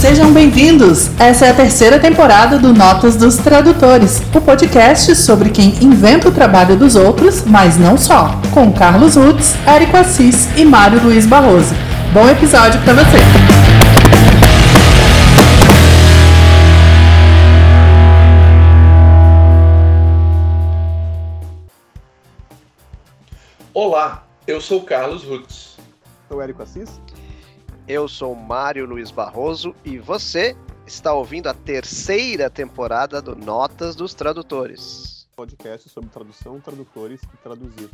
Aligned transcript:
Sejam 0.00 0.32
bem-vindos! 0.32 1.10
Essa 1.18 1.46
é 1.46 1.50
a 1.50 1.54
terceira 1.54 1.98
temporada 1.98 2.58
do 2.58 2.72
Notas 2.72 3.16
dos 3.16 3.36
Tradutores, 3.36 4.22
o 4.34 4.40
podcast 4.40 5.14
sobre 5.16 5.50
quem 5.50 5.74
inventa 5.82 6.30
o 6.30 6.32
trabalho 6.32 6.76
dos 6.76 6.96
outros, 6.96 7.44
mas 7.44 7.76
não 7.76 7.98
só, 7.98 8.40
com 8.52 8.72
Carlos 8.72 9.16
Rutz, 9.16 9.54
Érico 9.66 9.98
Assis 9.98 10.48
e 10.56 10.64
Mário 10.64 11.02
Luiz 11.02 11.26
Barroso. 11.26 11.85
Bom 12.16 12.30
episódio 12.30 12.82
para 12.82 12.94
você! 12.94 13.18
Olá, 23.74 24.26
eu 24.46 24.62
sou 24.62 24.82
Carlos 24.82 25.24
Rutz. 25.24 25.76
Sou 26.26 26.40
Érico 26.40 26.62
Assis. 26.62 26.98
Eu 27.86 28.08
sou 28.08 28.34
Mário 28.34 28.86
Luiz 28.86 29.10
Barroso 29.10 29.76
e 29.84 29.98
você 29.98 30.56
está 30.86 31.12
ouvindo 31.12 31.48
a 31.48 31.52
terceira 31.52 32.48
temporada 32.48 33.20
do 33.20 33.36
Notas 33.36 33.94
dos 33.94 34.14
Tradutores. 34.14 35.28
Podcast 35.36 35.90
sobre 35.90 36.08
tradução, 36.08 36.58
tradutores 36.60 37.20
e 37.22 37.36
traduzir. 37.42 37.90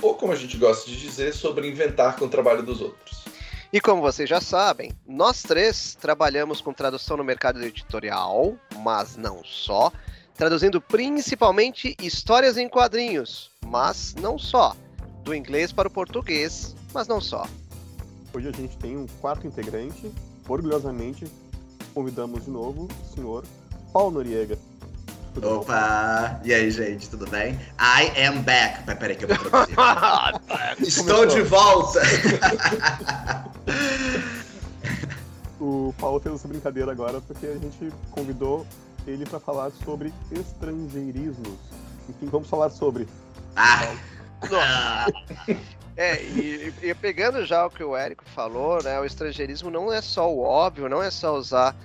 Ou 0.00 0.14
como 0.14 0.32
a 0.32 0.36
gente 0.36 0.56
gosta 0.56 0.88
de 0.90 0.96
dizer, 0.96 1.34
sobre 1.34 1.68
inventar 1.68 2.16
com 2.16 2.26
o 2.26 2.28
trabalho 2.28 2.62
dos 2.62 2.80
outros. 2.80 3.24
E 3.72 3.80
como 3.80 4.00
vocês 4.00 4.28
já 4.28 4.40
sabem, 4.40 4.92
nós 5.06 5.42
três 5.42 5.94
trabalhamos 5.94 6.60
com 6.60 6.72
tradução 6.72 7.16
no 7.16 7.24
mercado 7.24 7.62
editorial, 7.62 8.56
mas 8.78 9.16
não 9.16 9.44
só, 9.44 9.92
traduzindo 10.34 10.80
principalmente 10.80 11.94
histórias 12.00 12.56
em 12.56 12.68
quadrinhos, 12.68 13.50
mas 13.66 14.14
não 14.14 14.38
só, 14.38 14.74
do 15.22 15.34
inglês 15.34 15.72
para 15.72 15.88
o 15.88 15.90
português, 15.90 16.74
mas 16.94 17.06
não 17.06 17.20
só. 17.20 17.46
Hoje 18.32 18.48
a 18.48 18.52
gente 18.52 18.76
tem 18.78 18.96
um 18.96 19.06
quarto 19.20 19.46
integrante. 19.46 20.10
Orgulhosamente, 20.48 21.26
convidamos 21.92 22.44
de 22.44 22.50
novo 22.50 22.88
o 23.02 23.14
senhor 23.14 23.44
Paulo 23.92 24.12
Noriega. 24.12 24.58
Tudo 25.40 25.60
Opa! 25.60 26.40
Bom? 26.40 26.48
E 26.48 26.52
aí, 26.52 26.68
gente, 26.68 27.08
tudo 27.08 27.24
bem? 27.30 27.54
I 27.78 28.10
am 28.26 28.42
back. 28.42 28.82
Peraí 28.96 29.14
que 29.14 29.24
eu 29.24 29.28
vou 29.28 29.38
traduzir. 29.38 29.76
Estou 30.82 31.26
de 31.26 31.42
volta! 31.42 32.00
o 35.60 35.94
Paulo 35.96 36.18
fez 36.18 36.34
essa 36.34 36.48
brincadeira 36.48 36.90
agora 36.90 37.20
porque 37.20 37.46
a 37.46 37.54
gente 37.54 37.92
convidou 38.10 38.66
ele 39.06 39.24
para 39.26 39.38
falar 39.38 39.70
sobre 39.84 40.12
estrangeirismos. 40.32 41.60
Enfim, 42.08 42.26
vamos 42.26 42.48
falar 42.48 42.70
sobre. 42.70 43.06
Ah! 43.54 43.94
É, 45.96 46.20
e, 46.20 46.74
e, 46.82 46.92
pegando 46.94 47.46
já 47.46 47.64
o 47.64 47.70
que 47.70 47.84
o 47.84 47.96
Érico 47.96 48.24
falou, 48.34 48.82
né, 48.82 48.98
o 49.00 49.04
estrangeirismo 49.04 49.70
não 49.70 49.92
é 49.92 50.00
só 50.00 50.32
o 50.32 50.40
óbvio, 50.40 50.88
não 50.88 51.00
é 51.02 51.12
só 51.12 51.36
usar 51.36 51.76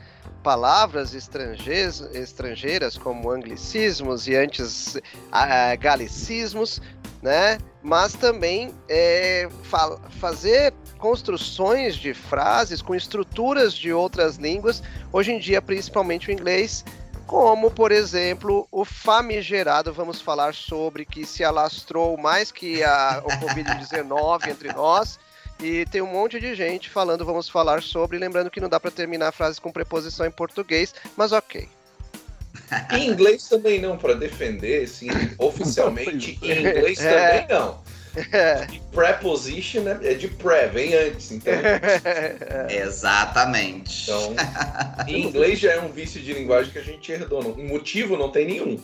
palavras 0.44 1.14
estrangeiras 1.16 2.98
como 2.98 3.32
anglicismos 3.32 4.28
e 4.28 4.36
antes 4.36 4.96
uh, 4.96 5.80
galicismos, 5.80 6.82
né, 7.22 7.58
mas 7.82 8.14
também 8.14 8.74
é, 8.90 9.48
fa 9.64 9.98
fazer 10.20 10.74
construções 10.98 11.96
de 11.96 12.14
frases 12.14 12.82
com 12.82 12.94
estruturas 12.94 13.74
de 13.74 13.94
outras 13.94 14.36
línguas, 14.36 14.84
hoje 15.12 15.32
em 15.32 15.40
dia 15.40 15.62
principalmente 15.62 16.30
o 16.30 16.32
inglês, 16.34 16.84
como, 17.26 17.72
por 17.72 17.92
exemplo, 17.92 18.68
o 18.72 18.84
famigerado, 18.84 19.94
vamos 19.94 20.22
falar 20.22 20.54
sobre, 20.54 21.06
que 21.06 21.26
se 21.26 21.44
alastrou 21.44 22.18
mais 22.18 22.52
que 22.52 22.84
a, 22.84 23.24
o 23.24 23.30
Covid-19 23.30 24.50
entre 24.50 24.74
nós. 24.74 25.18
E 25.64 25.86
tem 25.86 26.02
um 26.02 26.12
monte 26.12 26.42
de 26.42 26.54
gente 26.54 26.90
falando, 26.90 27.24
vamos 27.24 27.48
falar 27.48 27.82
sobre, 27.82 28.18
lembrando 28.18 28.52
que 28.52 28.60
não 28.60 28.68
dá 28.68 28.82
para 28.82 28.92
terminar 28.92 29.32
frases 29.32 29.60
com 29.60 29.72
preposição 29.72 30.26
em 30.26 30.32
português, 30.32 30.94
mas 31.16 31.32
ok. 31.32 31.70
Em 32.92 33.08
inglês 33.10 33.48
também 33.48 33.80
não, 33.80 33.98
para 33.98 34.14
defender, 34.14 34.86
sim, 34.90 35.08
oficialmente 35.38 36.38
em 36.42 36.60
inglês 36.60 37.00
é. 37.00 37.40
também 37.40 37.58
não. 37.58 37.82
É. 38.32 38.68
Preposition 38.92 39.86
é 39.88 40.14
de 40.14 40.28
pré, 40.28 40.68
vem 40.68 40.94
antes, 40.94 41.32
então. 41.32 41.54
Exatamente. 42.70 44.04
Então, 44.04 44.36
em 45.08 45.28
inglês 45.28 45.60
já 45.60 45.72
é 45.72 45.82
um 45.82 45.92
vício 45.92 46.22
de 46.22 46.32
linguagem 46.34 46.72
que 46.72 46.78
a 46.78 46.84
gente 46.84 47.12
herdou. 47.12 47.58
Um 47.58 47.68
motivo 47.68 48.16
não 48.16 48.30
tem 48.30 48.46
nenhum. 48.46 48.80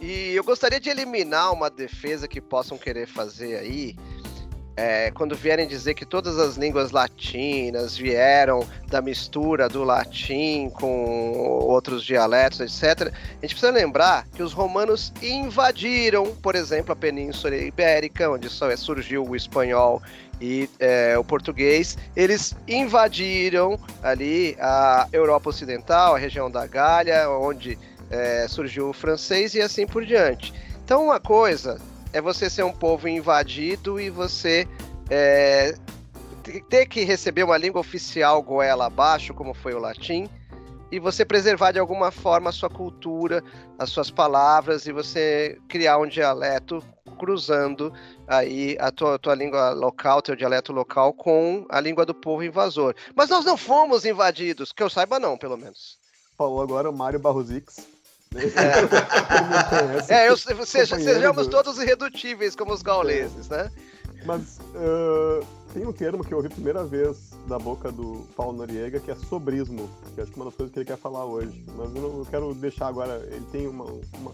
E 0.00 0.32
eu 0.34 0.42
gostaria 0.42 0.80
de 0.80 0.90
eliminar 0.90 1.52
uma 1.52 1.70
defesa 1.70 2.26
que 2.26 2.40
possam 2.40 2.76
querer 2.76 3.06
fazer 3.06 3.56
aí, 3.58 3.94
é, 4.76 5.10
quando 5.10 5.36
vierem 5.36 5.66
dizer 5.66 5.94
que 5.94 6.04
todas 6.04 6.38
as 6.38 6.56
línguas 6.56 6.90
latinas 6.90 7.96
vieram 7.96 8.66
da 8.88 9.02
mistura 9.02 9.68
do 9.68 9.84
latim 9.84 10.70
com 10.70 11.32
outros 11.32 12.04
dialetos, 12.04 12.60
etc., 12.60 13.12
a 13.12 13.46
gente 13.46 13.54
precisa 13.54 13.70
lembrar 13.70 14.26
que 14.28 14.42
os 14.42 14.52
romanos 14.52 15.12
invadiram, 15.22 16.34
por 16.36 16.54
exemplo, 16.54 16.92
a 16.92 16.96
Península 16.96 17.54
Ibérica, 17.56 18.30
onde 18.30 18.46
é, 18.46 18.76
surgiu 18.76 19.26
o 19.26 19.36
espanhol 19.36 20.02
e 20.40 20.68
é, 20.78 21.16
o 21.18 21.24
português. 21.24 21.96
Eles 22.16 22.54
invadiram 22.66 23.78
ali 24.02 24.56
a 24.58 25.06
Europa 25.12 25.50
Ocidental, 25.50 26.14
a 26.14 26.18
região 26.18 26.50
da 26.50 26.66
Gália, 26.66 27.28
onde 27.28 27.78
é, 28.10 28.46
surgiu 28.48 28.88
o 28.90 28.92
francês 28.92 29.54
e 29.54 29.60
assim 29.60 29.86
por 29.86 30.04
diante. 30.04 30.52
Então, 30.84 31.04
uma 31.06 31.20
coisa 31.20 31.80
é 32.12 32.20
você 32.20 32.50
ser 32.50 32.64
um 32.64 32.72
povo 32.72 33.08
invadido 33.08 33.98
e 34.00 34.10
você 34.10 34.68
é, 35.08 35.74
ter 36.68 36.86
que 36.86 37.04
receber 37.04 37.42
uma 37.44 37.56
língua 37.56 37.80
oficial 37.80 38.42
goela 38.42 38.86
abaixo, 38.86 39.32
como 39.32 39.54
foi 39.54 39.74
o 39.74 39.78
latim, 39.78 40.28
e 40.90 40.98
você 40.98 41.24
preservar 41.24 41.72
de 41.72 41.78
alguma 41.78 42.10
forma 42.10 42.50
a 42.50 42.52
sua 42.52 42.68
cultura, 42.68 43.42
as 43.78 43.88
suas 43.88 44.10
palavras, 44.10 44.86
e 44.86 44.92
você 44.92 45.58
criar 45.68 45.98
um 45.98 46.06
dialeto 46.06 46.84
cruzando 47.18 47.92
aí 48.26 48.76
a 48.78 48.90
tua, 48.90 49.18
tua 49.18 49.34
língua 49.34 49.70
local, 49.70 50.20
teu 50.20 50.36
dialeto 50.36 50.72
local, 50.72 51.14
com 51.14 51.64
a 51.70 51.80
língua 51.80 52.04
do 52.04 52.14
povo 52.14 52.44
invasor. 52.44 52.94
Mas 53.14 53.30
nós 53.30 53.44
não 53.44 53.56
fomos 53.56 54.04
invadidos, 54.04 54.70
que 54.72 54.82
eu 54.82 54.90
saiba 54.90 55.18
não, 55.18 55.38
pelo 55.38 55.56
menos. 55.56 55.96
Falou 56.36 56.60
agora 56.60 56.90
o 56.90 56.92
Mário 56.92 57.18
Barrosix. 57.18 57.86
É, 60.08 60.14
é 60.14 60.28
eu, 60.28 60.36
seja, 60.36 60.98
sejamos 60.98 61.46
todos 61.48 61.78
irredutíveis 61.78 62.56
como 62.56 62.72
os 62.72 62.82
gauleses, 62.82 63.48
né? 63.48 63.70
Mas 64.24 64.58
uh, 64.74 65.44
tem 65.72 65.86
um 65.86 65.92
termo 65.92 66.24
que 66.24 66.32
eu 66.32 66.38
ouvi 66.38 66.48
a 66.48 66.50
primeira 66.50 66.84
vez 66.84 67.32
da 67.48 67.58
boca 67.58 67.90
do 67.90 68.26
Paulo 68.36 68.56
Noriega 68.58 69.00
que 69.00 69.10
é 69.10 69.16
sobrismo, 69.16 69.90
que 70.14 70.20
acho 70.20 70.30
que 70.30 70.38
é 70.38 70.42
uma 70.42 70.50
das 70.50 70.54
coisas 70.54 70.72
que 70.72 70.78
ele 70.78 70.86
quer 70.86 70.96
falar 70.96 71.24
hoje. 71.24 71.64
Mas 71.76 71.94
eu, 71.94 72.02
não, 72.02 72.18
eu 72.18 72.26
quero 72.30 72.54
deixar 72.54 72.86
agora, 72.88 73.16
ele 73.30 73.44
tem 73.50 73.66
uma, 73.66 73.84
uma, 73.84 74.32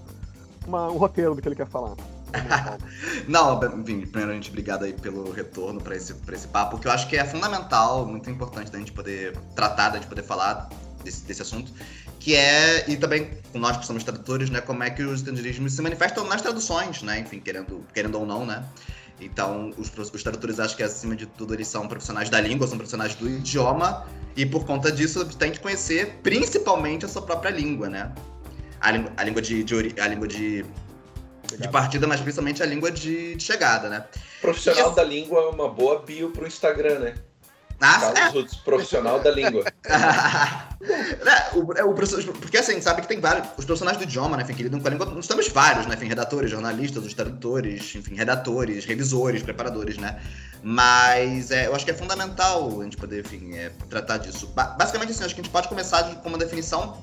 uma, 0.67 0.91
um 0.91 0.97
roteiro 0.97 1.35
do 1.35 1.43
que 1.43 1.49
ele 1.49 1.57
quer 1.57 1.67
falar. 1.67 1.97
não, 3.27 3.59
enfim, 3.81 4.03
primeiramente, 4.07 4.51
obrigado 4.51 4.85
aí 4.85 4.93
pelo 4.93 5.31
retorno 5.33 5.81
para 5.81 5.97
esse, 5.97 6.15
esse 6.31 6.49
papo, 6.49 6.79
que 6.79 6.87
eu 6.87 6.93
acho 6.93 7.09
que 7.09 7.17
é 7.17 7.25
fundamental, 7.25 8.05
muito 8.05 8.29
importante 8.29 8.71
da 8.71 8.79
gente 8.79 8.93
poder 8.93 9.35
tratar, 9.57 9.91
da 9.91 9.99
gente 9.99 10.09
poder 10.09 10.23
falar 10.23 10.69
desse, 11.03 11.25
desse 11.25 11.41
assunto 11.41 11.73
que 12.19 12.35
é, 12.35 12.85
e 12.89 12.97
também 12.97 13.31
com 13.53 13.59
nós 13.59 13.77
que 13.77 13.87
somos 13.87 14.05
tradutores, 14.05 14.51
né, 14.51 14.61
como 14.61 14.83
é 14.83 14.91
que 14.91 15.03
os 15.03 15.21
estrangeirismos 15.21 15.73
se 15.73 15.83
manifestam 15.83 16.25
nas 16.25 16.43
traduções, 16.43 17.03
né, 17.03 17.21
enfim, 17.21 17.41
querendo, 17.41 17.85
querendo 17.95 18.19
ou 18.19 18.27
não, 18.27 18.45
né. 18.45 18.65
Então, 19.21 19.73
os, 19.77 19.91
os 20.13 20.23
tradutores 20.23 20.61
acho 20.61 20.77
que 20.77 20.83
acima 20.83 21.17
de 21.17 21.27
tudo 21.27 21.55
eles 21.55 21.67
são 21.67 21.89
profissionais 21.89 22.31
da 22.31 22.41
língua, 22.41 22.67
são 22.67 22.77
profissionais 22.77 23.15
do 23.15 23.29
idioma, 23.29 24.07
e 24.37 24.47
por 24.47 24.65
conta 24.65 24.93
disso 24.93 25.25
tem 25.37 25.51
que 25.51 25.59
conhecer 25.59 26.19
principalmente 26.23 27.05
a 27.05 27.09
sua 27.09 27.23
própria 27.23 27.51
língua, 27.51 27.89
né. 27.89 28.13
A, 28.81 28.93
língua, 28.93 29.13
a 29.17 29.25
língua 29.25 29.43
de, 29.43 29.65
de, 29.65 30.01
a 30.01 30.07
língua 30.07 30.29
de, 30.29 30.65
de 31.59 31.69
partida, 31.69 32.07
mas 32.07 32.21
principalmente 32.21 32.63
a 32.63 32.67
língua 32.67 32.91
de, 32.91 33.35
de 33.35 33.43
chegada, 33.43 33.89
né. 33.89 34.05
Profissional 34.41 34.93
da 34.93 35.03
língua 35.03 35.41
é 35.41 35.47
uma 35.49 35.69
boa 35.69 36.01
bio 36.01 36.31
pro 36.31 36.47
Instagram, 36.47 36.99
né? 37.01 37.15
Ah, 37.81 37.99
Carlos 38.01 38.19
é. 38.19 38.29
Rutz, 38.29 38.55
profissional 38.57 39.21
da 39.21 39.31
língua. 39.31 39.65
é, 39.85 41.57
o, 41.57 41.73
é, 41.75 41.85
o, 41.85 41.95
porque 41.95 42.59
assim, 42.59 42.81
sabe 42.81 43.03
que 43.03 43.09
tem 43.09 43.21
vários. 43.21 43.47
Os 43.57 43.65
profissionais 43.65 43.97
do 43.97 44.03
idioma, 44.03 44.37
né, 44.37 44.43
enfim, 44.43 44.55
que 44.55 44.63
lidam 44.65 44.81
com 44.81 44.89
a 44.89 44.91
língua, 44.91 45.07
nós 45.07 45.27
temos 45.27 45.49
vários, 45.49 45.87
né? 45.87 45.95
Enfim, 45.95 46.07
redatores, 46.07 46.51
jornalistas, 46.51 47.05
os 47.05 47.15
tradutores, 47.15 47.95
enfim, 47.95 48.15
redatores, 48.15 48.85
revisores, 48.85 49.43
preparadores, 49.43 49.97
né? 49.97 50.21
Mas 50.63 51.51
é, 51.53 51.67
eu 51.67 51.75
acho 51.75 51.85
que 51.85 51.93
é 51.93 51.95
fundamental 51.95 52.81
a 52.81 52.85
gente 52.85 52.97
poder, 52.97 53.25
enfim, 53.25 53.55
é, 53.55 53.71
tratar 53.89 54.19
disso. 54.19 54.49
Ba 54.49 54.67
basicamente, 54.79 55.13
assim, 55.13 55.25
acho 55.25 55.35
que 55.35 55.41
a 55.41 55.45
gente 55.45 55.53
pode 55.53 55.69
começar 55.69 56.03
de, 56.03 56.17
com 56.17 56.29
uma 56.29 56.39
definição 56.39 56.99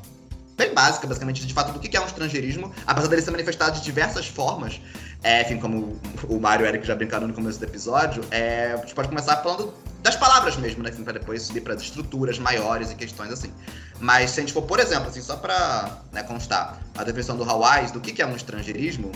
bem 0.55 0.73
básica, 0.73 1.05
basicamente, 1.05 1.45
de 1.45 1.53
fato, 1.53 1.71
do 1.73 1.79
que 1.79 1.95
é 1.95 2.01
um 2.01 2.05
estrangeirismo, 2.05 2.71
apesar 2.87 3.07
dele 3.07 3.21
ser 3.21 3.31
manifestado 3.31 3.77
de 3.77 3.83
diversas 3.83 4.27
formas. 4.27 4.79
É, 5.23 5.41
enfim, 5.41 5.59
como 5.59 5.99
o 6.29 6.39
Mário 6.39 6.65
e 6.65 6.67
o 6.67 6.69
Eric 6.69 6.85
já 6.85 6.95
brincaram 6.95 7.27
no 7.27 7.33
começo 7.33 7.59
do 7.59 7.65
episódio, 7.65 8.23
é, 8.31 8.73
a 8.73 8.77
gente 8.77 8.93
pode 8.93 9.09
começar 9.09 9.37
falando 9.37 9.73
das 10.01 10.15
palavras 10.15 10.55
mesmo, 10.55 10.83
né? 10.83 10.91
Para 10.91 11.13
depois 11.13 11.41
subir 11.41 11.61
para 11.61 11.73
as 11.73 11.81
estruturas 11.81 12.37
maiores 12.37 12.91
e 12.91 12.95
questões 12.95 13.31
assim. 13.31 13.51
Mas 13.99 14.31
se 14.31 14.39
a 14.39 14.43
gente 14.43 14.53
for, 14.53 14.61
por 14.61 14.79
exemplo, 14.79 15.09
assim, 15.09 15.21
só 15.21 15.35
para 15.35 15.99
né, 16.11 16.21
constar 16.23 16.79
a 16.95 17.03
definição 17.03 17.35
do 17.35 17.43
Hawaii 17.43 17.91
do 17.91 17.99
que, 17.99 18.13
que 18.13 18.21
é 18.21 18.25
um 18.25 18.35
estrangeirismo, 18.35 19.11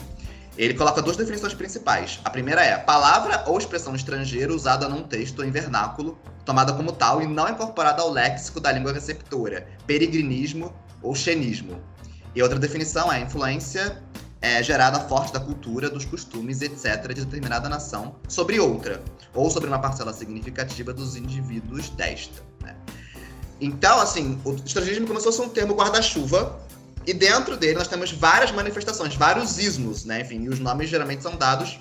ele 0.58 0.74
coloca 0.74 1.02
duas 1.02 1.16
definições 1.16 1.54
principais. 1.54 2.20
A 2.26 2.30
primeira 2.30 2.62
é 2.64 2.76
palavra 2.78 3.44
ou 3.46 3.58
expressão 3.58 3.96
estrangeira 3.96 4.52
usada 4.52 4.90
num 4.90 5.04
texto 5.04 5.44
em 5.44 5.52
vernáculo, 5.52 6.18
tomada 6.44 6.74
como 6.74 6.92
tal 6.92 7.22
e 7.22 7.28
não 7.28 7.48
incorporada 7.48 8.02
ao 8.02 8.10
léxico 8.10 8.60
da 8.60 8.72
língua 8.72 8.92
receptora, 8.92 9.68
peregrinismo 9.86 10.74
ou 11.02 11.16
xenismo. 11.16 11.80
E 12.36 12.42
outra 12.42 12.60
definição 12.60 13.12
é 13.12 13.22
influência 13.22 14.02
é, 14.42 14.62
gerada 14.64 15.00
forte 15.02 15.34
da 15.34 15.40
cultura, 15.40 15.90
dos 15.90 16.06
costumes, 16.06 16.62
etc., 16.62 17.14
de 17.14 17.26
determinada 17.26 17.68
nação 17.68 18.16
sobre 18.28 18.60
outra, 18.60 19.04
ou 19.34 19.50
sobre 19.50 19.68
uma 19.68 19.80
parcela 19.80 20.14
significativa 20.14 20.94
dos 20.94 21.16
indivíduos 21.16 21.90
desta. 21.90 22.42
Né? 22.62 22.76
Então, 23.60 24.00
assim, 24.00 24.40
o 24.46 24.54
estrangeirismo 24.54 25.08
começou 25.08 25.30
a 25.30 25.34
ser 25.34 25.42
um 25.42 25.50
termo 25.50 25.74
guarda-chuva, 25.74 26.60
e 27.06 27.14
dentro 27.14 27.58
dele 27.58 27.78
nós 27.78 27.88
temos 27.88 28.12
várias 28.12 28.52
manifestações, 28.52 29.16
vários 29.16 29.58
ismos, 29.58 30.06
né? 30.06 30.22
Enfim, 30.22 30.44
e 30.44 30.50
os 30.50 30.60
nomes 30.60 30.90
geralmente 30.90 31.24
são 31.24 31.36
dados 31.36 31.80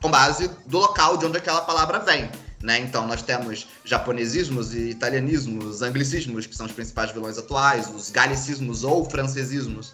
com 0.00 0.10
base 0.10 0.48
do 0.66 0.78
local 0.78 1.16
de 1.16 1.26
onde 1.26 1.38
aquela 1.38 1.62
palavra 1.62 1.98
vem. 1.98 2.30
Né? 2.64 2.78
Então, 2.78 3.06
nós 3.06 3.20
temos 3.20 3.68
japonesismos 3.84 4.74
e 4.74 4.88
italianismos, 4.88 5.82
anglicismos, 5.82 6.46
que 6.46 6.56
são 6.56 6.64
os 6.64 6.72
principais 6.72 7.10
vilões 7.12 7.36
atuais, 7.36 7.90
os 7.94 8.08
galicismos 8.08 8.84
ou 8.84 9.04
francesismos, 9.04 9.92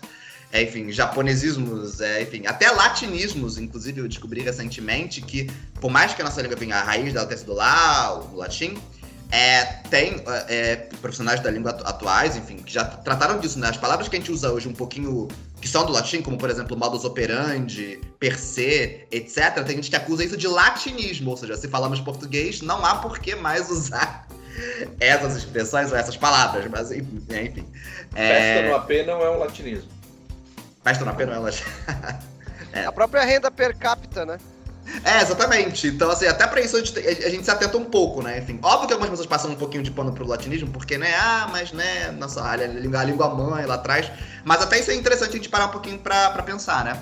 é, 0.53 0.63
enfim, 0.63 0.89
japonesismos, 0.93 2.01
é, 2.01 2.23
enfim, 2.23 2.47
até 2.47 2.71
latinismos, 2.71 3.59
inclusive 3.59 4.01
eu 4.01 4.07
descobri 4.07 4.41
recentemente 4.43 5.21
que, 5.21 5.51
por 5.81 5.91
mais 5.91 6.15
que 6.15 6.23
a 6.23 6.25
nossa 6.25 6.41
língua 6.41 6.57
venha 6.57 6.77
a 6.77 6.83
raiz 6.85 7.13
dela 7.13 7.27
ter 7.27 7.39
sido 7.39 7.55
lá, 7.55 8.15
o 8.15 8.37
latim, 8.37 8.79
é, 9.33 9.65
tem 9.91 10.23
é, 10.49 10.77
profissionais 11.01 11.41
da 11.41 11.51
língua 11.51 11.71
atuais, 11.71 12.37
enfim, 12.37 12.57
que 12.57 12.73
já 12.73 12.85
trataram 12.85 13.41
disso, 13.41 13.59
né? 13.59 13.69
As 13.69 13.77
palavras 13.77 14.09
que 14.09 14.15
a 14.15 14.19
gente 14.19 14.31
usa 14.31 14.51
hoje 14.53 14.69
um 14.69 14.73
pouquinho, 14.73 15.27
que 15.61 15.69
são 15.69 15.85
do 15.85 15.93
latim, 15.93 16.23
como 16.23 16.39
por 16.39 16.49
exemplo 16.49 16.77
modus 16.77 17.05
operandi, 17.05 18.01
per 18.19 18.39
se, 18.39 19.07
etc., 19.11 19.63
tem 19.65 19.77
gente 19.77 19.91
que 19.91 19.97
acusa 19.97 20.25
isso 20.25 20.37
de 20.37 20.49
latinismo, 20.49 21.31
ou 21.31 21.37
seja, 21.37 21.57
se 21.57 21.69
falamos 21.69 22.01
português, 22.01 22.63
não 22.63 22.85
há 22.85 22.97
por 22.97 23.19
que 23.19 23.35
mais 23.35 23.71
usar 23.71 24.27
essas 24.99 25.37
expressões 25.37 25.93
ou 25.93 25.99
essas 25.99 26.17
palavras, 26.17 26.67
mas 26.71 26.91
enfim. 26.91 27.67
É... 28.15 28.29
Festa 28.55 28.69
no 28.69 28.75
AP 28.77 28.91
não 29.07 29.23
é 29.23 29.31
um 29.31 29.39
latinismo. 29.39 29.91
Festa 30.83 31.05
no 31.05 31.11
AP 31.11 31.21
não 31.21 31.35
é 31.35 31.39
um 31.39 31.43
latinismo. 31.43 31.73
é. 32.73 32.87
A 32.87 32.93
própria 32.93 33.23
renda 33.25 33.51
per 33.51 33.77
capita, 33.77 34.25
né? 34.25 34.39
É, 35.05 35.23
exatamente. 35.23 35.89
Então, 35.89 36.11
assim, 36.11 36.27
até 36.27 36.47
pra 36.47 36.61
isso 36.61 36.77
a 36.77 36.81
gente, 36.81 36.99
a 36.99 37.29
gente, 37.29 37.45
se 37.45 37.51
atenta 37.51 37.77
um 37.77 37.85
pouco, 37.85 38.23
né? 38.23 38.39
Enfim, 38.39 38.59
óbvio 38.63 38.89
que 38.89 38.93
algumas 38.93 39.11
pessoas 39.11 39.27
passam 39.27 39.51
um 39.51 39.55
pouquinho 39.55 39.83
de 39.83 39.91
pano 39.91 40.13
pro 40.13 40.27
latinismo, 40.27 40.71
porque, 40.71 40.99
né, 40.99 41.15
ah, 41.17 41.49
mas, 41.51 41.73
né, 41.73 42.11
nossa, 42.13 42.43
a 42.43 42.57
língua, 42.57 43.01
a 43.01 43.05
língua 43.05 43.29
mãe 43.35 43.65
lá 43.67 43.75
atrás. 43.75 44.11
Mas 44.45 44.63
até 44.63 44.81
isso 44.81 44.91
é 44.91 44.95
interessante 44.95 45.31
a 45.31 45.37
gente 45.37 45.49
parar 45.49 45.67
um 45.67 45.71
pouquinho 45.71 45.99
pra, 45.99 46.31
pra 46.31 46.43
pensar, 46.43 46.85
né? 46.85 47.01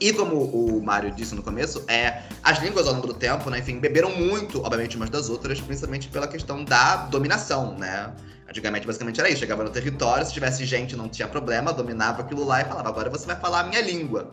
E 0.00 0.12
como 0.14 0.36
o 0.36 0.82
Mário 0.82 1.10
disse 1.10 1.34
no 1.34 1.42
começo, 1.42 1.84
é, 1.86 2.22
as 2.42 2.58
línguas 2.62 2.86
ao 2.86 2.94
longo 2.94 3.06
do 3.06 3.14
tempo, 3.14 3.50
né, 3.50 3.58
enfim, 3.58 3.78
beberam 3.78 4.10
muito, 4.10 4.62
obviamente, 4.62 4.96
umas 4.96 5.10
das 5.10 5.28
outras, 5.28 5.60
principalmente 5.60 6.08
pela 6.08 6.26
questão 6.26 6.64
da 6.64 6.96
dominação, 6.96 7.76
né? 7.76 8.10
Antigamente, 8.48 8.86
basicamente, 8.86 9.20
era 9.20 9.28
isso. 9.28 9.40
Chegava 9.40 9.62
no 9.62 9.70
território, 9.70 10.26
se 10.26 10.32
tivesse 10.32 10.64
gente, 10.64 10.96
não 10.96 11.08
tinha 11.08 11.28
problema, 11.28 11.72
dominava 11.72 12.22
aquilo 12.22 12.44
lá 12.44 12.62
e 12.62 12.64
falava, 12.64 12.88
agora 12.88 13.10
você 13.10 13.26
vai 13.26 13.36
falar 13.36 13.60
a 13.60 13.64
minha 13.64 13.80
língua. 13.80 14.32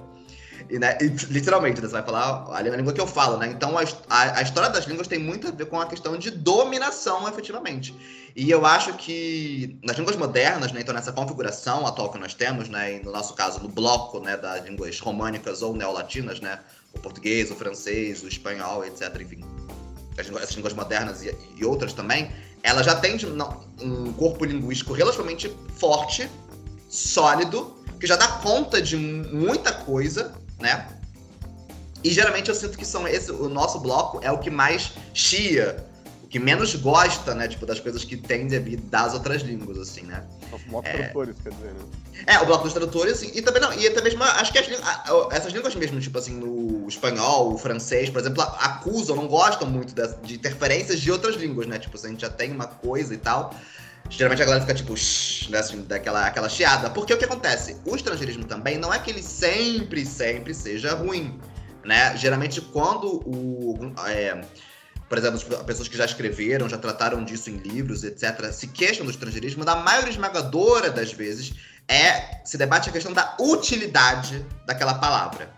E, 0.70 0.78
né, 0.78 0.98
e, 1.00 1.08
literalmente, 1.32 1.82
né, 1.82 1.88
você 1.88 1.94
vai 1.94 2.04
falar 2.04 2.48
a 2.52 2.62
língua 2.62 2.92
que 2.92 3.00
eu 3.00 3.08
falo, 3.08 3.38
né? 3.38 3.48
Então 3.48 3.78
a, 3.78 3.84
a, 4.10 4.40
a, 4.40 4.42
história 4.42 4.70
das 4.70 4.86
línguas 4.86 5.08
tem 5.08 5.18
muito 5.18 5.48
a 5.48 5.52
ver 5.52 5.66
com 5.66 5.80
a 5.80 5.86
questão 5.86 6.18
de 6.18 6.30
dominação, 6.30 7.28
efetivamente. 7.28 7.96
E 8.36 8.52
eu 8.52 8.66
acho 8.66 8.94
que 8.94 9.80
nas 9.84 9.98
línguas 9.98 10.16
modernas, 10.16 10.72
né, 10.72 10.82
então 10.82 10.94
nessa 10.94 11.12
configuração 11.12 11.88
atual 11.88 12.12
que 12.12 12.20
nós 12.20 12.34
temos, 12.34 12.68
né, 12.68 13.00
no 13.04 13.12
nosso 13.12 13.34
caso, 13.34 13.62
no 13.62 13.70
bloco 13.70 14.20
né, 14.20 14.36
das 14.36 14.66
línguas 14.66 15.00
românicas 15.00 15.62
ou 15.62 15.74
neolatinas, 15.74 16.42
né, 16.42 16.60
o 16.94 17.00
português, 17.00 17.50
o 17.50 17.56
francês, 17.56 18.22
o 18.24 18.28
espanhol, 18.28 18.84
etc., 18.86 19.22
enfim, 19.22 19.44
essas 20.18 20.52
línguas 20.52 20.74
modernas 20.74 21.24
e, 21.24 21.34
e 21.56 21.66
outras 21.66 21.94
também, 21.94 22.32
ela 22.62 22.84
já 22.84 22.96
tem 22.96 23.18
um 23.82 24.12
corpo 24.14 24.44
linguístico 24.44 24.94
relativamente 24.94 25.50
forte, 25.78 26.30
sólido, 26.90 27.78
que 28.00 28.08
já 28.08 28.16
dá 28.16 28.28
conta 28.28 28.82
de 28.82 28.98
muita 28.98 29.72
coisa, 29.72 30.34
né? 30.60 30.88
E 32.04 32.12
geralmente 32.12 32.50
eu 32.50 32.56
sinto 32.56 32.78
que 32.78 32.86
são 32.86 33.08
esse, 33.08 33.32
o 33.32 33.50
nosso 33.50 33.80
bloco 33.80 34.20
é 34.24 34.32
o 34.32 34.38
que 34.38 34.50
mais 34.50 34.94
chia, 35.14 35.84
o 36.24 36.28
que 36.28 36.40
menos 36.40 36.76
gosta, 36.76 37.34
né? 37.34 37.48
Tipo, 37.48 37.66
das 37.66 37.80
coisas 37.80 38.04
que 38.04 38.16
tem 38.16 38.48
de 38.48 38.60
vir 38.60 38.78
das 38.78 39.14
outras 39.14 39.42
línguas, 39.42 39.78
assim, 39.78 40.04
né? 40.04 40.24
O 40.52 40.70
bloco 40.70 40.88
é... 40.88 40.94
tradutores, 40.94 41.36
quer 41.44 41.50
dizer, 41.52 41.74
né? 41.74 41.86
É, 42.26 42.40
o 42.40 42.46
bloco 42.46 42.64
dos 42.64 42.74
tradutores, 42.74 43.22
e, 43.22 43.38
e 43.38 43.42
também 43.42 43.62
não, 43.62 43.74
e 43.74 43.88
até 43.88 44.02
mesmo, 44.02 44.24
acho 44.24 44.52
que 44.52 44.60
as, 44.60 44.68
essas 45.32 45.54
línguas 45.54 45.76
mesmo, 45.76 46.00
tipo 46.00 46.18
assim, 46.18 46.34
no 46.34 46.88
espanhol, 46.88 47.54
o 47.54 47.58
francês, 47.58 48.10
por 48.10 48.20
exemplo, 48.20 48.42
acusam, 48.42 49.16
não 49.16 49.28
gostam 49.28 49.70
muito 49.70 49.94
de, 49.94 50.16
de 50.24 50.36
interferências 50.36 51.00
de 51.00 51.12
outras 51.12 51.36
línguas, 51.36 51.68
né? 51.68 51.80
Tipo, 51.80 51.98
se 51.98 52.08
a 52.08 52.10
gente 52.10 52.22
já 52.22 52.30
tem 52.30 52.52
uma 52.52 52.68
coisa 52.68 53.14
e 53.14 53.18
tal. 53.18 53.54
Geralmente 54.10 54.42
a 54.42 54.46
galera 54.46 54.62
fica 54.62 54.74
tipo, 54.74 54.96
shh, 54.96 55.50
né, 55.50 55.60
assim, 55.60 55.82
daquela 55.84 56.26
aquela 56.26 56.50
chiada. 56.50 56.90
Porque 56.90 57.14
o 57.14 57.18
que 57.18 57.26
acontece? 57.26 57.78
O 57.86 57.96
estrangeirismo 57.96 58.46
também 58.46 58.78
não 58.78 58.94
é 58.94 59.00
que 59.00 59.12
ele 59.12 59.22
sempre, 59.22 60.06
sempre 60.06 60.54
seja 60.54 60.94
ruim. 60.94 61.40
Né? 61.84 62.16
Geralmente, 62.18 62.62
quando 62.62 63.22
o. 63.26 63.94
É, 64.08 64.42
por 65.08 65.18
exemplo, 65.18 65.40
pessoas 65.64 65.88
que 65.88 65.98
já 65.98 66.06
escreveram, 66.06 66.68
já 66.68 66.78
trataram 66.78 67.24
disso 67.24 67.50
em 67.50 67.58
livros, 67.58 68.04
etc., 68.04 68.52
se 68.52 68.68
queixam 68.68 69.06
do 69.06 69.12
estrangeirismo, 69.12 69.64
na 69.64 69.76
maioria 69.76 70.10
esmagadora 70.10 70.90
das 70.90 71.14
vezes, 71.14 71.54
é 71.88 72.42
se 72.44 72.58
debate 72.58 72.90
a 72.90 72.92
questão 72.92 73.14
da 73.14 73.36
utilidade 73.40 74.46
daquela 74.66 74.96
palavra. 74.96 75.50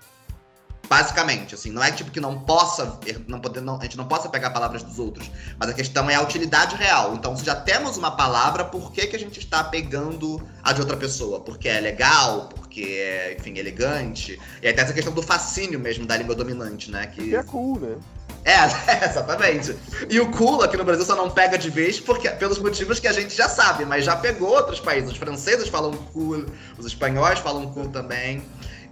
Basicamente, 0.89 1.53
assim, 1.53 1.69
não 1.71 1.83
é 1.83 1.91
tipo 1.91 2.09
que 2.09 2.19
não 2.19 2.39
possa, 2.39 3.00
não 3.27 3.39
poder, 3.39 3.62
não, 3.62 3.77
a 3.77 3.83
gente 3.83 3.95
não 3.95 4.07
possa 4.07 4.27
pegar 4.27 4.50
palavras 4.50 4.81
dos 4.81 4.97
outros, 4.97 5.30
mas 5.59 5.69
a 5.69 5.74
questão 5.74 6.09
é 6.09 6.15
a 6.15 6.21
utilidade 6.21 6.75
real. 6.75 7.13
Então, 7.13 7.38
se 7.38 7.45
já 7.45 7.56
temos 7.56 7.95
uma 7.95 8.09
palavra, 8.09 8.65
por 8.65 8.91
que, 8.91 9.06
que 9.06 9.15
a 9.15 9.19
gente 9.19 9.38
está 9.39 9.63
pegando 9.63 10.41
a 10.63 10.74
de 10.74 10.81
outra 10.81 10.97
pessoa? 10.97 11.41
Porque 11.41 11.69
é 11.69 11.80
legal, 11.80 12.50
porque 12.56 12.81
é, 12.81 13.36
enfim, 13.38 13.59
elegante. 13.59 14.39
E 14.63 14.68
até 14.68 14.81
essa 14.81 14.94
questão 14.94 15.13
do 15.13 15.21
fascínio 15.21 15.80
mesmo 15.80 16.07
da 16.07 16.18
língua 16.18 16.33
dominante, 16.33 16.89
né? 16.89 17.06
Que, 17.06 17.30
que 17.30 17.36
é 17.36 17.44
cool, 17.44 17.80
né? 17.80 17.95
É, 18.44 18.53
é, 18.91 19.06
exatamente. 19.06 19.75
E 20.09 20.19
o 20.19 20.31
cool 20.31 20.63
aqui 20.63 20.75
no 20.75 20.83
Brasil 20.83 21.06
só 21.06 21.15
não 21.15 21.30
pega 21.30 21.56
de 21.56 21.69
vez 21.69 22.00
porque, 22.00 22.27
pelos 22.31 22.57
motivos 22.57 23.00
que 23.00 23.07
a 23.07 23.13
gente 23.13 23.36
já 23.36 23.48
sabe, 23.48 23.86
mas 23.86 24.05
já 24.05 24.15
pegou 24.15 24.50
outros 24.50 24.79
países. 24.79 25.12
Os 25.12 25.17
franceses 25.17 25.67
falam 25.67 25.91
cool, 26.13 26.46
os 26.77 26.86
espanhóis 26.86 27.38
falam 27.38 27.67
cool 27.72 27.89
também. 27.89 28.43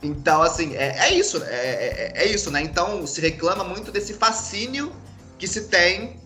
Então, 0.02 0.42
assim, 0.42 0.76
é, 0.76 0.96
é 1.00 1.14
isso, 1.14 1.42
é, 1.44 1.50
é, 1.50 2.12
é, 2.16 2.28
isso, 2.28 2.52
né? 2.52 2.62
Então, 2.62 3.06
se 3.08 3.20
reclama 3.20 3.64
muito 3.64 3.92
desse 3.92 4.14
fascínio 4.14 4.92
que 5.40 5.48
se 5.48 5.68
tem, 5.68 6.20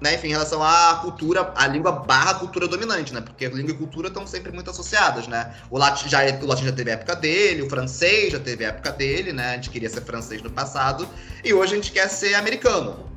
né, 0.00 0.14
enfim, 0.14 0.28
em 0.28 0.30
relação 0.30 0.62
à 0.62 1.00
cultura, 1.02 1.52
à 1.56 1.66
língua 1.66 1.90
barra 1.90 2.34
cultura 2.34 2.68
dominante, 2.68 3.12
né? 3.12 3.20
Porque 3.20 3.48
língua 3.48 3.72
e 3.72 3.76
cultura 3.76 4.08
estão 4.08 4.26
sempre 4.26 4.52
muito 4.52 4.70
associadas, 4.70 5.26
né? 5.26 5.54
O 5.70 5.78
latim, 5.78 6.08
já, 6.08 6.20
o 6.40 6.46
latim 6.46 6.64
já 6.64 6.72
teve 6.72 6.90
a 6.90 6.94
época 6.94 7.16
dele, 7.16 7.62
o 7.62 7.70
francês 7.70 8.32
já 8.32 8.38
teve 8.38 8.64
a 8.64 8.68
época 8.68 8.92
dele, 8.92 9.32
né? 9.32 9.52
A 9.52 9.54
gente 9.54 9.70
queria 9.70 9.90
ser 9.90 10.02
francês 10.02 10.40
no 10.40 10.50
passado, 10.50 11.08
e 11.44 11.52
hoje 11.52 11.72
a 11.72 11.76
gente 11.76 11.92
quer 11.92 12.08
ser 12.08 12.34
americano. 12.34 13.10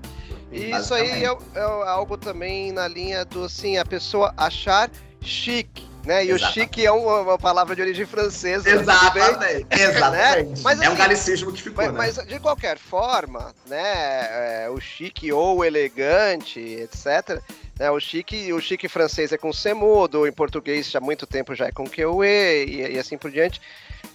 Isso 0.52 0.96
aí 0.96 1.24
é, 1.24 1.38
é 1.56 1.62
algo 1.62 2.18
também 2.18 2.72
na 2.72 2.88
linha 2.88 3.24
do, 3.24 3.44
assim, 3.44 3.78
a 3.78 3.86
pessoa 3.86 4.34
achar 4.36 4.90
chique 5.22 5.89
né? 6.10 6.26
E 6.26 6.32
Exatamente. 6.32 6.50
o 6.50 6.54
chique 6.54 6.86
é 6.88 6.92
uma, 6.92 7.22
uma, 7.22 7.38
palavra 7.38 7.76
de 7.76 7.84
origem 7.84 8.04
francesa. 8.04 8.68
Exatamente. 8.68 9.68
Exatamente. 9.70 10.50
Né? 10.50 10.62
Mas, 10.64 10.80
assim, 10.80 10.88
é 10.88 10.90
um 10.90 10.96
galicismo 10.96 11.54
que 11.54 11.62
ficou, 11.62 11.86
mas, 11.94 12.18
né? 12.18 12.24
mas, 12.24 12.28
de 12.28 12.40
qualquer 12.40 12.80
forma, 12.80 13.54
né? 13.68 14.64
É, 14.64 14.70
o 14.72 14.80
chique 14.82 15.32
ou 15.32 15.64
elegante, 15.64 16.60
etc. 16.60 17.40
Né, 17.78 17.92
o, 17.92 18.00
chique, 18.00 18.52
o 18.52 18.60
chique 18.60 18.90
francês 18.90 19.32
é 19.32 19.38
com 19.38 19.54
C 19.54 19.72
mudo, 19.76 20.28
em 20.28 20.32
português 20.32 20.94
há 20.96 21.00
muito 21.00 21.28
tempo 21.28 21.54
já 21.54 21.68
é 21.68 21.72
com 21.72 21.88
QE 21.88 22.04
e, 22.04 22.96
e 22.96 22.98
assim 22.98 23.16
por 23.16 23.30
diante. 23.30 23.62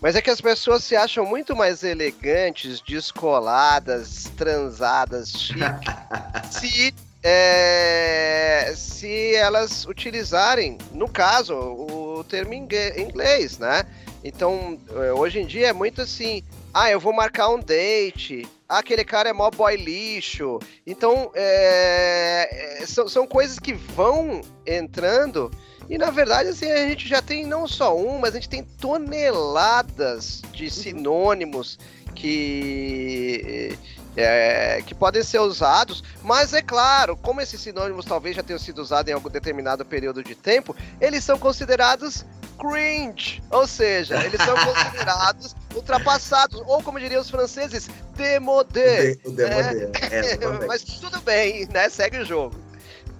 Mas 0.00 0.16
é 0.16 0.20
que 0.20 0.30
as 0.30 0.40
pessoas 0.40 0.82
se 0.82 0.96
acham 0.96 1.24
muito 1.24 1.54
mais 1.54 1.84
elegantes, 1.84 2.80
descoladas, 2.80 4.32
transadas, 4.36 5.30
chique, 5.30 5.62
se 6.50 6.92
é, 7.26 8.74
se 8.76 9.34
elas 9.34 9.86
utilizarem, 9.86 10.76
no 10.92 11.08
caso, 11.08 11.54
o 11.54 12.22
termo 12.28 12.52
inglês, 12.52 13.58
né? 13.58 13.86
Então, 14.22 14.78
é, 14.94 15.12
hoje 15.12 15.40
em 15.40 15.46
dia 15.46 15.68
é 15.68 15.72
muito 15.72 16.02
assim, 16.02 16.42
ah, 16.72 16.90
eu 16.90 17.00
vou 17.00 17.14
marcar 17.14 17.48
um 17.48 17.58
date, 17.58 18.46
ah, 18.68 18.78
aquele 18.78 19.04
cara 19.04 19.30
é 19.30 19.32
mó 19.32 19.50
boy 19.50 19.74
lixo. 19.74 20.58
Então, 20.86 21.30
é, 21.34 22.82
é, 22.82 22.86
são, 22.86 23.08
são 23.08 23.26
coisas 23.26 23.58
que 23.58 23.72
vão 23.72 24.42
entrando 24.66 25.50
e, 25.88 25.96
na 25.96 26.10
verdade, 26.10 26.50
assim, 26.50 26.70
a 26.70 26.88
gente 26.88 27.08
já 27.08 27.22
tem 27.22 27.46
não 27.46 27.66
só 27.66 27.96
um, 27.96 28.18
mas 28.18 28.32
a 28.32 28.34
gente 28.34 28.48
tem 28.50 28.62
toneladas 28.62 30.42
de 30.52 30.70
sinônimos 30.70 31.78
que 32.14 33.76
é, 34.16 34.82
que 34.86 34.94
podem 34.94 35.22
ser 35.22 35.40
usados, 35.40 36.02
mas 36.22 36.52
é 36.52 36.62
claro, 36.62 37.16
como 37.16 37.40
esses 37.40 37.60
sinônimos 37.60 38.04
talvez 38.04 38.36
já 38.36 38.42
tenham 38.42 38.58
sido 38.58 38.80
usados 38.80 39.10
em 39.10 39.14
algum 39.14 39.28
determinado 39.28 39.84
período 39.84 40.22
de 40.22 40.34
tempo, 40.34 40.74
eles 41.00 41.24
são 41.24 41.38
considerados 41.38 42.24
cringe, 42.58 43.42
ou 43.50 43.66
seja, 43.66 44.24
eles 44.24 44.40
são 44.40 44.54
considerados 44.64 45.56
ultrapassados, 45.74 46.62
ou 46.66 46.82
como 46.82 47.00
diriam 47.00 47.20
os 47.20 47.30
franceses, 47.30 47.88
démodé. 48.16 49.16
O 49.24 49.30
démodé, 49.30 49.90
é, 50.10 50.36
Mas 50.66 50.82
tudo 50.82 51.20
bem, 51.20 51.66
né? 51.72 51.88
Segue 51.88 52.18
o 52.18 52.24
jogo. 52.24 52.56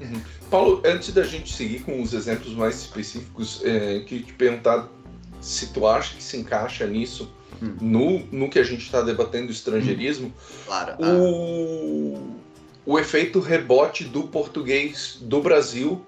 Uhum. 0.00 0.20
Paulo, 0.50 0.82
antes 0.84 1.12
da 1.12 1.24
gente 1.24 1.52
seguir 1.52 1.80
com 1.80 2.00
os 2.02 2.12
exemplos 2.12 2.54
mais 2.54 2.76
específicos, 2.76 3.60
é, 3.64 4.00
queria 4.00 4.26
te 4.26 4.32
perguntar 4.34 4.88
se 5.40 5.66
tu 5.68 5.86
acha 5.86 6.14
que 6.14 6.22
se 6.22 6.36
encaixa 6.36 6.86
nisso 6.86 7.32
hum. 7.62 7.76
no, 7.80 8.18
no 8.32 8.50
que 8.50 8.58
a 8.58 8.64
gente 8.64 8.82
está 8.84 9.00
debatendo 9.02 9.50
estrangeirismo. 9.50 10.28
Hum. 10.28 10.32
Claro. 10.66 10.96
O, 11.02 12.36
o 12.86 12.98
efeito 12.98 13.40
rebote 13.40 14.04
do 14.04 14.24
português 14.24 15.18
do 15.20 15.40
Brasil 15.40 16.04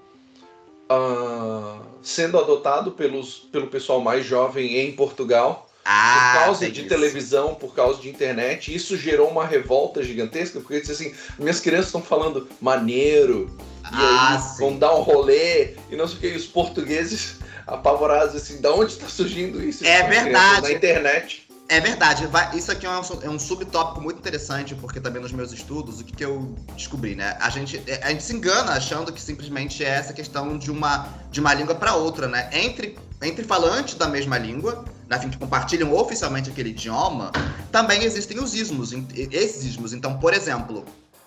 uh, 0.90 1.80
sendo 2.02 2.38
adotado 2.38 2.92
pelos, 2.92 3.48
pelo 3.50 3.66
pessoal 3.66 4.00
mais 4.00 4.24
jovem 4.24 4.78
em 4.78 4.92
Portugal. 4.92 5.68
Ah, 5.88 6.32
por 6.32 6.44
causa 6.44 6.70
de 6.70 6.80
isso. 6.80 6.88
televisão, 6.88 7.54
por 7.54 7.72
causa 7.72 8.00
de 8.02 8.08
internet, 8.08 8.74
isso 8.74 8.96
gerou 8.96 9.28
uma 9.28 9.46
revolta 9.46 10.02
gigantesca, 10.02 10.58
porque 10.58 10.80
disse 10.80 10.90
assim, 10.90 11.14
minhas 11.38 11.60
crianças 11.60 11.86
estão 11.86 12.02
falando 12.02 12.48
maneiro, 12.60 13.48
e 13.84 13.94
ah, 13.94 14.32
aí 14.32 14.40
sim. 14.40 14.58
vão 14.58 14.76
dar 14.76 14.96
um 14.96 15.02
rolê, 15.02 15.74
e 15.88 15.94
não 15.94 16.08
sei 16.08 16.16
o 16.16 16.20
que, 16.20 16.26
e 16.26 16.36
os 16.36 16.46
portugueses 16.46 17.38
apavorados, 17.66 18.36
assim, 18.36 18.60
da 18.60 18.72
onde 18.72 18.92
está 18.92 19.08
surgindo 19.08 19.62
isso? 19.62 19.84
É 19.84 20.02
verdade. 20.04 20.62
Na 20.62 20.72
internet. 20.72 21.46
É 21.68 21.80
verdade, 21.80 22.28
isso 22.54 22.70
aqui 22.70 22.86
é 22.86 22.90
um, 22.90 23.02
é 23.22 23.28
um, 23.28 23.40
subtópico 23.40 24.00
muito 24.00 24.18
interessante, 24.18 24.72
porque 24.76 25.00
também 25.00 25.20
nos 25.20 25.32
meus 25.32 25.50
estudos, 25.52 25.98
o 25.98 26.04
que, 26.04 26.12
que 26.12 26.24
eu 26.24 26.54
descobri, 26.76 27.16
né? 27.16 27.36
A 27.40 27.50
gente, 27.50 27.82
é, 27.88 28.00
a 28.04 28.10
gente 28.10 28.22
se 28.22 28.32
engana 28.32 28.70
achando 28.72 29.12
que 29.12 29.20
simplesmente 29.20 29.84
é 29.84 29.88
essa 29.88 30.12
questão 30.12 30.56
de 30.56 30.70
uma, 30.70 31.08
de 31.28 31.40
uma 31.40 31.52
língua 31.52 31.74
para 31.74 31.96
outra, 31.96 32.28
né? 32.28 32.48
Entre, 32.52 32.96
entre 33.20 33.44
falantes 33.44 33.96
da 33.96 34.06
mesma 34.06 34.38
língua, 34.38 34.84
né, 35.08 35.18
que 35.18 35.36
compartilham 35.36 35.92
oficialmente 35.92 36.50
aquele 36.50 36.70
idioma, 36.70 37.32
também 37.72 38.04
existem 38.04 38.38
os 38.38 38.54
ismos, 38.54 38.92
esses 39.16 39.64
ismos. 39.64 39.92
Então, 39.92 40.18
por 40.18 40.32
exemplo, 40.34 40.84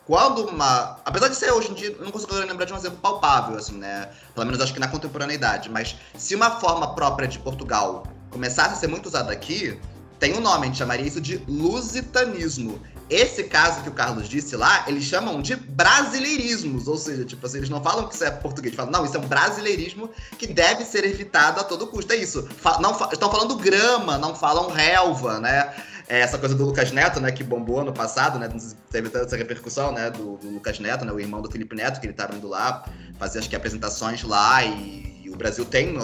quando 0.10 0.48
uma. 0.48 0.98
Apesar 1.06 1.28
de 1.28 1.36
ser 1.36 1.52
hoje 1.52 1.70
em 1.70 1.76
dia, 1.76 1.96
não 2.00 2.10
consigo 2.10 2.34
lembrar 2.34 2.66
de 2.66 2.74
um 2.74 2.76
exemplo 2.76 2.98
palpável, 2.98 3.56
assim, 3.56 3.78
né? 3.78 4.10
Pelo 4.34 4.48
menos 4.48 4.60
acho 4.60 4.74
que 4.74 4.80
na 4.80 4.88
contemporaneidade, 4.88 5.70
mas 5.70 5.96
se 6.18 6.34
uma 6.34 6.60
forma 6.60 6.96
própria 6.96 7.28
de 7.28 7.38
Portugal 7.38 8.08
começasse 8.32 8.74
a 8.74 8.76
ser 8.76 8.88
muito 8.88 9.06
usada 9.06 9.32
aqui 9.32 9.80
tem 10.20 10.36
um 10.36 10.42
nome, 10.42 10.64
a 10.64 10.66
gente 10.66 10.78
chamaria 10.78 11.06
isso 11.06 11.22
de 11.22 11.38
lusitanismo. 11.48 12.82
Esse 13.10 13.44
caso 13.46 13.82
que 13.82 13.90
o 13.90 13.92
Carlos 13.92 14.28
disse 14.28 14.56
lá, 14.56 14.84
eles 14.88 15.04
chamam 15.04 15.42
de 15.42 15.56
brasileirismos, 15.56 16.88
ou 16.88 16.98
seja, 16.98 17.24
tipo 17.24 17.46
assim, 17.46 17.58
eles 17.58 17.70
não 17.70 17.82
falam 17.82 18.08
que 18.08 18.14
isso 18.14 18.24
é 18.24 18.30
português, 18.30 18.76
falam, 18.76 18.92
não, 18.92 19.06
isso 19.06 19.16
é 19.16 19.20
um 19.20 19.28
brasileirismo 19.28 20.10
que 20.38 20.46
deve 20.46 20.84
ser 20.86 21.06
evitado 21.06 21.60
a 21.60 21.64
todo 21.64 21.88
custo. 21.88 22.14
É 22.14 22.18
isso. 22.18 22.48
Não, 22.82 22.92
estão 23.12 23.32
falando 23.32 23.56
grama, 23.56 24.18
não 24.18 24.36
falam 24.36 24.70
relva, 24.70 25.40
né? 25.40 25.74
É 26.10 26.22
essa 26.22 26.40
coisa 26.40 26.56
do 26.56 26.66
Lucas 26.66 26.92
Neto, 26.92 27.20
né, 27.20 27.32
que 27.32 27.44
bombou 27.44 27.86
no 27.86 27.94
passado, 27.94 28.40
né, 28.40 28.50
teve 28.92 29.16
essa 29.16 29.38
repercussão, 29.38 29.92
né, 29.92 30.10
do, 30.10 30.38
do, 30.38 30.50
Lucas 30.50 30.80
Neto, 30.80 31.06
né, 31.06 31.12
o 31.12 31.20
irmão 31.20 31.40
do 31.40 31.52
Felipe 31.52 31.76
Neto, 31.76 32.00
que 32.00 32.08
ele 32.08 32.14
estava 32.14 32.36
indo 32.36 32.48
lá 32.48 32.84
fazer, 33.20 33.38
acho 33.38 33.48
que, 33.48 33.56
apresentações 33.56 34.24
lá, 34.24 34.64
e, 34.64 35.22
e 35.24 35.30
o 35.30 35.36
Brasil 35.36 35.64
tem 35.66 35.96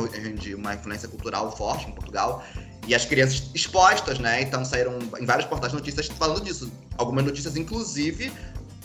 uma 0.53 0.75
influência 0.75 1.09
cultural 1.09 1.51
forte 1.57 1.87
em 1.87 1.91
Portugal, 1.91 2.45
e 2.87 2.93
as 2.93 3.03
crianças 3.03 3.49
expostas, 3.53 4.19
né? 4.19 4.41
Então 4.41 4.63
saíram 4.63 4.99
em 5.19 5.25
vários 5.25 5.47
portais 5.47 5.73
notícias 5.73 6.07
falando 6.07 6.43
disso. 6.43 6.71
Algumas 6.97 7.25
notícias, 7.25 7.55
inclusive, 7.55 8.31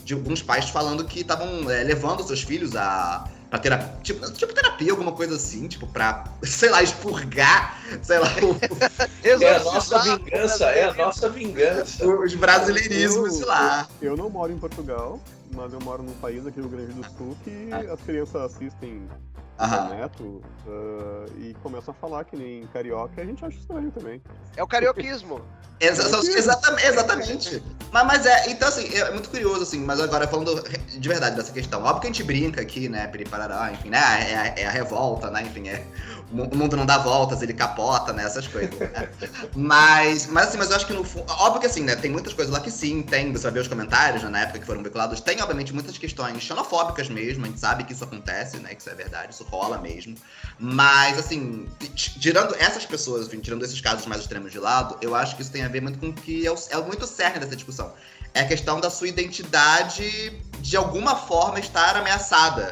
de 0.03 0.13
alguns 0.13 0.41
pais 0.41 0.69
falando 0.69 1.05
que 1.05 1.19
estavam 1.19 1.69
é, 1.69 1.83
levando 1.83 2.23
seus 2.23 2.41
filhos 2.41 2.75
a 2.75 3.29
pra 3.51 3.59
terapia, 3.59 3.99
tipo, 4.01 4.31
tipo, 4.31 4.53
terapia, 4.53 4.91
alguma 4.91 5.11
coisa 5.11 5.35
assim, 5.35 5.67
tipo, 5.67 5.85
pra, 5.85 6.23
sei 6.41 6.69
lá, 6.69 6.81
expurgar, 6.81 7.77
sei 8.01 8.17
lá. 8.17 8.29
O... 8.41 8.55
é 9.27 9.55
a 9.55 9.59
nossa 9.59 9.99
vingança, 9.99 10.65
é 10.67 10.83
a 10.85 10.93
nossa 10.93 11.29
vingança. 11.29 12.07
Os 12.07 12.33
brasileirismos, 12.33 13.33
sei 13.33 13.45
lá. 13.45 13.85
Eu, 14.01 14.11
eu 14.11 14.17
não 14.17 14.29
moro 14.29 14.53
em 14.53 14.57
Portugal, 14.57 15.19
mas 15.53 15.73
eu 15.73 15.81
moro 15.81 16.01
num 16.01 16.13
país 16.13 16.47
aqui 16.47 16.61
no 16.61 16.69
Rio 16.69 16.77
Grande 16.77 16.93
do 16.93 17.03
Sul 17.17 17.37
que 17.43 17.67
ah. 17.73 17.93
as 17.93 17.99
crianças 17.99 18.35
assistem 18.35 19.05
Neto 19.89 20.23
uh, 20.23 21.25
e 21.37 21.53
começam 21.61 21.93
a 21.93 21.95
falar 21.95 22.23
que 22.23 22.35
nem 22.35 22.65
carioca, 22.67 23.21
a 23.21 23.25
gente 23.25 23.43
acha 23.45 23.57
estranho 23.57 23.91
também. 23.91 24.21
É 24.55 24.63
o 24.63 24.67
carioquismo. 24.67 25.41
Exa 25.79 26.03
exatamente, 26.37 26.85
exatamente. 26.85 27.63
Mas, 27.91 28.05
mas 28.05 28.25
é, 28.27 28.51
então 28.51 28.67
assim, 28.67 28.93
é 28.93 29.11
muito 29.11 29.29
curioso, 29.29 29.63
assim, 29.63 29.79
mas 29.79 29.99
agora 29.99 30.27
falando 30.27 30.63
de 30.63 31.09
verdade 31.09 31.35
dessa 31.35 31.51
questão. 31.51 31.83
Óbvio 31.83 32.01
que 32.01 32.07
a 32.07 32.11
gente 32.11 32.23
brinca 32.23 32.61
aqui, 32.61 32.87
né, 32.87 33.07
piriparará, 33.07 33.71
enfim, 33.71 33.89
né, 33.89 33.97
é, 33.97 34.61
é, 34.61 34.61
é 34.61 34.67
a 34.67 34.71
revolta, 34.71 35.31
né, 35.31 35.41
enfim, 35.41 35.67
é 35.69 35.83
o 36.31 36.55
mundo 36.55 36.77
não 36.77 36.85
dá 36.85 36.97
voltas, 36.97 37.41
ele 37.41 37.53
capota, 37.53 38.13
né? 38.13 38.23
Essas 38.23 38.47
coisas. 38.47 38.77
Né? 38.79 39.09
mas, 39.55 40.27
mas 40.27 40.47
assim, 40.47 40.57
mas 40.57 40.69
eu 40.69 40.75
acho 40.77 40.87
que 40.87 40.93
no 40.93 41.03
fundo. 41.03 41.25
Óbvio 41.29 41.61
que 41.61 41.67
assim, 41.67 41.83
né? 41.83 41.95
Tem 41.95 42.09
muitas 42.09 42.33
coisas 42.33 42.53
lá 42.53 42.59
que 42.59 42.71
sim, 42.71 43.01
tem. 43.01 43.31
Você 43.31 43.43
vai 43.43 43.51
ver 43.51 43.59
os 43.59 43.67
comentários, 43.67 44.23
né, 44.23 44.29
na 44.29 44.39
época 44.41 44.59
que 44.59 44.65
foram 44.65 44.81
veiculados. 44.81 45.19
Tem, 45.19 45.41
obviamente, 45.41 45.73
muitas 45.73 45.97
questões 45.97 46.41
xenofóbicas 46.41 47.09
mesmo. 47.09 47.43
A 47.45 47.47
gente 47.47 47.59
sabe 47.59 47.83
que 47.83 47.93
isso 47.93 48.03
acontece, 48.03 48.57
né? 48.57 48.73
Que 48.73 48.81
isso 48.81 48.89
é 48.89 48.95
verdade, 48.95 49.33
isso 49.33 49.43
rola 49.43 49.77
mesmo. 49.77 50.15
Mas, 50.57 51.19
assim, 51.19 51.67
tirando 51.95 52.55
essas 52.55 52.85
pessoas, 52.85 53.27
enfim, 53.27 53.39
tirando 53.39 53.63
esses 53.63 53.79
casos 53.81 54.05
mais 54.05 54.21
extremos 54.21 54.51
de 54.51 54.59
lado, 54.59 54.97
eu 55.01 55.13
acho 55.13 55.35
que 55.35 55.41
isso 55.41 55.51
tem 55.51 55.63
a 55.63 55.67
ver 55.67 55.81
muito 55.81 55.99
com 55.99 56.07
o 56.07 56.13
que 56.13 56.45
é, 56.45 56.51
o, 56.51 56.55
é 56.69 56.77
muito 56.77 57.05
cerne 57.05 57.39
dessa 57.39 57.55
discussão. 57.55 57.93
É 58.33 58.41
a 58.41 58.47
questão 58.47 58.79
da 58.79 58.89
sua 58.89 59.09
identidade, 59.09 60.39
de 60.61 60.77
alguma 60.77 61.15
forma, 61.15 61.59
estar 61.59 61.97
ameaçada 61.97 62.71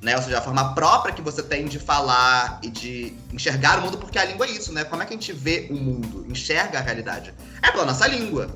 né? 0.00 0.16
Ou 0.16 0.22
seja, 0.22 0.38
a 0.38 0.42
forma 0.42 0.74
própria 0.74 1.12
que 1.12 1.20
você 1.20 1.42
tem 1.42 1.66
de 1.66 1.78
falar 1.78 2.60
e 2.62 2.70
de 2.70 3.16
enxergar 3.32 3.78
o 3.78 3.82
mundo, 3.82 3.98
porque 3.98 4.18
a 4.18 4.24
língua 4.24 4.46
é 4.46 4.50
isso, 4.50 4.72
né? 4.72 4.84
Como 4.84 5.02
é 5.02 5.06
que 5.06 5.14
a 5.14 5.16
gente 5.16 5.32
vê 5.32 5.68
o 5.70 5.74
mundo, 5.74 6.24
enxerga 6.28 6.78
a 6.78 6.82
realidade? 6.82 7.34
É 7.62 7.70
pela 7.70 7.84
nossa 7.84 8.06
língua, 8.06 8.48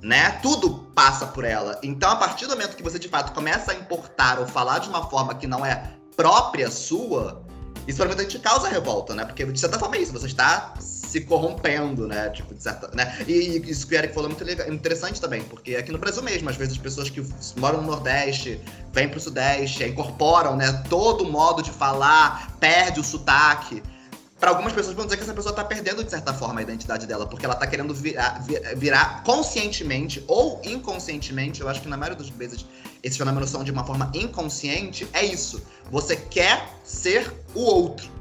né? 0.00 0.30
Tudo 0.42 0.90
passa 0.94 1.26
por 1.26 1.44
ela. 1.44 1.78
Então, 1.82 2.10
a 2.10 2.16
partir 2.16 2.46
do 2.46 2.50
momento 2.50 2.76
que 2.76 2.82
você 2.82 2.98
de 2.98 3.08
fato 3.08 3.32
começa 3.32 3.72
a 3.72 3.74
importar 3.74 4.38
ou 4.38 4.46
falar 4.46 4.78
de 4.78 4.88
uma 4.88 5.08
forma 5.08 5.34
que 5.34 5.46
não 5.46 5.64
é 5.64 5.94
própria 6.16 6.70
sua, 6.70 7.42
isso 7.86 8.02
gente 8.22 8.38
causa 8.38 8.68
revolta, 8.68 9.14
né? 9.14 9.24
Porque 9.24 9.44
de 9.44 9.60
certa 9.60 9.78
forma 9.78 9.96
é 9.96 10.00
isso, 10.00 10.12
você 10.12 10.26
está 10.26 10.74
se 11.10 11.22
corrompendo, 11.22 12.06
né? 12.06 12.30
Tipo, 12.30 12.54
de 12.54 12.62
certa, 12.62 12.88
né? 12.94 13.24
E, 13.26 13.60
isso 13.68 13.86
que 13.86 13.94
o 13.94 13.98
Eric 13.98 14.14
falou 14.14 14.30
é 14.30 14.32
muito 14.32 14.44
legal, 14.44 14.72
interessante 14.72 15.20
também, 15.20 15.42
porque 15.42 15.74
aqui 15.74 15.90
no 15.90 15.98
Brasil 15.98 16.22
mesmo, 16.22 16.48
às 16.48 16.56
vezes 16.56 16.74
as 16.74 16.78
pessoas 16.78 17.10
que 17.10 17.20
moram 17.56 17.82
no 17.82 17.88
Nordeste, 17.88 18.60
vêm 18.92 19.08
pro 19.08 19.18
Sudeste, 19.18 19.82
incorporam, 19.82 20.56
né, 20.56 20.84
todo 20.88 21.24
o 21.24 21.30
modo 21.30 21.62
de 21.62 21.70
falar, 21.72 22.56
perde 22.60 23.00
o 23.00 23.04
sotaque. 23.04 23.82
Para 24.38 24.50
algumas 24.50 24.72
pessoas 24.72 24.94
vão 24.94 25.04
dizer 25.04 25.16
que 25.16 25.24
essa 25.24 25.34
pessoa 25.34 25.54
tá 25.54 25.64
perdendo, 25.64 26.02
de 26.04 26.10
certa 26.10 26.32
forma, 26.32 26.60
a 26.60 26.62
identidade 26.62 27.06
dela, 27.06 27.26
porque 27.26 27.44
ela 27.44 27.56
tá 27.56 27.66
querendo 27.66 27.92
virar, 27.92 28.42
virar 28.76 29.22
conscientemente 29.24 30.24
ou 30.28 30.62
inconscientemente, 30.64 31.60
eu 31.60 31.68
acho 31.68 31.82
que 31.82 31.88
na 31.88 31.96
maioria 31.96 32.16
das 32.16 32.30
vezes 32.30 32.64
esses 33.02 33.18
fenômenos 33.18 33.50
são 33.50 33.64
de 33.64 33.72
uma 33.72 33.84
forma 33.84 34.10
inconsciente, 34.14 35.06
é 35.12 35.24
isso. 35.24 35.60
Você 35.90 36.16
quer 36.16 36.68
ser 36.84 37.30
o 37.54 37.60
outro. 37.60 38.19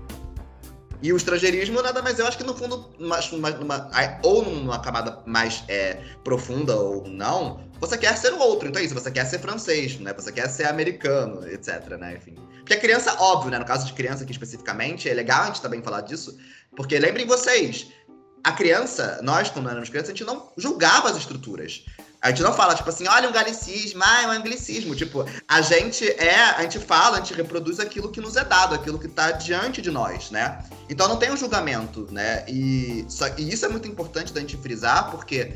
E 1.01 1.13
o 1.13 1.17
estrangeirismo 1.17 1.81
nada 1.81 2.01
mais, 2.01 2.19
eu 2.19 2.27
acho 2.27 2.37
que 2.37 2.43
no 2.43 2.53
fundo, 2.53 2.89
numa, 2.99 3.19
ou 4.21 4.43
numa 4.43 4.79
camada 4.79 5.21
mais 5.25 5.63
é, 5.67 6.01
profunda 6.23 6.75
ou 6.75 7.07
não, 7.07 7.61
você 7.79 7.97
quer 7.97 8.17
ser 8.17 8.33
o 8.33 8.39
outro. 8.39 8.67
Então 8.67 8.81
é 8.81 8.85
isso, 8.85 8.93
você 8.93 9.09
quer 9.09 9.25
ser 9.25 9.39
francês, 9.39 9.97
né? 9.99 10.13
Você 10.13 10.31
quer 10.31 10.49
ser 10.49 10.65
americano, 10.65 11.47
etc, 11.47 11.97
né? 11.97 12.17
Enfim. 12.17 12.35
Porque 12.57 12.73
a 12.73 12.79
criança, 12.79 13.15
óbvio, 13.19 13.49
né? 13.49 13.57
No 13.57 13.65
caso 13.65 13.85
de 13.85 13.93
criança 13.93 14.23
aqui 14.23 14.33
especificamente, 14.33 15.09
é 15.09 15.13
legal 15.13 15.43
a 15.43 15.45
gente 15.47 15.61
também 15.61 15.81
falar 15.81 16.01
disso, 16.01 16.37
porque 16.75 16.99
lembrem 16.99 17.25
vocês, 17.25 17.87
a 18.43 18.51
criança, 18.51 19.19
nós 19.23 19.49
quando 19.49 19.69
éramos 19.69 19.89
crianças, 19.89 20.09
a 20.09 20.13
gente 20.13 20.25
não 20.25 20.51
julgava 20.57 21.09
as 21.09 21.17
estruturas. 21.17 21.85
A 22.21 22.29
gente 22.29 22.41
não 22.41 22.53
fala, 22.53 22.75
tipo 22.75 22.89
assim, 22.89 23.07
olha 23.07 23.29
um 23.29 23.31
galicismo, 23.31 24.01
ah, 24.03 24.23
é 24.23 24.27
um 24.27 24.31
anglicismo. 24.31 24.93
Tipo, 24.93 25.25
a 25.47 25.61
gente 25.61 26.05
é, 26.05 26.35
a 26.35 26.61
gente 26.63 26.77
fala, 26.77 27.17
a 27.17 27.19
gente 27.19 27.33
reproduz 27.33 27.79
aquilo 27.79 28.11
que 28.11 28.19
nos 28.19 28.35
é 28.35 28.43
dado, 28.43 28.75
aquilo 28.75 28.99
que 28.99 29.07
está 29.07 29.31
diante 29.31 29.81
de 29.81 29.89
nós, 29.89 30.29
né? 30.29 30.61
Então 30.89 31.07
não 31.07 31.15
tem 31.15 31.31
um 31.31 31.37
julgamento, 31.37 32.07
né? 32.11 32.43
E, 32.47 33.05
só, 33.07 33.27
e 33.37 33.49
isso 33.49 33.65
é 33.65 33.69
muito 33.69 33.87
importante 33.87 34.33
da 34.33 34.41
gente 34.41 34.57
frisar, 34.57 35.11
porque, 35.11 35.53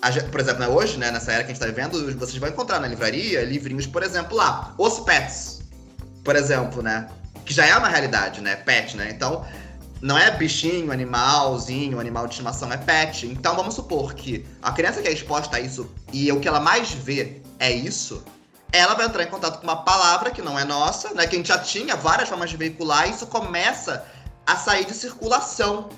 a, 0.00 0.12
por 0.30 0.38
exemplo, 0.38 0.60
né, 0.60 0.68
hoje, 0.68 0.96
né, 0.96 1.10
nessa 1.10 1.32
era 1.32 1.42
que 1.42 1.50
a 1.50 1.54
gente 1.54 1.62
está 1.62 1.66
vivendo, 1.66 2.18
vocês 2.18 2.36
vão 2.36 2.48
encontrar 2.48 2.78
na 2.78 2.86
livraria 2.86 3.42
livrinhos, 3.42 3.86
por 3.86 4.04
exemplo, 4.04 4.36
lá, 4.36 4.72
Os 4.78 5.00
Pets, 5.00 5.60
por 6.22 6.36
exemplo, 6.36 6.82
né? 6.82 7.08
Que 7.44 7.52
já 7.52 7.66
é 7.66 7.76
uma 7.76 7.88
realidade, 7.88 8.40
né? 8.40 8.54
Pet, 8.54 8.96
né? 8.96 9.10
Então, 9.10 9.44
não 10.00 10.18
é 10.18 10.30
bichinho, 10.30 10.92
animalzinho, 10.92 11.98
animal 11.98 12.26
de 12.26 12.34
estimação, 12.34 12.72
é 12.72 12.76
pet. 12.76 13.26
Então 13.26 13.56
vamos 13.56 13.74
supor 13.74 14.14
que 14.14 14.44
a 14.62 14.72
criança 14.72 15.00
que 15.00 15.08
é 15.08 15.12
exposta 15.12 15.56
a 15.56 15.60
isso 15.60 15.90
e 16.12 16.30
o 16.30 16.40
que 16.40 16.48
ela 16.48 16.60
mais 16.60 16.92
vê 16.92 17.40
é 17.58 17.72
isso, 17.72 18.22
ela 18.72 18.94
vai 18.94 19.06
entrar 19.06 19.22
em 19.22 19.28
contato 19.28 19.58
com 19.58 19.64
uma 19.64 19.84
palavra 19.84 20.30
que 20.30 20.42
não 20.42 20.58
é 20.58 20.64
nossa, 20.64 21.14
né? 21.14 21.26
Que 21.26 21.36
a 21.36 21.38
gente 21.38 21.48
já 21.48 21.58
tinha 21.58 21.94
várias 21.96 22.28
formas 22.28 22.50
de 22.50 22.56
veicular, 22.56 23.08
e 23.08 23.12
isso 23.12 23.26
começa 23.26 24.04
a 24.46 24.56
sair 24.56 24.84
de 24.84 24.92
circulação, 24.92 25.88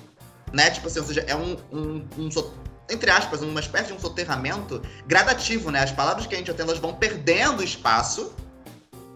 né? 0.53 0.69
Tipo 0.69 0.87
assim, 0.87 0.99
ou 0.99 1.05
seja, 1.05 1.25
é 1.27 1.35
um, 1.35 1.57
um, 1.71 2.07
um 2.17 2.29
entre 2.89 3.09
aspas, 3.09 3.41
uma 3.41 3.59
espécie 3.59 3.87
de 3.87 3.93
um 3.93 3.99
soterramento 3.99 4.81
gradativo, 5.05 5.71
né? 5.71 5.81
As 5.81 5.91
palavras 5.91 6.27
que 6.27 6.35
a 6.35 6.37
gente 6.37 6.53
tem, 6.53 6.63
elas 6.63 6.77
vão 6.77 6.93
perdendo 6.93 7.63
espaço 7.63 8.33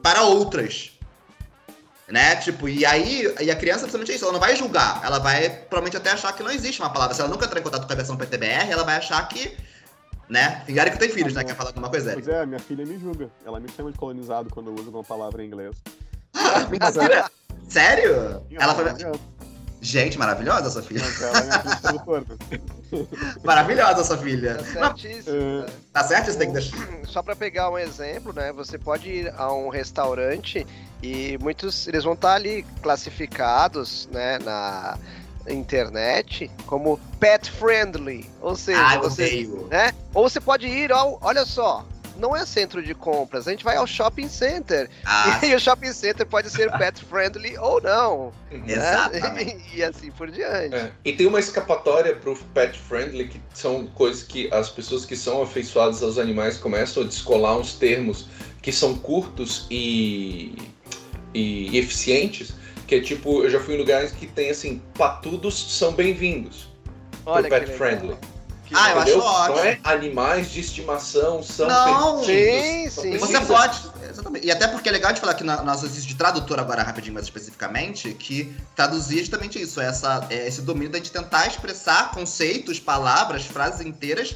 para 0.02 0.24
outras. 0.24 0.92
Né? 2.12 2.36
Tipo, 2.36 2.68
e 2.68 2.86
aí, 2.86 3.34
e 3.40 3.50
a 3.50 3.56
criança 3.56 3.80
principalmente 3.80 4.12
é 4.12 4.16
isso, 4.16 4.26
ela 4.26 4.34
não 4.34 4.40
vai 4.40 4.56
julgar, 4.56 5.00
ela 5.04 5.18
vai 5.18 5.50
provavelmente 5.50 5.96
até 5.96 6.12
achar 6.12 6.34
que 6.34 6.44
não 6.44 6.52
existe 6.52 6.82
uma 6.82 6.92
palavra. 6.92 7.16
Se 7.16 7.22
ela 7.22 7.30
nunca 7.30 7.46
entrar 7.46 7.60
em 7.60 7.64
contato 7.64 7.88
com 7.88 7.94
a 7.94 7.96
versão 7.96 8.18
PTBR, 8.18 8.70
ela 8.70 8.84
vai 8.84 8.98
achar 8.98 9.26
que, 9.30 9.56
né? 10.28 10.62
Fingar 10.66 10.90
que 10.92 11.00
tem 11.00 11.10
filhos, 11.10 11.34
né? 11.34 11.46
Quer 11.46 11.56
falar 11.56 11.70
alguma 11.70 11.90
coisa, 11.90 12.12
Pois 12.12 12.28
é, 12.28 12.46
minha 12.46 12.60
filha 12.60 12.86
me 12.86 13.00
julga. 13.00 13.30
Ela 13.46 13.62
me 13.62 13.70
chama 13.70 13.94
de 13.94 13.98
colonizado 13.98 14.50
quando 14.50 14.68
eu 14.68 14.76
uso 14.76 14.90
uma 14.90 15.04
palavra 15.04 15.42
em 15.42 15.48
inglês. 15.48 15.76
Mentira! 16.70 17.32
Sério? 17.70 18.46
Ela 18.52 18.76
foi. 18.76 18.86
Gente, 19.82 20.18
maravilhosa 20.18 20.70
sua 20.70 20.84
filha. 20.84 21.02
maravilhosa 23.44 24.04
sua 24.04 24.18
filha. 24.18 24.58
Tá 24.58 24.64
certíssimo. 24.64 25.66
Tá 25.92 26.04
certo? 26.04 26.32
Você 26.32 26.38
tem 26.38 26.48
que 26.50 26.54
deixar. 26.54 26.78
Só 27.06 27.24
para 27.24 27.36
pegar 27.36 27.72
um 27.72 27.80
exemplo, 27.80 28.32
né? 28.32 28.54
Você 28.54 28.78
pode 28.78 29.10
ir 29.10 29.34
a 29.36 29.52
um 29.52 29.70
restaurante 29.70 30.68
e 31.02 31.36
muitos 31.42 31.88
eles 31.88 32.04
vão 32.04 32.14
estar 32.14 32.36
ali 32.36 32.64
classificados, 32.84 34.08
né, 34.12 34.38
na 34.38 35.00
internet 35.50 36.52
como 36.68 37.00
pet 37.20 37.50
friendly, 37.50 38.30
ou 38.40 38.56
seja, 38.56 38.80
ah, 38.80 39.00
você, 39.00 39.50
né? 39.70 39.92
Ou 40.14 40.30
você 40.30 40.40
pode 40.40 40.68
ir 40.68 40.92
ao, 40.92 41.18
olha 41.22 41.44
só, 41.44 41.84
não 42.18 42.36
é 42.36 42.46
centro 42.46 42.84
de 42.84 42.94
compras, 42.94 43.48
a 43.48 43.52
gente 43.52 43.64
vai 43.64 43.76
ao 43.76 43.88
shopping 43.88 44.28
center. 44.28 44.90
Ah. 45.06 45.40
E 45.46 45.56
o 45.56 45.60
shopping 45.60 45.92
center 45.92 46.26
pode 46.26 46.50
ser 46.50 46.72
pet 46.78 47.04
friendly 47.06 47.58
ou 47.58 47.82
não. 47.82 48.32
Né? 48.52 48.74
Exatamente. 48.74 49.56
Né? 49.56 49.62
E 49.74 49.84
assim 49.84 50.12
por 50.12 50.30
diante. 50.30 50.76
É. 50.76 50.92
E 51.04 51.14
tem 51.14 51.26
uma 51.26 51.40
escapatória 51.40 52.16
para 52.16 52.32
o 52.32 52.38
pet 52.54 52.78
friendly 52.78 53.28
que 53.28 53.42
são 53.54 53.88
coisas 53.88 54.24
que 54.24 54.52
as 54.54 54.70
pessoas 54.70 55.06
que 55.06 55.16
são 55.16 55.42
afeiçoadas 55.42 56.04
aos 56.04 56.18
animais 56.18 56.58
começam 56.58 57.04
a 57.04 57.06
descolar 57.06 57.58
uns 57.58 57.76
termos 57.76 58.28
que 58.62 58.72
são 58.72 58.96
curtos 58.96 59.66
e, 59.70 60.56
e 61.34 61.78
eficientes. 61.78 62.54
Que 62.88 62.96
é 62.96 63.02
tipo, 63.02 63.44
eu 63.44 63.50
já 63.50 63.60
fui 63.60 63.76
em 63.76 63.78
lugares 63.78 64.12
que 64.12 64.28
tem 64.28 64.50
assim, 64.50 64.82
patudos 64.98 65.78
são 65.78 65.94
bem-vindos. 65.94 66.70
Olha 67.26 67.50
pet 67.50 67.72
friendly. 67.72 68.16
Ah, 68.74 68.92
eu 68.92 69.00
acho 69.00 69.20
ótimo. 69.20 69.56
Não 69.58 69.64
é 69.64 69.80
animais 69.84 70.52
de 70.52 70.60
estimação 70.60 71.44
são 71.44 71.68
Não, 71.68 72.24
sim, 72.24 72.90
sim. 72.90 73.18
Você 73.18 73.40
pode. 73.42 73.92
Exatamente. 74.10 74.46
E 74.46 74.52
até 74.52 74.68
porque 74.68 74.90
é 74.90 74.92
legal 74.92 75.14
de 75.14 75.20
falar 75.20 75.34
que 75.34 75.44
no 75.44 75.64
nosso 75.64 75.86
exercício 75.86 76.08
de 76.08 76.16
tradutor, 76.16 76.60
agora 76.60 76.84
rapidinho 76.84 77.14
mais 77.14 77.26
especificamente, 77.26 78.14
que 78.14 78.56
traduzir 78.76 79.18
é 79.18 79.20
justamente 79.20 79.62
isso, 79.62 79.80
é 79.82 79.86
essa, 79.86 80.26
é 80.30 80.48
esse 80.48 80.62
domínio 80.62 80.90
da 80.90 80.98
gente 80.98 81.12
tentar 81.12 81.48
expressar 81.48 82.12
conceitos, 82.12 82.80
palavras, 82.80 83.46
frases 83.46 83.86
inteiras 83.86 84.36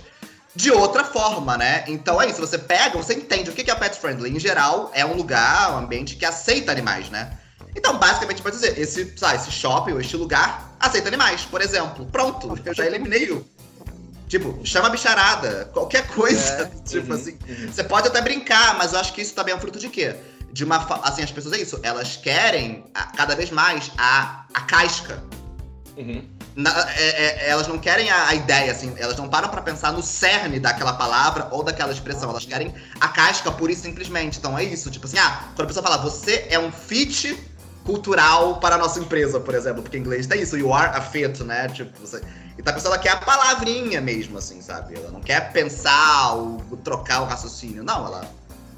de 0.55 0.71
outra 0.71 1.03
forma, 1.03 1.57
né? 1.57 1.83
Então 1.87 2.21
é 2.21 2.29
isso, 2.29 2.39
você 2.39 2.57
pega, 2.57 2.97
você 2.97 3.13
entende 3.13 3.49
o 3.49 3.53
que 3.53 3.69
é 3.69 3.75
pet 3.75 3.99
friendly. 3.99 4.29
Em 4.29 4.39
geral, 4.39 4.89
é 4.93 5.05
um 5.05 5.13
lugar, 5.13 5.73
um 5.73 5.79
ambiente 5.79 6.15
que 6.15 6.25
aceita 6.25 6.71
animais, 6.71 7.09
né? 7.09 7.37
Então, 7.75 7.97
basicamente, 7.97 8.41
pode 8.41 8.55
dizer, 8.55 8.79
esse, 8.79 9.13
sabe, 9.17 9.35
esse 9.35 9.51
shopping 9.51 9.91
ou 9.91 9.99
este 9.99 10.15
lugar 10.15 10.73
aceita 10.79 11.09
animais, 11.09 11.41
por 11.41 11.61
exemplo. 11.61 12.05
Pronto, 12.05 12.57
eu 12.63 12.73
já 12.73 12.85
eliminei 12.85 13.29
o 13.31 13.45
Tipo, 14.35 14.59
chama 14.65 14.89
bicharada, 14.89 15.69
qualquer 15.71 16.05
coisa. 16.07 16.63
É, 16.63 16.65
tipo 16.83 17.13
uhum, 17.13 17.17
assim. 17.17 17.37
Uhum. 17.47 17.71
Você 17.71 17.85
pode 17.85 18.09
até 18.09 18.19
brincar, 18.19 18.77
mas 18.77 18.91
eu 18.91 18.99
acho 18.99 19.13
que 19.13 19.21
isso 19.21 19.33
também 19.33 19.53
é 19.53 19.57
um 19.57 19.59
fruto 19.61 19.79
de 19.79 19.87
quê? 19.87 20.13
De 20.51 20.65
uma. 20.65 20.85
Assim, 21.03 21.23
as 21.23 21.31
pessoas 21.31 21.53
é 21.53 21.61
isso. 21.61 21.79
Elas 21.81 22.17
querem 22.17 22.83
a, 22.93 23.05
cada 23.15 23.33
vez 23.33 23.49
mais 23.49 23.89
a, 23.97 24.43
a 24.53 24.61
casca. 24.61 25.23
Uhum. 25.95 26.27
Na, 26.53 26.69
é, 26.97 27.45
é, 27.45 27.49
elas 27.49 27.65
não 27.65 27.79
querem 27.79 28.09
a, 28.09 28.27
a, 28.27 28.35
ideia, 28.35 28.73
assim, 28.73 28.93
elas 28.97 29.15
não 29.15 29.29
param 29.29 29.47
para 29.47 29.61
pensar 29.61 29.93
no 29.93 30.03
cerne 30.03 30.59
daquela 30.59 30.91
palavra 30.91 31.47
ou 31.51 31.63
daquela 31.63 31.93
expressão, 31.93 32.29
elas 32.29 32.45
querem 32.45 32.73
a 32.99 33.07
casca 33.07 33.49
pura 33.53 33.71
e 33.71 33.75
simplesmente. 33.75 34.37
Então 34.37 34.57
é 34.57 34.65
isso, 34.65 34.91
tipo 34.91 35.05
assim, 35.05 35.17
ah, 35.17 35.45
quando 35.55 35.65
a 35.65 35.67
pessoa 35.67 35.83
fala, 35.83 35.97
você 35.97 36.45
é 36.49 36.59
um 36.59 36.73
fit 36.73 37.37
cultural 37.85 38.59
para 38.59 38.75
a 38.75 38.77
nossa 38.77 38.99
empresa, 38.99 39.39
por 39.39 39.55
exemplo, 39.55 39.81
porque 39.81 39.97
em 39.97 40.01
inglês 40.01 40.27
tem 40.27 40.41
isso, 40.41 40.57
you 40.57 40.73
are 40.73 40.91
a 40.93 41.01
fit, 41.01 41.41
né? 41.43 41.69
Tipo, 41.69 41.97
você, 41.99 42.21
então 42.57 42.71
a 42.71 42.73
pessoa 42.73 42.95
ela 42.95 43.01
quer 43.01 43.11
a 43.11 43.17
palavrinha 43.17 43.99
mesmo, 43.99 44.37
assim, 44.37 44.61
sabe? 44.61 44.95
Ela 44.95 45.11
não 45.11 45.21
quer 45.21 45.51
pensar 45.51 46.33
ou 46.33 46.59
trocar 46.83 47.21
o 47.21 47.25
raciocínio. 47.25 47.83
Não, 47.83 48.05
ela. 48.05 48.21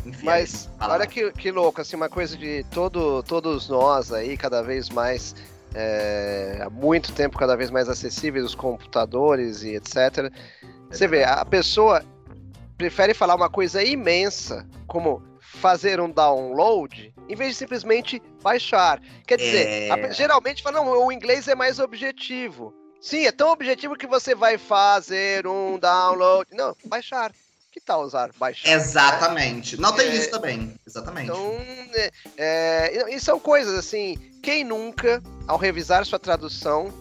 Enfim, 0.05 0.25
Mas 0.25 0.69
olha 0.79 1.05
que, 1.05 1.31
que 1.33 1.51
louco, 1.51 1.81
assim, 1.81 1.95
uma 1.95 2.09
coisa 2.09 2.37
de 2.37 2.63
todo, 2.71 3.21
todos 3.23 3.67
nós 3.67 4.11
aí, 4.11 4.37
cada 4.37 4.61
vez 4.61 4.89
mais. 4.89 5.35
É, 5.75 6.59
há 6.61 6.69
muito 6.69 7.11
tempo, 7.11 7.37
cada 7.37 7.55
vez 7.55 7.69
mais 7.69 7.89
acessíveis 7.89 8.45
os 8.45 8.55
computadores 8.55 9.63
e 9.63 9.75
etc. 9.75 10.31
Você 10.89 11.07
vê, 11.07 11.25
a 11.25 11.43
pessoa 11.43 12.03
prefere 12.77 13.13
falar 13.13 13.35
uma 13.35 13.49
coisa 13.49 13.83
imensa, 13.83 14.65
como 14.87 15.21
fazer 15.39 15.99
um 15.99 16.09
download, 16.09 17.13
em 17.27 17.35
vez 17.35 17.51
de 17.51 17.57
simplesmente 17.57 18.21
baixar. 18.41 19.01
Quer 19.27 19.37
dizer, 19.37 19.67
é... 19.67 19.91
a, 19.91 20.09
geralmente 20.11 20.63
fala, 20.63 20.77
não, 20.77 21.05
o 21.05 21.11
inglês 21.11 21.47
é 21.47 21.53
mais 21.53 21.79
objetivo. 21.79 22.73
Sim, 23.01 23.25
é 23.25 23.31
tão 23.31 23.51
objetivo 23.51 23.95
que 23.95 24.07
você 24.07 24.36
vai 24.36 24.57
fazer 24.57 25.47
um 25.47 25.77
download. 25.77 26.49
Não, 26.53 26.75
baixar. 26.86 27.31
Que 27.71 27.79
tal 27.79 28.01
usar 28.01 28.31
baixar? 28.39 28.71
Exatamente. 28.71 29.75
Né? 29.75 29.81
Não 29.83 29.93
tem 29.93 30.07
é, 30.07 30.15
isso 30.15 30.31
também. 30.31 30.73
Exatamente. 30.86 31.29
Então, 31.29 31.57
é, 31.93 32.12
é, 32.38 33.15
e 33.15 33.19
são 33.19 33.39
coisas 33.39 33.77
assim. 33.77 34.17
Quem 34.41 34.63
nunca, 34.63 35.21
ao 35.47 35.57
revisar 35.57 36.05
sua 36.05 36.17
tradução, 36.17 36.91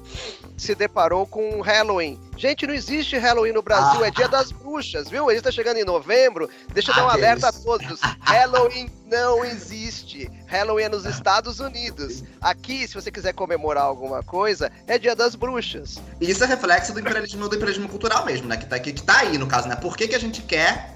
se 0.57 0.75
deparou 0.75 1.27
com 1.27 1.61
Halloween? 1.61 2.21
Gente, 2.37 2.67
não 2.67 2.75
existe 2.75 3.17
Halloween 3.17 3.53
no 3.53 3.63
Brasil, 3.63 4.03
ah. 4.03 4.09
é 4.09 4.11
dia 4.11 4.29
das 4.29 4.53
bruxas, 4.53 5.09
viu? 5.09 5.31
Ele 5.31 5.39
está 5.39 5.51
chegando 5.51 5.79
em 5.79 5.85
novembro. 5.85 6.49
Deixa 6.73 6.91
eu 6.91 6.97
dar 6.97 7.07
um 7.07 7.09
alerta 7.09 7.49
a 7.49 7.53
todos. 7.53 8.01
Halloween 8.21 8.91
não 9.07 9.45
existe. 9.45 10.31
Halloween 10.47 10.85
é 10.85 10.89
nos 10.89 11.05
Estados 11.05 11.61
Unidos. 11.61 12.23
Aqui, 12.41 12.87
se 12.87 12.95
você 12.95 13.11
quiser 13.11 13.33
comemorar 13.33 13.85
alguma 13.85 14.23
coisa, 14.23 14.71
é 14.87 14.99
dia 14.99 15.15
das 15.15 15.35
bruxas. 15.35 16.01
E 16.21 16.31
isso 16.31 16.45
é 16.45 16.47
reflexo 16.47 16.93
do 16.93 17.01
imperialismo, 17.01 17.49
do 17.49 17.55
imperialismo 17.55 17.89
cultural 17.89 18.25
mesmo, 18.25 18.49
né? 18.49 18.57
Que 18.57 18.67
tá, 18.67 18.79
que, 18.79 18.93
que 18.93 19.03
tá 19.03 19.19
aí, 19.21 19.39
no 19.39 19.47
caso, 19.47 19.69
né? 19.69 19.77
Por 19.77 19.97
que, 19.97 20.09
que 20.09 20.15
a 20.15 20.21
gente 20.21 20.43
quer 20.43 20.96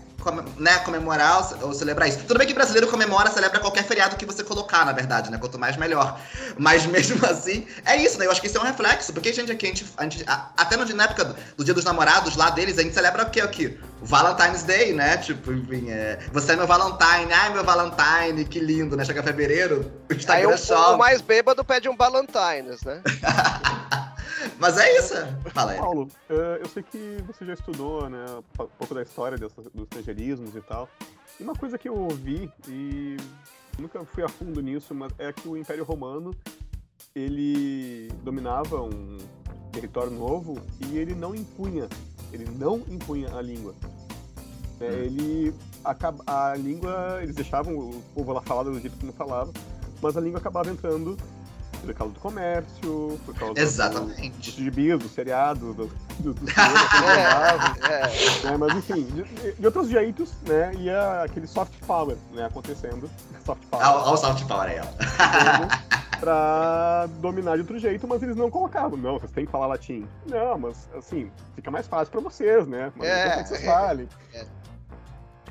né, 0.57 0.79
comemorar 0.79 1.51
ou 1.63 1.73
celebrar 1.73 2.09
isso. 2.09 2.19
Tudo 2.21 2.39
bem 2.39 2.47
que 2.47 2.55
brasileiro 2.55 2.89
comemora, 2.89 3.31
celebra 3.31 3.61
qualquer 3.61 3.85
feriado 3.85 4.17
que 4.17 4.27
você 4.27 4.45
colocar, 4.45 4.85
na 4.85 4.93
verdade, 4.93 5.31
né? 5.31 5.39
Quanto 5.39 5.59
mais 5.59 5.77
melhor. 5.77 6.21
Mas 6.59 6.87
mesmo 6.87 7.25
assim, 7.27 7.67
é 7.85 7.97
isso, 7.97 8.19
né? 8.19 8.27
Eu 8.27 8.31
acho 8.31 8.41
que 8.41 8.47
isso 8.47 8.59
é 8.59 8.61
um 8.61 8.65
reflexo. 8.65 9.13
Porque 9.13 9.31
a 9.31 9.33
gente 9.33 9.51
aqui, 9.51 9.67
a 9.67 9.69
gente, 9.69 9.87
a 9.97 10.03
gente 10.05 10.25
até 10.27 10.77
no, 10.77 10.85
na 10.95 11.05
época 11.05 11.25
do, 11.25 11.37
do, 11.57 11.65
Dia 11.65 11.75
dos 11.75 11.85
Namorados, 11.85 12.37
lá 12.37 12.51
deles, 12.51 12.79
a 12.79 12.83
gente 12.83 12.95
celebra 12.95 13.25
o 13.25 13.31
quê 13.31 13.41
aqui? 13.41 13.79
O 14.01 14.07
Valentine's 14.07 14.63
Day, 14.63 14.93
né? 14.93 15.17
Tipo, 15.19 15.53
enfim, 15.53 15.91
é, 15.91 16.19
você 16.33 16.53
é 16.53 16.57
meu 16.57 16.67
Valentine, 16.67 17.33
ai 17.33 17.51
meu 17.53 17.65
Valentine, 17.65 18.45
que 18.45 18.61
lindo, 18.61 18.97
né? 18.97 19.05
Chega 19.05 19.23
fevereiro, 19.23 19.91
o 20.11 20.15
Instagram 20.15 20.51
Aí 20.51 20.71
o, 20.71 20.95
o 20.95 20.99
mais 20.99 21.21
bêbado 21.21 21.65
pede 21.65 21.89
um 21.89 21.97
Valentine's, 21.97 22.83
né? 22.83 23.03
Mas 24.61 24.77
é 24.77 24.99
isso. 24.99 25.15
Fala 25.55 25.73
aí. 25.73 25.79
Paulo, 25.79 26.07
eu 26.29 26.69
sei 26.69 26.83
que 26.83 27.25
você 27.27 27.47
já 27.47 27.55
estudou, 27.55 28.11
né, 28.11 28.27
um 28.29 28.67
pouco 28.67 28.95
da 28.95 29.03
história 29.03 29.39
dos 29.39 29.53
estrangeirismos 29.83 30.55
e 30.55 30.61
tal. 30.61 30.87
E 31.39 31.43
uma 31.43 31.55
coisa 31.55 31.79
que 31.79 31.89
eu 31.89 31.97
ouvi, 31.97 32.53
e 32.69 33.17
nunca 33.79 34.05
fui 34.05 34.23
a 34.23 34.29
fundo 34.29 34.61
nisso, 34.61 34.95
mas 34.95 35.13
é 35.19 35.33
que 35.33 35.49
o 35.49 35.57
Império 35.57 35.83
Romano, 35.83 36.35
ele 37.15 38.13
dominava 38.23 38.83
um 38.83 39.17
território 39.73 40.11
novo 40.11 40.61
e 40.87 40.99
ele 40.99 41.15
não 41.15 41.35
impunha, 41.35 41.89
ele 42.31 42.45
não 42.45 42.83
impunha 42.87 43.35
a 43.35 43.41
língua. 43.41 43.75
É, 44.79 44.85
hum. 44.85 44.93
Ele 44.93 45.55
a, 45.83 46.51
a 46.51 46.55
língua, 46.55 47.21
eles 47.23 47.35
deixavam 47.35 47.75
o 47.79 48.03
povo 48.15 48.35
lá 48.35 48.43
falar 48.43 48.65
do 48.65 48.79
jeito 48.79 48.97
como 48.99 49.13
falava, 49.15 49.51
mas 50.03 50.19
a 50.19 50.21
língua 50.21 50.39
acabava 50.39 50.69
entrando 50.69 51.17
por 51.81 51.95
causa 51.95 52.15
do 52.15 52.21
comércio, 52.21 53.21
por 53.25 53.35
causa 53.35 53.61
Exatamente. 53.61 54.31
dos 54.31 54.55
do 54.55 54.63
gibis, 54.63 54.99
do 54.99 55.09
seriado, 55.09 55.73
do, 55.73 55.87
do, 56.19 56.35
do 56.35 56.51
é, 56.51 58.45
é. 58.45 58.51
Né? 58.51 58.57
Mas 58.57 58.77
enfim, 58.77 59.03
de, 59.05 59.53
de, 59.53 59.67
outros 59.67 59.89
jeitos, 59.89 60.33
né? 60.47 60.73
E 60.77 60.89
é 60.89 61.23
aquele 61.25 61.47
soft 61.47 61.73
power, 61.87 62.17
né, 62.33 62.47
acontecendo. 62.47 63.11
Soft 63.45 63.63
power. 63.71 63.87
Olha 63.87 64.13
o 64.13 64.17
soft 64.19 64.47
power 64.47 64.69
aí, 64.69 64.81
ó. 64.81 66.21
pra 66.21 67.07
dominar 67.21 67.55
de 67.55 67.63
outro 67.63 67.79
jeito, 67.79 68.07
mas 68.07 68.23
eles 68.23 68.37
não 68.37 68.51
colocavam. 68.51 68.99
Não, 68.99 69.19
vocês 69.19 69.33
têm 69.33 69.47
que 69.47 69.51
falar 69.51 69.67
latim. 69.67 70.07
Não, 70.27 70.59
mas 70.59 70.89
assim, 70.95 71.31
fica 71.57 71.71
mais 71.71 71.87
fácil 71.87 72.13
pra 72.13 72.21
vocês, 72.21 72.67
né? 72.67 72.93
Mas 72.95 73.09
é, 73.09 73.43
vocês 73.43 73.65
falem. 73.65 74.07
É. 74.35 74.45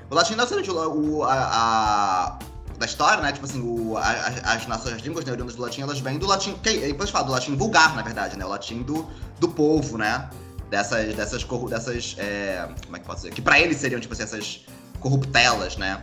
O 0.09 0.15
latim 0.15 0.35
não 0.35 0.43
é 0.45 0.87
o, 0.87 1.23
a, 1.23 1.33
a 1.33 2.39
da 2.79 2.85
história, 2.85 3.21
né? 3.21 3.31
Tipo 3.33 3.45
assim, 3.45 3.61
o, 3.61 3.97
a, 3.97 4.09
as 4.53 4.65
nossas 4.65 5.01
línguas 5.01 5.25
né, 5.25 5.35
do 5.35 5.61
latim, 5.61 5.81
elas 5.81 5.99
vêm 5.99 6.17
do 6.17 6.25
latim. 6.25 6.53
Que, 6.63 6.77
depois 6.77 7.09
fala 7.09 7.25
do 7.25 7.31
latim 7.33 7.55
vulgar, 7.55 7.95
na 7.95 8.01
verdade, 8.01 8.37
né? 8.37 8.45
O 8.45 8.49
latim 8.49 8.81
do, 8.81 9.05
do 9.39 9.49
povo, 9.49 9.97
né? 9.97 10.29
Dessas. 10.69 11.13
dessas, 11.13 11.43
dessas 11.43 12.15
é, 12.17 12.67
como 12.85 12.95
é 12.95 12.99
que 12.99 13.05
posso 13.05 13.17
dizer? 13.17 13.33
Que 13.33 13.41
pra 13.41 13.59
eles 13.59 13.77
seriam, 13.77 13.99
tipo 13.99 14.13
assim, 14.13 14.23
essas 14.23 14.65
corruptelas, 15.01 15.75
né? 15.75 16.01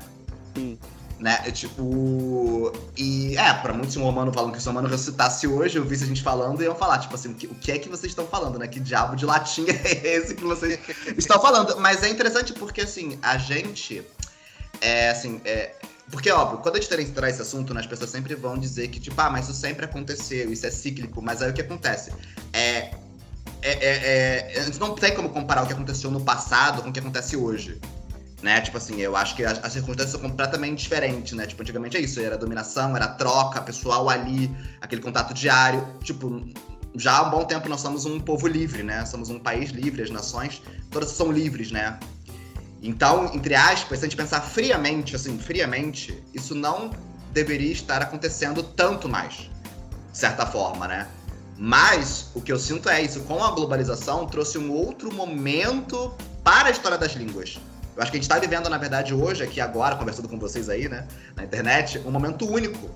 Sim. 0.55 0.79
Né? 1.19 1.39
É, 1.47 1.51
tipo. 1.51 2.73
E. 2.95 3.39
É, 3.39 3.55
pra 3.55 3.73
muitos, 3.73 3.95
se 3.95 3.99
um 3.99 4.05
romano 4.05 4.31
falam 4.31 4.53
que 4.53 4.61
se 4.61 4.69
um 4.69 4.73
romano 4.73 4.89
ressuscitasse 4.89 5.49
hoje, 5.49 5.79
eu 5.79 5.85
visse 5.85 6.05
a 6.05 6.07
gente 6.07 6.23
falando, 6.23 6.61
e 6.61 6.65
iam 6.65 6.75
falar, 6.75 6.99
tipo 6.99 7.15
assim, 7.15 7.31
o 7.31 7.35
que, 7.35 7.47
o 7.47 7.55
que 7.55 7.73
é 7.73 7.79
que 7.79 7.89
vocês 7.89 8.13
estão 8.13 8.27
falando, 8.27 8.59
né? 8.59 8.69
Que 8.69 8.79
diabo 8.79 9.17
de 9.17 9.25
latim 9.25 9.65
é 9.67 10.15
esse 10.15 10.35
que 10.35 10.45
vocês 10.45 10.79
estão 11.17 11.41
falando? 11.41 11.81
Mas 11.81 12.03
é 12.03 12.11
interessante 12.11 12.53
porque, 12.53 12.83
assim, 12.83 13.19
a 13.23 13.39
gente. 13.39 14.07
É, 14.79 15.09
assim, 15.09 15.41
é, 15.47 15.75
porque, 16.11 16.31
óbvio, 16.31 16.59
quando 16.59 16.77
a 16.77 16.81
gente 16.81 17.13
traz 17.13 17.35
esse 17.35 17.43
assunto, 17.43 17.75
né, 17.75 17.81
as 17.81 17.87
pessoas 17.87 18.11
sempre 18.11 18.35
vão 18.35 18.57
dizer 18.57 18.89
que, 18.89 19.01
tipo, 19.01 19.21
ah, 19.21 19.29
mas 19.29 19.49
isso 19.49 19.59
sempre 19.59 19.85
aconteceu, 19.85 20.53
isso 20.53 20.65
é 20.65 20.71
cíclico, 20.71 21.21
mas 21.21 21.43
aí 21.43 21.51
o 21.51 21.55
que 21.55 21.61
acontece? 21.61 22.13
É. 22.53 22.91
É, 23.63 23.73
é, 23.73 24.53
é, 24.55 24.61
a 24.61 24.63
gente 24.63 24.79
não 24.79 24.95
tem 24.95 25.15
como 25.15 25.31
comparar 25.31 25.65
o 25.65 25.67
que 25.67 25.73
aconteceu 25.73 26.11
no 26.11 26.21
passado 26.21 26.83
com 26.83 26.91
o 26.91 26.93
que 26.93 27.01
acontece 27.01 27.37
hoje. 27.37 27.81
Né? 28.43 28.61
Tipo 28.61 28.77
assim, 28.77 29.01
eu 29.01 29.17
acho 29.17 29.35
que 29.35 29.45
as, 29.45 29.65
as 29.65 29.73
circunstâncias 29.73 30.13
são 30.13 30.21
completamente 30.21 30.83
diferentes, 30.83 31.33
né? 31.33 31.47
Tipo, 31.47 31.63
antigamente 31.63 31.97
é 31.97 32.01
isso, 32.01 32.21
era 32.21 32.37
dominação, 32.37 32.95
era 32.95 33.09
troca, 33.09 33.61
pessoal 33.63 34.09
ali, 34.09 34.55
aquele 34.81 35.01
contato 35.01 35.35
diário. 35.35 35.85
Tipo, 36.05 36.47
já 36.95 37.17
há 37.17 37.23
um 37.23 37.31
bom 37.31 37.45
tempo 37.45 37.69
nós 37.69 37.81
somos 37.81 38.05
um 38.05 38.21
povo 38.21 38.47
livre, 38.47 38.83
né? 38.83 39.05
Somos 39.07 39.31
um 39.31 39.39
país 39.39 39.71
livre, 39.71 40.03
as 40.03 40.11
nações 40.11 40.63
todas 40.91 41.11
são 41.11 41.33
livres, 41.33 41.73
né? 41.73 41.99
Então, 42.83 43.31
entre 43.35 43.55
aspas, 43.55 43.99
se 43.99 44.05
a 44.05 44.09
gente 44.09 44.17
pensar 44.17 44.41
friamente, 44.41 45.17
assim, 45.17 45.39
friamente, 45.39 46.23
isso 46.35 46.55
não 46.55 46.91
deveria 47.33 47.73
estar 47.73 48.03
acontecendo 48.03 48.63
tanto 48.63 49.09
mais, 49.09 49.51
de 50.13 50.19
certa 50.19 50.47
forma, 50.47 50.87
né? 50.87 51.09
Mas 51.59 52.31
o 52.35 52.41
que 52.41 52.53
eu 52.53 52.59
sinto 52.59 52.89
é 52.89 53.01
isso, 53.01 53.21
com 53.21 53.43
a 53.43 53.51
globalização 53.51 54.27
trouxe 54.27 54.59
um 54.59 54.71
outro 54.71 55.13
momento 55.13 56.15
para 56.45 56.69
a 56.69 56.71
história 56.71 56.99
das 56.99 57.13
línguas. 57.13 57.59
Eu 57.97 58.03
acho 58.03 58.11
que 58.11 58.19
a 58.19 58.21
gente 58.21 58.31
está 58.31 58.39
vivendo, 58.39 58.69
na 58.69 58.77
verdade, 58.77 59.15
hoje, 59.15 59.43
aqui 59.43 59.59
agora, 59.59 59.97
conversando 59.97 60.29
com 60.29 60.39
vocês 60.39 60.69
aí, 60.69 60.87
né, 60.87 61.07
na 61.35 61.45
internet, 61.45 61.99
um 62.05 62.11
momento 62.11 62.47
único, 62.47 62.91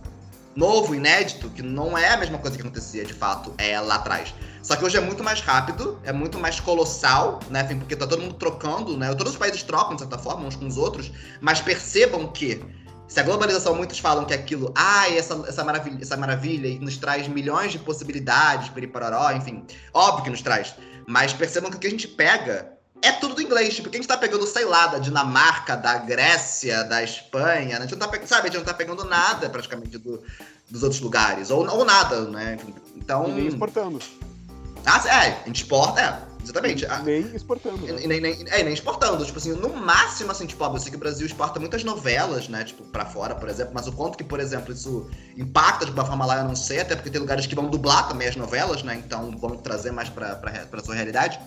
novo, 0.55 0.95
inédito, 0.95 1.49
que 1.49 1.63
não 1.63 1.97
é 1.97 2.11
a 2.11 2.17
mesma 2.19 2.37
coisa 2.39 2.57
que 2.57 2.63
acontecia 2.63 3.05
de 3.05 3.15
fato 3.15 3.55
é, 3.57 3.81
lá 3.81 3.95
atrás. 3.95 4.35
Só 4.63 4.77
que 4.77 4.85
hoje 4.85 4.97
é 4.97 5.01
muito 5.01 5.25
mais 5.25 5.41
rápido, 5.41 5.99
é 6.03 6.13
muito 6.13 6.39
mais 6.39 6.61
colossal, 6.61 7.41
né? 7.49 7.63
Enfim, 7.65 7.79
porque 7.79 7.97
tá 7.97 8.07
todo 8.07 8.21
mundo 8.21 8.35
trocando, 8.35 8.97
né? 8.97 9.15
Todos 9.15 9.33
os 9.33 9.39
países 9.39 9.63
trocam, 9.63 9.95
de 9.95 10.03
certa 10.03 10.19
forma, 10.19 10.47
uns 10.47 10.57
com 10.57 10.67
os 10.67 10.77
outros, 10.77 11.11
mas 11.41 11.61
percebam 11.61 12.27
que 12.29 12.63
se 13.09 13.19
a 13.19 13.25
globalização, 13.25 13.75
muitos 13.75 13.99
falam 13.99 14.25
que 14.25 14.33
aquilo, 14.33 14.73
ah, 14.77 15.11
essa, 15.11 15.35
essa, 15.49 15.65
maravilha, 15.65 15.99
essa 16.01 16.17
maravilha 16.17 16.79
nos 16.81 16.97
traz 16.97 17.27
milhões 17.27 17.73
de 17.73 17.79
possibilidades, 17.81 18.69
periparoró, 18.69 19.33
enfim, 19.33 19.65
óbvio 19.93 20.25
que 20.25 20.31
nos 20.31 20.43
traz. 20.43 20.75
Mas 21.09 21.33
percebam 21.33 21.71
que 21.71 21.77
o 21.77 21.81
que 21.81 21.89
a 21.89 21.91
gente 21.91 22.07
pega 22.07 22.73
é 23.03 23.11
tudo 23.11 23.35
do 23.35 23.43
inglês. 23.43 23.75
Tipo, 23.75 23.89
a 23.89 23.93
gente 23.93 24.07
tá 24.07 24.17
pegando, 24.17 24.47
sei 24.47 24.65
lá, 24.65 24.87
da 24.87 24.99
Dinamarca, 24.99 25.77
da 25.77 25.99
Grécia, 25.99 26.85
da 26.85 27.03
Espanha, 27.03 27.79
a 27.79 27.81
gente 27.81 27.93
não 27.93 27.99
tá 27.99 28.09
pegando, 28.09 28.29
sabe, 28.29 28.43
a 28.43 28.47
gente 28.47 28.59
não 28.59 28.65
tá 28.65 28.75
pegando 28.75 29.05
nada 29.05 29.51
praticamente 29.51 29.99
do, 29.99 30.23
dos 30.71 30.83
outros 30.85 31.01
lugares. 31.01 31.51
Ou, 31.51 31.69
ou 31.69 31.85
nada, 31.85 32.23
né? 32.27 32.59
Então. 32.95 33.27
E 33.37 33.49
exportando. 33.49 33.99
Ah, 34.87 35.03
é, 35.09 35.43
a 35.43 35.47
gente 35.47 35.63
exporta, 35.63 36.01
é. 36.01 36.31
Exatamente. 36.43 36.87
Nem 37.05 37.21
exportando. 37.35 37.87
Né? 37.87 38.07
Nem, 38.07 38.21
nem, 38.21 38.45
é, 38.49 38.63
nem 38.63 38.73
exportando. 38.73 39.25
Tipo 39.25 39.39
assim, 39.39 39.53
no 39.53 39.69
máximo, 39.69 40.31
assim, 40.31 40.47
tipo, 40.47 40.65
ó, 40.65 40.73
eu 40.73 40.79
sei 40.79 40.91
que 40.91 40.97
o 40.97 41.01
Brasil 41.01 41.27
exporta 41.27 41.61
muitas 41.61 41.85
novelas, 41.85 42.49
né? 42.49 42.65
Tipo, 42.65 42.85
pra 42.85 43.05
fora, 43.05 43.35
por 43.35 43.49
exemplo. 43.49 43.73
Mas 43.75 43.87
o 43.87 43.93
quanto 43.93 44.17
que, 44.17 44.25
por 44.25 44.41
exemplo, 44.41 44.73
isso 44.73 45.09
impacta 45.37 45.85
de 45.85 45.93
uma 45.93 46.05
forma 46.05 46.25
lá, 46.27 46.39
eu 46.39 46.45
não 46.45 46.57
sei. 46.57 46.81
Até 46.81 46.97
porque 46.97 47.11
tem 47.11 47.21
lugares 47.21 47.47
que 47.47 47.55
vão 47.55 47.69
dublar 47.69 48.09
também 48.09 48.29
as 48.29 48.37
novelas, 48.37 48.83
né? 48.83 49.03
Então 49.05 49.31
vão 49.39 49.57
trazer 49.57 49.91
mais 49.91 50.09
pra, 50.09 50.35
pra, 50.37 50.67
pra 50.67 50.83
sua 50.83 50.95
realidade. 50.95 51.39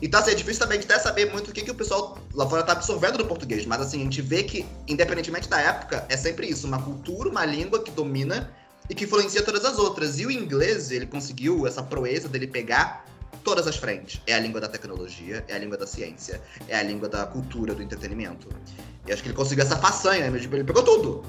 Então, 0.00 0.18
assim, 0.18 0.32
é 0.32 0.34
difícil 0.34 0.60
também 0.60 0.80
até 0.80 0.98
saber 0.98 1.30
muito 1.30 1.50
o 1.50 1.52
que, 1.52 1.62
que 1.62 1.70
o 1.70 1.74
pessoal 1.74 2.18
lá 2.34 2.44
fora 2.48 2.64
tá 2.64 2.72
absorvendo 2.72 3.18
do 3.18 3.24
português. 3.24 3.64
Mas, 3.64 3.80
assim, 3.80 4.00
a 4.00 4.04
gente 4.04 4.20
vê 4.20 4.42
que, 4.42 4.66
independentemente 4.88 5.48
da 5.48 5.60
época, 5.60 6.04
é 6.08 6.16
sempre 6.16 6.48
isso. 6.48 6.66
Uma 6.66 6.82
cultura, 6.82 7.28
uma 7.28 7.44
língua 7.44 7.80
que 7.80 7.92
domina 7.92 8.50
e 8.88 8.94
que 8.94 9.04
influencia 9.04 9.42
todas 9.42 9.64
as 9.64 9.78
outras. 9.78 10.18
E 10.18 10.26
o 10.26 10.30
inglês, 10.30 10.90
ele 10.90 11.06
conseguiu 11.06 11.66
essa 11.66 11.82
proeza 11.82 12.28
dele 12.28 12.46
pegar 12.46 13.04
todas 13.42 13.66
as 13.66 13.76
frentes. 13.76 14.20
É 14.26 14.34
a 14.34 14.38
língua 14.38 14.60
da 14.60 14.68
tecnologia, 14.68 15.44
é 15.48 15.54
a 15.54 15.58
língua 15.58 15.76
da 15.76 15.86
ciência, 15.86 16.40
é 16.68 16.76
a 16.76 16.82
língua 16.82 17.08
da 17.08 17.26
cultura, 17.26 17.74
do 17.74 17.82
entretenimento. 17.82 18.48
E 19.06 19.12
acho 19.12 19.22
que 19.22 19.28
ele 19.28 19.36
conseguiu 19.36 19.64
essa 19.64 19.76
façanha, 19.76 20.30
né? 20.30 20.38
Tipo, 20.38 20.56
ele 20.56 20.64
pegou 20.64 20.82
tudo. 20.82 21.24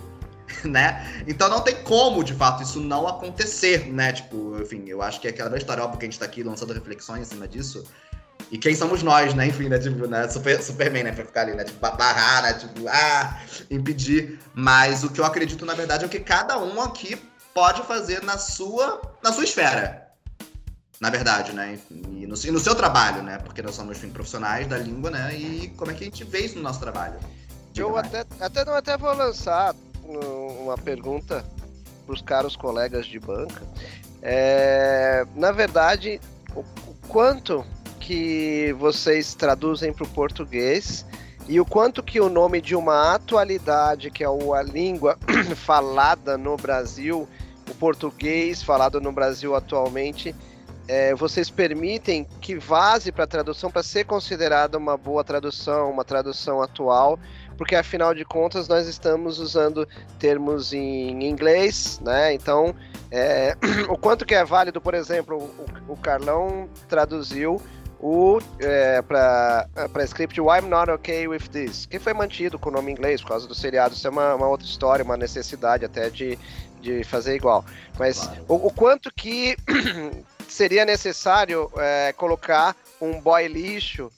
né? 0.65 1.23
Então 1.27 1.49
não 1.49 1.61
tem 1.61 1.75
como, 1.83 2.23
de 2.23 2.33
fato, 2.33 2.63
isso 2.63 2.79
não 2.79 3.07
acontecer, 3.07 3.91
né? 3.91 4.11
Tipo, 4.11 4.59
enfim, 4.61 4.83
eu 4.87 5.01
acho 5.01 5.19
que 5.19 5.27
é 5.27 5.29
aquela 5.29 5.57
história, 5.57 5.83
óbvio 5.83 5.99
que 5.99 6.05
a 6.05 6.09
gente 6.09 6.19
tá 6.19 6.25
aqui 6.25 6.43
lançando 6.43 6.73
reflexões 6.73 7.21
em 7.21 7.25
cima 7.25 7.47
disso. 7.47 7.83
E 8.51 8.57
quem 8.57 8.75
somos 8.75 9.01
nós, 9.01 9.33
né? 9.33 9.47
Enfim, 9.47 9.69
né? 9.69 9.79
Tipo, 9.79 10.05
né? 10.05 10.27
Super, 10.27 10.61
Superman, 10.61 11.03
né? 11.03 11.11
Pra 11.11 11.25
ficar 11.25 11.41
ali, 11.41 11.55
né? 11.55 11.63
Tipo, 11.63 11.79
barrar, 11.79 12.43
né? 12.43 12.53
Tipo, 12.53 12.87
ah, 12.87 13.39
impedir. 13.71 14.39
Mas 14.53 15.03
o 15.03 15.09
que 15.09 15.19
eu 15.19 15.25
acredito, 15.25 15.65
na 15.65 15.73
verdade, 15.73 16.05
é 16.05 16.07
que 16.07 16.19
cada 16.19 16.59
um 16.59 16.81
aqui 16.81 17.17
pode 17.53 17.83
fazer 17.83 18.23
na 18.23 18.37
sua, 18.37 19.01
na 19.23 19.31
sua 19.31 19.43
esfera 19.43 20.03
na 21.03 21.09
verdade, 21.09 21.51
né? 21.51 21.77
E 21.91 22.25
no, 22.25 22.33
e 22.45 22.51
no, 22.51 22.59
seu 22.61 22.73
trabalho, 22.73 23.21
né? 23.21 23.37
Porque 23.37 23.61
nós 23.61 23.75
somos 23.75 23.97
enfim, 23.97 24.09
profissionais 24.09 24.65
da 24.67 24.77
língua, 24.77 25.11
né? 25.11 25.35
E 25.35 25.67
como 25.75 25.91
é 25.91 25.93
que 25.93 26.03
a 26.03 26.05
gente 26.05 26.23
vê 26.23 26.45
isso 26.45 26.55
no 26.55 26.61
nosso 26.61 26.79
trabalho? 26.79 27.19
Diga 27.73 27.85
eu 27.85 27.97
até, 27.97 28.25
até, 28.39 28.63
não, 28.63 28.73
até 28.73 28.97
vou 28.97 29.13
lançar 29.13 29.75
uma 30.61 30.77
pergunta 30.77 31.43
para 32.05 32.13
os 32.13 32.21
caros 32.21 32.55
colegas 32.55 33.05
de 33.05 33.19
banca. 33.19 33.63
É, 34.21 35.27
na 35.35 35.51
verdade, 35.51 36.21
o, 36.55 36.61
o 36.61 36.95
quanto 37.09 37.65
que 37.99 38.73
vocês 38.79 39.35
traduzem 39.35 39.91
para 39.91 40.05
o 40.05 40.09
português 40.09 41.05
e 41.49 41.59
o 41.59 41.65
quanto 41.65 42.01
que 42.01 42.21
o 42.21 42.29
nome 42.29 42.61
de 42.61 42.77
uma 42.77 43.13
atualidade, 43.13 44.09
que 44.09 44.23
é 44.23 44.27
a 44.27 44.63
língua 44.63 45.17
falada 45.65 46.37
no 46.37 46.55
Brasil, 46.55 47.27
o 47.69 47.76
português 47.76 48.62
falado 48.62 48.99
no 48.99 49.12
Brasil 49.12 49.56
atualmente, 49.56 50.36
é, 50.88 51.15
vocês 51.15 51.49
permitem 51.49 52.26
que 52.41 52.56
vaze 52.56 53.12
para 53.12 53.26
tradução 53.26 53.71
para 53.71 53.84
ser 53.84 54.06
considerada 54.06 54.78
uma 54.78 54.97
boa 54.97 55.23
tradução, 55.23 55.89
uma 55.89 56.04
tradução 56.04 56.62
atual, 56.62 57.17
porque 57.58 57.76
afinal 57.76 58.13
de 58.13 58.26
contas 58.26 58.67
nós 58.67 58.88
estamos 58.88 59.39
usando 59.39 59.88
termos 60.19 60.73
em 60.73 61.23
inglês, 61.23 61.99
né? 62.04 62.34
Então, 62.34 62.76
é, 63.10 63.56
o 63.89 63.97
quanto 63.97 64.26
que 64.26 64.36
é 64.36 64.43
válido, 64.43 64.82
por 64.82 64.93
exemplo, 64.93 65.38
o, 65.38 65.93
o 65.93 65.97
Carlão 65.97 66.67
traduziu 66.89 67.62
o 68.04 68.39
é, 68.60 69.02
para 69.02 70.04
script 70.04 70.38
I'm 70.41 70.67
Not 70.67 70.91
Okay 70.91 71.26
With 71.26 71.47
This, 71.49 71.86
que 71.86 71.97
foi 71.99 72.13
mantido 72.13 72.60
com 72.60 72.67
o 72.67 72.73
nome 72.73 72.91
inglês 72.91 73.21
por 73.21 73.30
causa 73.30 73.47
do 73.47 73.56
seriado. 73.56 73.95
Isso 73.95 74.06
é 74.06 74.10
uma, 74.10 74.36
uma 74.36 74.47
outra 74.47 74.67
história, 74.67 75.06
uma 75.06 75.15
necessidade 75.15 75.86
até 75.86 76.10
de, 76.10 76.38
de 76.84 77.04
fazer 77.04 77.36
igual. 77.36 77.65
Mas 77.98 78.19
claro. 78.19 78.46
o, 78.48 78.67
o, 78.67 78.72
quanto 78.72 79.12
que 79.12 79.56
seria 80.48 80.86
necessário 80.86 81.72
é, 81.78 82.13
colocar 82.13 82.76
um 83.00 83.19
boy 83.19 83.48
lixo 83.48 84.12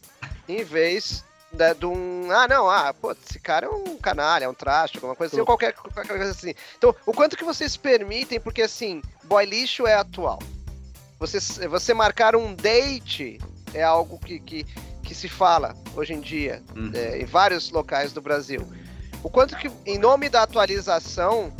em 0.49 0.63
vez 0.63 1.23
de, 1.51 1.73
de, 1.75 1.85
um. 1.85 2.29
Ah, 2.31 2.47
não, 2.47 2.69
ah, 2.69 2.93
pô, 2.93 3.11
esse 3.11 3.39
cara 3.39 3.67
é 3.67 3.69
um 3.69 3.97
canalha, 3.97 4.45
é 4.45 4.49
um 4.49 4.53
traste, 4.53 4.97
alguma 4.97 5.15
coisa 5.15 5.33
assim, 5.33 5.39
ou 5.39 5.45
qualquer, 5.45 5.73
qualquer 5.73 6.07
coisa 6.07 6.31
assim. 6.31 6.53
Então, 6.77 6.93
o 7.05 7.13
quanto 7.13 7.37
que 7.37 7.43
vocês 7.43 7.77
permitem, 7.77 8.39
porque 8.39 8.63
assim, 8.63 9.01
boy 9.23 9.45
lixo 9.45 9.85
é 9.87 9.93
atual. 9.93 10.39
Você, 11.19 11.39
você 11.67 11.93
marcar 11.93 12.35
um 12.35 12.53
date 12.53 13.39
é 13.73 13.83
algo 13.83 14.19
que, 14.19 14.39
que, 14.39 14.65
que 15.01 15.15
se 15.15 15.29
fala 15.29 15.73
hoje 15.95 16.13
em 16.13 16.19
dia, 16.19 16.61
uhum. 16.75 16.91
é, 16.93 17.21
em 17.21 17.25
vários 17.25 17.69
locais 17.69 18.11
do 18.11 18.21
Brasil. 18.21 18.67
O 19.23 19.29
quanto 19.29 19.55
que, 19.57 19.71
em 19.85 19.97
nome 19.97 20.29
da 20.29 20.43
atualização, 20.43 21.51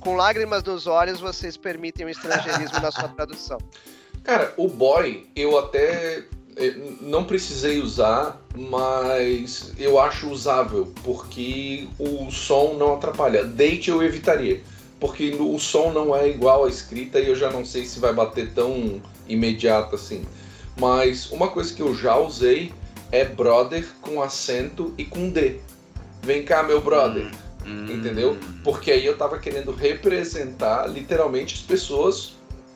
com 0.00 0.16
lágrimas 0.16 0.64
nos 0.64 0.86
olhos, 0.86 1.20
vocês 1.20 1.56
permitem 1.56 2.06
o 2.06 2.08
estrangeirismo 2.08 2.80
na 2.80 2.90
sua 2.90 3.08
tradução? 3.08 3.58
Cara, 4.24 4.52
o 4.56 4.68
boy, 4.68 5.26
eu 5.36 5.58
até 5.58 6.24
eh, 6.56 6.74
não 7.00 7.24
precisei 7.24 7.80
usar, 7.80 8.40
mas 8.54 9.72
eu 9.78 9.98
acho 9.98 10.28
usável, 10.28 10.92
porque 11.02 11.88
o 11.98 12.30
som 12.30 12.74
não 12.74 12.94
atrapalha. 12.94 13.44
Date 13.44 13.90
eu 13.90 14.02
evitaria, 14.02 14.62
porque 14.98 15.34
o 15.38 15.58
som 15.58 15.92
não 15.92 16.14
é 16.14 16.28
igual 16.28 16.64
à 16.64 16.68
escrita 16.68 17.18
e 17.18 17.28
eu 17.28 17.34
já 17.34 17.50
não 17.50 17.64
sei 17.64 17.84
se 17.84 17.98
vai 17.98 18.12
bater 18.12 18.52
tão 18.52 19.00
imediato 19.28 19.94
assim. 19.94 20.24
Mas 20.78 21.30
uma 21.30 21.48
coisa 21.48 21.72
que 21.72 21.82
eu 21.82 21.94
já 21.94 22.16
usei 22.16 22.72
é 23.10 23.24
brother 23.24 23.86
com 24.00 24.22
acento 24.22 24.94
e 24.96 25.04
com 25.04 25.30
D. 25.30 25.60
Vem 26.22 26.44
cá, 26.44 26.62
meu 26.62 26.80
brother. 26.80 27.26
Hum. 27.26 27.49
Hum. 27.70 27.86
Entendeu? 27.88 28.36
Porque 28.64 28.90
aí 28.90 29.06
eu 29.06 29.16
tava 29.16 29.38
querendo 29.38 29.72
representar 29.72 30.86
literalmente 30.86 31.54
as 31.54 31.62
pessoas 31.62 32.34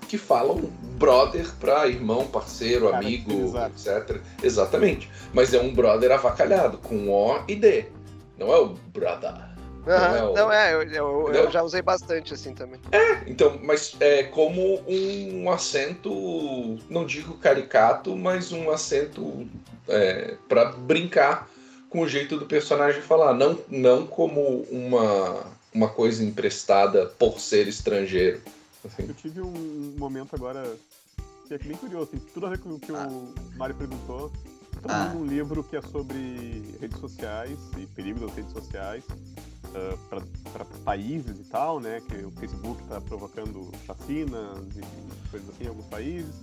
que 0.09 0.17
falam 0.17 0.71
brother 0.97 1.47
pra 1.59 1.89
irmão, 1.89 2.27
parceiro, 2.27 2.87
Cara, 2.87 2.99
amigo, 2.99 3.53
etc. 3.67 4.21
Exatamente. 4.43 5.11
Mas 5.33 5.53
é 5.53 5.61
um 5.61 5.75
brother 5.75 6.13
avacalhado, 6.13 6.79
com 6.79 7.09
O 7.09 7.43
e 7.49 7.57
D. 7.57 7.87
Não 8.39 8.53
é 8.53 8.59
o 8.59 8.75
brother. 8.93 9.33
Uhum. 9.33 9.93
Não, 9.93 10.17
é, 10.17 10.23
o... 10.23 10.35
não 10.35 10.53
é, 10.53 10.75
eu, 10.75 10.83
eu, 10.83 11.33
eu, 11.33 11.51
já 11.51 11.63
usei 11.63 11.83
bastante 11.83 12.33
assim 12.33 12.55
também. 12.55 12.81
É, 12.91 13.23
então, 13.27 13.59
mas 13.63 13.97
é 14.01 14.23
como 14.23 14.83
um 14.89 15.51
acento, 15.51 16.79
não 16.89 17.05
digo 17.05 17.35
caricato, 17.35 18.17
mas 18.17 18.51
um 18.51 18.71
acento 18.71 19.47
é, 19.89 20.37
para 20.49 20.67
brincar 20.67 21.51
com 21.95 22.01
o 22.01 22.09
jeito 22.09 22.37
do 22.37 22.45
personagem 22.45 23.01
falar, 23.01 23.35
não, 23.35 23.57
não 23.71 24.05
como 24.05 24.67
uma 24.69 25.55
uma 25.73 25.89
coisa 25.89 26.25
emprestada 26.25 27.07
por 27.07 27.39
ser 27.39 27.69
estrangeiro. 27.69 28.41
Assim. 28.85 29.07
Eu 29.09 29.15
tive 29.15 29.41
um 29.41 29.95
momento 29.97 30.35
agora 30.35 30.77
que 31.47 31.55
é 31.55 31.59
bem 31.59 31.77
curioso, 31.77 32.11
assim, 32.13 32.25
tudo 32.33 32.47
a 32.47 32.51
ver 32.51 32.59
com 32.59 32.71
o 32.71 32.81
que 32.81 32.93
ah. 32.93 33.07
o 33.09 33.33
Mário 33.57 33.77
perguntou. 33.77 34.33
Eu 34.75 34.91
ah. 34.91 35.13
um 35.17 35.25
livro 35.25 35.63
que 35.63 35.77
é 35.77 35.83
sobre 35.83 36.77
redes 36.81 36.99
sociais 36.99 37.59
e 37.79 37.87
perigo 37.87 38.21
das 38.21 38.35
redes 38.35 38.53
sociais 38.53 39.05
uh, 39.05 39.99
ah, 40.13 40.23
para 40.53 40.65
países 40.85 41.39
e 41.39 41.45
tal, 41.45 41.79
né? 41.79 42.03
Que 42.09 42.25
o 42.25 42.31
Facebook 42.33 42.83
está 42.83 43.01
provocando 43.01 43.71
chacinas 43.87 44.65
e 44.77 45.31
coisas 45.31 45.49
assim 45.49 45.65
em 45.65 45.69
alguns 45.69 45.87
países. 45.87 46.35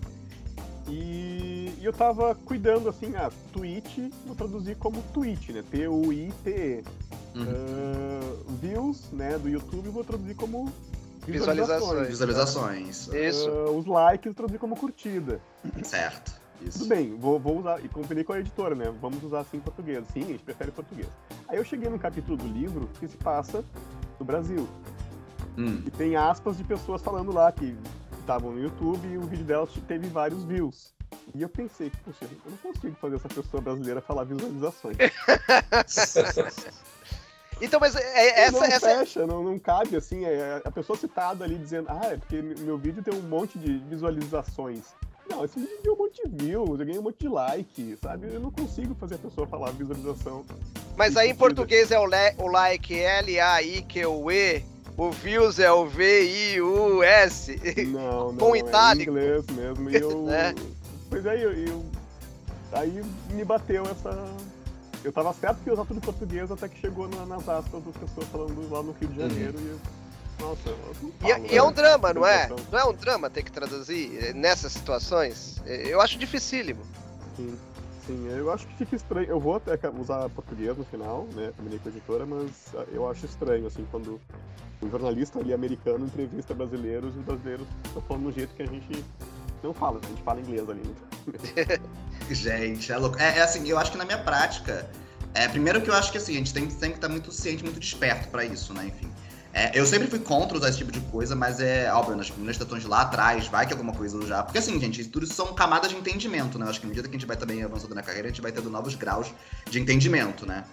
E, 0.87 1.73
e 1.79 1.85
eu 1.85 1.93
tava 1.93 2.35
cuidando 2.35 2.89
assim, 2.89 3.15
ah, 3.15 3.31
Twitch, 3.53 3.97
vou 4.25 4.35
traduzir 4.35 4.75
como 4.75 5.01
Twitch, 5.13 5.49
né? 5.49 5.63
T-U-I-T-E. 5.69 6.83
Uhum. 7.33 7.43
Uh, 7.43 8.53
views, 8.61 9.09
né, 9.11 9.37
do 9.37 9.47
YouTube, 9.47 9.87
vou 9.89 10.03
traduzir 10.03 10.35
como 10.35 10.71
visualizações. 11.25 12.07
Visualizações. 12.07 13.07
Isso. 13.07 13.49
Uh, 13.49 13.77
os 13.77 13.85
likes, 13.85 14.25
eu 14.25 14.33
traduzir 14.33 14.59
como 14.59 14.75
curtida. 14.75 15.39
Certo. 15.83 16.41
Isso. 16.61 16.79
Tudo 16.79 16.89
bem, 16.89 17.15
vou, 17.15 17.39
vou 17.39 17.59
usar, 17.59 17.83
e 17.83 17.87
combinei 17.87 18.23
com 18.23 18.33
a 18.33 18.39
editora, 18.39 18.75
né? 18.75 18.93
Vamos 19.01 19.23
usar 19.23 19.39
assim 19.39 19.57
em 19.57 19.61
português. 19.61 20.03
Sim, 20.13 20.23
a 20.23 20.27
gente 20.27 20.43
prefere 20.43 20.71
português. 20.71 21.07
Aí 21.47 21.57
eu 21.57 21.63
cheguei 21.63 21.89
no 21.89 21.97
capítulo 21.97 22.37
do 22.37 22.47
livro 22.47 22.89
que 22.99 23.07
se 23.07 23.17
passa 23.17 23.63
no 24.19 24.25
Brasil. 24.25 24.67
Hum. 25.57 25.81
E 25.85 25.91
tem 25.91 26.15
aspas 26.15 26.57
de 26.57 26.63
pessoas 26.63 27.01
falando 27.01 27.33
lá 27.33 27.51
que 27.51 27.75
estavam 28.21 28.51
no 28.51 28.61
YouTube 28.61 29.07
e 29.07 29.17
o 29.17 29.21
vídeo 29.21 29.43
delas 29.43 29.69
teve 29.87 30.07
vários 30.07 30.43
views. 30.45 30.93
E 31.35 31.41
eu 31.41 31.49
pensei, 31.49 31.91
poxa, 32.03 32.23
eu 32.23 32.51
não 32.51 32.57
consigo 32.57 32.95
fazer 32.95 33.17
essa 33.17 33.29
pessoa 33.29 33.61
brasileira 33.61 34.01
falar 34.01 34.23
visualizações. 34.23 34.97
então, 37.61 37.79
mas 37.79 37.95
é, 37.95 38.41
essa. 38.41 38.51
Não 38.51 38.63
essa... 38.63 38.79
fecha, 38.79 39.27
não, 39.27 39.43
não 39.43 39.59
cabe 39.59 39.95
assim. 39.95 40.25
É 40.25 40.61
a 40.63 40.71
pessoa 40.71 40.97
citada 40.97 41.43
ali 41.43 41.57
dizendo, 41.57 41.87
ah, 41.89 42.05
é 42.05 42.17
porque 42.17 42.41
meu 42.41 42.77
vídeo 42.77 43.03
tem 43.03 43.13
um 43.13 43.23
monte 43.23 43.59
de 43.59 43.77
visualizações. 43.79 44.85
Não, 45.29 45.45
esse 45.45 45.59
vídeo 45.59 45.79
deu 45.81 45.93
um 45.93 45.97
monte 45.97 46.27
de 46.27 46.45
views, 46.45 46.79
eu 46.79 46.85
ganhei 46.85 46.99
um 46.99 47.03
monte 47.03 47.19
de 47.19 47.29
like, 47.29 47.97
sabe? 48.01 48.33
Eu 48.33 48.39
não 48.39 48.51
consigo 48.51 48.95
fazer 48.95 49.15
a 49.15 49.19
pessoa 49.19 49.47
falar 49.47 49.71
visualização. 49.71 50.45
Mas 50.97 51.15
aí 51.15 51.29
em 51.29 51.35
português 51.35 51.91
é 51.91 51.99
o, 51.99 52.05
le, 52.05 52.33
o 52.37 52.47
like 52.47 52.99
L-A-I-Q-U-E, 52.99 54.65
o 55.01 55.09
views 55.09 55.57
é 55.57 55.71
o 55.71 55.87
V-I-U-S. 55.87 57.59
Não, 57.87 58.31
não. 58.31 58.37
Com 58.37 58.55
é 58.55 58.59
itálico. 58.59 59.17
É 59.17 59.23
inglês 59.23 59.45
mesmo. 59.47 59.89
E 59.89 59.95
eu. 59.95 60.29
é. 60.29 60.53
Pois 61.09 61.25
aí, 61.25 61.41
eu, 61.41 61.51
eu, 61.51 61.85
aí 62.71 63.03
me 63.31 63.43
bateu 63.43 63.83
essa. 63.85 64.15
Eu 65.03 65.11
tava 65.11 65.33
certo 65.33 65.57
que 65.63 65.69
ia 65.69 65.73
usar 65.73 65.85
tudo 65.85 65.97
em 65.97 66.01
português 66.01 66.51
até 66.51 66.69
que 66.69 66.79
chegou 66.79 67.07
na, 67.07 67.25
nas 67.25 67.49
aspas 67.49 67.83
das 67.83 67.97
pessoas 67.97 68.27
falando 68.27 68.71
lá 68.71 68.83
no 68.83 68.91
Rio 68.91 69.09
de 69.09 69.17
Janeiro 69.17 69.57
uhum. 69.57 69.79
e 69.97 70.01
nossa, 70.41 70.69
e, 71.21 71.53
e, 71.53 71.57
é 71.57 71.61
um 71.61 71.71
drama, 71.71 72.13
não 72.13 72.25
é? 72.25 72.49
Não 72.71 72.79
é 72.79 72.83
um 72.85 72.93
drama 72.93 73.29
ter 73.29 73.43
que 73.43 73.51
traduzir 73.51 74.17
eh, 74.19 74.33
nessas 74.33 74.71
situações? 74.71 75.61
Eh, 75.67 75.89
eu 75.89 76.01
acho 76.01 76.17
dificílimo. 76.17 76.81
Sim, 77.37 77.55
sim, 78.11 78.27
eu 78.27 78.51
acho 78.51 78.67
que 78.67 78.75
fica 78.75 78.95
estranho. 78.95 79.27
Eu 79.27 79.39
vou 79.39 79.55
até 79.55 79.77
usar 79.99 80.29
português 80.29 80.77
no 80.77 80.83
final, 80.85 81.27
né? 81.33 81.51
Combinei 81.55 81.79
com 81.79 81.89
a 81.89 81.91
editora, 81.91 82.25
mas 82.25 82.49
ah, 82.75 82.85
eu 82.91 83.09
acho 83.09 83.25
estranho, 83.25 83.65
assim, 83.67 83.85
quando 83.89 84.19
um 84.81 84.89
jornalista 84.89 85.39
ali 85.39 85.53
americano 85.53 86.05
entrevista 86.05 86.53
brasileiros 86.53 87.15
e 87.15 87.19
os 87.19 87.25
brasileiros 87.25 87.67
estão 87.85 88.01
falando 88.01 88.23
do 88.23 88.31
jeito 88.31 88.53
que 88.55 88.63
a 88.63 88.65
gente 88.65 89.05
não 89.63 89.73
fala, 89.73 89.99
a 90.03 90.07
gente 90.07 90.23
fala 90.23 90.41
inglês 90.41 90.67
ali. 90.69 90.81
Né? 90.81 90.95
gente, 92.33 92.91
é 92.91 92.97
louco. 92.97 93.17
É, 93.19 93.37
é, 93.37 93.41
assim, 93.41 93.67
eu 93.67 93.77
acho 93.77 93.91
que 93.91 93.97
na 93.97 94.05
minha 94.05 94.19
prática. 94.19 94.89
É, 95.33 95.47
primeiro 95.47 95.81
que 95.81 95.89
eu 95.89 95.93
acho 95.93 96.11
que 96.11 96.17
assim, 96.17 96.33
a 96.33 96.37
gente 96.37 96.53
tem, 96.53 96.67
tem 96.67 96.89
que 96.89 96.97
estar 96.97 97.07
muito 97.07 97.31
ciente, 97.31 97.63
muito 97.63 97.79
desperto 97.79 98.27
para 98.29 98.43
isso, 98.43 98.73
né? 98.73 98.87
Enfim. 98.87 99.10
É, 99.53 99.77
eu 99.77 99.85
sempre 99.85 100.07
fui 100.07 100.19
contra 100.19 100.57
usar 100.57 100.69
esse 100.69 100.77
tipo 100.77 100.91
de 100.91 101.01
coisa, 101.01 101.35
mas 101.35 101.59
é 101.59 101.91
óbvio, 101.93 102.15
nas 102.15 102.29
primeiras 102.29 102.55
estações 102.55 102.85
lá 102.85 103.01
atrás, 103.01 103.47
vai 103.47 103.65
que 103.65 103.73
alguma 103.73 103.93
coisa 103.93 104.25
já. 104.25 104.43
Porque 104.43 104.57
assim, 104.57 104.79
gente, 104.79 105.03
tudo 105.05 105.25
isso 105.25 105.33
são 105.33 105.53
camadas 105.53 105.89
de 105.89 105.97
entendimento, 105.97 106.57
né? 106.57 106.65
Eu 106.65 106.69
acho 106.69 106.79
que 106.79 106.85
à 106.85 106.89
medida 106.89 107.07
que 107.07 107.15
a 107.15 107.19
gente 107.19 107.27
vai 107.27 107.35
também 107.35 107.61
avançando 107.61 107.93
na 107.93 108.01
carreira, 108.01 108.27
a 108.27 108.31
gente 108.31 108.41
vai 108.41 108.51
tendo 108.51 108.69
novos 108.69 108.95
graus 108.95 109.27
de 109.69 109.79
entendimento, 109.79 110.45
né? 110.45 110.63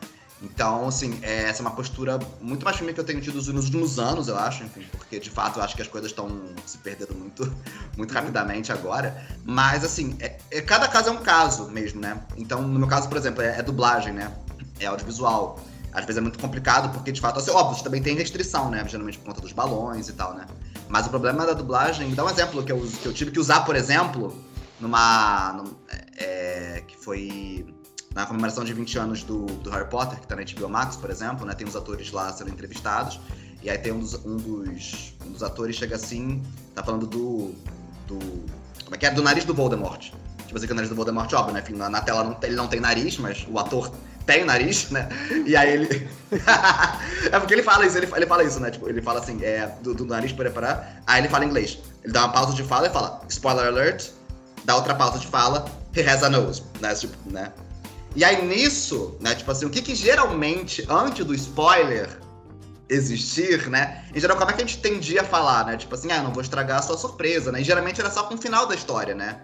Então, 0.40 0.86
assim, 0.86 1.18
é, 1.22 1.44
essa 1.44 1.60
é 1.60 1.62
uma 1.62 1.72
postura 1.72 2.18
muito 2.40 2.64
mais 2.64 2.76
firme 2.76 2.94
que 2.94 3.00
eu 3.00 3.04
tenho 3.04 3.20
tido 3.20 3.34
nos 3.34 3.64
últimos 3.64 3.98
anos, 3.98 4.28
eu 4.28 4.38
acho, 4.38 4.62
enfim, 4.62 4.86
porque 4.92 5.18
de 5.18 5.30
fato 5.30 5.58
eu 5.58 5.64
acho 5.64 5.74
que 5.74 5.82
as 5.82 5.88
coisas 5.88 6.10
estão 6.10 6.30
se 6.64 6.78
perdendo 6.78 7.12
muito, 7.14 7.52
muito 7.98 8.14
rapidamente 8.14 8.70
agora. 8.70 9.20
Mas, 9.44 9.84
assim, 9.84 10.16
é, 10.20 10.38
é, 10.50 10.60
cada 10.60 10.86
caso 10.86 11.08
é 11.08 11.12
um 11.12 11.22
caso 11.22 11.68
mesmo, 11.70 12.00
né? 12.00 12.20
Então, 12.36 12.62
no 12.62 12.78
meu 12.78 12.88
caso, 12.88 13.08
por 13.08 13.18
exemplo, 13.18 13.42
é, 13.42 13.58
é 13.58 13.62
dublagem, 13.62 14.12
né? 14.12 14.32
É 14.78 14.86
audiovisual 14.86 15.58
às 15.92 16.04
vezes 16.04 16.18
é 16.18 16.20
muito 16.20 16.38
complicado, 16.38 16.92
porque 16.92 17.10
de 17.10 17.20
fato, 17.20 17.38
assim, 17.38 17.50
óbvio, 17.50 17.82
também 17.82 18.02
tem 18.02 18.14
restrição, 18.16 18.70
né? 18.70 18.84
Geralmente 18.86 19.18
por 19.18 19.26
conta 19.26 19.40
dos 19.40 19.52
balões 19.52 20.08
e 20.08 20.12
tal, 20.12 20.34
né? 20.34 20.46
Mas 20.88 21.06
o 21.06 21.10
problema 21.10 21.46
da 21.46 21.52
dublagem, 21.52 22.14
dá 22.14 22.24
um 22.24 22.30
exemplo 22.30 22.62
que 22.62 22.72
eu, 22.72 22.80
que 22.80 23.06
eu 23.06 23.12
tive 23.12 23.30
que 23.30 23.38
usar, 23.38 23.60
por 23.60 23.76
exemplo, 23.76 24.36
numa. 24.80 25.52
num, 25.52 25.74
é, 26.16 26.82
que 26.86 26.96
foi 26.96 27.66
na 28.14 28.26
comemoração 28.26 28.64
de 28.64 28.72
20 28.72 28.98
anos 28.98 29.22
do, 29.22 29.46
do 29.46 29.70
Harry 29.70 29.88
Potter, 29.88 30.18
que 30.18 30.26
tá 30.26 30.34
na 30.34 30.42
HBO 30.42 30.68
Max, 30.68 30.96
por 30.96 31.10
exemplo, 31.10 31.46
né? 31.46 31.54
Tem 31.54 31.66
os 31.66 31.76
atores 31.76 32.10
lá 32.10 32.32
sendo 32.32 32.50
entrevistados. 32.50 33.20
E 33.62 33.68
aí 33.68 33.78
tem 33.78 33.92
um 33.92 33.98
dos, 33.98 34.14
um 34.24 34.36
dos, 34.36 35.14
um 35.26 35.32
dos 35.32 35.42
atores 35.42 35.76
chega 35.76 35.96
assim, 35.96 36.42
tá 36.74 36.82
falando 36.82 37.06
do. 37.06 37.54
do. 38.06 38.18
Como 38.84 38.94
é 38.94 38.98
que 38.98 39.06
é? 39.06 39.10
Do 39.10 39.22
nariz 39.22 39.44
do 39.44 39.54
Voldemort. 39.54 40.10
Tipo 40.46 40.56
assim, 40.56 40.66
que 40.66 40.72
o 40.72 40.74
nariz 40.74 40.88
do 40.88 40.96
Voldemort, 40.96 41.30
óbvio, 41.34 41.54
né? 41.54 41.60
Enfim, 41.60 41.74
na, 41.74 41.90
na 41.90 42.00
tela 42.00 42.24
não, 42.24 42.36
ele 42.42 42.56
não 42.56 42.66
tem 42.66 42.80
nariz, 42.80 43.18
mas 43.18 43.46
o 43.50 43.58
ator 43.58 43.92
tem 44.28 44.44
nariz, 44.44 44.90
né? 44.90 45.08
E 45.46 45.56
aí 45.56 45.72
ele. 45.72 46.06
é 47.32 47.40
porque 47.40 47.54
ele 47.54 47.62
fala 47.62 47.86
isso, 47.86 47.96
ele, 47.96 48.06
ele 48.14 48.26
fala 48.26 48.44
isso, 48.44 48.60
né? 48.60 48.70
Tipo, 48.70 48.86
ele 48.86 49.00
fala 49.00 49.20
assim, 49.20 49.42
é, 49.42 49.66
do, 49.80 49.94
do 49.94 50.04
nariz 50.04 50.32
para 50.32 50.44
preparar. 50.44 51.02
Aí 51.06 51.22
ele 51.22 51.30
fala 51.30 51.46
inglês. 51.46 51.78
Ele 52.04 52.12
dá 52.12 52.26
uma 52.26 52.32
pausa 52.32 52.52
de 52.52 52.62
fala 52.62 52.88
e 52.88 52.90
fala, 52.90 53.22
spoiler 53.30 53.66
alert, 53.66 54.10
dá 54.66 54.76
outra 54.76 54.94
pausa 54.94 55.18
de 55.18 55.26
fala, 55.26 55.64
he 55.96 56.06
has 56.06 56.22
a 56.22 56.28
nose, 56.28 56.62
né? 56.78 56.94
Tipo, 56.94 57.16
né? 57.30 57.50
E 58.14 58.22
aí 58.22 58.46
nisso, 58.46 59.16
né, 59.18 59.34
tipo 59.34 59.50
assim, 59.50 59.64
o 59.64 59.70
que 59.70 59.80
que 59.80 59.94
geralmente, 59.94 60.84
antes 60.90 61.24
do 61.24 61.34
spoiler 61.34 62.08
existir, 62.88 63.68
né? 63.68 64.04
Em 64.14 64.20
geral, 64.20 64.36
como 64.36 64.50
é 64.50 64.54
que 64.54 64.62
a 64.62 64.66
gente 64.66 64.78
tendia 64.80 65.22
a 65.22 65.24
falar, 65.24 65.64
né? 65.64 65.78
Tipo 65.78 65.94
assim, 65.94 66.12
ah, 66.12 66.22
não 66.22 66.32
vou 66.32 66.42
estragar 66.42 66.80
a 66.80 66.82
sua 66.82 66.98
surpresa, 66.98 67.50
né? 67.50 67.62
E 67.62 67.64
geralmente 67.64 67.98
era 67.98 68.10
só 68.10 68.24
com 68.24 68.34
o 68.34 68.38
final 68.38 68.66
da 68.66 68.74
história, 68.74 69.14
né? 69.14 69.40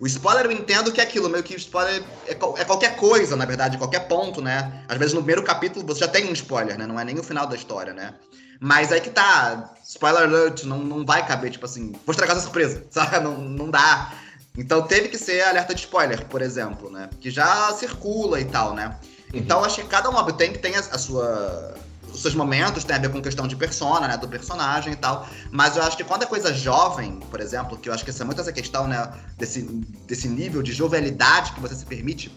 O 0.00 0.06
spoiler 0.06 0.46
eu 0.46 0.52
entendo 0.52 0.90
que 0.90 0.98
é 0.98 1.04
aquilo, 1.04 1.28
meio 1.28 1.44
que 1.44 1.54
spoiler 1.56 2.02
é, 2.26 2.30
é, 2.30 2.64
qualquer 2.64 2.96
coisa, 2.96 3.36
na 3.36 3.44
verdade, 3.44 3.76
qualquer 3.76 4.08
ponto, 4.08 4.40
né? 4.40 4.82
Às 4.88 4.96
vezes 4.96 5.12
no 5.12 5.20
primeiro 5.20 5.42
capítulo 5.42 5.86
você 5.86 6.00
já 6.00 6.08
tem 6.08 6.26
um 6.26 6.32
spoiler, 6.32 6.78
né? 6.78 6.86
Não 6.86 6.98
é 6.98 7.04
nem 7.04 7.18
o 7.18 7.22
final 7.22 7.46
da 7.46 7.54
história, 7.54 7.92
né? 7.92 8.14
Mas 8.58 8.90
aí 8.92 9.00
que 9.02 9.10
tá, 9.10 9.74
spoiler 9.86 10.22
alert, 10.22 10.64
não, 10.64 10.78
não 10.78 11.04
vai 11.04 11.26
caber, 11.26 11.50
tipo 11.50 11.66
assim, 11.66 11.92
vou 11.92 12.12
estragar 12.12 12.34
essa 12.34 12.44
surpresa, 12.44 12.82
sabe? 12.90 13.20
Não, 13.20 13.36
não 13.36 13.70
dá. 13.70 14.14
Então 14.56 14.82
teve 14.82 15.08
que 15.08 15.18
ser 15.18 15.42
alerta 15.42 15.74
de 15.74 15.82
spoiler, 15.82 16.24
por 16.26 16.40
exemplo, 16.40 16.90
né? 16.90 17.10
Que 17.20 17.30
já 17.30 17.70
circula 17.74 18.40
e 18.40 18.46
tal, 18.46 18.72
né? 18.72 18.98
Então 19.34 19.58
uhum. 19.58 19.64
acho 19.66 19.82
que 19.82 19.86
cada 19.86 20.08
um 20.08 20.32
tem 20.32 20.50
que 20.50 20.58
ter 20.58 20.74
a, 20.74 20.78
a 20.78 20.98
sua 20.98 21.74
os 22.20 22.22
seus 22.22 22.34
momentos 22.34 22.84
tem 22.84 22.94
a 22.94 22.98
ver 22.98 23.10
com 23.10 23.22
questão 23.22 23.48
de 23.48 23.56
persona, 23.56 24.06
né? 24.06 24.16
Do 24.18 24.28
personagem 24.28 24.92
e 24.92 24.96
tal. 24.96 25.26
Mas 25.50 25.76
eu 25.76 25.82
acho 25.82 25.96
que 25.96 26.04
quando 26.04 26.22
é 26.22 26.26
coisa 26.26 26.52
jovem, 26.52 27.18
por 27.30 27.40
exemplo, 27.40 27.78
que 27.78 27.88
eu 27.88 27.94
acho 27.94 28.04
que 28.04 28.10
essa 28.10 28.22
é 28.22 28.26
muito 28.26 28.42
essa 28.42 28.52
questão, 28.52 28.86
né? 28.86 29.10
Desse, 29.38 29.62
desse 30.06 30.28
nível 30.28 30.62
de 30.62 30.70
jovialidade 30.72 31.52
que 31.52 31.60
você 31.60 31.74
se 31.74 31.86
permite. 31.86 32.30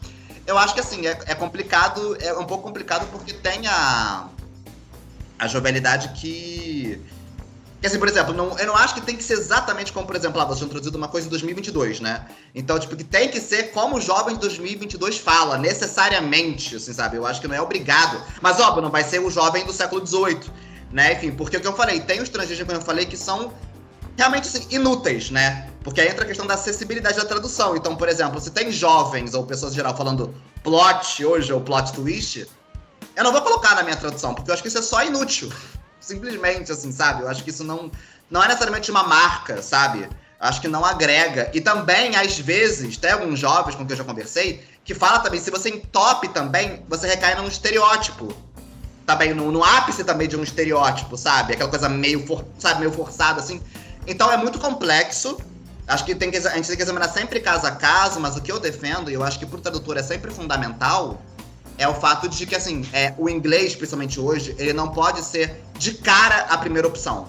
Eu 0.47 0.57
acho 0.57 0.73
que 0.73 0.79
assim, 0.79 1.05
é, 1.05 1.17
é 1.25 1.35
complicado, 1.35 2.15
é 2.21 2.33
um 2.33 2.45
pouco 2.45 2.63
complicado 2.63 3.05
porque 3.11 3.33
tem 3.33 3.67
a, 3.67 4.29
a 5.37 5.47
jovialidade 5.47 6.09
que 6.19 7.01
porque, 7.83 7.87
assim, 7.87 7.99
por 7.99 8.07
exemplo, 8.07 8.33
não, 8.33 8.57
eu 8.57 8.67
não 8.67 8.77
acho 8.77 8.93
que 8.93 9.01
tem 9.01 9.17
que 9.17 9.23
ser 9.23 9.33
exatamente 9.33 9.91
como, 9.91 10.07
por 10.07 10.15
exemplo, 10.15 10.39
ah, 10.39 10.45
você 10.45 10.63
introduzido 10.63 10.97
uma 10.97 11.09
coisa 11.09 11.27
em 11.27 11.29
2022, 11.29 11.99
né? 11.99 12.25
Então, 12.55 12.79
tipo, 12.79 12.95
que 12.95 13.03
tem 13.03 13.27
que 13.27 13.41
ser 13.41 13.71
como 13.71 13.97
o 13.97 13.99
jovem 13.99 14.35
de 14.35 14.39
2022 14.39 15.17
fala, 15.17 15.57
necessariamente, 15.57 16.77
assim, 16.77 16.93
sabe? 16.93 17.17
Eu 17.17 17.25
acho 17.25 17.41
que 17.41 17.47
não 17.47 17.55
é 17.55 17.61
obrigado. 17.61 18.23
Mas, 18.41 18.57
óbvio, 18.61 18.81
não 18.81 18.89
vai 18.89 19.03
ser 19.03 19.19
o 19.19 19.29
jovem 19.29 19.65
do 19.65 19.73
século 19.73 20.07
XVIII, 20.07 20.49
né? 20.93 21.11
Enfim, 21.11 21.31
porque 21.31 21.57
o 21.57 21.59
que 21.59 21.67
eu 21.67 21.75
falei, 21.75 21.99
tem 21.99 22.19
os 22.19 22.23
estrangeiros, 22.23 22.65
como 22.65 22.77
eu 22.77 22.81
falei, 22.81 23.05
que 23.05 23.17
são 23.17 23.51
realmente 24.15 24.47
assim, 24.47 24.65
inúteis, 24.69 25.29
né? 25.29 25.69
Porque 25.83 25.99
aí 25.99 26.07
entra 26.07 26.23
a 26.23 26.27
questão 26.27 26.47
da 26.47 26.53
acessibilidade 26.53 27.17
da 27.17 27.25
tradução. 27.25 27.75
Então, 27.75 27.97
por 27.97 28.07
exemplo, 28.07 28.39
se 28.39 28.49
tem 28.51 28.71
jovens 28.71 29.33
ou 29.33 29.45
pessoas 29.45 29.73
em 29.73 29.75
geral 29.75 29.97
falando 29.97 30.33
plot 30.63 31.25
hoje 31.25 31.51
ou 31.51 31.59
plot 31.59 31.91
twist, 31.91 32.47
eu 33.13 33.23
não 33.25 33.33
vou 33.33 33.41
colocar 33.41 33.75
na 33.75 33.83
minha 33.83 33.97
tradução, 33.97 34.33
porque 34.33 34.49
eu 34.49 34.53
acho 34.53 34.63
que 34.63 34.69
isso 34.69 34.77
é 34.77 34.81
só 34.81 35.03
inútil. 35.03 35.51
Simplesmente, 36.03 36.69
assim, 36.69 36.91
sabe? 36.91 37.23
Eu 37.23 37.29
acho 37.29 37.43
que 37.43 37.49
isso 37.49 37.63
não, 37.63 37.89
não 38.29 38.43
é 38.43 38.47
necessariamente 38.47 38.91
uma 38.91 39.03
marca, 39.03 39.61
sabe? 39.61 40.09
Acho 40.37 40.59
que 40.59 40.67
não 40.67 40.83
agrega. 40.83 41.49
E 41.53 41.61
também, 41.61 42.17
às 42.17 42.37
vezes, 42.37 42.97
tem 42.97 43.11
alguns 43.11 43.39
jovens 43.39 43.75
com 43.75 43.85
quem 43.85 43.93
eu 43.93 43.97
já 43.97 44.03
conversei, 44.03 44.61
que 44.83 44.93
fala 44.93 45.19
também, 45.19 45.39
se 45.39 45.49
você 45.49 45.69
entope 45.69 46.27
também, 46.27 46.85
você 46.89 47.07
recai 47.07 47.35
num 47.35 47.47
estereótipo. 47.47 48.35
Também, 49.05 49.33
no, 49.33 49.49
no 49.49 49.63
ápice 49.63 50.03
também 50.03 50.27
de 50.27 50.35
um 50.35 50.43
estereótipo, 50.43 51.15
sabe? 51.15 51.53
Aquela 51.53 51.69
coisa 51.69 51.87
meio, 51.87 52.27
for, 52.27 52.43
sabe, 52.59 52.81
meio 52.81 52.91
forçada, 52.91 53.39
assim. 53.39 53.61
Então 54.05 54.29
é 54.29 54.35
muito 54.35 54.59
complexo. 54.59 55.37
Acho 55.87 56.03
que, 56.03 56.13
tem 56.13 56.29
que 56.29 56.37
a 56.37 56.55
gente 56.55 56.67
tem 56.67 56.75
que 56.75 56.83
examinar 56.83 57.07
sempre 57.09 57.39
caso 57.39 57.65
a 57.65 57.71
caso, 57.71 58.19
mas 58.19 58.35
o 58.35 58.41
que 58.41 58.51
eu 58.51 58.59
defendo, 58.59 59.09
e 59.09 59.13
eu 59.13 59.23
acho 59.23 59.39
que 59.39 59.45
pro 59.45 59.61
tradutor 59.61 59.95
é 59.95 60.03
sempre 60.03 60.31
fundamental, 60.31 61.21
é 61.77 61.87
o 61.87 61.93
fato 61.93 62.27
de 62.27 62.45
que, 62.45 62.55
assim, 62.55 62.87
é, 62.93 63.13
o 63.17 63.29
inglês, 63.29 63.75
principalmente 63.75 64.19
hoje, 64.19 64.55
ele 64.57 64.73
não 64.73 64.89
pode 64.89 65.21
ser 65.21 65.63
de 65.83 65.95
cara 65.95 66.45
a 66.49 66.57
primeira 66.57 66.87
opção. 66.87 67.27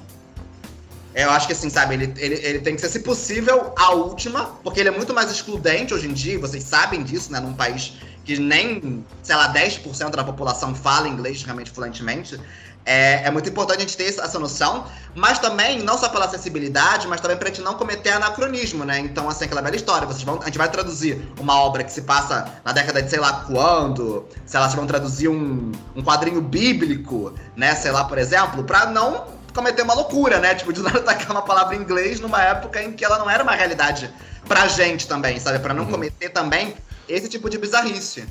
Eu 1.12 1.30
acho 1.30 1.46
que 1.46 1.52
assim, 1.52 1.70
sabe, 1.70 1.94
ele, 1.94 2.14
ele, 2.16 2.34
ele 2.34 2.60
tem 2.60 2.74
que 2.74 2.80
ser, 2.80 2.88
se 2.88 3.00
possível, 3.00 3.72
a 3.76 3.90
última, 3.92 4.46
porque 4.62 4.80
ele 4.80 4.88
é 4.88 4.92
muito 4.92 5.12
mais 5.12 5.30
excludente 5.30 5.92
hoje 5.94 6.08
em 6.08 6.12
dia, 6.12 6.38
vocês 6.38 6.62
sabem 6.64 7.02
disso, 7.02 7.30
né? 7.32 7.40
Num 7.40 7.52
país 7.54 7.94
que 8.24 8.38
nem, 8.38 9.04
sei 9.22 9.36
lá, 9.36 9.52
10% 9.52 10.10
da 10.10 10.24
população 10.24 10.74
fala 10.74 11.08
inglês 11.08 11.42
realmente 11.42 11.70
fluentemente. 11.70 12.40
É, 12.86 13.26
é, 13.26 13.30
muito 13.30 13.48
importante 13.48 13.78
a 13.78 13.80
gente 13.80 13.96
ter 13.96 14.08
essa 14.08 14.38
noção, 14.38 14.84
mas 15.14 15.38
também, 15.38 15.82
não 15.82 15.96
só 15.96 16.08
pela 16.08 16.26
acessibilidade, 16.26 17.08
mas 17.08 17.20
também 17.20 17.36
para 17.36 17.48
a 17.48 17.50
gente 17.50 17.62
não 17.62 17.74
cometer 17.74 18.10
anacronismo, 18.10 18.84
né? 18.84 18.98
Então, 18.98 19.26
assim, 19.28 19.46
aquela 19.46 19.62
velha 19.62 19.76
história, 19.76 20.06
vocês 20.06 20.22
vão, 20.22 20.38
a 20.42 20.46
gente 20.46 20.58
vai 20.58 20.68
traduzir 20.68 21.26
uma 21.40 21.54
obra 21.54 21.82
que 21.82 21.90
se 21.90 22.02
passa 22.02 22.46
na 22.62 22.72
década 22.72 23.02
de 23.02 23.08
sei 23.08 23.18
lá 23.18 23.44
quando, 23.46 24.26
sei 24.44 24.60
lá, 24.60 24.66
vocês 24.66 24.76
vão 24.76 24.86
traduzir 24.86 25.28
um, 25.28 25.72
um 25.96 26.02
quadrinho 26.02 26.42
bíblico, 26.42 27.32
né, 27.56 27.74
sei 27.74 27.90
lá, 27.90 28.04
por 28.04 28.18
exemplo, 28.18 28.62
para 28.64 28.86
não 28.86 29.32
cometer 29.54 29.82
uma 29.82 29.94
loucura, 29.94 30.38
né? 30.40 30.54
Tipo, 30.54 30.72
de 30.72 30.82
nada 30.82 31.00
tacar 31.00 31.30
uma 31.30 31.42
palavra 31.42 31.76
em 31.76 31.80
inglês 31.80 32.20
numa 32.20 32.42
época 32.42 32.82
em 32.82 32.92
que 32.92 33.04
ela 33.04 33.18
não 33.18 33.30
era 33.30 33.42
uma 33.42 33.54
realidade 33.54 34.12
pra 34.46 34.66
gente 34.68 35.06
também, 35.06 35.38
sabe? 35.40 35.58
Para 35.60 35.72
não 35.72 35.84
uhum. 35.84 35.92
cometer 35.92 36.28
também 36.28 36.74
esse 37.08 37.28
tipo 37.28 37.48
de 37.48 37.56
bizarrice. 37.56 38.26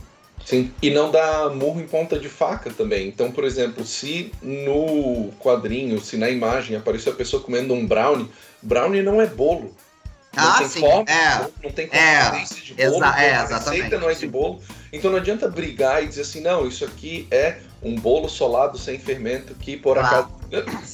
Sim, 0.45 0.71
e 0.81 0.89
não 0.89 1.09
dá 1.09 1.49
murro 1.49 1.79
em 1.79 1.87
ponta 1.87 2.19
de 2.19 2.27
faca 2.27 2.69
também. 2.69 3.07
Então, 3.07 3.31
por 3.31 3.45
exemplo, 3.45 3.85
se 3.85 4.31
no 4.41 5.31
quadrinho, 5.39 5.99
se 6.01 6.17
na 6.17 6.29
imagem 6.29 6.75
apareceu 6.75 7.13
a 7.13 7.15
pessoa 7.15 7.41
comendo 7.41 7.73
um 7.73 7.85
brownie, 7.87 8.29
brownie 8.61 9.01
não 9.01 9.21
é 9.21 9.25
bolo. 9.25 9.73
Não 10.35 10.49
ah, 10.49 10.57
tem 10.57 10.67
sim. 10.67 10.79
forma, 10.79 11.05
é. 11.09 11.47
não 11.63 11.71
tem 11.71 11.87
é. 11.91 12.29
consistência 12.31 12.57
é. 12.57 12.65
de 12.65 12.73
bolo, 12.73 12.95
Exa 12.95 13.21
é, 13.21 13.35
a 13.35 13.45
receita 13.45 13.99
não 13.99 14.09
é 14.09 14.13
de 14.15 14.27
bolo. 14.27 14.61
Então 14.91 15.11
não 15.11 15.19
adianta 15.19 15.47
brigar 15.47 16.03
e 16.03 16.07
dizer 16.07 16.21
assim, 16.21 16.41
não, 16.41 16.67
isso 16.67 16.83
aqui 16.83 17.27
é 17.29 17.57
um 17.81 17.95
bolo 17.95 18.27
solado 18.27 18.77
sem 18.77 18.97
fermento 18.97 19.53
que 19.55 19.77
por 19.77 19.97
ah. 19.97 20.05
acaso 20.05 20.29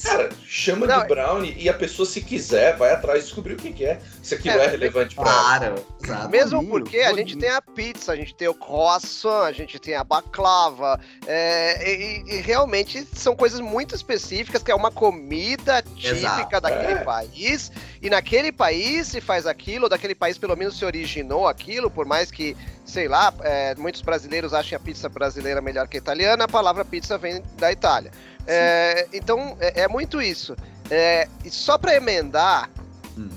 Cara, 0.02 0.30
chama 0.46 0.86
não, 0.86 1.02
de 1.02 1.08
brownie 1.08 1.54
e 1.58 1.68
a 1.68 1.74
pessoa, 1.74 2.06
se 2.06 2.20
quiser, 2.20 2.76
vai 2.76 2.92
atrás 2.92 3.24
descobrir 3.24 3.54
o 3.54 3.56
que, 3.56 3.72
que 3.72 3.84
é. 3.84 4.00
Se 4.22 4.34
aquilo 4.34 4.58
é, 4.58 4.64
é 4.64 4.68
relevante 4.68 5.14
para 5.14 5.30
ela. 5.62 5.84
Claro. 6.02 6.30
Mesmo 6.30 6.66
porque 6.66 6.98
a 6.98 7.12
gente 7.12 7.36
tem 7.36 7.50
a 7.50 7.60
pizza, 7.60 8.12
a 8.12 8.16
gente 8.16 8.34
tem 8.34 8.48
o 8.48 8.54
croissant, 8.54 9.44
a 9.44 9.52
gente 9.52 9.78
tem 9.78 9.94
a 9.94 10.02
baklava. 10.02 10.98
É, 11.26 11.94
e, 11.94 12.24
e, 12.26 12.40
realmente 12.40 13.06
são 13.14 13.36
coisas 13.36 13.60
muito 13.60 13.94
específicas, 13.94 14.62
que 14.62 14.70
é 14.70 14.74
uma 14.74 14.90
comida 14.90 15.82
típica 15.82 16.16
Exato. 16.16 16.60
daquele 16.60 16.92
é. 16.92 17.04
país. 17.04 17.70
E 18.00 18.08
naquele 18.08 18.50
país 18.50 19.08
se 19.08 19.20
faz 19.20 19.46
aquilo, 19.46 19.88
daquele 19.88 20.14
país 20.14 20.38
pelo 20.38 20.56
menos 20.56 20.78
se 20.78 20.84
originou 20.84 21.46
aquilo, 21.46 21.90
por 21.90 22.06
mais 22.06 22.30
que 22.30 22.56
sei 22.90 23.06
lá, 23.06 23.32
é, 23.42 23.74
muitos 23.76 24.02
brasileiros 24.02 24.52
achem 24.52 24.74
a 24.74 24.80
pizza 24.80 25.08
brasileira 25.08 25.60
melhor 25.60 25.86
que 25.86 25.96
a 25.96 25.98
italiana, 25.98 26.44
a 26.44 26.48
palavra 26.48 26.84
pizza 26.84 27.16
vem 27.16 27.42
da 27.56 27.70
Itália. 27.70 28.10
É, 28.46 29.08
então, 29.12 29.56
é, 29.60 29.82
é, 29.82 29.88
muito 29.88 30.20
isso. 30.20 30.56
É, 30.90 31.28
e 31.44 31.50
só 31.50 31.78
para 31.78 31.94
emendar, 31.94 32.70
hum. 33.16 33.28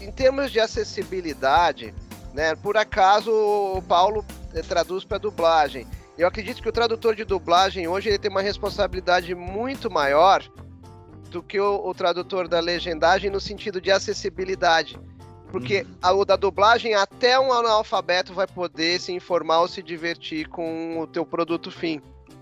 em 0.00 0.10
termos 0.10 0.50
de 0.50 0.60
acessibilidade, 0.60 1.94
né, 2.32 2.54
por 2.54 2.76
acaso 2.76 3.30
o 3.32 3.82
Paulo 3.82 4.24
é, 4.54 4.62
traduz 4.62 5.04
para 5.04 5.18
dublagem. 5.18 5.86
Eu 6.16 6.28
acredito 6.28 6.62
que 6.62 6.68
o 6.68 6.72
tradutor 6.72 7.14
de 7.14 7.24
dublagem 7.24 7.88
hoje 7.88 8.08
ele 8.08 8.18
tem 8.18 8.30
uma 8.30 8.42
responsabilidade 8.42 9.34
muito 9.34 9.90
maior 9.90 10.42
do 11.30 11.42
que 11.42 11.58
o, 11.58 11.86
o 11.86 11.94
tradutor 11.94 12.46
da 12.46 12.60
legendagem 12.60 13.30
no 13.30 13.40
sentido 13.40 13.80
de 13.80 13.90
acessibilidade. 13.90 14.98
Porque 15.50 15.82
uhum. 15.82 15.96
a, 16.02 16.12
o 16.12 16.24
da 16.24 16.36
dublagem, 16.36 16.94
até 16.94 17.38
um 17.38 17.52
analfabeto 17.52 18.32
vai 18.32 18.46
poder 18.46 19.00
se 19.00 19.12
informar 19.12 19.60
ou 19.60 19.68
se 19.68 19.82
divertir 19.82 20.48
com 20.48 21.00
o 21.00 21.06
teu 21.06 21.24
produto 21.26 21.70
fim. 21.70 22.00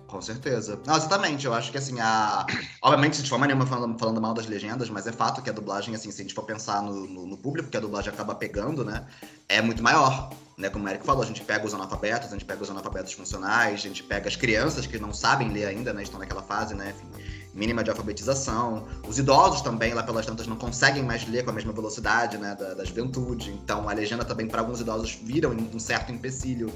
Com 0.09 0.23
certeza. 0.23 0.81
Não, 0.87 0.97
exatamente. 0.97 1.45
Eu 1.45 1.53
acho 1.53 1.71
que, 1.71 1.77
assim, 1.77 2.01
a... 2.01 2.47
Obviamente, 2.81 3.23
de 3.23 3.29
forma 3.29 3.47
nenhuma 3.47 3.67
falando, 3.67 3.99
falando 3.99 4.21
mal 4.21 4.33
das 4.33 4.47
legendas, 4.47 4.89
mas 4.89 5.07
é 5.07 5.13
fato 5.13 5.43
que 5.43 5.51
a 5.51 5.53
dublagem, 5.53 5.95
assim, 5.95 6.11
se 6.11 6.23
a 6.23 6.25
gente 6.25 6.35
for 6.35 6.45
pensar 6.45 6.83
no, 6.83 7.07
no, 7.07 7.27
no, 7.27 7.37
público 7.37 7.69
que 7.69 7.77
a 7.77 7.81
dublagem 7.81 8.11
acaba 8.11 8.35
pegando, 8.35 8.83
né, 8.83 9.07
é 9.51 9.61
muito 9.61 9.83
maior. 9.83 10.31
Né? 10.57 10.71
Como 10.71 10.87
o 10.87 10.89
Eric 10.89 11.05
falou, 11.05 11.23
a 11.23 11.27
gente 11.27 11.43
pega 11.43 11.67
os 11.67 11.75
analfabetos, 11.75 12.29
a 12.29 12.31
gente 12.31 12.47
pega 12.47 12.63
os 12.63 12.71
analfabetos 12.71 13.13
funcionais, 13.13 13.75
a 13.75 13.77
gente 13.77 14.03
pega 14.03 14.29
as 14.29 14.35
crianças 14.35 14.87
que 14.87 14.99
não 14.99 15.13
sabem 15.13 15.51
ler 15.51 15.67
ainda, 15.67 15.93
né, 15.93 16.03
estão 16.03 16.19
naquela 16.19 16.43
fase, 16.43 16.75
né, 16.75 16.95
enfim, 16.97 17.23
mínima 17.53 17.85
de 17.85 17.91
alfabetização. 17.91 18.89
Os 19.07 19.19
idosos 19.19 19.61
também, 19.61 19.93
lá 19.93 20.03
pelas 20.03 20.25
tantas, 20.25 20.47
não 20.47 20.57
conseguem 20.57 21.03
mais 21.03 21.29
ler 21.29 21.45
com 21.45 21.51
a 21.51 21.53
mesma 21.53 21.73
velocidade, 21.75 22.39
né, 22.39 22.57
da, 22.59 22.73
da 22.73 22.85
juventude. 22.85 23.51
Então, 23.51 23.87
a 23.87 23.93
legenda 23.93 24.25
também, 24.25 24.49
para 24.49 24.63
alguns 24.63 24.81
idosos, 24.81 25.19
vira 25.23 25.51
um 25.51 25.79
certo 25.79 26.11
empecilho. 26.11 26.73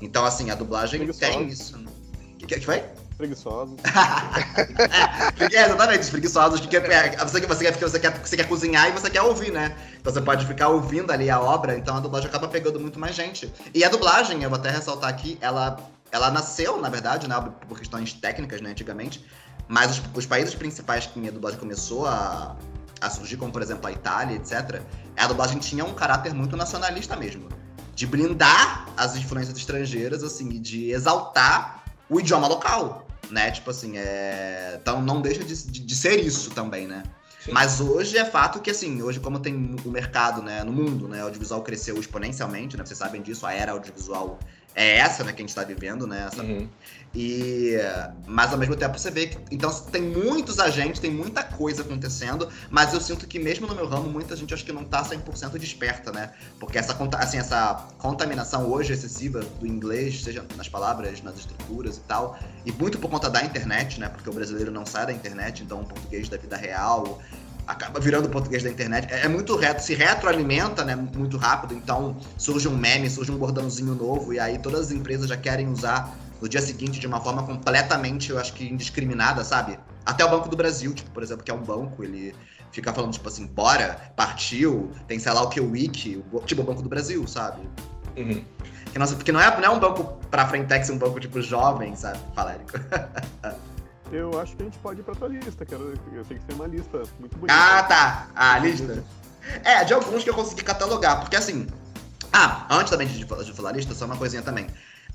Então, 0.00 0.24
assim, 0.24 0.50
a 0.50 0.56
dublagem 0.56 1.06
tem 1.12 1.46
isso. 1.46 1.78
Né? 1.78 1.91
Que, 2.52 2.60
que 2.60 2.66
foi? 2.66 2.84
Preguiçosos. 3.16 3.76
é, 5.52 5.64
exatamente, 5.64 6.10
preguiçosos, 6.10 6.60
porque 6.60 6.76
é, 6.76 7.16
você, 7.16 7.40
você, 7.40 7.64
quer, 7.64 7.78
você, 7.78 7.98
quer, 7.98 8.10
você 8.18 8.36
quer 8.36 8.48
cozinhar 8.48 8.88
e 8.88 8.92
você 8.92 9.08
quer 9.08 9.22
ouvir, 9.22 9.52
né? 9.52 9.74
Então 9.98 10.12
você 10.12 10.20
pode 10.20 10.46
ficar 10.46 10.68
ouvindo 10.68 11.10
ali 11.10 11.30
a 11.30 11.40
obra, 11.40 11.76
então 11.78 11.96
a 11.96 12.00
dublagem 12.00 12.28
acaba 12.28 12.48
pegando 12.48 12.78
muito 12.78 12.98
mais 12.98 13.14
gente. 13.14 13.52
E 13.72 13.84
a 13.84 13.88
dublagem, 13.88 14.42
eu 14.42 14.50
vou 14.50 14.58
até 14.58 14.70
ressaltar 14.70 15.08
aqui, 15.08 15.38
ela, 15.40 15.78
ela 16.10 16.30
nasceu, 16.30 16.78
na 16.78 16.90
verdade, 16.90 17.26
né, 17.26 17.36
por 17.68 17.78
questões 17.78 18.12
técnicas, 18.12 18.60
né, 18.60 18.70
antigamente, 18.70 19.24
mas 19.66 19.92
os, 19.92 20.02
os 20.14 20.26
países 20.26 20.54
principais 20.54 21.06
que 21.06 21.28
a 21.28 21.30
dublagem 21.30 21.58
começou 21.58 22.06
a, 22.06 22.56
a 23.00 23.08
surgir, 23.08 23.36
como 23.36 23.52
por 23.52 23.62
exemplo 23.62 23.86
a 23.86 23.92
Itália, 23.92 24.36
etc., 24.36 24.82
a 25.16 25.26
dublagem 25.26 25.58
tinha 25.58 25.84
um 25.84 25.94
caráter 25.94 26.34
muito 26.34 26.56
nacionalista 26.56 27.16
mesmo. 27.16 27.48
De 27.94 28.06
blindar 28.06 28.86
as 28.96 29.16
influências 29.16 29.56
estrangeiras, 29.56 30.22
assim, 30.24 30.48
e 30.50 30.58
de 30.58 30.90
exaltar 30.90 31.81
o 32.12 32.20
idioma 32.20 32.46
local, 32.46 33.06
né? 33.30 33.50
Tipo 33.50 33.70
assim, 33.70 33.96
é... 33.96 34.78
então 34.80 35.00
não 35.00 35.20
deixa 35.20 35.42
de, 35.42 35.66
de, 35.66 35.80
de 35.80 35.96
ser 35.96 36.20
isso 36.20 36.50
também, 36.50 36.86
né? 36.86 37.02
Sim. 37.40 37.50
Mas 37.52 37.80
hoje 37.80 38.16
é 38.16 38.24
fato 38.24 38.60
que, 38.60 38.70
assim, 38.70 39.02
hoje 39.02 39.18
como 39.18 39.40
tem 39.40 39.74
o 39.84 39.90
mercado, 39.90 40.40
né, 40.40 40.62
no 40.62 40.72
mundo, 40.72 41.08
né, 41.08 41.22
o 41.22 41.24
audiovisual 41.24 41.60
cresceu 41.62 41.98
exponencialmente, 41.98 42.76
né, 42.76 42.84
vocês 42.86 42.96
sabem 42.96 43.20
disso, 43.20 43.44
a 43.44 43.52
era 43.52 43.72
audiovisual 43.72 44.38
é 44.76 44.98
essa, 44.98 45.24
né, 45.24 45.32
que 45.32 45.42
a 45.42 45.44
gente 45.44 45.54
tá 45.54 45.64
vivendo, 45.64 46.06
né, 46.06 46.28
essa... 46.30 46.40
Uhum. 46.40 46.68
E, 47.14 47.76
mas 48.26 48.52
ao 48.52 48.58
mesmo 48.58 48.74
tempo 48.74 48.98
você 48.98 49.10
vê 49.10 49.26
que, 49.26 49.38
então 49.50 49.70
tem 49.70 50.00
muitos 50.00 50.58
agentes, 50.58 50.98
tem 50.98 51.10
muita 51.10 51.42
coisa 51.42 51.82
acontecendo, 51.82 52.48
mas 52.70 52.94
eu 52.94 53.00
sinto 53.00 53.26
que 53.26 53.38
mesmo 53.38 53.66
no 53.66 53.74
meu 53.74 53.86
ramo, 53.86 54.08
muita 54.08 54.34
gente 54.34 54.54
acho 54.54 54.64
que 54.64 54.72
não 54.72 54.84
tá 54.84 55.04
100% 55.04 55.58
desperta, 55.58 56.10
né, 56.10 56.30
porque 56.58 56.78
essa, 56.78 56.96
assim, 57.18 57.36
essa 57.36 57.86
contaminação 57.98 58.66
hoje 58.70 58.94
excessiva 58.94 59.40
do 59.60 59.66
inglês, 59.66 60.22
seja 60.22 60.44
nas 60.56 60.68
palavras, 60.68 61.22
nas 61.22 61.36
estruturas 61.36 61.98
e 61.98 62.00
tal, 62.00 62.38
e 62.64 62.72
muito 62.72 62.98
por 62.98 63.10
conta 63.10 63.28
da 63.28 63.44
internet, 63.44 64.00
né, 64.00 64.08
porque 64.08 64.30
o 64.30 64.32
brasileiro 64.32 64.70
não 64.70 64.86
sai 64.86 65.04
da 65.04 65.12
internet, 65.12 65.62
então 65.62 65.82
o 65.82 65.84
português 65.84 66.30
da 66.30 66.38
vida 66.38 66.56
real 66.56 67.20
acaba 67.66 68.00
virando 68.00 68.28
português 68.28 68.62
da 68.62 68.70
internet. 68.70 69.12
É, 69.12 69.26
é, 69.26 69.28
muito 69.28 69.54
reto, 69.56 69.82
se 69.82 69.94
retroalimenta, 69.94 70.84
né, 70.84 70.96
muito 70.96 71.36
rápido. 71.36 71.74
Então 71.74 72.16
surge 72.36 72.66
um 72.66 72.76
meme, 72.76 73.08
surge 73.08 73.30
um 73.30 73.36
bordãozinho 73.36 73.94
novo 73.94 74.32
e 74.32 74.40
aí 74.40 74.58
todas 74.58 74.80
as 74.80 74.90
empresas 74.90 75.28
já 75.28 75.36
querem 75.36 75.68
usar 75.68 76.12
no 76.42 76.48
dia 76.48 76.60
seguinte 76.60 76.98
de 76.98 77.06
uma 77.06 77.20
forma 77.20 77.44
completamente, 77.44 78.30
eu 78.30 78.38
acho 78.38 78.52
que 78.52 78.68
indiscriminada, 78.68 79.44
sabe? 79.44 79.78
Até 80.04 80.24
o 80.24 80.28
Banco 80.28 80.48
do 80.48 80.56
Brasil, 80.56 80.92
tipo, 80.92 81.08
por 81.12 81.22
exemplo, 81.22 81.44
que 81.44 81.52
é 81.52 81.54
um 81.54 81.62
banco, 81.62 82.02
ele 82.02 82.34
fica 82.72 82.92
falando 82.92 83.12
tipo 83.12 83.28
assim, 83.28 83.46
bora, 83.46 84.12
partiu, 84.16 84.90
tem 85.06 85.20
sei 85.20 85.32
lá 85.32 85.42
o 85.42 85.48
que 85.48 85.60
o 85.60 85.70
Wiki, 85.70 86.20
tipo 86.44 86.62
o 86.62 86.64
Banco 86.64 86.82
do 86.82 86.88
Brasil, 86.88 87.24
sabe? 87.28 87.62
Uhum. 88.16 88.44
Que, 88.92 88.98
nossa, 88.98 89.14
porque 89.14 89.30
não 89.30 89.40
é, 89.40 89.56
não 89.60 89.64
é 89.64 89.70
um 89.70 89.78
banco 89.78 90.18
pra 90.30 90.48
frentex, 90.48 90.90
é 90.90 90.92
um 90.92 90.98
banco 90.98 91.20
tipo 91.20 91.40
jovem, 91.40 91.94
sabe? 91.94 92.18
Fala, 92.34 92.54
Érico. 92.54 92.72
Eu 94.10 94.38
acho 94.40 94.54
que 94.56 94.62
a 94.62 94.66
gente 94.66 94.78
pode 94.78 95.00
ir 95.00 95.04
pra 95.04 95.14
tua 95.14 95.28
lista, 95.28 95.64
quero, 95.64 95.94
eu 96.12 96.22
sei 96.26 96.36
que 96.36 96.44
tem 96.44 96.54
uma 96.54 96.66
lista 96.66 97.02
muito 97.18 97.34
bonita. 97.38 97.54
Ah, 97.58 97.82
tá. 97.82 98.28
A 98.34 98.58
lista? 98.58 99.02
É, 99.64 99.84
de 99.84 99.94
alguns 99.94 100.22
que 100.22 100.28
eu 100.28 100.34
consegui 100.34 100.62
catalogar, 100.62 101.20
porque 101.20 101.34
assim. 101.34 101.66
Ah, 102.30 102.66
antes 102.68 102.90
também 102.90 103.06
de, 103.06 103.24
de 103.24 103.52
falar 103.54 103.70
a 103.70 103.72
lista, 103.72 103.94
só 103.94 104.04
uma 104.04 104.18
coisinha 104.18 104.42
também. 104.42 104.66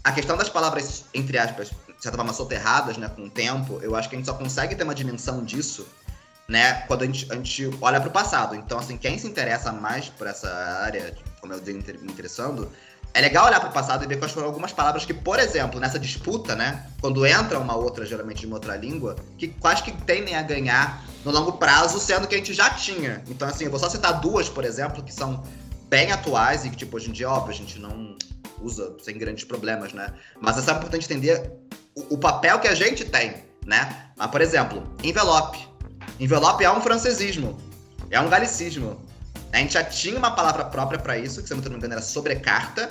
A 0.07 0.11
questão 0.13 0.37
das 0.37 0.47
palavras, 0.47 1.03
entre 1.13 1.37
aspas, 1.37 1.67
de 1.67 2.01
certa 2.01 2.17
forma, 2.17 2.31
soterradas, 2.31 2.95
né, 2.95 3.09
com 3.13 3.23
o 3.23 3.29
tempo, 3.29 3.77
eu 3.81 3.93
acho 3.93 4.07
que 4.07 4.15
a 4.15 4.17
gente 4.17 4.25
só 4.25 4.33
consegue 4.33 4.73
ter 4.73 4.85
uma 4.85 4.95
dimensão 4.95 5.43
disso, 5.43 5.85
né, 6.47 6.85
quando 6.87 7.01
a 7.01 7.05
gente, 7.05 7.29
a 7.29 7.35
gente 7.35 7.69
olha 7.81 7.99
pro 7.99 8.09
passado. 8.09 8.55
Então, 8.55 8.79
assim, 8.79 8.95
quem 8.95 9.19
se 9.19 9.27
interessa 9.27 9.69
mais 9.73 10.07
por 10.07 10.25
essa 10.25 10.47
área, 10.81 11.13
como 11.41 11.51
eu 11.51 11.59
dei 11.59 11.73
me 11.73 11.81
interessando, 12.09 12.71
é 13.13 13.19
legal 13.19 13.47
olhar 13.47 13.59
para 13.59 13.67
o 13.69 13.73
passado 13.73 14.05
e 14.05 14.07
ver 14.07 14.15
quais 14.15 14.31
foram 14.31 14.47
algumas 14.47 14.71
palavras 14.71 15.03
que, 15.03 15.13
por 15.13 15.39
exemplo, 15.39 15.77
nessa 15.77 15.99
disputa, 15.99 16.55
né? 16.55 16.87
Quando 17.01 17.25
entra 17.25 17.59
uma 17.59 17.75
outra, 17.75 18.05
geralmente 18.05 18.39
de 18.39 18.45
uma 18.45 18.55
outra 18.55 18.77
língua, 18.77 19.17
que 19.37 19.49
quase 19.49 19.83
que 19.83 19.91
tendem 19.91 20.35
a 20.37 20.41
ganhar 20.41 21.03
no 21.25 21.31
longo 21.31 21.51
prazo, 21.51 21.99
sendo 21.99 22.29
que 22.29 22.35
a 22.35 22.37
gente 22.37 22.53
já 22.53 22.69
tinha. 22.69 23.21
Então, 23.27 23.45
assim, 23.45 23.65
eu 23.65 23.71
vou 23.71 23.79
só 23.79 23.89
citar 23.89 24.21
duas, 24.21 24.47
por 24.47 24.63
exemplo, 24.63 25.03
que 25.03 25.13
são 25.13 25.43
bem 25.89 26.13
atuais 26.13 26.63
e 26.63 26.69
que, 26.69 26.77
tipo, 26.77 26.95
hoje 26.95 27.09
em 27.09 27.11
dia, 27.11 27.29
óbvio, 27.29 27.53
a 27.53 27.57
gente 27.57 27.77
não 27.77 28.15
usa 28.61 28.95
sem 29.01 29.17
grandes 29.17 29.43
problemas, 29.43 29.93
né? 29.93 30.13
Mas 30.39 30.57
é 30.57 30.61
só 30.61 30.73
importante 30.73 31.05
entender 31.05 31.51
o, 31.95 32.15
o 32.15 32.17
papel 32.17 32.59
que 32.59 32.67
a 32.67 32.75
gente 32.75 33.05
tem, 33.05 33.43
né? 33.65 34.09
Mas, 34.15 34.31
por 34.31 34.41
exemplo, 34.41 34.83
envelope. 35.03 35.67
Envelope 36.19 36.63
é 36.63 36.71
um 36.71 36.81
francesismo, 36.81 37.57
é 38.09 38.19
um 38.19 38.29
galicismo. 38.29 39.01
A 39.53 39.57
gente 39.57 39.73
já 39.73 39.83
tinha 39.83 40.17
uma 40.17 40.31
palavra 40.31 40.65
própria 40.65 40.99
para 40.99 41.17
isso, 41.17 41.41
que 41.41 41.47
se 41.47 41.53
eu 41.53 41.57
não 41.57 41.69
me 41.69 41.75
engano 41.75 41.93
era 41.93 42.01
sobrecarta. 42.01 42.89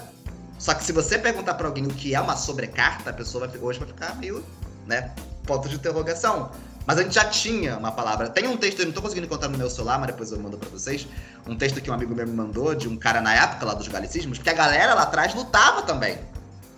Só 0.59 0.73
que 0.75 0.85
se 0.85 0.93
você 0.93 1.19
perguntar 1.19 1.55
para 1.55 1.67
alguém 1.67 1.85
o 1.85 1.91
que 1.91 2.14
é 2.14 2.21
uma 2.21 2.37
sobrecarta, 2.37 3.11
a 3.11 3.12
pessoa 3.12 3.47
vai, 3.47 3.59
hoje 3.59 3.79
vai 3.79 3.89
ficar 3.89 4.17
meio, 4.17 4.45
né, 4.87 5.14
ponto 5.45 5.69
de 5.69 5.77
interrogação. 5.77 6.51
Mas 6.87 6.99
a 6.99 7.03
gente 7.03 7.14
já 7.14 7.24
tinha 7.24 7.76
uma 7.76 7.91
palavra. 7.91 8.28
Tem 8.28 8.47
um 8.47 8.57
texto, 8.57 8.80
eu 8.80 8.87
não 8.87 8.93
tô 8.93 9.03
conseguindo 9.03 9.26
encontrar 9.26 9.49
no 9.49 9.59
meu 9.59 9.68
celular, 9.68 9.99
mas 9.99 10.09
depois 10.09 10.30
eu 10.30 10.39
mando 10.39 10.57
para 10.57 10.68
vocês. 10.68 11.07
Um 11.47 11.57
texto 11.57 11.80
que 11.80 11.91
um 11.91 11.95
amigo 11.95 12.14
meu 12.14 12.26
me 12.26 12.32
mandou 12.34 12.74
de 12.74 12.89
um 12.89 12.97
cara 12.97 13.20
na 13.20 13.34
época 13.34 13.66
lá 13.66 13.74
dos 13.74 13.89
galicismos, 13.89 14.39
porque 14.39 14.51
a 14.51 14.55
galera 14.55 14.95
lá 14.95 15.03
atrás 15.03 15.34
lutava 15.34 15.82
também. 15.82 16.18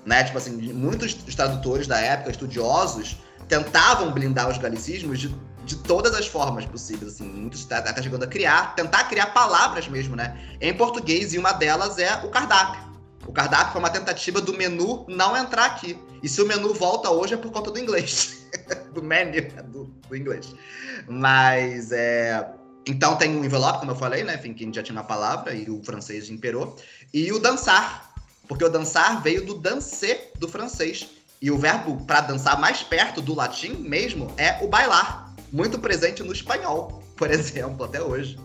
Né? 0.07 0.25
Tipo 0.25 0.39
assim, 0.39 0.53
muitos 0.73 1.15
tradutores 1.15 1.87
da 1.87 1.99
época, 1.99 2.31
estudiosos, 2.31 3.19
tentavam 3.49 4.13
blindar 4.13 4.49
os 4.49 4.57
galicismos 4.57 5.19
de, 5.19 5.35
de 5.65 5.77
todas 5.77 6.15
as 6.15 6.27
formas 6.27 6.65
possíveis, 6.65 7.15
assim, 7.15 7.25
muitos 7.25 7.71
até 7.71 8.03
chegando 8.03 8.23
a 8.23 8.27
criar, 8.27 8.75
tentar 8.75 9.05
criar 9.05 9.27
palavras 9.29 9.89
mesmo, 9.89 10.15
né, 10.15 10.39
em 10.61 10.73
português, 10.75 11.33
e 11.33 11.39
uma 11.39 11.53
delas 11.53 11.99
é 11.99 12.15
o 12.25 12.29
cardápio. 12.29 12.88
O 13.29 13.33
cardápio 13.33 13.73
foi 13.73 13.79
uma 13.83 13.91
tentativa 13.91 14.41
do 14.41 14.55
menu 14.55 15.05
não 15.07 15.37
entrar 15.37 15.67
aqui. 15.67 15.99
E 16.23 16.29
se 16.29 16.41
o 16.41 16.47
menu 16.47 16.73
volta 16.73 17.11
hoje 17.11 17.35
é 17.35 17.37
por 17.37 17.53
conta 17.53 17.71
do 17.71 17.79
inglês. 17.79 18.49
do 18.95 19.03
menu 19.03 19.33
né, 19.33 19.63
do, 19.65 19.85
do, 19.85 20.17
inglês. 20.17 20.55
Mas 21.07 21.93
é. 21.93 22.49
Então 22.87 23.17
tem 23.17 23.37
o 23.37 23.41
um 23.41 23.45
envelope, 23.45 23.81
como 23.81 23.91
eu 23.91 23.97
falei, 23.97 24.25
né? 24.25 24.37
Enfim, 24.37 24.55
que 24.55 24.73
já 24.73 24.83
tinha 24.83 24.97
uma 24.97 25.05
palavra 25.05 25.53
e 25.53 25.69
o 25.69 25.85
francês 25.85 26.31
imperou. 26.31 26.75
E 27.13 27.31
o 27.31 27.39
dançar. 27.39 28.15
Porque 28.49 28.65
o 28.65 28.69
dançar 28.71 29.23
veio 29.23 29.45
do 29.45 29.55
danser 29.59 30.33
do 30.39 30.49
francês. 30.49 31.07
E 31.41 31.51
o 31.51 31.59
verbo 31.59 32.03
para 32.07 32.23
dançar 32.23 32.59
mais 32.59 32.83
perto 32.83 33.21
do 33.21 33.35
latim 33.35 33.75
mesmo 33.75 34.33
é 34.39 34.59
o 34.65 34.69
bailar, 34.69 35.35
muito 35.53 35.79
presente 35.79 36.23
no 36.23 36.33
espanhol, 36.33 37.03
por 37.15 37.29
exemplo, 37.31 37.85
até 37.85 38.03
hoje. 38.03 38.41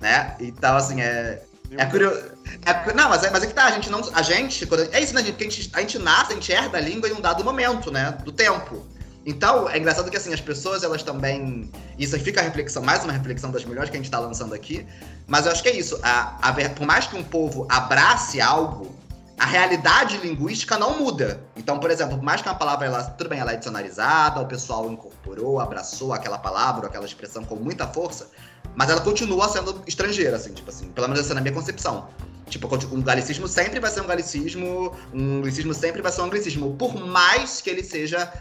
Né? 0.00 0.34
Então, 0.40 0.78
assim, 0.78 1.02
é. 1.02 1.42
É 1.76 1.84
curioso. 1.86 2.32
É, 2.64 2.94
não, 2.94 3.10
mas 3.10 3.22
é, 3.24 3.30
mas 3.30 3.42
é 3.42 3.46
que 3.46 3.54
tá, 3.54 3.66
a 3.66 3.70
gente 3.72 3.90
não. 3.90 4.00
A 4.14 4.22
gente, 4.22 4.64
quando, 4.66 4.88
é 4.92 5.00
isso, 5.00 5.14
né, 5.14 5.20
gente? 5.20 5.32
Porque 5.32 5.44
a 5.44 5.50
gente, 5.50 5.70
a 5.74 5.80
gente 5.80 5.98
nasce, 5.98 6.32
a 6.32 6.34
gente 6.34 6.52
herda 6.52 6.78
a 6.78 6.80
língua 6.80 7.08
em 7.08 7.12
um 7.12 7.20
dado 7.20 7.44
momento, 7.44 7.90
né? 7.90 8.16
Do 8.24 8.32
tempo. 8.32 8.86
Então, 9.26 9.68
é 9.68 9.76
engraçado 9.76 10.10
que 10.10 10.16
assim, 10.16 10.32
as 10.32 10.40
pessoas, 10.40 10.82
elas 10.82 11.02
também. 11.02 11.70
Isso 11.98 12.14
aí 12.16 12.22
fica 12.22 12.40
a 12.40 12.44
reflexão, 12.44 12.82
mais 12.82 13.04
uma 13.04 13.12
reflexão 13.12 13.50
das 13.50 13.64
melhores 13.64 13.90
que 13.90 13.96
a 13.96 14.00
gente 14.00 14.10
tá 14.10 14.18
lançando 14.18 14.54
aqui. 14.54 14.86
Mas 15.26 15.44
eu 15.44 15.52
acho 15.52 15.62
que 15.62 15.68
é 15.68 15.76
isso. 15.76 15.98
A, 16.02 16.38
a, 16.40 16.70
por 16.70 16.86
mais 16.86 17.06
que 17.06 17.16
um 17.16 17.22
povo 17.22 17.66
abrace 17.68 18.40
algo, 18.40 18.96
a 19.38 19.44
realidade 19.44 20.16
linguística 20.18 20.76
não 20.78 20.98
muda. 20.98 21.40
Então, 21.54 21.78
por 21.78 21.90
exemplo, 21.90 22.16
por 22.16 22.24
mais 22.24 22.42
que 22.42 22.48
uma 22.48 22.54
palavra, 22.54 22.86
ela, 22.86 23.04
tudo 23.04 23.28
bem, 23.28 23.38
ela 23.38 23.52
é 23.52 23.56
dicionarizada, 23.56 24.40
o 24.40 24.46
pessoal 24.46 24.90
incorporou, 24.90 25.60
abraçou 25.60 26.12
aquela 26.12 26.38
palavra, 26.38 26.86
aquela 26.86 27.04
expressão 27.04 27.44
com 27.44 27.54
muita 27.54 27.86
força, 27.86 28.30
mas 28.78 28.90
ela 28.90 29.00
continua 29.00 29.48
sendo 29.48 29.82
estrangeira, 29.88 30.36
assim, 30.36 30.52
tipo 30.52 30.70
assim, 30.70 30.88
pelo 30.90 31.08
menos 31.08 31.24
essa 31.24 31.32
é 31.32 31.34
na 31.34 31.40
minha 31.40 31.52
concepção. 31.52 32.10
Tipo, 32.48 32.68
um 32.94 33.02
galicismo 33.02 33.48
sempre 33.48 33.80
vai 33.80 33.90
ser 33.90 34.02
um 34.02 34.06
galicismo, 34.06 34.96
um 35.12 35.38
anglicismo 35.38 35.74
sempre 35.74 36.00
vai 36.00 36.12
ser 36.12 36.20
um 36.20 36.26
anglicismo, 36.26 36.76
por 36.76 36.94
mais 36.94 37.60
que 37.60 37.68
ele 37.70 37.82
seja 37.82 38.32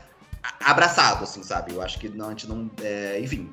abraçado, 0.64 1.24
assim, 1.24 1.42
sabe? 1.42 1.74
Eu 1.74 1.82
acho 1.82 1.98
que 1.98 2.08
não, 2.08 2.28
a 2.28 2.30
gente 2.30 2.48
não. 2.48 2.70
É, 2.84 3.20
enfim. 3.20 3.52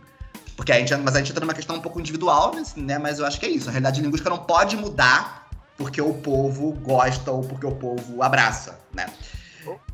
Porque 0.58 0.72
a 0.72 0.78
gente, 0.78 0.94
mas 0.96 1.16
a 1.16 1.20
gente 1.20 1.30
entra 1.30 1.40
numa 1.40 1.54
questão 1.54 1.74
um 1.74 1.80
pouco 1.80 1.98
individual, 1.98 2.52
né? 2.76 2.98
Mas 2.98 3.18
eu 3.18 3.24
acho 3.24 3.40
que 3.40 3.46
é 3.46 3.48
isso. 3.48 3.70
A 3.70 3.72
realidade 3.72 4.02
linguística 4.02 4.28
não 4.28 4.44
pode 4.44 4.76
mudar 4.76 5.48
porque 5.78 6.02
o 6.02 6.12
povo 6.12 6.72
gosta 6.82 7.32
ou 7.32 7.42
porque 7.42 7.64
o 7.64 7.74
povo 7.74 8.22
abraça, 8.22 8.78
né? 8.92 9.06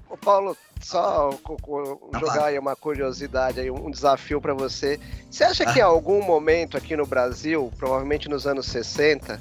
Ô, 0.09 0.16
Paulo, 0.16 0.57
só 0.81 1.31
jogar 2.18 2.47
aí 2.47 2.59
uma 2.59 2.74
curiosidade, 2.74 3.61
aí, 3.61 3.70
um 3.70 3.91
desafio 3.91 4.41
para 4.41 4.55
você. 4.55 4.99
Você 5.31 5.45
acha 5.45 5.66
que 5.72 5.78
em 5.78 5.83
algum 5.83 6.22
momento 6.22 6.76
aqui 6.76 6.97
no 6.97 7.07
Brasil, 7.07 7.72
provavelmente 7.76 8.28
nos 8.28 8.47
anos 8.47 8.66
60, 8.66 9.41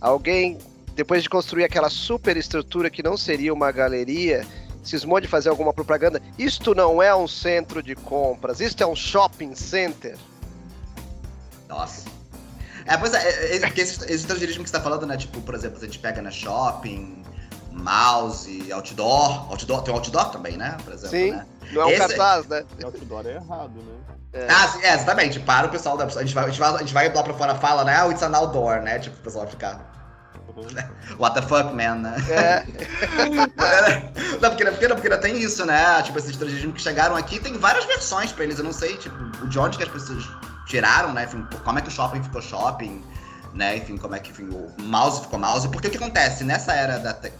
alguém, 0.00 0.58
depois 0.94 1.22
de 1.22 1.30
construir 1.30 1.64
aquela 1.64 1.88
super 1.88 2.36
estrutura 2.36 2.90
que 2.90 3.02
não 3.02 3.16
seria 3.16 3.54
uma 3.54 3.70
galeria, 3.70 4.46
cismou 4.82 5.20
de 5.20 5.28
fazer 5.28 5.48
alguma 5.48 5.72
propaganda? 5.72 6.20
Isto 6.36 6.74
não 6.74 7.02
é 7.02 7.14
um 7.14 7.28
centro 7.28 7.82
de 7.82 7.94
compras, 7.94 8.60
isto 8.60 8.82
é 8.82 8.86
um 8.86 8.96
shopping 8.96 9.54
center? 9.54 10.16
Nossa. 11.68 12.10
É, 12.84 12.96
pois 12.96 13.14
é, 13.14 13.18
é, 13.18 13.56
é 13.56 13.72
esse, 13.76 14.04
esse 14.04 14.12
estrangeirismo 14.12 14.64
que 14.64 14.70
você 14.70 14.76
tá 14.76 14.82
falando, 14.82 15.06
né? 15.06 15.16
Tipo, 15.16 15.40
por 15.40 15.54
exemplo, 15.54 15.78
a 15.80 15.84
gente 15.84 16.00
pega 16.00 16.20
na 16.20 16.30
shopping, 16.30 17.22
mouse, 17.72 18.72
outdoor. 18.72 19.50
Outdoor, 19.50 19.82
tem 19.82 19.94
outdoor 19.94 20.30
também, 20.30 20.56
né? 20.56 20.76
Por 20.84 20.92
exemplo, 20.92 21.10
Sim, 21.10 21.30
né? 21.32 21.46
não 21.72 21.82
é 21.82 21.86
um 21.86 21.90
esse... 21.90 21.98
cartaz, 21.98 22.46
né? 22.46 22.64
Outdoor 22.84 23.26
é 23.26 23.34
errado, 23.34 23.72
né? 23.74 24.12
É. 24.32 24.46
Ah, 24.50 24.68
sim, 24.68 24.82
é, 24.82 24.94
exatamente. 24.94 25.40
Para 25.40 25.66
o 25.66 25.70
pessoal 25.70 25.96
da. 25.96 26.04
A 26.04 26.08
gente 26.08 26.34
vai, 26.34 26.44
a 26.44 26.48
gente 26.48 26.58
vai, 26.58 26.74
a 26.74 26.78
gente 26.78 26.94
vai 26.94 27.12
lá 27.12 27.22
pra 27.22 27.34
fora 27.34 27.54
fala, 27.54 27.84
né? 27.84 27.96
Ah, 28.00 28.08
it's 28.08 28.22
an 28.22 28.34
outdoor, 28.34 28.80
né? 28.80 28.98
Tipo, 28.98 29.16
o 29.16 29.20
pessoal 29.20 29.46
ficar. 29.46 29.92
Uhum. 30.56 30.66
What 31.18 31.34
the 31.34 31.42
fuck, 31.46 31.72
man, 31.74 31.96
né? 31.96 32.16
É. 32.30 32.66
não, 34.40 34.50
porque, 34.50 34.64
porque, 34.64 34.88
porque 34.88 35.16
tem 35.18 35.38
isso, 35.38 35.66
né? 35.66 36.02
Tipo, 36.02 36.18
esses 36.18 36.30
estrangeirismos 36.30 36.74
que 36.74 36.82
chegaram 36.82 37.14
aqui, 37.14 37.38
tem 37.40 37.58
várias 37.58 37.84
versões 37.84 38.32
pra 38.32 38.44
eles. 38.44 38.58
Eu 38.58 38.64
não 38.64 38.72
sei, 38.72 38.96
tipo, 38.96 39.46
de 39.46 39.58
onde 39.58 39.76
que 39.76 39.84
as 39.84 39.90
pessoas 39.90 40.24
tiraram, 40.66 41.12
né? 41.12 41.24
Enfim, 41.24 41.46
como 41.62 41.78
é 41.78 41.82
que 41.82 41.88
o 41.88 41.92
shopping 41.92 42.22
ficou 42.22 42.40
shopping, 42.40 43.04
né? 43.52 43.76
Enfim, 43.76 43.98
como 43.98 44.14
é 44.14 44.18
que 44.18 44.30
enfim, 44.30 44.48
o 44.48 44.72
mouse 44.82 45.20
ficou 45.20 45.38
mouse. 45.38 45.68
Porque 45.68 45.88
o 45.88 45.90
que 45.90 45.98
acontece? 45.98 46.42
Nessa 46.42 46.72
era 46.72 46.98
da, 46.98 47.12
tec, 47.12 47.34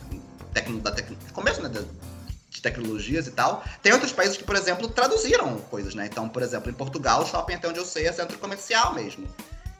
tec, 0.52 0.70
da 0.80 0.92
tec, 0.92 1.08
começo, 1.32 1.62
né? 1.62 1.68
De 1.68 2.62
tecnologias 2.62 3.26
e 3.26 3.30
tal. 3.30 3.64
Tem 3.82 3.92
outros 3.92 4.12
países 4.12 4.36
que, 4.36 4.44
por 4.44 4.56
exemplo, 4.56 4.88
traduziram 4.88 5.56
coisas, 5.70 5.94
né? 5.94 6.06
Então, 6.06 6.28
por 6.28 6.42
exemplo, 6.42 6.70
em 6.70 6.74
Portugal, 6.74 7.22
o 7.22 7.26
shopping, 7.26 7.54
até 7.54 7.68
onde 7.68 7.78
eu 7.78 7.84
sei, 7.84 8.06
é 8.06 8.12
centro 8.12 8.38
comercial 8.38 8.94
mesmo. 8.94 9.26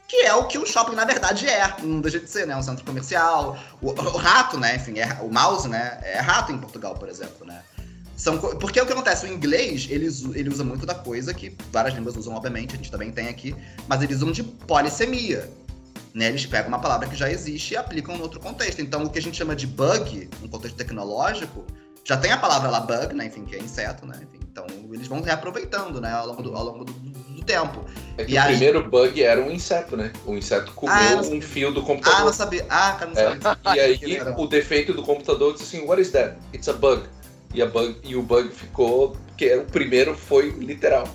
Que 0.07 0.17
é 0.17 0.33
o 0.33 0.45
que 0.47 0.57
o 0.57 0.65
shopping, 0.65 0.95
na 0.95 1.05
verdade, 1.05 1.47
é. 1.47 1.75
Não 1.81 2.01
deixa 2.01 2.19
de 2.19 2.29
ser, 2.29 2.45
né? 2.45 2.55
Um 2.55 2.61
centro 2.61 2.83
comercial. 2.83 3.57
O, 3.81 3.89
o 3.89 4.17
rato, 4.17 4.59
né? 4.59 4.75
Enfim, 4.75 4.99
é, 4.99 5.17
o 5.21 5.31
mouse, 5.31 5.67
né? 5.67 5.99
É 6.03 6.19
rato 6.19 6.51
em 6.51 6.57
Portugal, 6.57 6.95
por 6.95 7.09
exemplo, 7.09 7.45
né? 7.45 7.63
São, 8.15 8.37
porque 8.37 8.79
o 8.79 8.85
que 8.85 8.93
acontece? 8.93 9.25
O 9.25 9.29
inglês, 9.29 9.87
ele, 9.89 10.07
ele 10.35 10.49
usa 10.49 10.63
muito 10.63 10.85
da 10.85 10.93
coisa 10.93 11.33
que 11.33 11.55
várias 11.71 11.95
línguas 11.95 12.15
usam, 12.15 12.35
obviamente, 12.35 12.73
a 12.73 12.77
gente 12.77 12.91
também 12.91 13.11
tem 13.11 13.27
aqui, 13.27 13.55
mas 13.87 14.01
eles 14.01 14.17
usam 14.17 14.31
de 14.31 14.43
polissemia. 14.43 15.49
Né? 16.13 16.27
Eles 16.27 16.45
pegam 16.45 16.67
uma 16.67 16.79
palavra 16.79 17.07
que 17.07 17.15
já 17.15 17.29
existe 17.31 17.73
e 17.73 17.77
aplicam 17.77 18.15
em 18.15 18.21
outro 18.21 18.39
contexto. 18.39 18.81
Então, 18.81 19.03
o 19.03 19.09
que 19.09 19.17
a 19.17 19.21
gente 19.21 19.35
chama 19.35 19.55
de 19.55 19.65
bug, 19.65 20.29
no 20.41 20.47
contexto 20.47 20.75
tecnológico, 20.75 21.65
já 22.05 22.17
tem 22.17 22.31
a 22.31 22.37
palavra 22.37 22.69
lá 22.69 22.79
bug, 22.81 23.13
né? 23.15 23.25
Enfim, 23.25 23.45
que 23.45 23.55
é 23.55 23.59
inseto, 23.59 24.05
né? 24.05 24.19
Enfim, 24.21 24.39
então, 24.51 24.67
eles 24.91 25.07
vão 25.07 25.21
reaproveitando, 25.21 25.99
né? 25.99 26.11
Ao 26.11 26.27
longo 26.27 26.43
do, 26.43 26.55
ao 26.55 26.63
longo 26.63 26.85
do, 26.85 26.93
do 26.93 27.43
tempo. 27.43 27.83
É 28.17 28.25
e 28.27 28.37
o 28.37 28.43
primeiro 28.43 28.87
bug 28.87 29.23
era 29.23 29.41
um 29.41 29.49
inseto, 29.49 29.97
né? 29.97 30.13
O 30.25 30.35
inseto 30.35 30.71
comeu 30.73 30.95
ah, 30.95 31.21
um 31.21 31.41
fio 31.41 31.71
do 31.71 31.81
computador. 31.81 32.19
Ah, 32.19 32.25
não 32.25 32.33
sabia. 32.33 32.65
Ah, 32.69 32.91
cara, 32.99 33.07
não 33.07 33.15
sabia. 33.15 33.81
É. 33.81 33.95
E 34.05 34.05
aí, 34.05 34.21
o 34.37 34.45
defeito 34.45 34.93
do 34.93 35.01
computador 35.01 35.53
disse 35.53 35.75
assim, 35.75 35.87
what 35.87 35.99
is 35.99 36.11
that? 36.11 36.37
It's 36.53 36.69
a 36.69 36.73
bug. 36.73 37.03
E, 37.53 37.61
a 37.61 37.65
bug, 37.65 37.97
e 38.03 38.15
o 38.15 38.21
bug 38.21 38.49
ficou. 38.49 39.17
Porque 39.27 39.55
o 39.55 39.65
primeiro 39.65 40.15
foi 40.15 40.51
literal. 40.51 41.07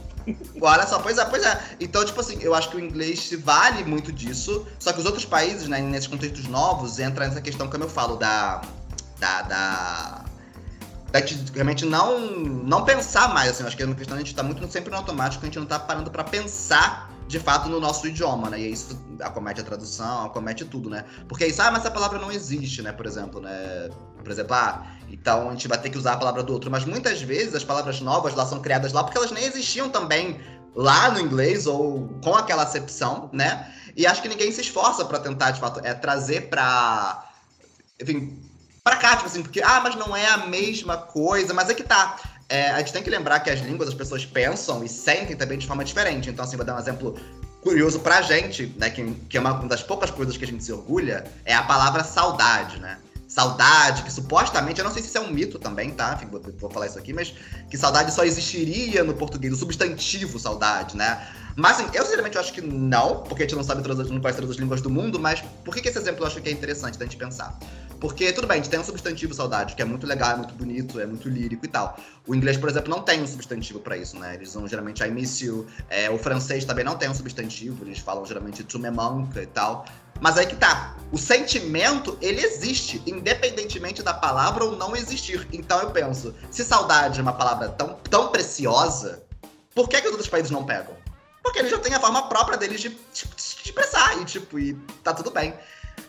Olha 0.60 0.86
só, 0.86 0.98
pois 0.98 1.18
é, 1.18 1.24
pois 1.24 1.42
é. 1.42 1.60
Então, 1.80 2.04
tipo 2.04 2.20
assim, 2.20 2.38
eu 2.40 2.54
acho 2.54 2.70
que 2.70 2.76
o 2.76 2.80
inglês 2.80 3.20
se 3.20 3.36
vale 3.36 3.84
muito 3.84 4.12
disso. 4.12 4.66
Só 4.78 4.92
que 4.92 5.00
os 5.00 5.06
outros 5.06 5.24
países, 5.24 5.68
né, 5.68 5.80
nesses 5.80 6.06
contextos 6.06 6.46
novos, 6.46 6.98
entra 6.98 7.26
nessa 7.26 7.40
questão, 7.40 7.68
como 7.68 7.84
eu 7.84 7.88
falo, 7.88 8.16
da. 8.16 8.62
da. 9.18 9.42
da 9.42 10.24
da 11.10 11.20
gente 11.20 11.50
realmente 11.54 11.86
não, 11.86 12.20
não 12.20 12.84
pensar 12.84 13.32
mais, 13.32 13.52
assim, 13.52 13.64
acho 13.64 13.74
que 13.74 13.82
é 13.82 13.86
uma 13.86 13.94
questão 13.94 14.14
a 14.14 14.18
gente 14.18 14.34
tá 14.34 14.42
muito 14.42 14.70
sempre 14.70 14.90
no 14.90 14.98
automático, 14.98 15.42
a 15.42 15.46
gente 15.46 15.58
não 15.58 15.64
tá 15.64 15.78
parando 15.78 16.10
para 16.10 16.22
pensar 16.22 17.10
de 17.28 17.38
fato 17.38 17.68
no 17.68 17.78
nosso 17.78 18.06
idioma, 18.06 18.48
né? 18.50 18.58
E 18.58 18.72
isso 18.72 18.98
acomete 19.20 19.60
a 19.60 19.64
tradução, 19.64 20.26
acomete 20.26 20.64
tudo, 20.64 20.88
né? 20.88 21.04
Porque 21.28 21.46
isso, 21.46 21.60
ah, 21.60 21.70
mas 21.70 21.80
essa 21.80 21.90
palavra 21.90 22.18
não 22.18 22.32
existe, 22.32 22.82
né? 22.82 22.90
Por 22.90 23.06
exemplo, 23.06 23.40
né? 23.40 23.90
Por 24.22 24.30
exemplo, 24.30 24.54
ah, 24.54 24.86
então 25.10 25.48
a 25.48 25.52
gente 25.52 25.68
vai 25.68 25.78
ter 25.78 25.90
que 25.90 25.98
usar 25.98 26.14
a 26.14 26.16
palavra 26.16 26.42
do 26.42 26.52
outro. 26.52 26.70
Mas 26.70 26.84
muitas 26.84 27.22
vezes 27.22 27.54
as 27.54 27.64
palavras 27.64 28.00
novas 28.00 28.34
lá 28.34 28.44
são 28.46 28.60
criadas 28.60 28.92
lá 28.92 29.02
porque 29.04 29.18
elas 29.18 29.30
nem 29.30 29.44
existiam 29.44 29.88
também 29.88 30.40
lá 30.74 31.10
no 31.10 31.20
inglês 31.20 31.66
ou 31.66 32.08
com 32.22 32.34
aquela 32.34 32.62
acepção, 32.62 33.30
né? 33.32 33.72
E 33.96 34.06
acho 34.06 34.22
que 34.22 34.28
ninguém 34.28 34.52
se 34.52 34.60
esforça 34.60 35.04
para 35.04 35.18
tentar, 35.18 35.50
de 35.50 35.60
fato, 35.60 35.80
é 35.82 35.92
trazer 35.92 36.48
para 36.48 37.24
enfim, 38.00 38.40
para 38.84 38.96
cá, 38.96 39.16
tipo 39.16 39.26
assim, 39.26 39.42
porque, 39.42 39.60
ah, 39.60 39.80
mas 39.82 39.96
não 39.96 40.16
é 40.16 40.26
a 40.26 40.46
mesma 40.46 40.96
coisa, 40.96 41.52
mas 41.52 41.68
é 41.68 41.74
que 41.74 41.82
tá. 41.82 42.16
É, 42.48 42.70
a 42.70 42.78
gente 42.78 42.92
tem 42.92 43.02
que 43.02 43.10
lembrar 43.10 43.40
que 43.40 43.50
as 43.50 43.60
línguas 43.60 43.88
as 43.88 43.94
pessoas 43.94 44.24
pensam 44.24 44.82
e 44.82 44.88
sentem 44.88 45.36
também 45.36 45.58
de 45.58 45.66
forma 45.66 45.84
diferente. 45.84 46.30
Então, 46.30 46.44
assim, 46.44 46.56
vou 46.56 46.64
dar 46.64 46.76
um 46.76 46.78
exemplo 46.78 47.18
curioso 47.60 48.00
pra 48.00 48.22
gente, 48.22 48.74
né? 48.78 48.88
Que, 48.88 49.12
que 49.28 49.36
é 49.36 49.40
uma 49.40 49.52
das 49.66 49.82
poucas 49.82 50.10
coisas 50.10 50.36
que 50.36 50.44
a 50.44 50.46
gente 50.46 50.64
se 50.64 50.72
orgulha, 50.72 51.24
é 51.44 51.54
a 51.54 51.62
palavra 51.62 52.02
saudade, 52.02 52.78
né? 52.78 52.98
Saudade, 53.38 54.02
que 54.02 54.12
supostamente, 54.12 54.80
eu 54.80 54.84
não 54.84 54.92
sei 54.92 55.00
se 55.00 55.08
isso 55.08 55.18
é 55.18 55.20
um 55.20 55.30
mito 55.30 55.60
também, 55.60 55.92
tá? 55.92 56.18
Vou, 56.28 56.42
vou 56.58 56.68
falar 56.68 56.88
isso 56.88 56.98
aqui, 56.98 57.12
mas 57.12 57.32
que 57.70 57.76
saudade 57.76 58.12
só 58.12 58.24
existiria 58.24 59.04
no 59.04 59.14
português, 59.14 59.52
o 59.52 59.56
substantivo 59.56 60.40
saudade, 60.40 60.96
né? 60.96 61.24
Mas 61.54 61.78
assim, 61.78 61.88
eu 61.94 62.02
sinceramente 62.02 62.36
acho 62.36 62.52
que 62.52 62.60
não, 62.60 63.22
porque 63.22 63.44
a 63.44 63.46
gente 63.46 63.54
não 63.54 63.62
sabe 63.62 63.80
todas, 63.82 64.10
não 64.10 64.20
todas 64.20 64.50
as 64.50 64.56
línguas 64.56 64.80
do 64.80 64.90
mundo, 64.90 65.20
mas 65.20 65.40
por 65.64 65.72
que, 65.72 65.80
que 65.80 65.88
esse 65.88 65.98
exemplo 65.98 66.24
eu 66.24 66.26
acho 66.26 66.40
que 66.40 66.48
é 66.48 66.52
interessante 66.52 66.98
da 66.98 67.04
gente 67.04 67.16
pensar? 67.16 67.56
Porque, 68.00 68.32
tudo 68.32 68.46
bem, 68.46 68.60
a 68.60 68.62
gente 68.62 68.70
tem 68.70 68.78
um 68.78 68.84
substantivo 68.84 69.34
saudade, 69.34 69.74
que 69.74 69.82
é 69.82 69.84
muito 69.84 70.06
legal, 70.06 70.32
é 70.32 70.36
muito 70.36 70.54
bonito, 70.54 71.00
é 71.00 71.06
muito 71.06 71.28
lírico 71.28 71.64
e 71.64 71.68
tal. 71.68 71.98
O 72.26 72.34
inglês, 72.34 72.56
por 72.56 72.68
exemplo, 72.68 72.90
não 72.90 73.02
tem 73.02 73.20
um 73.20 73.26
substantivo 73.26 73.80
para 73.80 73.96
isso, 73.96 74.16
né? 74.18 74.34
Eles 74.34 74.50
usam 74.50 74.68
geralmente 74.68 75.02
I 75.02 75.10
miss 75.10 75.40
you. 75.40 75.66
É, 75.90 76.08
o 76.08 76.16
francês 76.16 76.64
também 76.64 76.84
não 76.84 76.96
tem 76.96 77.08
um 77.08 77.14
substantivo, 77.14 77.84
eles 77.84 77.98
falam 77.98 78.24
geralmente 78.24 78.62
tu 78.62 78.78
me 78.78 78.90
manca 78.90 79.42
e 79.42 79.46
tal. 79.46 79.84
Mas 80.20 80.36
aí 80.36 80.46
que 80.46 80.56
tá. 80.56 80.96
O 81.10 81.16
sentimento, 81.16 82.18
ele 82.20 82.40
existe, 82.40 83.02
independentemente 83.06 84.02
da 84.02 84.12
palavra 84.12 84.64
ou 84.64 84.76
não 84.76 84.94
existir. 84.94 85.48
Então 85.52 85.80
eu 85.80 85.90
penso, 85.90 86.34
se 86.50 86.62
saudade 86.64 87.18
é 87.18 87.22
uma 87.22 87.32
palavra 87.32 87.70
tão, 87.70 87.94
tão 88.10 88.28
preciosa, 88.28 89.22
Por 89.74 89.88
que, 89.88 90.00
que 90.00 90.06
os 90.06 90.12
outros 90.12 90.28
países 90.28 90.50
não 90.50 90.64
pegam? 90.64 90.94
Porque 91.42 91.60
eles 91.60 91.70
já 91.70 91.78
têm 91.78 91.94
a 91.94 92.00
forma 92.00 92.28
própria 92.28 92.58
deles 92.58 92.80
de, 92.80 92.88
de, 92.88 92.96
de 93.14 93.64
expressar 93.64 94.20
e, 94.20 94.24
tipo, 94.24 94.58
e 94.58 94.74
tá 95.02 95.14
tudo 95.14 95.30
bem. 95.30 95.54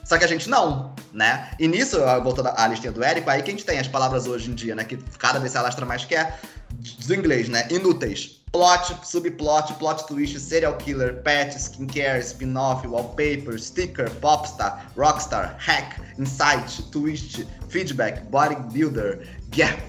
Só 0.03 0.17
que 0.17 0.25
a 0.25 0.27
gente 0.27 0.49
não, 0.49 0.93
né? 1.13 1.51
E 1.59 1.67
nisso, 1.67 1.97
voltando 2.23 2.49
à 2.55 2.67
listinha 2.67 2.91
do 2.91 3.03
Érico, 3.03 3.29
aí 3.29 3.41
que 3.41 3.49
a 3.49 3.53
gente 3.53 3.65
tem 3.65 3.79
as 3.79 3.87
palavras 3.87 4.27
hoje 4.27 4.49
em 4.49 4.53
dia, 4.53 4.75
né? 4.75 4.83
Que 4.83 4.97
cada 5.17 5.39
vez 5.39 5.51
se 5.51 5.57
alastra 5.57 5.85
mais, 5.85 6.05
que 6.05 6.15
é 6.15 6.33
do 7.05 7.15
inglês, 7.15 7.49
né? 7.49 7.67
Inúteis. 7.69 8.39
Plot, 8.51 8.95
subplot, 9.03 9.73
plot 9.75 10.07
twist, 10.07 10.39
serial 10.39 10.75
killer, 10.77 11.21
pet, 11.21 11.55
skincare, 11.55 12.19
spin-off, 12.21 12.87
wallpaper, 12.87 13.59
sticker, 13.59 14.09
popstar, 14.15 14.91
rockstar, 14.97 15.55
hack, 15.59 16.01
insight, 16.17 16.81
twist, 16.91 17.47
feedback, 17.69 18.23
bodybuilder, 18.31 19.27
gap. 19.49 19.79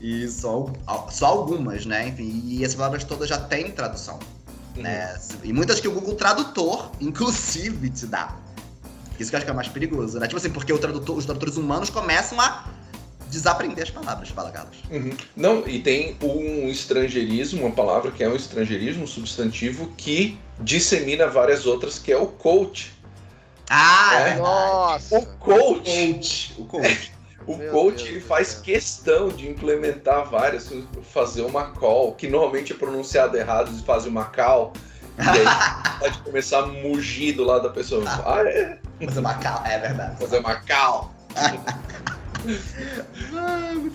E 0.00 0.28
só, 0.28 0.70
só 1.10 1.26
algumas, 1.26 1.86
né? 1.86 2.08
Enfim, 2.08 2.42
e 2.44 2.64
essas 2.64 2.74
palavras 2.74 3.04
todas 3.04 3.28
já 3.28 3.38
têm 3.38 3.70
tradução. 3.70 4.18
Uhum. 4.76 4.82
Né? 4.82 5.18
E 5.44 5.52
muitas 5.52 5.80
que 5.80 5.88
o 5.88 5.92
Google 5.92 6.14
Tradutor, 6.14 6.90
inclusive, 7.00 7.88
te 7.90 8.06
dá. 8.06 8.36
Isso 9.18 9.30
que 9.30 9.36
eu 9.36 9.38
acho 9.38 9.46
que 9.46 9.50
é 9.50 9.54
mais 9.54 9.68
perigoso, 9.68 10.18
né? 10.18 10.26
Tipo 10.26 10.38
assim, 10.38 10.50
porque 10.50 10.76
tradutor, 10.78 11.16
os 11.16 11.24
tradutores 11.24 11.56
humanos 11.56 11.90
começam 11.90 12.40
a 12.40 12.64
desaprender 13.32 13.84
as 13.84 13.90
palavras, 13.90 14.28
fala 14.28 14.50
Carlos. 14.50 14.76
Uhum. 14.90 15.16
Não, 15.34 15.66
e 15.66 15.80
tem 15.80 16.16
um 16.22 16.68
estrangeirismo, 16.68 17.62
uma 17.62 17.74
palavra 17.74 18.10
que 18.10 18.22
é 18.22 18.28
um 18.28 18.36
estrangeirismo, 18.36 19.04
um 19.04 19.06
substantivo, 19.06 19.90
que 19.96 20.38
dissemina 20.60 21.26
várias 21.26 21.64
outras, 21.66 21.98
que 21.98 22.12
é 22.12 22.16
o 22.16 22.26
coach. 22.26 22.92
Ah, 23.70 24.28
é? 24.28 24.36
nossa! 24.36 25.18
O 25.18 25.26
coach. 25.38 26.54
O 26.58 26.64
coach. 26.66 27.12
O 27.46 27.56
Meu 27.56 27.72
coach 27.72 28.06
ele 28.06 28.20
faz 28.20 28.54
questão 28.54 29.30
de 29.30 29.48
implementar 29.48 30.28
várias, 30.28 30.70
fazer 31.10 31.42
uma 31.42 31.70
call, 31.70 32.12
que 32.12 32.28
normalmente 32.28 32.72
é 32.72 32.76
pronunciado 32.76 33.36
errado, 33.36 33.72
e 33.74 33.82
fazer 33.82 34.10
uma 34.10 34.26
call. 34.26 34.74
E 35.18 35.22
aí 35.22 35.44
pode 35.98 36.18
começar 36.18 36.58
a 36.60 36.66
mugir 36.66 37.34
do 37.34 37.44
lado 37.44 37.62
da 37.62 37.70
pessoa. 37.70 38.04
Ah, 38.26 38.42
é? 38.46 38.78
Fazer 39.04 39.20
uma 39.20 39.34
cal, 39.34 39.62
é 39.64 39.78
verdade. 39.78 40.16
Fazer 40.18 40.38
uma 40.38 40.54
cal. 40.60 41.12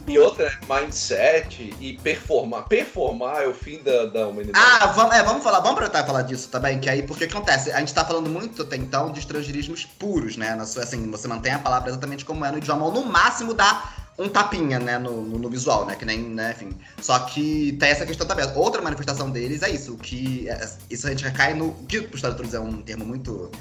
e 0.08 0.20
outra 0.20 0.48
é 0.48 0.82
mindset 0.82 1.76
e 1.80 1.98
performar. 1.98 2.64
Performar 2.64 3.44
é 3.44 3.48
o 3.48 3.54
fim 3.54 3.82
da, 3.84 4.06
da 4.06 4.28
humanidade. 4.28 4.66
Ah, 4.66 4.88
vamos, 4.88 5.16
é, 5.16 5.24
vamos 5.24 5.44
falar, 5.44 5.60
vamos 5.60 5.74
aproveitar 5.74 6.04
e 6.04 6.08
falar 6.08 6.22
disso 6.24 6.50
também, 6.50 6.80
que 6.80 6.90
aí, 6.90 7.04
porque 7.04 7.26
acontece? 7.26 7.72
A 7.72 7.80
gente 7.80 7.94
tá 7.94 8.06
falando 8.06 8.30
muito 8.30 8.62
até 8.62 8.76
então 8.76 9.12
de 9.12 9.20
estrangeirismos 9.20 9.86
puros, 9.86 10.38
né? 10.38 10.58
Assim, 10.60 11.10
você 11.12 11.28
mantém 11.28 11.54
a 11.54 11.60
palavra 11.60 11.90
exatamente 11.90 12.24
como 12.24 12.46
é 12.46 12.52
no 12.52 12.58
idioma, 12.58 12.86
ou 12.86 12.92
no 12.92 13.06
máximo 13.06 13.54
dá 13.54 13.94
um 14.18 14.28
tapinha, 14.28 14.80
né, 14.80 14.98
no, 14.98 15.22
no, 15.22 15.38
no, 15.38 15.50
visual, 15.50 15.86
né, 15.86 15.96
que 15.96 16.04
nem, 16.04 16.20
né, 16.20 16.52
enfim. 16.56 16.76
Só 17.00 17.20
que 17.20 17.78
tem 17.80 17.90
essa 17.90 18.06
questão 18.06 18.26
também. 18.26 18.50
Outra 18.56 18.82
manifestação 18.82 19.30
deles 19.30 19.62
é 19.62 19.70
isso, 19.70 19.96
que 19.96 20.50
é, 20.50 20.70
isso 20.90 21.06
a 21.06 21.12
gente 21.12 21.24
recai 21.24 21.54
no, 21.54 21.74
que 21.88 22.02
para 22.02 22.16
os 22.16 22.22
tradutores 22.22 22.54
é 22.54 22.60
um 22.60 22.82
termo 22.82 23.06
muito 23.06 23.52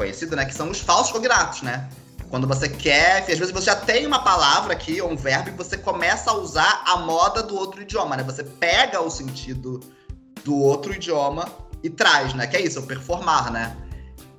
conhecido, 0.00 0.34
né, 0.34 0.46
que 0.46 0.54
são 0.54 0.70
os 0.70 0.80
falsos 0.80 1.12
cognatos, 1.12 1.60
né. 1.60 1.86
Quando 2.30 2.46
você 2.46 2.68
quer, 2.68 3.18
às 3.18 3.38
vezes 3.38 3.50
você 3.50 3.66
já 3.66 3.76
tem 3.76 4.06
uma 4.06 4.22
palavra 4.22 4.72
aqui, 4.72 5.00
ou 5.00 5.10
um 5.10 5.16
verbo, 5.16 5.50
e 5.50 5.52
você 5.52 5.76
começa 5.76 6.30
a 6.30 6.34
usar 6.34 6.82
a 6.86 6.96
moda 6.96 7.42
do 7.42 7.54
outro 7.56 7.82
idioma, 7.82 8.16
né? 8.16 8.22
Você 8.22 8.44
pega 8.44 9.00
o 9.00 9.10
sentido 9.10 9.80
do 10.44 10.56
outro 10.56 10.94
idioma 10.94 11.48
e 11.82 11.90
traz, 11.90 12.32
né? 12.32 12.46
Que 12.46 12.56
é 12.56 12.60
isso, 12.62 12.78
o 12.78 12.84
performar, 12.84 13.50
né? 13.50 13.76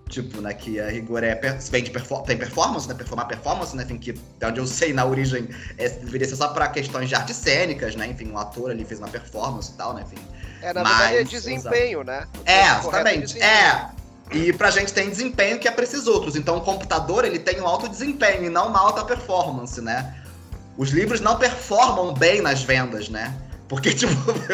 Tipo, 0.07 0.41
né, 0.41 0.53
que 0.53 0.77
a 0.79 0.89
rigor 0.89 1.23
é, 1.23 1.35
vem 1.35 1.83
de 1.83 1.89
perfor 1.89 2.23
tem 2.23 2.37
performance, 2.37 2.85
né, 2.85 2.93
performar 2.93 3.29
performance, 3.29 3.73
né, 3.73 3.83
enfim, 3.83 3.97
que 3.97 4.11
de 4.11 4.45
onde 4.45 4.59
eu 4.59 4.67
sei 4.67 4.91
na 4.91 5.05
origem 5.05 5.47
é, 5.77 5.87
deveria 5.87 6.27
ser 6.27 6.35
só 6.35 6.49
para 6.49 6.67
questões 6.67 7.07
de 7.07 7.15
artes 7.15 7.37
cênicas, 7.37 7.95
né, 7.95 8.07
enfim, 8.07 8.29
um 8.29 8.37
ator 8.37 8.71
ali 8.71 8.83
fez 8.83 8.99
uma 8.99 9.07
performance 9.07 9.71
e 9.71 9.75
tal, 9.75 9.93
né, 9.93 10.03
enfim. 10.05 10.21
É, 10.61 10.73
na 10.73 10.83
Mas, 10.83 10.97
verdade 10.97 11.17
é 11.17 11.23
desempenho, 11.23 12.03
né? 12.03 12.27
É, 12.45 12.63
exatamente, 12.77 13.41
é. 13.41 13.89
E 14.31 14.53
pra 14.53 14.71
gente 14.71 14.93
tem 14.93 15.09
desempenho 15.09 15.59
que 15.59 15.67
é 15.67 15.71
pra 15.71 15.83
esses 15.83 16.07
outros, 16.07 16.35
então 16.35 16.57
o 16.57 16.61
computador, 16.61 17.25
ele 17.25 17.39
tem 17.39 17.59
um 17.59 17.67
alto 17.67 17.89
desempenho 17.89 18.45
e 18.45 18.49
não 18.49 18.69
uma 18.69 18.79
alta 18.79 19.03
performance, 19.03 19.81
né. 19.81 20.15
Os 20.77 20.89
livros 20.89 21.19
não 21.19 21.37
performam 21.37 22.13
bem 22.13 22.41
nas 22.41 22.63
vendas, 22.63 23.09
né. 23.09 23.35
Porque, 23.71 23.91
tipo, 23.95 24.11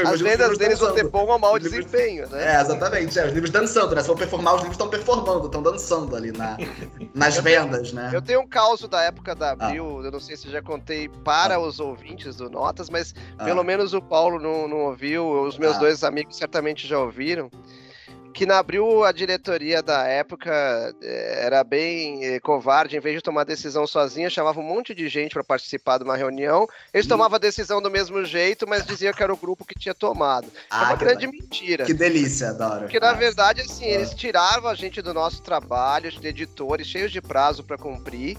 as 0.08 0.22
vendas 0.22 0.60
deles 0.60 0.78
vão 0.78 0.94
ter 0.94 1.08
bom 1.08 1.26
ou 1.26 1.40
mau 1.40 1.58
desempenho, 1.58 2.30
né? 2.30 2.56
É, 2.56 2.62
exatamente. 2.62 3.18
É, 3.18 3.26
os 3.26 3.34
livros 3.34 3.50
dançando, 3.50 3.96
né? 3.96 4.02
Se 4.02 4.08
vão 4.08 4.16
performar, 4.16 4.54
os 4.54 4.62
livros 4.62 4.76
estão 4.76 4.90
performando, 4.90 5.48
estão 5.48 5.64
dançando 5.64 6.16
ali 6.16 6.32
na, 6.32 6.56
nas 7.16 7.38
vendas, 7.38 7.92
né? 7.94 8.12
Eu 8.14 8.22
tenho 8.22 8.42
um 8.42 8.48
caos 8.48 8.82
da 8.88 9.02
época 9.02 9.34
da 9.34 9.52
Abril, 9.54 10.02
ah. 10.02 10.06
eu 10.06 10.12
não 10.12 10.20
sei 10.20 10.38
se 10.38 10.48
já 10.52 10.62
contei 10.62 11.10
para 11.24 11.56
ah. 11.56 11.60
os 11.60 11.80
ouvintes 11.80 12.36
do 12.36 12.48
Notas, 12.48 12.92
mas 12.92 13.16
ah. 13.40 13.46
pelo 13.46 13.64
menos 13.64 13.92
o 13.92 14.02
Paulo 14.02 14.40
não, 14.40 14.68
não 14.68 14.78
ouviu, 14.82 15.28
os 15.28 15.58
meus 15.58 15.78
ah. 15.78 15.80
dois 15.80 16.04
amigos 16.04 16.38
certamente 16.38 16.88
já 16.88 17.00
ouviram 17.00 17.50
que 18.38 18.46
na 18.46 18.60
Abril 18.60 19.04
a 19.04 19.12
diretoria 19.12 19.82
da 19.82 20.04
época 20.04 20.54
eh, 21.02 21.40
era 21.44 21.64
bem 21.64 22.24
eh, 22.24 22.40
covarde, 22.40 22.96
em 22.96 23.00
vez 23.00 23.16
de 23.16 23.22
tomar 23.24 23.44
decisão 23.44 23.88
sozinha, 23.88 24.30
chamava 24.30 24.60
um 24.60 24.64
monte 24.64 24.94
de 24.94 25.10
gente 25.10 25.34
para 25.34 25.44
participar 25.44 25.98
de 25.98 26.04
uma 26.04 26.16
reunião. 26.16 26.68
Eles 26.94 27.08
hum. 27.08 27.10
tomavam 27.10 27.38
a 27.38 27.40
decisão 27.40 27.82
do 27.82 27.90
mesmo 27.90 28.24
jeito, 28.24 28.68
mas 28.70 28.86
diziam 28.86 29.12
que 29.12 29.24
era 29.24 29.34
o 29.34 29.38
grupo 29.38 29.66
que 29.66 29.74
tinha 29.74 29.96
tomado. 29.96 30.46
É 30.46 30.50
ah, 30.70 30.84
é 30.84 30.86
uma 30.86 30.96
grande 30.98 31.26
da... 31.26 31.32
mentira. 31.32 31.86
Que 31.86 31.96
delícia, 31.96 32.50
adoro. 32.50 32.82
Porque 32.82 33.00
na 33.00 33.14
verdade, 33.14 33.62
assim, 33.62 33.86
ah. 33.86 33.96
eles 33.96 34.14
tiravam 34.14 34.70
a 34.70 34.76
gente 34.76 35.02
do 35.02 35.16
nosso 35.16 35.42
trabalho, 35.42 36.12
de 36.12 36.28
editores 36.28 36.86
cheios 36.86 37.12
de 37.12 37.20
prazo 37.20 37.64
para 37.64 37.76
cumprir 37.76 38.38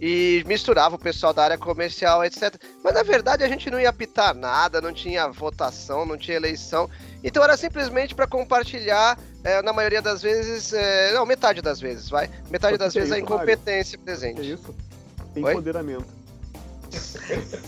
e 0.00 0.42
misturava 0.46 0.96
o 0.96 0.98
pessoal 0.98 1.32
da 1.32 1.44
área 1.44 1.58
comercial, 1.58 2.24
etc. 2.24 2.56
Mas 2.82 2.94
na 2.94 3.02
verdade 3.02 3.44
a 3.44 3.48
gente 3.48 3.70
não 3.70 3.78
ia 3.78 3.90
apitar 3.90 4.34
nada, 4.34 4.80
não 4.80 4.92
tinha 4.92 5.28
votação, 5.28 6.06
não 6.06 6.16
tinha 6.16 6.36
eleição. 6.36 6.90
Então 7.22 7.42
era 7.42 7.56
simplesmente 7.56 8.14
para 8.14 8.26
compartilhar 8.26 9.18
é, 9.44 9.62
na 9.62 9.72
maioria 9.72 10.02
das 10.02 10.22
vezes, 10.22 10.72
é, 10.72 11.12
não, 11.12 11.24
metade 11.26 11.60
das 11.62 11.80
vezes, 11.80 12.08
vai. 12.08 12.30
Metade 12.50 12.76
das 12.76 12.94
vezes 12.94 13.10
é 13.10 13.16
a 13.16 13.18
incompetência 13.18 13.98
Mário? 13.98 14.04
presente. 14.04 14.40
É 14.40 14.44
isso? 14.44 14.74
Empoderamento. 15.36 16.20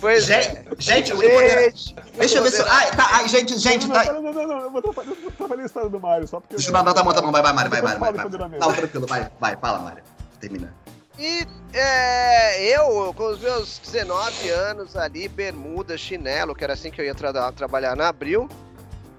Pois 0.01 0.25
gente, 0.25 0.49
é. 0.49 0.65
gente, 0.79 1.15
gente 1.15 1.95
deixa 2.19 2.39
eu 2.39 2.43
ver 2.43 2.51
se. 2.51 2.63
Ai, 2.63 2.91
tá, 2.97 3.09
ai, 3.13 3.29
gente, 3.29 3.57
gente. 3.57 3.87
Não, 3.87 3.95
tá... 3.95 4.13
não, 4.13 4.21
não, 4.21 4.33
não, 4.33 4.47
não, 4.49 4.61
eu 4.63 4.71
vou 4.71 4.83
trabalhar 4.83 5.63
a 5.63 5.67
história 5.67 5.89
do 5.89 6.01
Mário, 6.01 6.27
só 6.27 6.41
porque. 6.41 6.57
Deixa 6.57 6.71
eu 6.71 6.73
dar, 6.73 6.93
tá 6.93 7.05
bom, 7.05 7.13
tá 7.13 7.23
bom, 7.23 7.31
vai, 7.31 7.41
vai, 7.41 7.53
Mário, 7.53 7.71
vai, 7.71 7.81
vai, 7.81 7.97
vai. 7.99 8.13
Não, 8.13 8.73
tranquilo, 8.73 9.07
vai, 9.07 9.31
vai, 9.39 9.57
fala, 9.57 9.79
Mário. 9.79 10.03
Termina. 10.41 10.75
E 11.19 11.47
é, 11.73 12.77
eu, 12.77 13.15
com 13.15 13.31
os 13.31 13.39
meus 13.39 13.79
19 13.79 14.49
anos 14.49 14.97
ali, 14.97 15.29
bermuda, 15.29 15.97
chinelo, 15.97 16.55
que 16.55 16.65
era 16.65 16.73
assim 16.73 16.91
que 16.91 17.01
eu 17.01 17.05
ia 17.05 17.15
tra 17.15 17.53
trabalhar 17.53 17.95
na 17.95 18.09
Abril, 18.09 18.49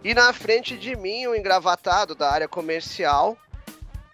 e 0.03 0.13
na 0.13 0.33
frente 0.33 0.77
de 0.77 0.95
mim, 0.95 1.27
um 1.27 1.35
engravatado 1.35 2.13
da 2.13 2.29
área 2.29 2.47
comercial. 2.47 3.37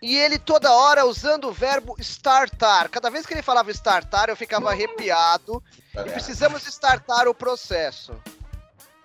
E 0.01 0.15
ele 0.15 0.39
toda 0.39 0.71
hora 0.71 1.05
usando 1.05 1.49
o 1.49 1.51
verbo 1.51 1.95
startar. 1.99 2.89
Cada 2.89 3.09
vez 3.09 3.25
que 3.25 3.33
ele 3.33 3.41
falava 3.41 3.69
startar, 3.71 4.29
eu 4.29 4.37
ficava 4.37 4.69
arrepiado. 4.69 5.61
Tá 5.93 6.07
e 6.07 6.11
precisamos 6.11 6.65
startar 6.67 7.27
o 7.27 7.33
processo. 7.33 8.15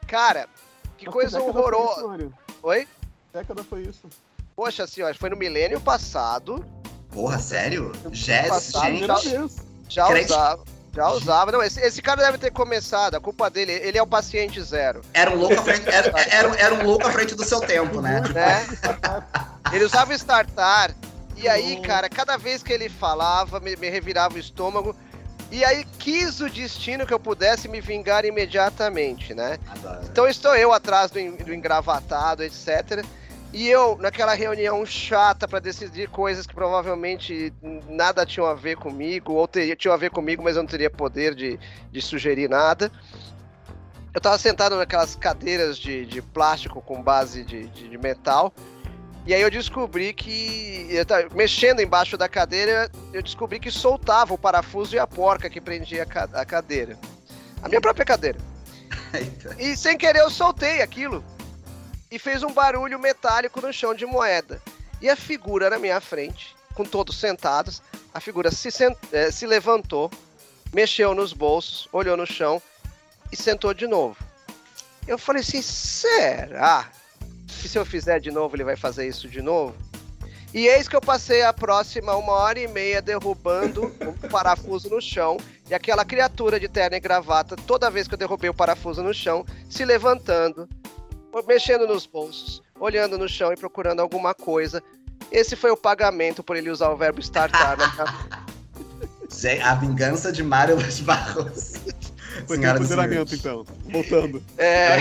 Cara, 0.06 0.48
que 0.96 1.06
Mas 1.06 1.14
coisa 1.14 1.42
horrorosa. 1.42 2.30
Oi? 2.62 2.86
década 3.32 3.64
foi 3.64 3.82
isso? 3.82 4.08
Poxa 4.54 4.86
senhora, 4.86 5.14
foi 5.14 5.30
no 5.30 5.36
milênio 5.36 5.80
passado. 5.80 6.64
Porra, 7.10 7.38
sério? 7.38 7.90
Jazz, 8.10 8.72
gente. 8.72 9.06
Já, 9.88 10.08
já 10.08 10.20
usava. 10.20 10.64
Já 10.94 11.10
usava. 11.10 11.50
Não, 11.50 11.62
esse, 11.62 11.80
esse 11.80 12.00
cara 12.00 12.22
deve 12.22 12.38
ter 12.38 12.52
começado, 12.52 13.16
a 13.16 13.20
culpa 13.20 13.50
dele, 13.50 13.72
ele 13.72 13.98
é 13.98 14.02
o 14.02 14.06
paciente 14.06 14.62
zero. 14.62 15.00
Era 15.12 15.30
um 15.30 15.36
louco 15.36 15.54
à 15.54 15.62
frente, 15.62 15.88
era, 15.88 16.12
era, 16.30 16.56
era 16.56 16.74
um 16.74 16.84
louco 16.84 17.06
à 17.06 17.10
frente 17.10 17.34
do 17.34 17.44
seu 17.44 17.60
tempo, 17.60 18.00
né? 18.00 18.22
É. 18.34 19.74
Ele 19.74 19.84
usava 19.84 20.14
startar. 20.14 20.94
E 21.36 21.48
aí, 21.48 21.80
cara, 21.80 22.08
cada 22.08 22.36
vez 22.36 22.62
que 22.62 22.72
ele 22.72 22.88
falava, 22.88 23.58
me, 23.58 23.74
me 23.76 23.88
revirava 23.88 24.34
o 24.34 24.38
estômago. 24.38 24.94
E 25.50 25.64
aí 25.64 25.84
quis 25.98 26.40
o 26.40 26.48
destino 26.48 27.06
que 27.06 27.12
eu 27.12 27.18
pudesse 27.18 27.68
me 27.68 27.80
vingar 27.80 28.24
imediatamente, 28.24 29.34
né? 29.34 29.58
Adoro. 29.68 30.00
Então 30.04 30.28
estou 30.28 30.54
eu 30.54 30.72
atrás 30.72 31.10
do, 31.10 31.20
do 31.44 31.54
engravatado, 31.54 32.42
etc. 32.42 33.04
E 33.54 33.68
eu, 33.68 33.96
naquela 33.98 34.34
reunião 34.34 34.84
chata 34.84 35.46
para 35.46 35.60
decidir 35.60 36.08
coisas 36.08 36.44
que 36.44 36.52
provavelmente 36.52 37.52
nada 37.88 38.26
tinham 38.26 38.48
a 38.48 38.54
ver 38.54 38.76
comigo, 38.76 39.34
ou 39.34 39.46
teria, 39.46 39.76
tinham 39.76 39.94
a 39.94 39.96
ver 39.96 40.10
comigo, 40.10 40.42
mas 40.42 40.56
eu 40.56 40.62
não 40.62 40.68
teria 40.68 40.90
poder 40.90 41.36
de, 41.36 41.56
de 41.92 42.02
sugerir 42.02 42.50
nada. 42.50 42.90
Eu 44.12 44.18
estava 44.18 44.36
sentado 44.38 44.74
naquelas 44.74 45.14
cadeiras 45.14 45.78
de, 45.78 46.04
de 46.04 46.20
plástico 46.20 46.82
com 46.82 47.00
base 47.00 47.44
de, 47.44 47.68
de, 47.68 47.90
de 47.90 47.96
metal. 47.96 48.52
E 49.24 49.32
aí 49.32 49.42
eu 49.42 49.50
descobri 49.50 50.12
que, 50.12 50.88
eu 50.90 51.06
tava 51.06 51.28
mexendo 51.32 51.80
embaixo 51.80 52.16
da 52.16 52.28
cadeira, 52.28 52.90
eu 53.12 53.22
descobri 53.22 53.60
que 53.60 53.70
soltava 53.70 54.34
o 54.34 54.38
parafuso 54.38 54.96
e 54.96 54.98
a 54.98 55.06
porca 55.06 55.48
que 55.48 55.60
prendia 55.60 56.02
a 56.32 56.44
cadeira. 56.44 56.98
A 57.62 57.68
minha 57.68 57.80
própria 57.80 58.04
cadeira. 58.04 58.38
E 59.60 59.76
sem 59.76 59.96
querer 59.96 60.18
eu 60.18 60.30
soltei 60.30 60.82
aquilo 60.82 61.22
e 62.14 62.18
fez 62.18 62.44
um 62.44 62.52
barulho 62.52 62.96
metálico 62.96 63.60
no 63.60 63.72
chão 63.72 63.92
de 63.92 64.06
moeda. 64.06 64.62
E 65.02 65.10
a 65.10 65.16
figura 65.16 65.68
na 65.68 65.80
minha 65.80 66.00
frente, 66.00 66.54
com 66.72 66.84
todos 66.84 67.18
sentados, 67.18 67.82
a 68.14 68.20
figura 68.20 68.52
se, 68.52 68.70
sent... 68.70 68.96
Eh, 69.12 69.32
se 69.32 69.48
levantou, 69.48 70.08
mexeu 70.72 71.12
nos 71.12 71.32
bolsos, 71.32 71.88
olhou 71.92 72.16
no 72.16 72.24
chão 72.24 72.62
e 73.32 73.36
sentou 73.36 73.74
de 73.74 73.88
novo. 73.88 74.16
Eu 75.08 75.18
falei 75.18 75.42
assim, 75.42 75.60
será 75.60 76.88
que 77.48 77.68
se 77.68 77.76
eu 77.76 77.84
fizer 77.84 78.20
de 78.20 78.30
novo 78.30 78.54
ele 78.54 78.62
vai 78.62 78.76
fazer 78.76 79.08
isso 79.08 79.28
de 79.28 79.42
novo? 79.42 79.74
E 80.54 80.68
eis 80.68 80.86
que 80.86 80.94
eu 80.94 81.00
passei 81.00 81.42
a 81.42 81.52
próxima 81.52 82.14
uma 82.14 82.32
hora 82.32 82.60
e 82.60 82.68
meia 82.68 83.02
derrubando 83.02 83.92
um 84.00 84.28
parafuso 84.28 84.88
no 84.88 85.02
chão. 85.02 85.36
E 85.68 85.74
aquela 85.74 86.04
criatura 86.04 86.60
de 86.60 86.68
terno 86.68 86.96
e 86.96 87.00
gravata, 87.00 87.56
toda 87.56 87.90
vez 87.90 88.06
que 88.06 88.14
eu 88.14 88.18
derrubei 88.18 88.48
o 88.48 88.54
parafuso 88.54 89.02
no 89.02 89.12
chão, 89.12 89.44
se 89.68 89.84
levantando, 89.84 90.68
mexendo 91.42 91.86
nos 91.86 92.06
bolsos, 92.06 92.62
olhando 92.78 93.18
no 93.18 93.28
chão 93.28 93.52
e 93.52 93.56
procurando 93.56 94.00
alguma 94.00 94.34
coisa. 94.34 94.82
Esse 95.32 95.56
foi 95.56 95.70
o 95.70 95.76
pagamento 95.76 96.42
por 96.42 96.56
ele 96.56 96.70
usar 96.70 96.90
o 96.90 96.96
verbo 96.96 97.20
startar. 97.20 97.76
né? 97.76 97.84
a 99.64 99.74
vingança 99.74 100.30
de 100.30 100.42
Mário 100.42 100.76
Los 100.76 101.00
Barros. 101.00 101.72
Foi 102.46 102.56
Senhora 102.56 102.78
empoderamento, 102.78 103.34
então. 103.34 103.64
Voltando. 103.84 104.42
É, 104.58 104.98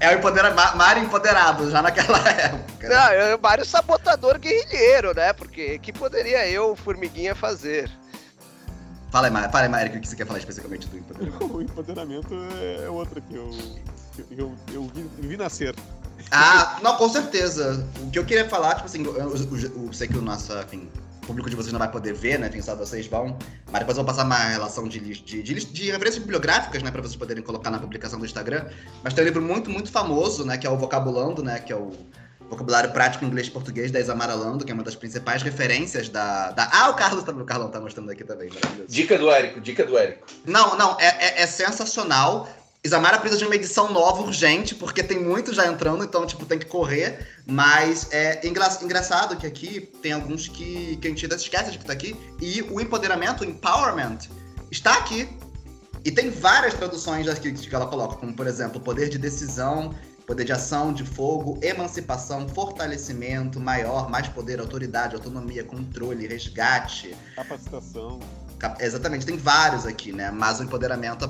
é 0.00 0.14
o 0.14 0.18
empoderamento. 0.18 0.76
Mário 0.76 1.04
empoderado, 1.04 1.70
já 1.70 1.82
naquela 1.82 2.18
época. 2.28 2.88
Não, 2.88 3.12
é 3.12 3.34
o 3.34 3.40
Mário 3.40 3.64
sabotador 3.64 4.38
guerrilheiro, 4.38 5.14
né? 5.14 5.32
Porque 5.32 5.78
que 5.78 5.92
poderia 5.92 6.48
eu, 6.48 6.74
Formiguinha, 6.74 7.34
fazer? 7.34 7.90
Fala 9.10 9.28
aí, 9.28 9.32
fala 9.32 9.64
aí, 9.64 9.68
Mário, 9.68 9.94
o 9.94 10.00
que 10.00 10.08
você 10.08 10.16
quer 10.16 10.26
falar 10.26 10.38
especificamente 10.38 10.88
do 10.88 10.96
empoderamento? 10.96 11.44
o 11.54 11.62
empoderamento 11.62 12.34
é 12.82 12.88
outra 12.88 13.20
que 13.20 13.34
eu, 13.34 13.50
eu, 14.30 14.54
eu, 14.72 14.90
vi, 14.94 15.28
vi 15.28 15.36
nascer. 15.36 15.74
Ah, 16.30 16.78
não, 16.82 16.96
com 16.96 17.08
certeza. 17.08 17.86
O 18.00 18.10
que 18.10 18.18
eu 18.18 18.24
queria 18.24 18.48
falar, 18.48 18.74
tipo 18.74 18.86
assim, 18.86 19.04
eu, 19.04 19.14
eu, 19.16 19.30
eu 19.30 19.92
sei 19.92 20.08
que 20.08 20.16
o 20.16 20.22
nosso, 20.22 20.52
enfim, 20.60 20.88
o 21.22 21.26
público 21.26 21.48
de 21.48 21.56
vocês 21.56 21.72
não 21.72 21.78
vai 21.78 21.90
poder 21.90 22.14
ver, 22.14 22.38
né? 22.38 22.48
Quem 22.48 22.60
sabe 22.60 22.80
vocês 22.80 23.06
vão. 23.06 23.36
Mas 23.70 23.80
depois 23.80 23.96
eu 23.96 24.04
vou 24.04 24.12
passar 24.12 24.24
uma 24.24 24.36
relação 24.36 24.88
de, 24.88 24.98
de, 25.00 25.42
de, 25.42 25.42
de 25.42 25.90
referências 25.90 26.18
bibliográficas, 26.18 26.82
né? 26.82 26.90
Pra 26.90 27.00
vocês 27.00 27.16
poderem 27.16 27.42
colocar 27.42 27.70
na 27.70 27.78
publicação 27.78 28.18
do 28.18 28.26
Instagram. 28.26 28.66
Mas 29.02 29.14
tem 29.14 29.24
um 29.24 29.26
livro 29.26 29.42
muito, 29.42 29.70
muito 29.70 29.90
famoso, 29.90 30.44
né? 30.44 30.58
Que 30.58 30.66
é 30.66 30.70
o 30.70 30.76
Vocabulando, 30.76 31.42
né? 31.42 31.58
Que 31.58 31.72
é 31.72 31.76
o 31.76 31.92
Vocabulário 32.52 32.92
Prático 32.92 33.24
Inglês 33.24 33.46
e 33.46 33.50
Português 33.50 33.90
da 33.90 33.98
Isamara 33.98 34.34
Lando, 34.34 34.64
que 34.64 34.70
é 34.70 34.74
uma 34.74 34.82
das 34.82 34.94
principais 34.94 35.42
referências 35.42 36.08
da. 36.08 36.50
da... 36.50 36.68
Ah, 36.70 36.90
o 36.90 36.94
Carlos 36.94 37.24
tá, 37.24 37.32
o 37.32 37.44
Carlão 37.44 37.70
tá 37.70 37.80
mostrando 37.80 38.10
aqui 38.10 38.24
também, 38.24 38.50
maravilhoso. 38.50 38.92
Dica 38.92 39.16
do 39.16 39.30
Érico, 39.30 39.60
dica 39.60 39.86
do 39.86 39.96
Érico. 39.96 40.26
Não, 40.44 40.76
não, 40.76 41.00
é, 41.00 41.06
é, 41.06 41.42
é 41.42 41.46
sensacional. 41.46 42.48
Isamara 42.84 43.20
precisa 43.20 43.38
de 43.38 43.44
uma 43.44 43.54
edição 43.54 43.92
nova, 43.92 44.22
urgente, 44.22 44.74
porque 44.74 45.04
tem 45.04 45.22
muito 45.22 45.54
já 45.54 45.68
entrando, 45.68 46.02
então, 46.02 46.26
tipo, 46.26 46.44
tem 46.44 46.58
que 46.58 46.66
correr. 46.66 47.28
Mas 47.46 48.08
é 48.10 48.44
engra 48.44 48.76
engraçado 48.82 49.36
que 49.36 49.46
aqui 49.46 49.80
tem 50.02 50.10
alguns 50.10 50.48
que, 50.48 50.96
que 50.96 51.06
a 51.06 51.10
gente 51.10 51.24
esquece 51.32 51.70
de 51.70 51.78
que 51.78 51.84
tá 51.84 51.92
aqui. 51.92 52.16
E 52.40 52.60
o 52.62 52.80
empoderamento, 52.80 53.42
o 53.42 53.44
empowerment, 53.44 54.18
está 54.68 54.94
aqui. 54.94 55.28
E 56.04 56.10
tem 56.10 56.28
várias 56.28 56.74
traduções 56.74 57.28
aqui 57.28 57.52
que 57.52 57.72
ela 57.72 57.86
coloca, 57.86 58.16
como, 58.16 58.34
por 58.34 58.48
exemplo, 58.48 58.80
poder 58.80 59.08
de 59.08 59.16
decisão, 59.16 59.94
poder 60.26 60.44
de 60.44 60.52
ação, 60.52 60.92
de 60.92 61.04
fogo, 61.04 61.60
emancipação, 61.62 62.48
fortalecimento, 62.48 63.60
maior, 63.60 64.10
mais 64.10 64.26
poder, 64.26 64.58
autoridade, 64.58 65.14
autonomia, 65.14 65.62
controle, 65.62 66.26
resgate. 66.26 67.14
Capacitação. 67.36 68.18
Exatamente, 68.80 69.24
tem 69.24 69.36
vários 69.36 69.86
aqui, 69.86 70.10
né? 70.12 70.32
Mas 70.32 70.58
o 70.58 70.64
empoderamento 70.64 71.24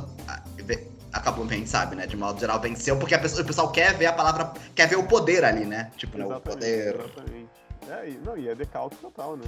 acabou, 1.13 1.49
gente 1.49 1.69
sabe, 1.69 1.95
né? 1.95 2.07
De 2.07 2.17
modo 2.17 2.41
geral, 2.41 2.61
venceu, 2.61 2.97
porque 2.97 3.17
pessoa, 3.19 3.43
o 3.43 3.47
pessoal 3.47 3.71
quer 3.71 3.97
ver 3.97 4.07
a 4.07 4.13
palavra, 4.13 4.53
quer 4.75 4.89
ver 4.89 4.97
o 4.97 5.05
poder 5.05 5.45
ali, 5.45 5.65
né? 5.65 5.91
Tipo, 5.97 6.19
né, 6.19 6.27
o 6.27 6.41
poder. 6.41 6.95
Exatamente. 6.95 7.51
É, 7.89 8.09
e, 8.09 8.21
não, 8.25 8.37
e 8.37 8.49
é 8.49 8.55
decalque 8.55 8.97
total, 8.97 9.37
né? 9.37 9.45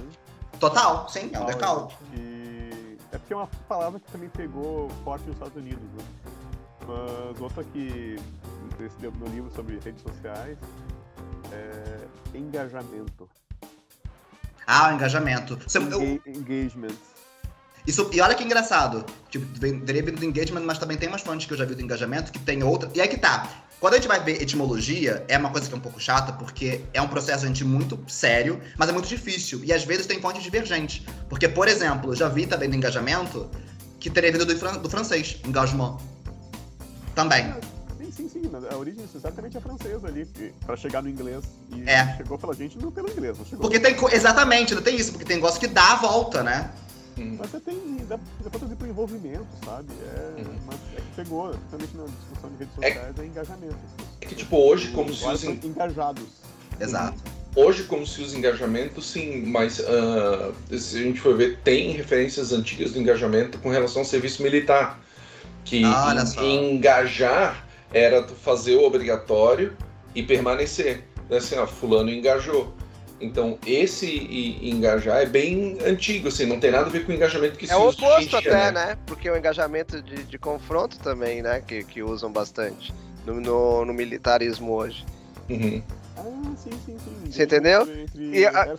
Total, 0.59 1.09
sim, 1.09 1.29
é 1.33 1.39
um 1.39 1.45
decalque. 1.45 1.95
E 2.13 2.97
é 3.11 3.17
porque 3.17 3.33
é 3.33 3.37
uma 3.37 3.47
palavra 3.67 3.99
que 3.99 4.11
também 4.11 4.29
pegou 4.29 4.89
forte 5.03 5.25
nos 5.25 5.35
Estados 5.35 5.55
Unidos, 5.55 5.83
né? 5.93 6.03
Mas 6.87 7.41
outra 7.41 7.63
que 7.63 8.17
desse 8.77 8.95
no 9.01 9.25
livro 9.27 9.51
sobre 9.55 9.79
redes 9.79 10.01
sociais 10.01 10.57
é 11.51 12.37
engajamento. 12.37 13.29
Ah, 14.67 14.89
o 14.89 14.93
engajamento. 14.93 15.57
Você, 15.67 15.79
Enga 15.79 16.21
Engagement. 16.27 16.95
Isso, 17.85 18.09
e 18.11 18.19
olha 18.19 18.33
que 18.33 18.43
engraçado. 18.43 19.05
Tipo, 19.29 19.45
deriva 19.85 20.11
do 20.11 20.25
engagement, 20.25 20.61
mas 20.61 20.77
também 20.77 20.97
tem 20.97 21.07
umas 21.07 21.21
fontes 21.21 21.45
que 21.45 21.53
eu 21.53 21.57
já 21.57 21.65
vi 21.65 21.75
do 21.75 21.81
engajamento 21.81 22.31
que 22.31 22.39
tem 22.39 22.63
outra. 22.63 22.89
E 22.93 23.01
aí 23.01 23.07
que 23.07 23.17
tá. 23.17 23.47
Quando 23.79 23.93
a 23.93 23.97
gente 23.97 24.07
vai 24.07 24.23
ver 24.23 24.41
etimologia, 24.41 25.23
é 25.27 25.37
uma 25.37 25.51
coisa 25.51 25.67
que 25.67 25.73
é 25.73 25.77
um 25.77 25.81
pouco 25.81 25.99
chata, 25.99 26.33
porque 26.33 26.81
é 26.93 27.01
um 27.01 27.07
processo, 27.07 27.45
gente, 27.45 27.63
muito 27.63 27.99
sério, 28.07 28.59
mas 28.77 28.89
é 28.89 28.91
muito 28.91 29.07
difícil. 29.07 29.61
E 29.63 29.71
às 29.71 29.83
vezes 29.83 30.07
tem 30.07 30.19
fontes 30.19 30.41
divergentes. 30.41 31.03
Porque, 31.29 31.47
por 31.47 31.67
exemplo, 31.67 32.11
eu 32.11 32.15
já 32.15 32.27
vi 32.27 32.47
também 32.47 32.69
do 32.69 32.75
engajamento 32.75 33.49
que 33.99 34.09
teria 34.09 34.31
vindo 34.31 34.45
do, 34.45 34.57
fran 34.57 34.77
do 34.77 34.89
francês, 34.89 35.39
engagement. 35.45 35.97
Também. 37.13 37.53
Sim, 37.99 38.11
sim, 38.11 38.29
sim. 38.29 38.49
Mas 38.51 38.63
a 38.65 38.77
origem 38.77 39.03
exatamente 39.13 39.57
é 39.57 39.61
francesa 39.61 40.07
ali, 40.07 40.25
para 40.65 40.75
chegar 40.77 41.03
no 41.03 41.09
inglês. 41.09 41.43
E 41.75 41.87
é. 41.87 42.15
chegou 42.17 42.37
pela 42.37 42.53
gente 42.53 42.77
não 42.77 42.91
pelo 42.91 43.11
inglês, 43.11 43.37
não 43.37 43.45
chegou. 43.45 43.61
Porque 43.61 43.79
tem. 43.79 43.95
Exatamente, 44.11 44.73
não 44.73 44.81
tem 44.81 44.95
isso, 44.95 45.11
porque 45.11 45.25
tem 45.25 45.35
negócio 45.35 45.59
que 45.59 45.67
dá 45.67 45.93
a 45.93 45.95
volta, 45.97 46.41
né? 46.41 46.71
Uhum. 47.17 47.37
Mas 47.39 47.49
você 47.49 47.59
tem. 47.59 47.97
Dá, 48.07 48.17
dá 48.43 48.49
pra 48.49 48.59
trazer 48.59 48.75
pro 48.75 48.87
envolvimento, 48.87 49.47
sabe? 49.63 49.87
É, 50.01 50.41
uhum. 50.41 50.57
mas 50.65 50.75
é 50.95 51.01
que 51.01 51.15
pegou, 51.15 51.49
principalmente 51.49 51.97
na 51.97 52.03
discussão 52.05 52.49
de 52.49 52.57
redes 52.57 52.73
é 52.81 52.87
sociais, 52.87 53.17
é, 53.17 53.21
é 53.21 53.25
engajamento. 53.25 53.77
É 54.21 54.25
que, 54.25 54.35
tipo, 54.35 54.57
hoje, 54.57 54.91
como 54.91 55.13
se 55.13 55.25
usa. 55.25 55.51
engajados. 55.51 56.23
Exato. 56.79 57.17
Hoje, 57.55 57.83
como 57.83 58.05
se 58.05 58.21
usa 58.21 58.37
engajamento, 58.37 59.01
sim, 59.01 59.45
mas 59.45 59.79
uh, 59.79 60.53
se 60.77 60.97
a 60.97 61.01
gente 61.03 61.21
for 61.21 61.37
ver, 61.37 61.59
tem 61.63 61.91
referências 61.91 62.51
antigas 62.51 62.91
do 62.91 62.99
engajamento 62.99 63.57
com 63.59 63.69
relação 63.69 64.01
ao 64.01 64.05
serviço 64.05 64.43
militar. 64.43 64.99
Que 65.63 65.83
ah, 65.83 66.13
engajar 66.43 67.65
era 67.93 68.27
fazer 68.27 68.75
o 68.75 68.83
obrigatório 68.83 69.75
e 70.13 70.21
permanecer. 70.21 71.05
Assim, 71.31 71.55
ó, 71.55 71.65
fulano 71.65 72.11
engajou. 72.11 72.73
Então, 73.19 73.57
esse 73.65 74.07
engajar 74.61 75.21
é 75.21 75.25
bem 75.25 75.77
antigo, 75.85 76.27
assim, 76.27 76.45
não 76.45 76.59
tem 76.59 76.69
nada 76.69 76.87
a 76.87 76.89
ver 76.89 77.05
com 77.05 77.11
o 77.13 77.15
engajamento 77.15 77.57
que 77.57 77.65
é 77.65 77.69
se 77.69 77.73
usa. 77.73 77.81
É 77.81 77.85
o 77.85 77.89
oposto 77.89 78.37
até, 78.37 78.71
né? 78.71 78.87
né? 78.87 78.97
Porque 79.05 79.29
o 79.29 79.37
engajamento 79.37 80.01
de, 80.01 80.23
de 80.23 80.37
confronto 80.37 80.99
também, 80.99 81.41
né? 81.41 81.61
Que, 81.65 81.83
que 81.83 82.03
usam 82.03 82.31
bastante 82.31 82.93
no, 83.25 83.39
no, 83.39 83.85
no 83.85 83.93
militarismo 83.93 84.73
hoje. 84.73 85.05
Uhum. 85.49 85.81
Ah, 86.17 86.55
sim, 86.57 86.71
sim, 86.85 86.97
sim. 86.97 87.31
Você 87.31 87.43
entendeu? 87.43 87.87
E, 88.15 88.45
a, 88.45 88.65
né? 88.65 88.77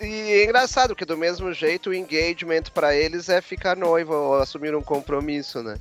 e, 0.00 0.06
é 0.06 0.44
engraçado, 0.44 0.90
porque 0.90 1.04
do 1.04 1.16
mesmo 1.16 1.52
jeito 1.52 1.90
o 1.90 1.94
engagement 1.94 2.64
para 2.72 2.94
eles 2.94 3.28
é 3.28 3.40
ficar 3.40 3.76
noivo 3.76 4.14
ou 4.14 4.34
assumir 4.36 4.74
um 4.74 4.82
compromisso, 4.82 5.62
né? 5.62 5.78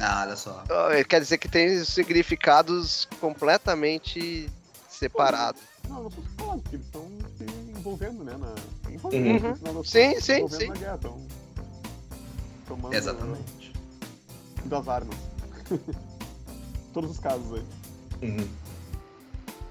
Ah, 0.00 0.24
olha 0.26 0.36
só. 0.36 0.62
Quer 1.08 1.20
dizer 1.20 1.38
que 1.38 1.48
tem 1.48 1.82
significados 1.84 3.08
completamente 3.20 4.48
separados. 4.88 5.60
Não, 5.88 6.02
não 6.02 6.10
posso 6.10 6.28
falar, 6.36 6.58
porque 6.58 6.76
eles 6.76 6.86
estão 6.86 7.06
se 7.36 7.44
envolvendo, 7.78 8.24
né? 8.24 8.36
Na, 8.36 8.54
uhum. 9.12 9.84
sim, 9.84 10.20
sim, 10.20 10.48
sim. 10.48 10.68
Na 10.68 10.74
guerra, 10.74 10.98
tão 10.98 11.20
tomando 12.66 12.94
Exatamente. 12.94 13.72
das 14.64 14.88
armas. 14.88 15.16
Todos 16.92 17.10
os 17.10 17.18
casos 17.18 17.52
aí. 17.54 18.28
Uhum. 18.28 18.48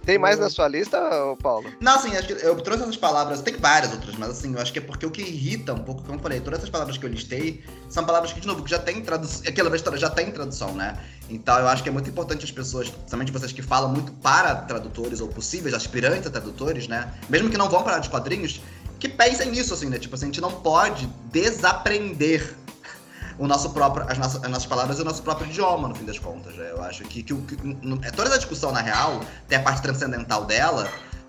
Tem 0.06 0.20
mais 0.20 0.38
na 0.38 0.52
sua 0.52 0.68
lista, 0.68 1.00
Paulo? 1.42 1.68
Não, 1.82 1.96
assim, 1.96 2.16
acho 2.16 2.28
que 2.28 2.34
eu 2.34 2.56
trouxe 2.62 2.84
essas 2.84 2.96
palavras, 2.96 3.42
tem 3.42 3.56
várias 3.56 3.92
outras, 3.92 4.16
mas 4.16 4.30
assim, 4.30 4.54
eu 4.54 4.62
acho 4.62 4.72
que 4.72 4.78
é 4.78 4.82
porque 4.82 5.04
o 5.04 5.10
que 5.10 5.24
irrita 5.24 5.74
um 5.74 5.80
pouco, 5.80 6.04
como 6.04 6.20
eu 6.20 6.22
falei, 6.22 6.40
todas 6.40 6.60
essas 6.60 6.70
palavras 6.70 6.96
que 6.96 7.06
eu 7.08 7.10
listei 7.10 7.64
são 7.90 8.06
palavras 8.06 8.32
que, 8.32 8.40
de 8.40 8.46
novo, 8.46 8.64
que 8.64 8.70
já 8.70 8.78
tem 8.78 9.02
tradução, 9.02 9.42
aquela 9.48 9.68
vez 9.68 9.82
já 9.82 10.10
tem 10.12 10.32
tradução, 10.32 10.76
né? 10.76 10.96
Então 11.30 11.58
eu 11.58 11.68
acho 11.68 11.82
que 11.82 11.90
é 11.90 11.92
muito 11.92 12.10
importante 12.10 12.46
as 12.46 12.52
pessoas, 12.52 12.90
principalmente 12.90 13.32
vocês 13.32 13.52
que 13.52 13.62
falam 13.62 13.90
muito 13.90 14.12
para 14.14 14.56
tradutores 14.56 15.22
ou 15.22 15.28
possíveis 15.28 15.74
aspirantes 15.74 16.28
a 16.28 16.30
tradutores, 16.30 16.88
né? 16.88 17.12
Mesmo 17.30 17.50
que 17.50 17.58
não 17.58 17.70
vão 17.70 17.84
para 17.84 18.00
de 18.00 18.10
quadrinhos, 18.10 18.62
que 19.00 19.10
pensem 19.10 19.52
nisso, 19.52 19.74
assim, 19.74 19.90
né? 19.90 19.98
Tipo 19.98 20.16
assim, 20.16 20.26
a 20.26 20.28
gente 20.28 20.42
não 20.42 20.52
pode 20.52 21.08
desaprender 21.32 22.56
o 23.40 23.48
nosso 23.48 23.72
próprio, 23.72 24.06
as, 24.08 24.18
nossas, 24.18 24.44
as 24.44 24.50
nossas 24.50 24.66
palavras 24.66 25.00
e 25.00 25.02
o 25.02 25.06
nosso 25.06 25.24
próprio 25.24 25.50
idioma, 25.50 25.88
no 25.88 25.96
fim 25.96 26.06
das 26.06 26.20
contas. 26.20 26.56
Né? 26.56 26.70
Eu 26.72 26.82
acho 26.84 27.04
que, 27.06 27.24
que, 27.24 27.34
que, 27.34 27.56
é 28.04 28.12
toda 28.12 28.30
essa 28.30 28.38
discussão, 28.38 28.72
na 28.72 28.82
real, 28.82 29.22
tem 29.48 29.58
a 29.58 29.62
parte 29.62 29.82
transcendental 29.82 30.46
dela, 30.46 30.88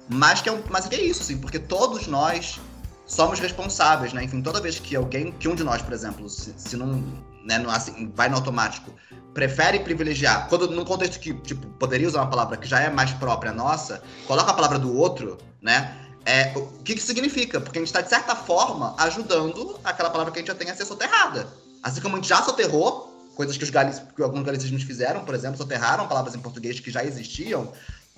mas 0.09 0.43
que 0.43 0.51
é, 0.51 0.63
mas 0.71 0.87
que 0.87 0.95
é 0.95 1.01
isso, 1.01 1.23
assim, 1.23 1.39
porque 1.39 1.59
todos 1.59 2.07
nós 2.07 2.61
somos 3.07 3.39
responsáveis, 3.39 4.13
né? 4.13 4.25
Enfim, 4.25 4.43
toda 4.43 4.61
vez 4.61 4.79
que 4.79 4.95
alguém, 4.95 5.33
que 5.33 5.49
um 5.49 5.55
de 5.55 5.65
nós, 5.65 5.81
por 5.81 5.93
exemplo, 5.93 6.29
se, 6.29 6.53
se 6.57 6.77
não, 6.77 7.03
né, 7.47 7.59
não 7.59 7.71
assim, 7.71 8.13
vai 8.15 8.29
no 8.29 8.37
automático, 8.37 8.93
prefere 9.33 9.79
privilegiar, 9.79 10.49
quando 10.49 10.69
num 10.71 10.85
contexto 10.85 11.21
que, 11.21 11.33
tipo, 11.33 11.67
poderia 11.79 12.09
usar 12.09 12.23
uma 12.23 12.31
palavra 12.31 12.57
que 12.57 12.67
já 12.67 12.81
é 12.81 12.91
mais 12.91 13.13
própria 13.13 13.53
nossa, 13.53 14.03
coloca 14.27 14.51
a 14.51 14.55
palavra 14.55 14.79
do 14.79 14.95
outro, 14.95 15.39
né? 15.63 15.97
É, 16.25 16.53
o 16.57 16.67
que 16.83 16.95
que 16.95 17.01
significa? 17.01 17.61
Porque 17.61 17.79
a 17.79 17.81
gente 17.81 17.89
está, 17.89 18.01
de 18.01 18.09
certa 18.09 18.35
forma, 18.35 18.97
ajudando 18.99 19.79
aquela 19.85 20.11
palavra 20.11 20.33
que 20.33 20.41
a 20.41 20.43
gente 20.43 20.49
já 20.49 20.57
tem 20.57 20.69
a 20.69 20.75
ser 20.75 20.85
soterrada. 20.85 21.47
Assim 21.85 22.01
como 22.01 22.17
a 22.17 22.19
gente 22.19 22.29
já 22.29 22.43
soterrou 22.43 23.17
coisas 23.37 23.57
que, 23.57 23.63
os 23.63 23.71
galis, 23.71 24.03
que 24.17 24.23
alguns 24.23 24.43
galicismos 24.43 24.83
fizeram, 24.83 25.25
por 25.25 25.37
exemplo, 25.37 25.57
soterraram 25.57 26.09
palavras 26.09 26.35
em 26.35 26.41
português 26.41 26.81
que 26.81 26.91
já 26.91 27.05
existiam, 27.05 27.71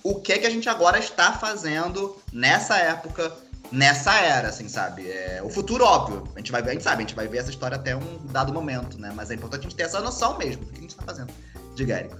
o 0.03 0.15
que 0.15 0.39
que 0.39 0.47
a 0.47 0.51
gente 0.51 0.69
agora 0.71 0.99
está 0.99 1.33
fazendo 1.33 2.17
nessa 2.33 2.79
época, 2.79 3.31
nessa 3.71 4.15
era, 4.15 4.49
assim, 4.49 4.69
sabe? 4.69 5.09
É, 5.11 5.41
o 5.43 5.51
futuro, 5.51 5.85
óbvio, 5.85 6.25
a 6.35 6.39
gente 6.39 6.53
vai 6.53 6.63
ver, 6.63 6.71
a 6.71 6.73
gente 6.73 6.83
sabe, 6.83 7.03
a 7.03 7.07
gente 7.07 7.15
vai 7.15 7.29
ver 7.29 7.39
essa 7.39 7.51
história 7.51 7.77
até 7.77 7.95
um 7.95 8.19
dado 8.27 8.53
momento, 8.53 8.99
né? 8.99 9.13
Mas 9.15 9.31
é 9.31 9.35
importante 9.35 9.61
a 9.61 9.63
gente 9.65 9.77
ter 9.77 9.85
essa 9.85 10.01
noção 10.01 10.39
mesmo 10.39 10.65
do 10.65 10.73
que 10.73 10.79
a 10.79 10.83
gente 10.83 10.91
está 10.91 11.03
fazendo. 11.03 11.33
Diga, 11.75 11.95
Érico. 11.95 12.19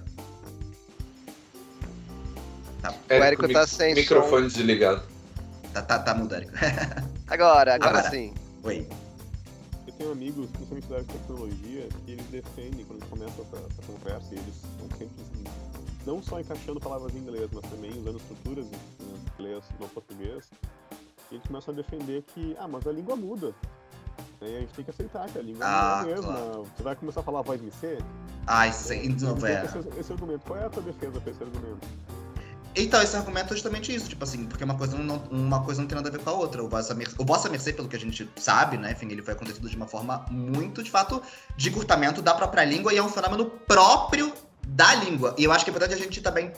Tá. 2.81 2.93
É, 3.09 3.19
o 3.19 3.23
Érico 3.23 3.51
tá 3.51 3.67
sem 3.67 3.93
microfone 3.93 4.49
som. 4.49 4.57
desligado. 4.57 5.03
Tá, 5.73 5.81
tá, 5.81 5.99
tá 5.99 6.13
mudo, 6.13 6.35
Érico. 6.35 6.53
agora, 7.27 7.75
agora, 7.75 7.99
agora 7.99 8.09
sim. 8.09 8.33
Oi. 8.63 8.87
Eu 9.87 9.93
tenho 9.93 10.11
amigos, 10.11 10.49
principalmente 10.51 10.87
da 10.87 10.95
área 10.95 11.07
de 11.07 11.13
tecnologia, 11.13 11.89
que 12.05 12.11
eles 12.11 12.25
defendem, 12.27 12.85
quando 12.85 13.01
a 13.01 13.05
gente 13.05 13.09
começa 13.09 13.41
essa, 13.41 13.57
essa 13.57 13.81
conversa, 13.85 14.27
e 14.33 14.37
eles 14.37 14.55
estão 14.55 14.97
sempre 14.97 15.21
assim, 15.21 15.43
não 16.05 16.23
só 16.23 16.39
encaixando 16.39 16.79
palavras 16.79 17.13
em 17.13 17.17
inglês, 17.17 17.49
mas 17.51 17.69
também 17.69 17.91
usando 17.91 18.17
estruturas 18.17 18.65
em 18.65 19.43
inglês 19.43 19.63
no 19.79 19.89
português, 19.89 20.45
e 21.31 21.35
eles 21.35 21.47
começam 21.47 21.73
a 21.73 21.77
defender 21.77 22.23
que, 22.33 22.55
ah, 22.59 22.67
mas 22.67 22.85
a 22.87 22.91
língua 22.91 23.15
muda. 23.15 23.53
E 24.41 24.45
a 24.45 24.59
gente 24.59 24.73
tem 24.73 24.85
que 24.85 24.91
aceitar 24.91 25.27
que 25.29 25.37
a 25.37 25.41
língua 25.41 25.65
ah, 25.65 25.99
é 25.99 26.01
a 26.01 26.15
mesma. 26.15 26.33
Claro. 26.33 26.67
Você 26.75 26.83
vai 26.83 26.95
começar 26.95 27.19
a 27.19 27.23
falar 27.23 27.41
voz 27.41 27.61
me 27.61 27.71
ser? 27.71 28.03
Ai, 28.47 28.71
sim, 28.71 29.15
não, 29.19 29.35
velho. 29.35 29.65
Esse, 29.65 29.99
esse 29.99 30.11
argumento. 30.11 30.41
Qual 30.45 30.59
é 30.59 30.65
a 30.65 30.69
tua 30.69 30.83
defesa 30.83 31.19
pra 31.19 31.31
esse 31.31 31.43
argumento? 31.43 31.87
Então, 32.75 33.01
esse 33.01 33.15
argumento 33.15 33.53
é 33.53 33.55
justamente 33.55 33.93
isso, 33.93 34.07
tipo 34.07 34.23
assim, 34.23 34.45
porque 34.45 34.63
uma 34.63 34.77
coisa 34.77 34.97
não, 34.97 35.17
uma 35.31 35.63
coisa 35.63 35.81
não 35.81 35.87
tem 35.87 35.95
nada 35.95 36.07
a 36.07 36.11
ver 36.11 36.19
com 36.19 36.29
a 36.29 36.33
outra. 36.33 36.63
O 36.63 36.69
Vossa, 36.69 36.93
Mercê, 36.93 37.15
o 37.17 37.25
Vossa 37.25 37.49
Mercê, 37.49 37.73
pelo 37.73 37.87
que 37.87 37.95
a 37.95 37.99
gente 37.99 38.29
sabe, 38.37 38.77
né, 38.77 38.91
enfim, 38.91 39.09
ele 39.09 39.21
foi 39.21 39.33
acontecido 39.33 39.67
de 39.67 39.75
uma 39.75 39.87
forma 39.87 40.25
muito, 40.29 40.83
de 40.83 40.91
fato, 40.91 41.21
de 41.57 41.71
curtamento 41.71 42.21
da 42.21 42.33
própria 42.33 42.63
língua 42.63 42.93
e 42.93 42.97
é 42.97 43.03
um 43.03 43.09
fenômeno 43.09 43.45
próprio 43.45 44.31
da 44.69 44.93
língua. 44.95 45.33
E 45.37 45.43
eu 45.43 45.51
acho 45.51 45.65
que 45.65 45.71
é 45.71 45.73
importante 45.73 45.93
a 45.95 45.97
gente 45.97 46.21
também 46.21 46.51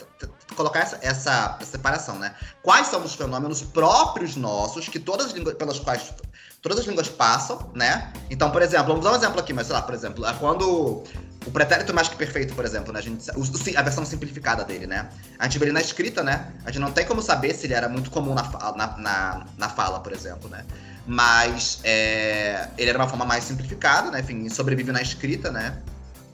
colocar 0.56 0.80
essa, 0.80 1.00
essa, 1.02 1.58
separação, 1.64 2.20
né? 2.20 2.36
Quais 2.62 2.88
são 2.88 3.04
os 3.04 3.16
fenômenos 3.16 3.62
próprios 3.62 4.36
nossos, 4.36 4.90
que 4.90 5.00
todas 5.00 5.28
as 5.28 5.32
línguas 5.32 5.56
pelas 5.56 5.80
quais 5.80 6.14
todas 6.62 6.80
as 6.80 6.86
línguas 6.86 7.08
passam, 7.08 7.72
né? 7.74 8.12
Então, 8.30 8.52
por 8.52 8.62
exemplo, 8.62 8.88
vamos 8.88 9.04
dar 9.04 9.14
um 9.14 9.16
exemplo 9.16 9.40
aqui, 9.40 9.54
mas 9.54 9.68
sei 9.68 9.76
lá, 9.76 9.82
por 9.82 9.96
exemplo, 9.96 10.26
é 10.26 10.34
quando 10.34 11.04
o 11.46 11.52
pretérito 11.52 11.94
mais 11.94 12.08
que 12.08 12.16
perfeito, 12.16 12.54
por 12.54 12.66
exemplo, 12.66 12.92
né? 12.94 13.00
A, 13.00 13.02
gente, 13.02 13.32
a 13.76 13.82
versão 13.82 14.06
simplificada 14.06 14.64
dele, 14.64 14.86
né? 14.86 15.10
A 15.40 15.46
gente 15.46 15.58
vê 15.58 15.66
ele 15.66 15.72
na 15.72 15.82
escrita, 15.82 16.22
né? 16.22 16.52
A 16.66 16.70
gente 16.70 16.82
não 16.82 16.92
tem 16.92 17.06
como 17.06 17.22
saber 17.22 17.56
se 17.56 17.66
ele 17.66 17.74
era 17.74 17.88
muito 17.88 18.12
comum 18.12 18.36
na, 18.36 18.44
na, 18.76 18.98
na, 18.98 19.46
na 19.58 19.70
fala, 19.70 20.00
por 20.00 20.12
exemplo, 20.12 20.50
né? 20.50 20.66
Mas 21.08 21.80
é, 21.84 22.68
ele 22.78 22.90
era 22.90 23.00
uma 23.00 23.08
forma 23.08 23.26
mais 23.26 23.46
simplificada, 23.46 24.12
né? 24.12 24.20
Enfim, 24.20 24.48
sobrevive 24.50 24.92
na 24.92 25.02
escrita, 25.02 25.50
né? 25.50 25.82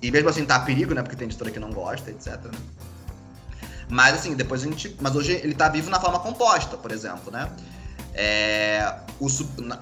E 0.01 0.11
mesmo 0.11 0.29
assim 0.29 0.45
tá 0.45 0.55
a 0.55 0.59
perigo, 0.59 0.93
né? 0.93 1.01
Porque 1.01 1.15
tem 1.15 1.25
editora 1.25 1.49
que 1.51 1.59
não 1.59 1.71
gosta, 1.71 2.11
etc. 2.11 2.43
Né? 2.45 2.59
Mas 3.89 4.15
assim, 4.15 4.35
depois 4.35 4.61
a 4.63 4.65
gente. 4.65 4.95
Mas 4.99 5.15
hoje 5.15 5.31
ele 5.31 5.55
tá 5.55 5.69
vivo 5.69 5.89
na 5.89 5.99
forma 5.99 6.19
composta, 6.19 6.77
por 6.77 6.91
exemplo, 6.91 7.31
né? 7.31 7.49
É, 8.13 8.95
o, 9.19 9.27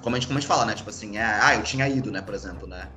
como, 0.01 0.16
a 0.16 0.20
gente, 0.20 0.28
como 0.28 0.38
a 0.38 0.41
gente 0.41 0.47
fala, 0.47 0.66
né? 0.66 0.74
Tipo 0.74 0.89
assim, 0.89 1.18
é, 1.18 1.24
ah, 1.24 1.55
eu 1.55 1.63
tinha 1.63 1.88
ido, 1.88 2.11
né, 2.11 2.22
por 2.22 2.34
exemplo, 2.34 2.68
né? 2.68 2.88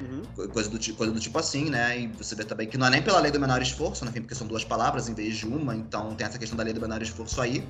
Uhum. 0.00 0.48
Coisa, 0.48 0.68
do, 0.68 0.94
coisa 0.94 1.12
do 1.12 1.20
tipo 1.20 1.38
assim, 1.38 1.70
né? 1.70 2.00
E 2.00 2.06
você 2.08 2.34
vê 2.34 2.44
também 2.44 2.68
que 2.68 2.76
não 2.76 2.86
é 2.86 2.90
nem 2.90 3.02
pela 3.02 3.18
lei 3.20 3.30
do 3.30 3.40
menor 3.40 3.62
esforço, 3.62 4.04
né? 4.04 4.10
Porque 4.12 4.34
são 4.34 4.46
duas 4.46 4.64
palavras 4.64 5.08
em 5.08 5.14
vez 5.14 5.36
de 5.36 5.46
uma, 5.46 5.74
então 5.74 6.14
tem 6.14 6.26
essa 6.26 6.38
questão 6.38 6.56
da 6.56 6.64
lei 6.64 6.72
do 6.72 6.80
menor 6.80 7.00
esforço 7.00 7.40
aí. 7.40 7.66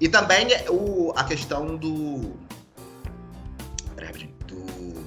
E 0.00 0.08
também 0.08 0.48
o, 0.68 1.12
a 1.16 1.24
questão 1.24 1.76
do. 1.76 2.34
Peraí, 3.94 4.34
do. 4.46 5.04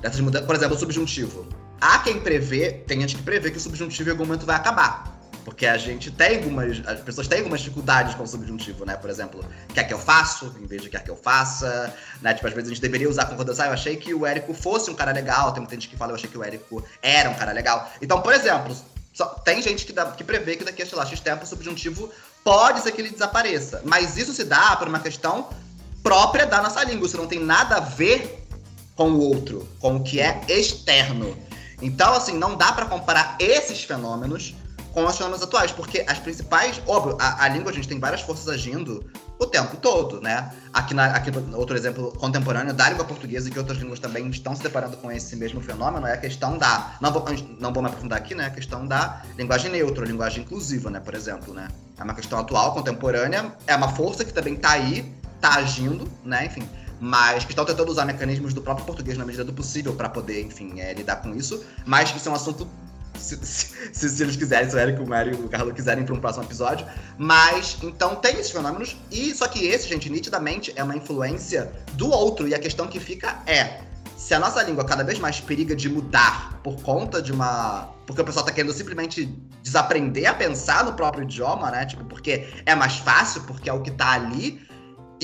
Dessas 0.00 0.20
mudanças, 0.20 0.46
por 0.46 0.54
exemplo, 0.54 0.76
o 0.76 0.78
subjuntivo. 0.78 1.46
Há 1.82 1.98
quem 1.98 2.20
prevê, 2.20 2.70
tem 2.86 3.00
gente 3.00 3.16
que 3.16 3.22
prevê 3.24 3.50
que 3.50 3.56
o 3.56 3.60
subjuntivo 3.60 4.08
em 4.08 4.12
algum 4.12 4.24
momento 4.24 4.46
vai 4.46 4.54
acabar. 4.54 5.18
Porque 5.44 5.66
a 5.66 5.76
gente 5.76 6.12
tem 6.12 6.36
algumas. 6.36 6.80
As 6.86 7.00
pessoas 7.00 7.26
têm 7.26 7.38
algumas 7.38 7.60
dificuldades 7.60 8.14
com 8.14 8.22
o 8.22 8.26
subjuntivo, 8.26 8.84
né? 8.84 8.94
Por 8.96 9.10
exemplo, 9.10 9.44
quer 9.74 9.82
que 9.82 9.92
eu 9.92 9.98
faço, 9.98 10.54
em 10.60 10.66
vez 10.66 10.80
de 10.80 10.88
quer 10.88 11.02
que 11.02 11.10
eu 11.10 11.16
faça. 11.16 11.92
Né? 12.20 12.34
Tipo, 12.34 12.46
às 12.46 12.54
vezes 12.54 12.70
a 12.70 12.72
gente 12.72 12.80
deveria 12.80 13.10
usar 13.10 13.24
concordância. 13.24 13.64
Ah, 13.64 13.66
eu 13.66 13.72
achei 13.72 13.96
que 13.96 14.14
o 14.14 14.24
Érico 14.24 14.54
fosse 14.54 14.92
um 14.92 14.94
cara 14.94 15.10
legal. 15.10 15.50
Tem 15.50 15.60
muita 15.60 15.74
gente 15.74 15.88
que 15.88 15.96
fala, 15.96 16.12
eu 16.12 16.14
achei 16.14 16.30
que 16.30 16.38
o 16.38 16.44
Érico 16.44 16.84
era 17.02 17.28
um 17.28 17.34
cara 17.34 17.50
legal. 17.50 17.90
Então, 18.00 18.22
por 18.22 18.32
exemplo, 18.32 18.76
só, 19.12 19.26
tem 19.26 19.60
gente 19.60 19.84
que, 19.84 19.92
dá, 19.92 20.06
que 20.12 20.22
prevê 20.22 20.54
que 20.54 20.62
daqui 20.62 20.82
a, 20.82 20.86
sei 20.86 20.96
lá, 20.96 21.04
X 21.04 21.18
tempo 21.18 21.42
o 21.42 21.46
subjuntivo 21.48 22.08
pode 22.44 22.80
ser 22.80 22.92
que 22.92 23.00
ele 23.00 23.10
desapareça. 23.10 23.82
Mas 23.84 24.16
isso 24.16 24.32
se 24.32 24.44
dá 24.44 24.76
por 24.76 24.86
uma 24.86 25.00
questão 25.00 25.48
própria 26.00 26.46
da 26.46 26.62
nossa 26.62 26.84
língua. 26.84 27.08
Isso 27.08 27.16
não 27.16 27.26
tem 27.26 27.40
nada 27.40 27.78
a 27.78 27.80
ver 27.80 28.46
com 28.94 29.10
o 29.10 29.20
outro, 29.20 29.68
com 29.80 29.96
o 29.96 30.02
que 30.04 30.20
é 30.20 30.40
externo. 30.48 31.36
Então, 31.82 32.14
assim, 32.14 32.38
não 32.38 32.56
dá 32.56 32.72
para 32.72 32.86
comparar 32.86 33.36
esses 33.38 33.82
fenômenos 33.82 34.54
com 34.92 35.04
os 35.04 35.16
fenômenos 35.16 35.42
atuais, 35.42 35.72
porque 35.72 36.04
as 36.06 36.18
principais. 36.18 36.80
Óbvio, 36.86 37.16
a, 37.20 37.44
a, 37.44 37.48
língua, 37.48 37.70
a 37.70 37.74
gente 37.74 37.88
tem 37.88 37.98
várias 37.98 38.20
forças 38.20 38.48
agindo 38.48 39.04
o 39.38 39.46
tempo 39.46 39.76
todo, 39.76 40.20
né? 40.20 40.52
Aqui, 40.72 40.94
na, 40.94 41.06
aqui 41.06 41.30
outro 41.54 41.76
exemplo 41.76 42.12
contemporâneo 42.18 42.72
da 42.72 42.88
língua 42.88 43.04
portuguesa, 43.04 43.50
que 43.50 43.58
outras 43.58 43.78
línguas 43.78 43.98
também 43.98 44.28
estão 44.28 44.54
se 44.54 44.62
deparando 44.62 44.96
com 44.98 45.10
esse 45.10 45.34
mesmo 45.34 45.60
fenômeno, 45.60 46.06
é 46.06 46.12
a 46.12 46.16
questão 46.18 46.56
da. 46.56 46.92
Não 47.00 47.10
vou, 47.10 47.24
não 47.58 47.72
vou 47.72 47.82
me 47.82 47.88
aprofundar 47.88 48.18
aqui, 48.18 48.34
né? 48.34 48.46
A 48.46 48.50
questão 48.50 48.86
da 48.86 49.22
linguagem 49.36 49.70
neutra, 49.70 50.04
linguagem 50.04 50.44
inclusiva, 50.44 50.90
né? 50.90 51.00
Por 51.00 51.14
exemplo, 51.14 51.52
né? 51.52 51.68
É 51.98 52.04
uma 52.04 52.14
questão 52.14 52.38
atual, 52.38 52.72
contemporânea, 52.72 53.52
é 53.66 53.74
uma 53.74 53.88
força 53.88 54.24
que 54.24 54.32
também 54.32 54.54
está 54.54 54.72
aí, 54.72 55.12
está 55.36 55.54
agindo, 55.54 56.06
né? 56.24 56.46
Enfim 56.46 56.68
mas 57.02 57.44
que 57.44 57.50
estão 57.50 57.64
tentando 57.64 57.90
usar 57.90 58.04
mecanismos 58.04 58.54
do 58.54 58.62
próprio 58.62 58.86
português 58.86 59.18
na 59.18 59.24
medida 59.24 59.42
do 59.42 59.52
possível 59.52 59.92
para 59.92 60.08
poder, 60.08 60.40
enfim, 60.40 60.80
é, 60.80 60.94
lidar 60.94 61.16
com 61.16 61.34
isso, 61.34 61.64
mas 61.84 62.12
que 62.12 62.18
isso 62.18 62.28
é 62.28 62.32
um 62.32 62.36
assunto 62.36 62.68
se, 63.18 63.36
se, 63.44 64.08
se, 64.08 64.22
eles 64.22 64.36
quiserem, 64.36 64.70
se 64.70 64.76
o 64.76 64.78
Eric, 64.78 65.02
o 65.02 65.06
Mário 65.08 65.32
e 65.32 65.44
o 65.44 65.48
Carlos 65.48 65.74
quiserem 65.74 66.04
para 66.04 66.14
um 66.14 66.20
próximo 66.20 66.44
episódio. 66.44 66.86
Mas, 67.18 67.76
então, 67.82 68.14
tem 68.14 68.38
esses 68.38 68.52
fenômenos, 68.52 68.96
e 69.10 69.34
só 69.34 69.48
que 69.48 69.66
esse, 69.66 69.88
gente, 69.88 70.08
nitidamente 70.08 70.72
é 70.76 70.82
uma 70.84 70.96
influência 70.96 71.72
do 71.94 72.08
outro, 72.08 72.46
e 72.46 72.54
a 72.54 72.58
questão 72.58 72.86
que 72.86 73.00
fica 73.00 73.42
é. 73.46 73.80
Se 74.16 74.32
a 74.32 74.38
nossa 74.38 74.62
língua 74.62 74.84
cada 74.84 75.02
vez 75.02 75.18
mais 75.18 75.40
periga 75.40 75.74
de 75.74 75.88
mudar 75.88 76.60
por 76.62 76.80
conta 76.82 77.20
de 77.20 77.32
uma. 77.32 77.92
Porque 78.06 78.22
o 78.22 78.24
pessoal 78.24 78.46
tá 78.46 78.52
querendo 78.52 78.72
simplesmente 78.72 79.26
desaprender 79.60 80.26
a 80.26 80.34
pensar 80.34 80.84
no 80.84 80.92
próprio 80.92 81.24
idioma, 81.24 81.68
né? 81.72 81.84
Tipo, 81.84 82.04
porque 82.04 82.48
é 82.64 82.76
mais 82.76 82.98
fácil, 82.98 83.42
porque 83.42 83.68
é 83.68 83.72
o 83.72 83.82
que 83.82 83.90
tá 83.90 84.12
ali. 84.12 84.64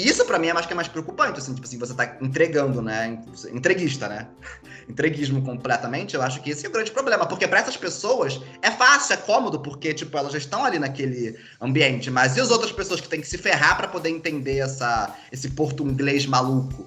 Isso 0.03 0.24
para 0.24 0.38
mim 0.38 0.49
é 0.49 0.53
mais 0.53 0.66
que 0.66 0.72
é 0.72 0.76
mais 0.76 0.88
preocupante, 0.88 1.38
assim, 1.38 1.55
tipo 1.55 1.66
assim, 1.66 1.78
você 1.78 1.94
tá 1.94 2.16
entregando, 2.20 2.80
né? 2.80 3.18
Entreguista, 3.53 4.09
né? 4.09 4.28
Entreguismo 4.88 5.42
completamente, 5.42 6.14
eu 6.14 6.22
acho 6.22 6.40
que 6.40 6.51
esse 6.51 6.64
é 6.64 6.68
o 6.68 6.72
grande 6.72 6.90
problema, 6.90 7.26
porque 7.26 7.46
para 7.46 7.61
essas 7.61 7.76
pessoas 7.76 8.40
é 8.62 8.70
fácil, 8.70 9.14
é 9.14 9.16
cômodo, 9.16 9.61
porque 9.61 9.92
tipo, 9.92 10.16
elas 10.16 10.32
já 10.32 10.38
estão 10.38 10.64
ali 10.64 10.78
naquele 10.78 11.36
ambiente, 11.61 12.11
mas 12.11 12.36
e 12.36 12.40
as 12.40 12.51
outras 12.51 12.72
pessoas 12.72 13.01
que 13.01 13.09
têm 13.09 13.20
que 13.20 13.26
se 13.26 13.38
ferrar 13.38 13.76
para 13.76 13.88
poder 13.88 14.11
entender 14.11 14.59
essa 14.59 15.14
esse 15.32 15.51
porto 15.51 15.82
inglês 15.82 16.26
maluco, 16.26 16.86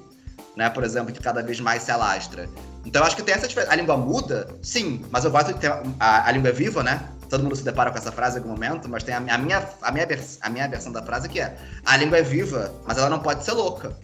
né, 0.55 0.69
por 0.69 0.83
exemplo, 0.83 1.13
que 1.13 1.21
cada 1.21 1.41
vez 1.41 1.59
mais 1.59 1.83
se 1.83 1.91
alastra. 1.91 2.49
Então 2.85 3.01
eu 3.01 3.07
acho 3.07 3.15
que 3.15 3.23
tem 3.23 3.35
essa 3.35 3.47
diferença. 3.47 3.73
A 3.73 3.75
língua 3.75 3.97
muda, 3.97 4.47
sim, 4.61 5.05
mas 5.11 5.23
eu 5.25 5.31
gosto 5.31 5.53
de 5.53 5.59
ter 5.59 5.71
a, 5.99 6.27
a 6.27 6.31
língua 6.31 6.49
é 6.49 6.53
viva, 6.53 6.83
né? 6.83 7.09
Todo 7.31 7.43
mundo 7.43 7.55
se 7.55 7.63
depara 7.63 7.89
com 7.89 7.97
essa 7.97 8.11
frase 8.11 8.35
em 8.35 8.39
algum 8.39 8.51
momento, 8.51 8.89
mas 8.89 9.03
tem 9.03 9.15
a, 9.15 9.17
a 9.17 9.37
minha, 9.37 9.69
a, 9.81 9.91
minha, 9.91 10.07
a 10.41 10.49
minha 10.49 10.67
versão 10.67 10.91
da 10.91 11.01
frase 11.01 11.29
que 11.29 11.39
é: 11.39 11.57
a 11.85 11.95
língua 11.95 12.17
é 12.17 12.21
viva, 12.21 12.71
mas 12.85 12.97
ela 12.97 13.09
não 13.09 13.19
pode 13.19 13.45
ser 13.45 13.53
louca. 13.53 13.95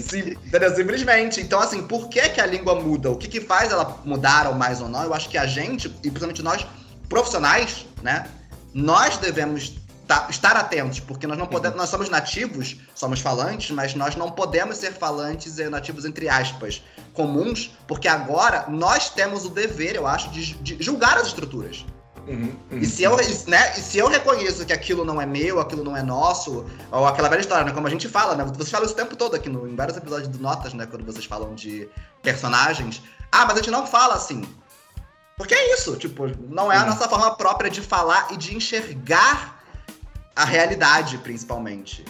Sim, 0.00 0.30
entendeu? 0.46 0.74
Simplesmente. 0.74 1.42
Então, 1.42 1.60
assim, 1.60 1.86
por 1.86 2.08
que, 2.08 2.26
que 2.30 2.40
a 2.40 2.46
língua 2.46 2.74
muda? 2.74 3.10
O 3.10 3.16
que, 3.16 3.28
que 3.28 3.38
faz 3.40 3.70
ela 3.70 4.00
mudar 4.02 4.46
ou 4.46 4.54
mais 4.54 4.80
ou 4.80 4.88
não? 4.88 5.02
Eu 5.02 5.12
acho 5.12 5.28
que 5.28 5.36
a 5.36 5.46
gente, 5.46 5.88
e 6.02 6.08
principalmente 6.08 6.42
nós, 6.42 6.66
profissionais, 7.08 7.84
né? 8.02 8.26
Nós 8.72 9.18
devemos 9.18 9.77
tá, 10.08 10.26
estar 10.30 10.56
atentos, 10.56 10.98
porque 10.98 11.26
nós 11.26 11.38
não 11.38 11.46
podemos, 11.46 11.74
uhum. 11.74 11.82
nós 11.82 11.90
somos 11.90 12.08
nativos, 12.08 12.76
somos 12.94 13.20
falantes, 13.20 13.70
mas 13.70 13.94
nós 13.94 14.16
não 14.16 14.30
podemos 14.30 14.78
ser 14.78 14.92
falantes 14.92 15.58
e 15.58 15.68
nativos 15.68 16.04
entre 16.04 16.28
aspas 16.28 16.82
comuns, 17.12 17.76
porque 17.86 18.08
agora 18.08 18.64
nós 18.68 19.10
temos 19.10 19.44
o 19.44 19.50
dever, 19.50 19.96
eu 19.96 20.06
acho, 20.06 20.30
de, 20.30 20.54
de 20.54 20.82
julgar 20.82 21.18
as 21.18 21.26
estruturas. 21.26 21.84
Uhum, 22.26 22.54
uhum. 22.70 22.78
E, 22.78 22.86
se 22.86 23.02
eu, 23.02 23.16
né, 23.46 23.72
e 23.76 23.80
se 23.80 23.98
eu 23.98 24.06
reconheço 24.06 24.64
que 24.64 24.72
aquilo 24.72 25.04
não 25.04 25.20
é 25.20 25.26
meu, 25.26 25.60
aquilo 25.60 25.82
não 25.82 25.96
é 25.96 26.02
nosso, 26.02 26.64
ou 26.92 27.06
aquela 27.06 27.28
velha 27.28 27.40
história, 27.40 27.64
né, 27.64 27.72
como 27.72 27.86
a 27.86 27.90
gente 27.90 28.06
fala, 28.08 28.34
né? 28.34 28.44
Vocês 28.44 28.70
falam 28.70 28.84
isso 28.84 28.94
o 28.94 28.96
tempo 28.96 29.16
todo 29.16 29.34
aqui 29.34 29.48
no, 29.48 29.66
em 29.66 29.74
vários 29.74 29.96
episódios 29.96 30.28
do 30.28 30.38
Notas, 30.38 30.74
né? 30.74 30.86
Quando 30.86 31.04
vocês 31.06 31.24
falam 31.24 31.54
de 31.54 31.88
personagens. 32.22 33.02
Ah, 33.32 33.46
mas 33.46 33.54
a 33.54 33.56
gente 33.56 33.70
não 33.70 33.86
fala 33.86 34.14
assim. 34.14 34.42
Porque 35.38 35.54
é 35.54 35.74
isso, 35.74 35.96
tipo, 35.96 36.26
não 36.50 36.70
é 36.70 36.76
a 36.76 36.80
uhum. 36.80 36.88
nossa 36.88 37.08
forma 37.08 37.34
própria 37.34 37.70
de 37.70 37.80
falar 37.80 38.28
e 38.30 38.36
de 38.36 38.54
enxergar 38.54 39.57
a 40.38 40.44
realidade, 40.44 41.18
principalmente. 41.18 42.04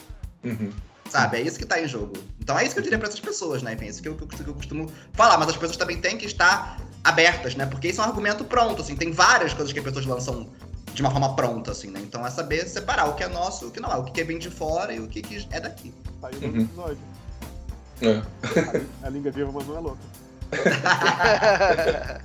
Uhum. 0.44 0.70
Sabe? 1.08 1.38
É 1.38 1.40
isso 1.40 1.58
que 1.58 1.64
tá 1.64 1.80
em 1.80 1.88
jogo. 1.88 2.12
Então 2.38 2.58
é 2.58 2.62
isso 2.62 2.74
que 2.74 2.80
eu 2.80 2.82
diria 2.82 2.98
para 2.98 3.08
essas 3.08 3.20
pessoas, 3.20 3.62
né? 3.62 3.72
Enfim, 3.72 3.86
é 3.86 3.88
isso 3.88 4.02
que 4.02 4.08
eu, 4.08 4.14
que 4.14 4.46
eu 4.46 4.54
costumo 4.54 4.92
falar. 5.14 5.38
Mas 5.38 5.48
as 5.48 5.56
pessoas 5.56 5.78
também 5.78 5.98
têm 5.98 6.18
que 6.18 6.26
estar 6.26 6.78
abertas, 7.02 7.54
né? 7.54 7.64
Porque 7.64 7.88
isso 7.88 8.02
é 8.02 8.04
um 8.04 8.08
argumento 8.08 8.44
pronto, 8.44 8.82
assim. 8.82 8.94
Tem 8.94 9.10
várias 9.12 9.54
coisas 9.54 9.72
que 9.72 9.78
as 9.78 9.84
pessoas 9.84 10.04
lançam 10.04 10.46
de 10.92 11.00
uma 11.00 11.10
forma 11.10 11.34
pronta, 11.34 11.72
assim, 11.72 11.90
né? 11.90 12.00
Então 12.02 12.26
é 12.26 12.30
saber 12.30 12.68
separar 12.68 13.06
o 13.06 13.14
que 13.14 13.24
é 13.24 13.28
nosso 13.28 13.64
e 13.64 13.68
o 13.68 13.70
que 13.70 13.80
não 13.80 13.90
é. 13.90 13.96
O 13.96 14.04
que 14.04 14.20
é 14.20 14.24
bem 14.24 14.38
de 14.38 14.50
fora 14.50 14.92
e 14.92 15.00
o 15.00 15.08
que, 15.08 15.22
que 15.22 15.48
é 15.50 15.58
daqui. 15.58 15.94
Tá 16.20 16.28
aí 16.28 16.34
uhum. 16.46 16.60
episódio. 16.60 16.98
É. 18.02 18.22
A, 19.02 19.06
a 19.06 19.08
língua 19.08 19.32
viva, 19.32 19.50
mas 19.50 19.66
não 19.66 19.78
é 19.78 19.80
louca. 19.80 20.02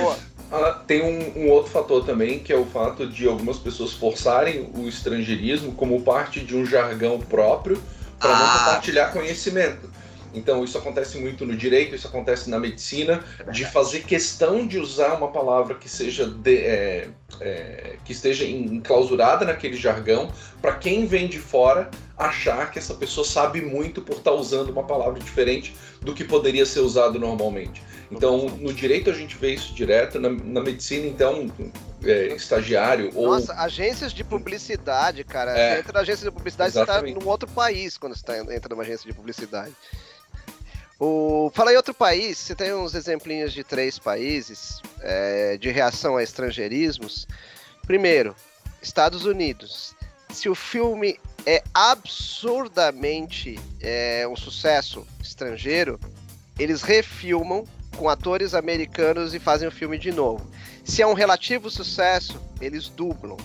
Boa. 0.00 0.16
Ah, 0.52 0.82
tem 0.86 1.02
um, 1.02 1.44
um, 1.44 1.48
outro 1.48 1.72
fator 1.72 2.04
também, 2.04 2.38
que 2.38 2.52
é 2.52 2.56
o 2.56 2.66
fato 2.66 3.06
de 3.06 3.26
algumas 3.26 3.58
pessoas 3.58 3.94
forçarem 3.94 4.70
o 4.74 4.86
estrangeirismo 4.86 5.72
como 5.72 6.02
parte 6.02 6.40
de 6.40 6.54
um 6.54 6.66
jargão 6.66 7.18
próprio 7.18 7.82
para 8.18 8.30
ah. 8.30 8.38
não 8.38 8.58
compartilhar 8.58 9.12
conhecimento. 9.12 9.90
Então, 10.34 10.64
isso 10.64 10.78
acontece 10.78 11.18
muito 11.18 11.44
no 11.44 11.56
direito, 11.56 11.94
isso 11.94 12.06
acontece 12.06 12.48
na 12.48 12.58
medicina, 12.58 13.22
é 13.38 13.50
de 13.50 13.64
fazer 13.64 14.04
questão 14.04 14.66
de 14.66 14.78
usar 14.78 15.14
uma 15.14 15.28
palavra 15.28 15.74
que 15.74 15.88
seja 15.88 16.26
de, 16.26 16.56
é, 16.56 17.08
é, 17.40 17.96
que 18.04 18.12
esteja 18.12 18.44
enclausurada 18.44 19.44
naquele 19.44 19.76
jargão, 19.76 20.32
para 20.60 20.74
quem 20.74 21.06
vem 21.06 21.28
de 21.28 21.38
fora 21.38 21.90
achar 22.16 22.70
que 22.70 22.78
essa 22.78 22.94
pessoa 22.94 23.26
sabe 23.26 23.60
muito 23.60 24.00
por 24.00 24.16
estar 24.16 24.30
tá 24.30 24.36
usando 24.36 24.70
uma 24.70 24.84
palavra 24.84 25.20
diferente 25.20 25.74
do 26.00 26.14
que 26.14 26.24
poderia 26.24 26.64
ser 26.64 26.80
usado 26.80 27.18
normalmente. 27.18 27.82
Então, 28.10 28.46
no 28.46 28.72
direito 28.72 29.10
a 29.10 29.14
gente 29.14 29.36
vê 29.36 29.54
isso 29.54 29.74
direto, 29.74 30.20
na, 30.20 30.28
na 30.28 30.60
medicina, 30.60 31.06
então, 31.06 31.50
é, 32.04 32.34
estagiário 32.34 33.10
ou. 33.14 33.28
Nossa, 33.28 33.54
agências 33.54 34.12
de 34.12 34.22
publicidade, 34.22 35.24
cara. 35.24 35.56
É, 35.56 35.74
você 35.74 35.80
entra 35.80 35.92
na 35.94 36.00
agência 36.00 36.24
de 36.24 36.30
publicidade, 36.30 36.70
exatamente. 36.70 37.04
você 37.04 37.08
está 37.10 37.24
num 37.24 37.30
outro 37.30 37.48
país 37.48 37.96
quando 37.96 38.14
você 38.14 38.22
tá, 38.22 38.38
entra 38.38 38.68
numa 38.68 38.82
agência 38.82 39.08
de 39.08 39.16
publicidade. 39.16 39.72
O... 41.04 41.50
Fala 41.52 41.72
em 41.72 41.76
outro 41.76 41.92
país, 41.92 42.38
você 42.38 42.54
tem 42.54 42.72
uns 42.72 42.94
exemplinhos 42.94 43.52
de 43.52 43.64
três 43.64 43.98
países 43.98 44.80
é, 45.00 45.56
de 45.58 45.68
reação 45.68 46.16
a 46.16 46.22
estrangeirismos. 46.22 47.26
Primeiro, 47.84 48.36
Estados 48.80 49.24
Unidos. 49.24 49.96
Se 50.32 50.48
o 50.48 50.54
filme 50.54 51.18
é 51.44 51.60
absurdamente 51.74 53.58
é, 53.80 54.28
um 54.28 54.36
sucesso 54.36 55.04
estrangeiro, 55.20 55.98
eles 56.56 56.82
refilmam 56.82 57.66
com 57.96 58.08
atores 58.08 58.54
americanos 58.54 59.34
e 59.34 59.40
fazem 59.40 59.66
o 59.66 59.72
filme 59.72 59.98
de 59.98 60.12
novo. 60.12 60.48
Se 60.84 61.02
é 61.02 61.06
um 61.06 61.14
relativo 61.14 61.68
sucesso, 61.68 62.40
eles 62.60 62.88
dublam. 62.88 63.38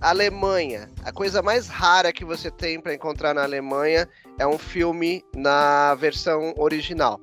Alemanha. 0.00 0.88
A 1.04 1.12
coisa 1.12 1.42
mais 1.42 1.68
rara 1.68 2.12
que 2.12 2.24
você 2.24 2.50
tem 2.50 2.80
para 2.80 2.94
encontrar 2.94 3.34
na 3.34 3.42
Alemanha 3.42 4.08
é 4.38 4.46
um 4.46 4.56
filme 4.56 5.22
na 5.34 5.94
versão 5.94 6.54
original. 6.56 7.20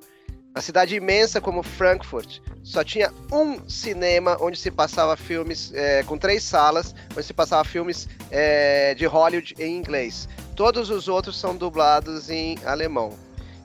A 0.53 0.61
cidade 0.61 0.95
imensa 0.95 1.39
como 1.39 1.63
Frankfurt 1.63 2.39
só 2.63 2.83
tinha 2.83 3.11
um 3.31 3.67
cinema 3.69 4.37
onde 4.39 4.57
se 4.59 4.69
passava 4.69 5.15
filmes 5.15 5.71
é, 5.73 6.03
com 6.03 6.17
três 6.17 6.43
salas, 6.43 6.93
onde 7.11 7.23
se 7.23 7.33
passava 7.33 7.63
filmes 7.63 8.07
é, 8.31 8.93
de 8.95 9.05
Hollywood 9.05 9.55
em 9.59 9.75
inglês. 9.75 10.27
Todos 10.55 10.89
os 10.89 11.07
outros 11.07 11.39
são 11.39 11.55
dublados 11.55 12.29
em 12.29 12.57
alemão. 12.65 13.13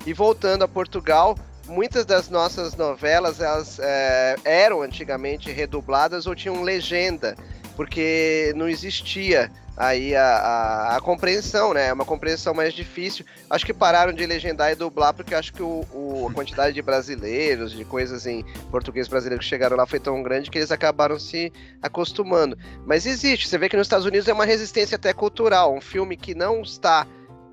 E 0.07 0.13
voltando 0.13 0.65
a 0.65 0.69
Portugal, 0.69 1.37
muitas 1.67 2.05
das 2.05 2.29
nossas 2.29 2.77
novelas 2.77 3.41
elas 3.41 3.79
é, 3.79 4.37
eram 4.45 4.83
antigamente 4.83 5.51
redubladas 5.51 6.27
ou 6.27 6.35
tinham 6.35 6.63
legenda 6.63 7.37
porque 7.77 8.53
não 8.57 8.69
existia 8.69 9.51
aí 9.77 10.15
a, 10.15 10.25
a, 10.25 10.97
a, 10.97 11.01
compreensão, 11.01 11.73
né? 11.73 11.89
É 11.89 11.93
uma 11.93 12.05
compreensão 12.05 12.53
mais 12.53 12.75
difícil. 12.75 13.25
Acho 13.49 13.65
que 13.65 13.73
pararam 13.73 14.13
de 14.13 14.25
legendar 14.27 14.71
e 14.71 14.75
dublar 14.75 15.15
porque 15.15 15.35
acho 15.35 15.53
que 15.53 15.63
o, 15.63 15.85
o, 15.93 16.29
a 16.31 16.33
quantidade 16.35 16.75
de 16.75 16.83
brasileiros, 16.83 17.73
de 17.73 17.85
coisas 17.85 18.27
em 18.27 18.45
português 18.71 19.09
brasileiro 19.09 19.43
que 19.43 19.49
chegaram 19.49 19.77
lá 19.77 19.87
foi 19.87 19.99
tão 19.99 20.23
grande 20.23 20.51
que 20.51 20.59
eles 20.59 20.71
acabaram 20.71 21.19
se 21.19 21.53
acostumando. 21.81 22.57
Mas 22.87 23.07
existe, 23.07 23.49
você 23.49 23.59
vê 23.59 23.69
que 23.69 23.77
nos 23.77 23.87
Estados 23.87 24.07
Unidos 24.07 24.29
é 24.29 24.33
uma 24.33 24.45
resistência 24.45 24.97
até 24.97 25.13
cultural. 25.13 25.75
Um 25.75 25.81
filme 25.81 26.17
que 26.17 26.35
não 26.35 26.61
está 26.63 27.07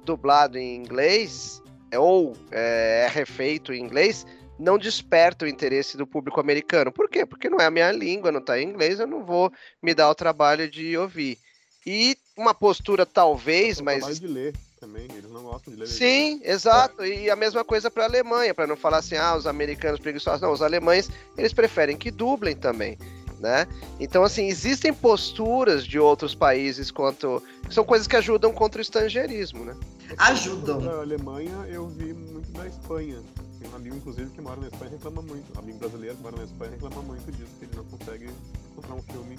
dublado 0.04 0.58
em 0.58 0.76
inglês 0.76 1.62
ou 1.96 2.36
é, 2.52 3.06
é 3.06 3.10
refeito 3.10 3.74
em 3.74 3.82
inglês 3.82 4.26
não 4.60 4.78
desperta 4.78 5.46
o 5.46 5.48
interesse 5.48 5.96
do 5.96 6.06
público 6.06 6.40
americano. 6.40 6.92
Por 6.92 7.10
quê? 7.10 7.26
Porque 7.26 7.50
não 7.50 7.60
é 7.60 7.66
a 7.66 7.72
minha 7.72 7.92
língua, 7.92 8.32
não 8.32 8.42
está 8.42 8.60
em 8.60 8.68
inglês, 8.68 9.00
eu 9.00 9.08
não 9.08 9.24
vou 9.24 9.52
me 9.82 9.94
dar 9.96 10.10
o 10.10 10.16
trabalho 10.16 10.70
de 10.70 10.98
ouvir. 10.98 11.38
E 11.86 12.18
uma 12.38 12.54
postura 12.54 13.06
talvez, 13.06 13.80
mas. 13.80 14.20
De 14.20 14.28
ler 14.28 14.54
também, 14.80 15.08
eles 15.16 15.32
não 15.32 15.44
gostam 15.44 15.74
de 15.74 15.80
ler. 15.80 15.88
Sim, 15.88 16.42
exato. 16.44 17.02
É. 17.02 17.24
E 17.24 17.30
a 17.30 17.36
mesma 17.36 17.64
coisa 17.64 17.90
para 17.90 18.04
a 18.04 18.08
Alemanha, 18.08 18.54
para 18.54 18.68
não 18.68 18.76
falar 18.76 18.98
assim, 18.98 19.16
ah, 19.16 19.36
os 19.36 19.48
americanos 19.48 20.00
preguiçosos. 20.00 20.42
Não, 20.42 20.52
os 20.52 20.62
alemães, 20.62 21.10
eles 21.38 21.54
preferem 21.54 21.98
que 21.98 22.12
dublem 22.12 22.56
também. 22.56 22.98
Né? 23.40 23.66
Então, 24.02 24.22
assim, 24.22 24.48
existem 24.48 24.94
posturas 24.94 25.86
de 25.86 25.98
outros 25.98 26.36
países 26.36 26.92
quanto. 26.92 27.42
São 27.70 27.86
coisas 27.86 28.06
que 28.06 28.18
ajudam 28.18 28.52
contra 28.52 28.80
o 28.80 28.82
estrangeirismo, 28.82 29.64
né? 29.64 29.78
Ajudam. 30.18 30.82
Na 30.82 30.98
Alemanha, 30.98 31.66
eu 31.70 31.88
vi 31.88 32.12
muito 32.12 32.52
da 32.52 32.68
Espanha. 32.68 33.22
Tem 33.60 33.70
um 33.70 33.76
amigo, 33.76 33.96
inclusive, 33.98 34.30
que 34.32 34.42
mora 34.42 34.62
na 34.62 34.68
Espanha 34.68 34.92
e 34.92 34.94
reclama 34.96 35.22
muito. 35.22 35.56
Um 35.56 35.60
amigo 35.60 35.80
brasileiro 35.80 36.16
que 36.16 36.24
mora 36.24 36.38
na 36.38 36.44
Espanha 36.44 36.72
reclama 36.72 37.02
muito 37.02 37.32
disso, 37.32 37.52
que 37.60 37.66
ele 37.66 37.76
não 37.76 37.84
consegue 37.86 38.30
encontrar 38.72 38.96
um 38.96 39.02
filme 39.02 39.38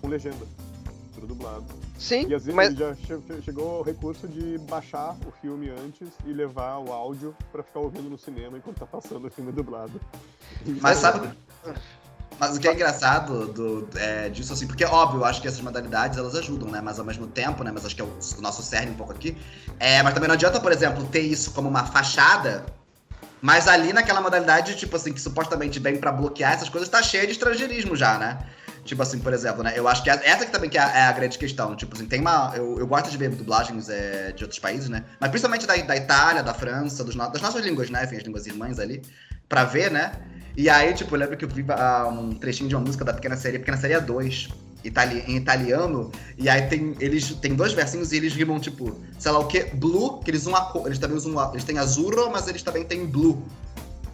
com 0.00 0.08
legenda, 0.08 0.46
tudo 1.14 1.26
dublado. 1.28 1.64
Sim, 1.98 2.26
e 2.28 2.34
às 2.34 2.44
vezes 2.44 2.54
mas... 2.54 2.68
ele 2.68 2.78
já 2.78 3.42
chegou 3.42 3.76
ao 3.76 3.82
recurso 3.82 4.28
de 4.28 4.58
baixar 4.68 5.16
o 5.26 5.32
filme 5.40 5.70
antes 5.70 6.08
e 6.26 6.32
levar 6.32 6.78
o 6.78 6.92
áudio 6.92 7.34
para 7.50 7.62
ficar 7.62 7.80
ouvindo 7.80 8.10
no 8.10 8.18
cinema 8.18 8.58
enquanto 8.58 8.78
tá 8.78 8.86
passando 8.86 9.26
o 9.26 9.30
filme 9.30 9.52
dublado. 9.52 9.98
Mas 10.80 10.98
sabe... 10.98 11.30
Mas 12.38 12.56
o 12.56 12.60
que 12.60 12.66
é 12.66 12.72
engraçado 12.72 13.46
do, 13.52 13.88
é, 13.96 14.28
disso, 14.28 14.52
assim, 14.52 14.66
porque 14.66 14.84
óbvio, 14.84 15.20
eu 15.20 15.24
acho 15.24 15.40
que 15.40 15.46
essas 15.46 15.60
modalidades 15.60 16.18
elas 16.18 16.34
ajudam, 16.34 16.68
né? 16.70 16.80
Mas 16.80 16.98
ao 16.98 17.04
mesmo 17.04 17.26
tempo, 17.26 17.62
né? 17.62 17.70
Mas 17.70 17.84
acho 17.84 17.94
que 17.94 18.02
é 18.02 18.04
o, 18.04 18.08
o 18.08 18.40
nosso 18.40 18.62
cerne 18.62 18.90
um 18.90 18.94
pouco 18.94 19.12
aqui. 19.12 19.36
É, 19.78 20.02
mas 20.02 20.12
também 20.12 20.26
não 20.26 20.34
adianta, 20.34 20.58
por 20.58 20.72
exemplo, 20.72 21.04
ter 21.06 21.20
isso 21.20 21.52
como 21.52 21.68
uma 21.68 21.84
fachada 21.84 22.66
mas 23.42 23.66
ali 23.66 23.92
naquela 23.92 24.20
modalidade, 24.20 24.76
tipo 24.76 24.94
assim, 24.94 25.12
que 25.12 25.20
supostamente 25.20 25.80
vem 25.80 25.96
para 25.96 26.12
bloquear 26.12 26.52
essas 26.52 26.68
coisas, 26.68 26.88
tá 26.88 27.02
cheia 27.02 27.26
de 27.26 27.32
estrangeirismo 27.32 27.96
já, 27.96 28.16
né? 28.16 28.38
Tipo 28.84 29.02
assim, 29.02 29.18
por 29.18 29.32
exemplo, 29.32 29.64
né? 29.64 29.72
Eu 29.76 29.86
acho 29.88 30.02
que 30.02 30.10
essa 30.10 30.46
que 30.46 30.52
também 30.52 30.70
que 30.70 30.78
é, 30.78 30.80
é 30.80 31.02
a 31.02 31.12
grande 31.12 31.36
questão. 31.36 31.74
Tipo 31.74 31.94
assim, 31.94 32.06
tem 32.06 32.20
uma. 32.20 32.52
Eu, 32.54 32.78
eu 32.78 32.86
gosto 32.86 33.10
de 33.10 33.16
ver 33.16 33.30
dublagens 33.30 33.88
é, 33.88 34.32
de 34.32 34.44
outros 34.44 34.60
países, 34.60 34.88
né? 34.88 35.04
Mas 35.20 35.30
principalmente 35.30 35.66
da, 35.66 35.76
da 35.76 35.96
Itália, 35.96 36.42
da 36.42 36.54
França, 36.54 37.04
dos, 37.04 37.14
das 37.14 37.42
nossas 37.42 37.64
línguas, 37.64 37.90
né? 37.90 38.04
Enfim, 38.04 38.16
as 38.16 38.22
línguas 38.22 38.46
irmãs 38.46 38.78
ali, 38.78 39.02
pra 39.48 39.64
ver, 39.64 39.90
né? 39.90 40.12
E 40.56 40.68
aí, 40.68 40.94
tipo, 40.94 41.14
eu 41.14 41.18
lembro 41.18 41.36
que 41.36 41.44
eu 41.44 41.48
vi 41.48 41.62
uh, 41.62 42.08
um 42.08 42.32
trechinho 42.34 42.68
de 42.68 42.74
uma 42.76 42.84
música 42.84 43.04
da 43.04 43.12
Pequena 43.12 43.36
Seria, 43.36 43.58
Pequena 43.58 43.76
Seria 43.76 44.00
2, 44.00 44.48
itali 44.84 45.22
em 45.26 45.36
italiano, 45.36 46.10
e 46.36 46.48
aí 46.48 46.62
tem 46.62 46.96
eles 47.00 47.34
tem 47.36 47.54
dois 47.54 47.72
versinhos 47.72 48.12
e 48.12 48.16
eles 48.16 48.34
rimam 48.34 48.58
tipo, 48.58 48.96
sei 49.18 49.30
lá 49.30 49.38
o 49.38 49.46
que, 49.46 49.64
blue, 49.74 50.20
que 50.20 50.30
eles 50.30 50.46
usam 50.46 50.86
eles 50.86 50.98
também 50.98 51.16
usam 51.16 51.50
eles 51.52 51.64
têm 51.64 51.78
azuro, 51.78 52.30
mas 52.30 52.48
eles 52.48 52.62
também 52.62 52.84
têm 52.84 53.06
blue, 53.06 53.42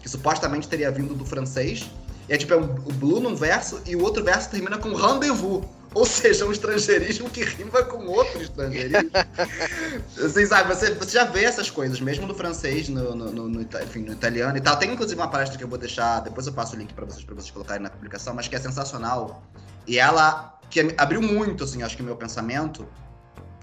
que 0.01 0.09
supostamente 0.09 0.69
teria 0.69 0.91
vindo 0.91 1.15
do 1.15 1.25
francês. 1.25 1.89
E 2.29 2.35
é 2.35 2.37
tipo 2.37 2.53
é 2.53 2.57
um, 2.57 2.65
o 2.65 2.93
blue 2.93 3.21
num 3.21 3.35
verso 3.35 3.81
e 3.87 3.97
o 3.97 4.03
outro 4.03 4.23
verso 4.23 4.51
termina 4.51 4.79
com 4.79 4.95
rendezvous. 4.95 5.65
Ou 5.95 6.05
seja, 6.05 6.45
um 6.45 6.53
estrangeirismo 6.53 7.31
que 7.31 7.43
rima 7.43 7.83
com 7.83 8.07
outro 8.07 8.43
estrangeirismo. 8.43 9.11
assim, 10.23 10.45
sabe, 10.45 10.75
você, 10.75 10.93
você 10.95 11.13
já 11.13 11.25
vê 11.25 11.45
essas 11.45 11.71
coisas, 11.71 11.99
mesmo 12.01 12.27
no 12.27 12.35
francês, 12.35 12.89
no, 12.89 13.15
no, 13.15 13.33
no, 13.33 13.49
no, 13.49 13.63
enfim, 13.63 14.01
no 14.01 14.13
italiano 14.13 14.57
e 14.57 14.61
tal. 14.61 14.77
Tem 14.77 14.93
inclusive 14.93 15.19
uma 15.19 15.29
palestra 15.29 15.57
que 15.57 15.65
eu 15.65 15.69
vou 15.69 15.79
deixar, 15.79 16.21
depois 16.21 16.47
eu 16.47 16.53
passo 16.53 16.77
o 16.77 16.79
link 16.79 16.93
para 16.93 17.07
vocês, 17.07 17.25
para 17.25 17.35
vocês 17.35 17.51
colocarem 17.51 17.83
na 17.83 17.89
publicação, 17.89 18.35
mas 18.35 18.47
que 18.47 18.55
é 18.55 18.61
sensacional. 18.61 19.43
E 19.87 19.99
ela 19.99 20.58
que 20.71 20.95
abriu 20.97 21.23
muito, 21.23 21.65
assim, 21.65 21.83
acho 21.83 21.97
que 21.97 22.03
o 22.03 22.05
meu 22.05 22.17
pensamento, 22.17 22.87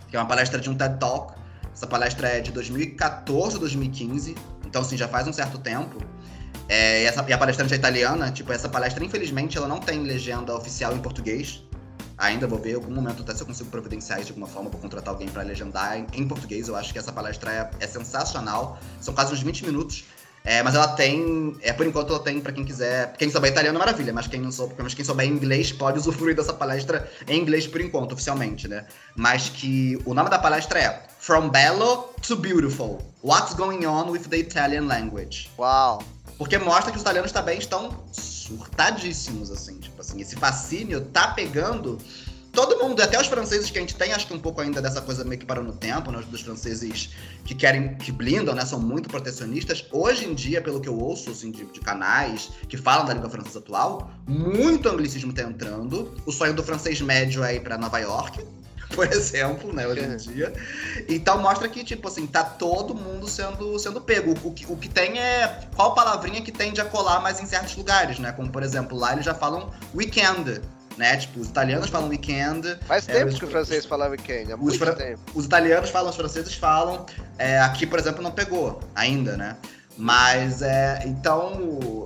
que 0.07 0.15
é 0.15 0.19
uma 0.19 0.27
palestra 0.27 0.59
de 0.59 0.69
um 0.69 0.75
TED 0.75 0.99
Talk. 0.99 1.33
Essa 1.73 1.87
palestra 1.87 2.27
é 2.29 2.39
de 2.39 2.51
2014, 2.51 3.59
2015, 3.59 4.35
então, 4.65 4.81
assim, 4.81 4.97
já 4.97 5.07
faz 5.07 5.27
um 5.27 5.33
certo 5.33 5.57
tempo. 5.57 5.97
É, 6.67 7.03
e, 7.03 7.05
essa, 7.05 7.23
e 7.27 7.33
a 7.33 7.37
palestrante 7.37 7.73
é 7.73 7.77
italiana, 7.77 8.31
tipo, 8.31 8.51
essa 8.51 8.67
palestra, 8.67 9.03
infelizmente, 9.03 9.57
ela 9.57 9.67
não 9.67 9.79
tem 9.79 10.03
legenda 10.03 10.55
oficial 10.55 10.95
em 10.95 10.99
português. 10.99 11.63
Ainda 12.17 12.47
vou 12.47 12.57
ver 12.57 12.71
em 12.71 12.75
algum 12.75 12.93
momento 12.93 13.23
até 13.23 13.35
se 13.35 13.41
eu 13.41 13.47
consigo 13.47 13.69
providenciar 13.69 14.19
isso 14.19 14.27
de 14.27 14.31
alguma 14.31 14.47
forma, 14.47 14.69
vou 14.69 14.79
contratar 14.79 15.13
alguém 15.13 15.27
para 15.27 15.43
legendar 15.43 15.97
em, 15.97 16.07
em, 16.13 16.25
português. 16.25 16.69
Eu 16.69 16.75
acho 16.75 16.93
que 16.93 16.97
essa 16.97 17.11
palestra 17.11 17.51
é, 17.51 17.83
é 17.83 17.87
sensacional. 17.87 18.79
São 19.01 19.13
quase 19.13 19.33
uns 19.33 19.41
20 19.41 19.65
minutos. 19.65 20.05
É, 20.45 20.61
mas 20.61 20.75
ela 20.75 20.89
tem, 20.89 21.57
é, 21.61 21.73
por 21.73 21.87
enquanto 21.87 22.13
ela 22.13 22.21
tem 22.21 22.39
para 22.39 22.53
quem 22.53 22.63
quiser, 22.63 23.13
quem 23.17 23.31
souber 23.31 23.51
italiano 23.51 23.79
maravilha, 23.79 24.13
mas 24.13 24.27
quem 24.27 24.39
não 24.39 24.51
souber, 24.51 24.77
mas 24.83 24.93
quem 24.93 25.03
souber 25.03 25.27
inglês 25.27 25.71
pode 25.71 25.97
usufruir 25.97 26.35
dessa 26.35 26.53
palestra 26.53 27.11
em 27.27 27.41
inglês 27.41 27.65
por 27.65 27.81
enquanto, 27.81 28.11
oficialmente, 28.11 28.67
né? 28.67 28.85
Mas 29.15 29.49
que 29.49 29.97
o 30.05 30.13
nome 30.13 30.29
da 30.29 30.37
palestra 30.37 30.79
é 30.79 31.03
From 31.19 31.49
Bello 31.49 32.13
to 32.21 32.35
Beautiful: 32.35 33.01
What's 33.23 33.55
Going 33.55 33.87
On 33.87 34.11
with 34.11 34.29
the 34.29 34.37
Italian 34.37 34.85
Language. 34.85 35.49
Uau! 35.57 36.03
Porque 36.37 36.59
mostra 36.59 36.91
que 36.91 36.97
os 36.97 37.01
italianos 37.01 37.31
também 37.31 37.57
estão 37.57 38.03
surtadíssimos, 38.11 39.49
assim, 39.49 39.79
tipo 39.79 39.99
assim, 39.99 40.21
esse 40.21 40.35
fascínio 40.35 41.01
tá 41.01 41.29
pegando 41.29 41.97
todo 42.55 42.81
mundo, 42.81 43.01
até 43.01 43.19
os 43.19 43.27
franceses 43.27 43.69
que 43.69 43.77
a 43.77 43.81
gente 43.81 43.95
tem, 43.95 44.13
acho 44.13 44.25
que 44.25 44.33
um 44.33 44.39
pouco 44.39 44.61
ainda 44.61 44.81
dessa 44.81 45.01
coisa 45.01 45.23
meio 45.23 45.39
que 45.39 45.45
parou 45.45 45.63
no 45.63 45.73
tempo, 45.73 46.09
né? 46.11 46.23
Dos 46.27 46.41
franceses 46.41 47.09
que 47.43 47.53
querem, 47.53 47.95
que 47.95 48.11
blindam, 48.11 48.55
né? 48.55 48.65
São 48.65 48.79
muito 48.79 49.09
protecionistas. 49.09 49.85
Hoje 49.91 50.25
em 50.25 50.33
dia, 50.33 50.61
pelo 50.61 50.79
que 50.79 50.87
eu 50.87 50.97
ouço, 50.97 51.29
assim, 51.29 51.51
de, 51.51 51.65
de 51.65 51.79
canais 51.81 52.49
que 52.69 52.77
falam 52.77 53.05
da 53.05 53.13
língua 53.13 53.29
francesa 53.29 53.59
atual, 53.59 54.09
muito 54.25 54.89
anglicismo 54.89 55.33
tá 55.33 55.43
entrando. 55.43 56.15
O 56.25 56.31
sonho 56.31 56.53
do 56.53 56.63
francês 56.63 57.01
médio 57.01 57.43
é 57.43 57.55
ir 57.55 57.59
pra 57.59 57.77
Nova 57.77 57.99
York, 57.99 58.43
por 58.95 59.11
exemplo, 59.11 59.73
né, 59.73 59.85
hoje 59.85 60.01
em 60.01 60.13
é. 60.13 60.15
dia. 60.15 60.53
Então 61.09 61.41
mostra 61.41 61.67
que, 61.67 61.83
tipo 61.83 62.07
assim, 62.07 62.25
tá 62.25 62.43
todo 62.43 62.95
mundo 62.95 63.27
sendo, 63.27 63.77
sendo 63.77 63.99
pego. 63.99 64.33
O 64.43 64.53
que, 64.53 64.65
o 64.71 64.77
que 64.77 64.87
tem 64.87 65.19
é 65.19 65.67
qual 65.75 65.93
palavrinha 65.93 66.41
que 66.41 66.53
tende 66.53 66.79
a 66.79 66.85
colar 66.85 67.19
mais 67.19 67.41
em 67.41 67.45
certos 67.45 67.75
lugares, 67.75 68.17
né? 68.17 68.31
Como, 68.31 68.49
por 68.49 68.63
exemplo, 68.63 68.97
lá 68.97 69.11
eles 69.11 69.25
já 69.25 69.33
falam 69.33 69.71
weekend 69.93 70.61
né? 70.97 71.17
Tipo, 71.17 71.39
os 71.39 71.49
italianos 71.49 71.89
falam 71.89 72.09
weekend. 72.09 72.77
Faz 72.85 73.07
é, 73.07 73.13
tempo 73.13 73.31
os, 73.31 73.39
que 73.39 73.45
o 73.45 73.47
francês 73.47 73.85
fala 73.85 74.07
weekend, 74.07 74.51
há 74.51 74.57
muito 74.57 74.83
os, 74.83 74.95
tempo. 74.95 75.21
Os 75.33 75.45
italianos 75.45 75.89
falam, 75.89 76.09
os 76.09 76.15
franceses 76.15 76.55
falam. 76.55 77.05
É, 77.37 77.59
aqui, 77.59 77.85
por 77.85 77.99
exemplo, 77.99 78.21
não 78.21 78.31
pegou 78.31 78.79
ainda, 78.93 79.37
né? 79.37 79.57
Mas 79.97 80.61
é. 80.61 81.01
Então, 81.05 81.53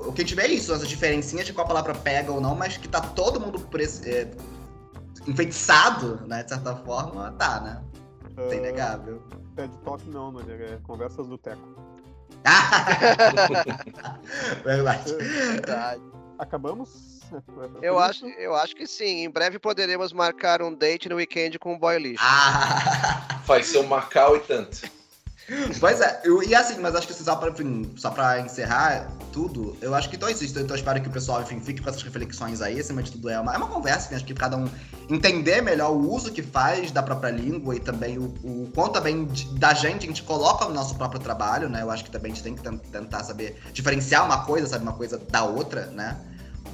o 0.07 0.13
que 0.13 0.21
a 0.21 0.23
gente 0.23 0.35
vê 0.35 0.43
é 0.43 0.47
isso, 0.47 0.73
essas 0.73 0.87
diferencinhas 0.87 1.45
de 1.45 1.53
qual 1.53 1.67
palavra 1.67 1.93
pega 1.95 2.31
ou 2.31 2.39
não, 2.39 2.55
mas 2.55 2.77
que 2.77 2.87
tá 2.87 3.01
todo 3.01 3.39
mundo. 3.39 3.67
É, 4.05 4.27
enfeitiçado, 5.27 6.21
né? 6.27 6.43
De 6.43 6.49
certa 6.49 6.75
forma, 6.77 7.31
tá, 7.37 7.59
né? 7.61 7.81
É 8.37 8.55
inegável. 8.55 9.21
TED 9.55 9.71
Talk 9.83 10.07
não, 10.09 10.31
não 10.31 10.39
é 10.39 10.77
conversas 10.83 11.27
do 11.27 11.37
Teco. 11.37 11.59
Verdade. 14.63 15.13
Verdade. 15.13 16.01
Acabamos? 16.39 17.19
Eu 17.81 17.99
acho, 17.99 18.25
eu 18.25 18.55
acho 18.55 18.73
que 18.73 18.87
sim. 18.87 19.25
Em 19.25 19.29
breve 19.29 19.59
poderemos 19.59 20.13
marcar 20.13 20.61
um 20.61 20.73
date 20.73 21.09
no 21.09 21.17
weekend 21.17 21.59
com 21.59 21.73
o 21.75 21.77
boy 21.77 21.99
lixo. 21.99 22.23
Ah. 22.25 23.41
Vai 23.45 23.61
ser 23.61 23.79
um 23.79 23.87
Macau 23.87 24.37
e 24.37 24.39
tanto. 24.39 24.89
Pois 25.79 25.99
é, 25.99 26.21
eu, 26.23 26.43
e 26.43 26.53
assim, 26.53 26.79
mas 26.79 26.95
acho 26.95 27.07
que 27.07 27.13
só 27.13 27.35
pra, 27.35 27.49
enfim, 27.49 27.91
só 27.97 28.11
pra 28.11 28.39
encerrar 28.39 29.09
tudo, 29.33 29.75
eu 29.81 29.95
acho 29.95 30.07
que 30.07 30.15
então 30.15 30.29
é 30.29 30.31
isso. 30.31 30.43
Então 30.43 30.67
eu 30.69 30.75
espero 30.75 31.01
que 31.01 31.07
o 31.07 31.11
pessoal, 31.11 31.41
enfim, 31.41 31.59
fique 31.59 31.81
com 31.81 31.89
essas 31.89 32.03
reflexões 32.03 32.61
aí. 32.61 32.79
Acima 32.79 33.01
de 33.01 33.11
tudo, 33.11 33.29
é 33.29 33.39
uma, 33.39 33.53
é 33.53 33.57
uma 33.57 33.67
conversa, 33.67 34.05
enfim, 34.05 34.15
acho 34.15 34.25
que 34.25 34.33
cada 34.35 34.55
um 34.55 34.69
entender 35.09 35.61
melhor 35.61 35.91
o 35.91 36.11
uso 36.11 36.31
que 36.31 36.43
faz 36.43 36.91
da 36.91 37.01
própria 37.01 37.31
língua 37.31 37.75
e 37.75 37.79
também 37.79 38.19
o, 38.19 38.25
o 38.43 38.71
quanto 38.75 38.93
também 38.93 39.27
da 39.53 39.73
gente 39.73 40.05
a 40.05 40.07
gente 40.07 40.23
coloca 40.23 40.65
no 40.65 40.73
nosso 40.73 40.95
próprio 40.95 41.19
trabalho, 41.19 41.67
né? 41.67 41.81
Eu 41.81 41.89
acho 41.89 42.03
que 42.03 42.11
também 42.11 42.31
a 42.31 42.35
gente 42.35 42.43
tem 42.43 42.55
que 42.55 42.87
tentar 42.89 43.23
saber 43.23 43.59
diferenciar 43.73 44.23
uma 44.23 44.45
coisa, 44.45 44.67
sabe, 44.67 44.83
uma 44.83 44.93
coisa 44.93 45.17
da 45.17 45.43
outra, 45.43 45.87
né? 45.87 46.15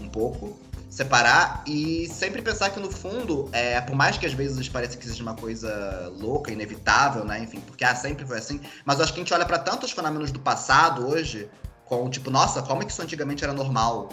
Um 0.06 0.10
pouco 0.10 0.58
separar 0.96 1.62
e 1.68 2.08
sempre 2.08 2.42
pensar 2.42 2.70
que 2.70 2.80
no 2.80 2.90
fundo, 2.90 3.50
é, 3.52 3.82
por 3.82 3.94
mais 3.96 4.18
que 4.18 4.26
às 4.26 4.34
vezes 4.34 4.70
pareça 4.70 4.98
que 4.98 5.06
seja 5.06 5.22
uma 5.22 5.36
coisa 5.36 6.10
louca, 6.18 6.52
inevitável, 6.52 7.26
né? 7.26 7.40
Enfim, 7.40 7.60
porque 7.60 7.84
ah, 7.84 7.94
sempre 7.94 8.26
foi 8.26 8.38
assim. 8.38 8.62
Mas 8.86 8.98
eu 8.98 9.04
acho 9.04 9.14
que 9.14 9.20
a 9.20 9.24
gente 9.24 9.34
olha 9.34 9.46
para 9.46 9.60
tantos 9.60 9.92
fenômenos 9.92 10.32
do 10.32 10.40
passado 10.40 11.06
hoje, 11.06 11.50
com 11.84 12.10
tipo, 12.10 12.32
nossa, 12.32 12.62
como 12.62 12.82
é 12.82 12.86
que 12.86 12.92
isso 12.94 13.02
antigamente 13.02 13.44
era 13.44 13.52
normal? 13.52 14.10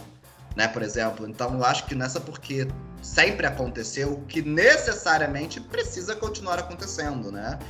Né, 0.56 0.66
por 0.66 0.82
exemplo. 0.82 1.28
Então 1.28 1.54
eu 1.54 1.64
acho 1.64 1.86
que 1.86 1.94
nessa 1.94 2.20
porque 2.20 2.66
sempre 3.00 3.46
aconteceu, 3.46 4.22
que 4.28 4.42
necessariamente 4.42 5.60
precisa 5.60 6.16
continuar 6.16 6.58
acontecendo, 6.58 7.30
né? 7.30 7.60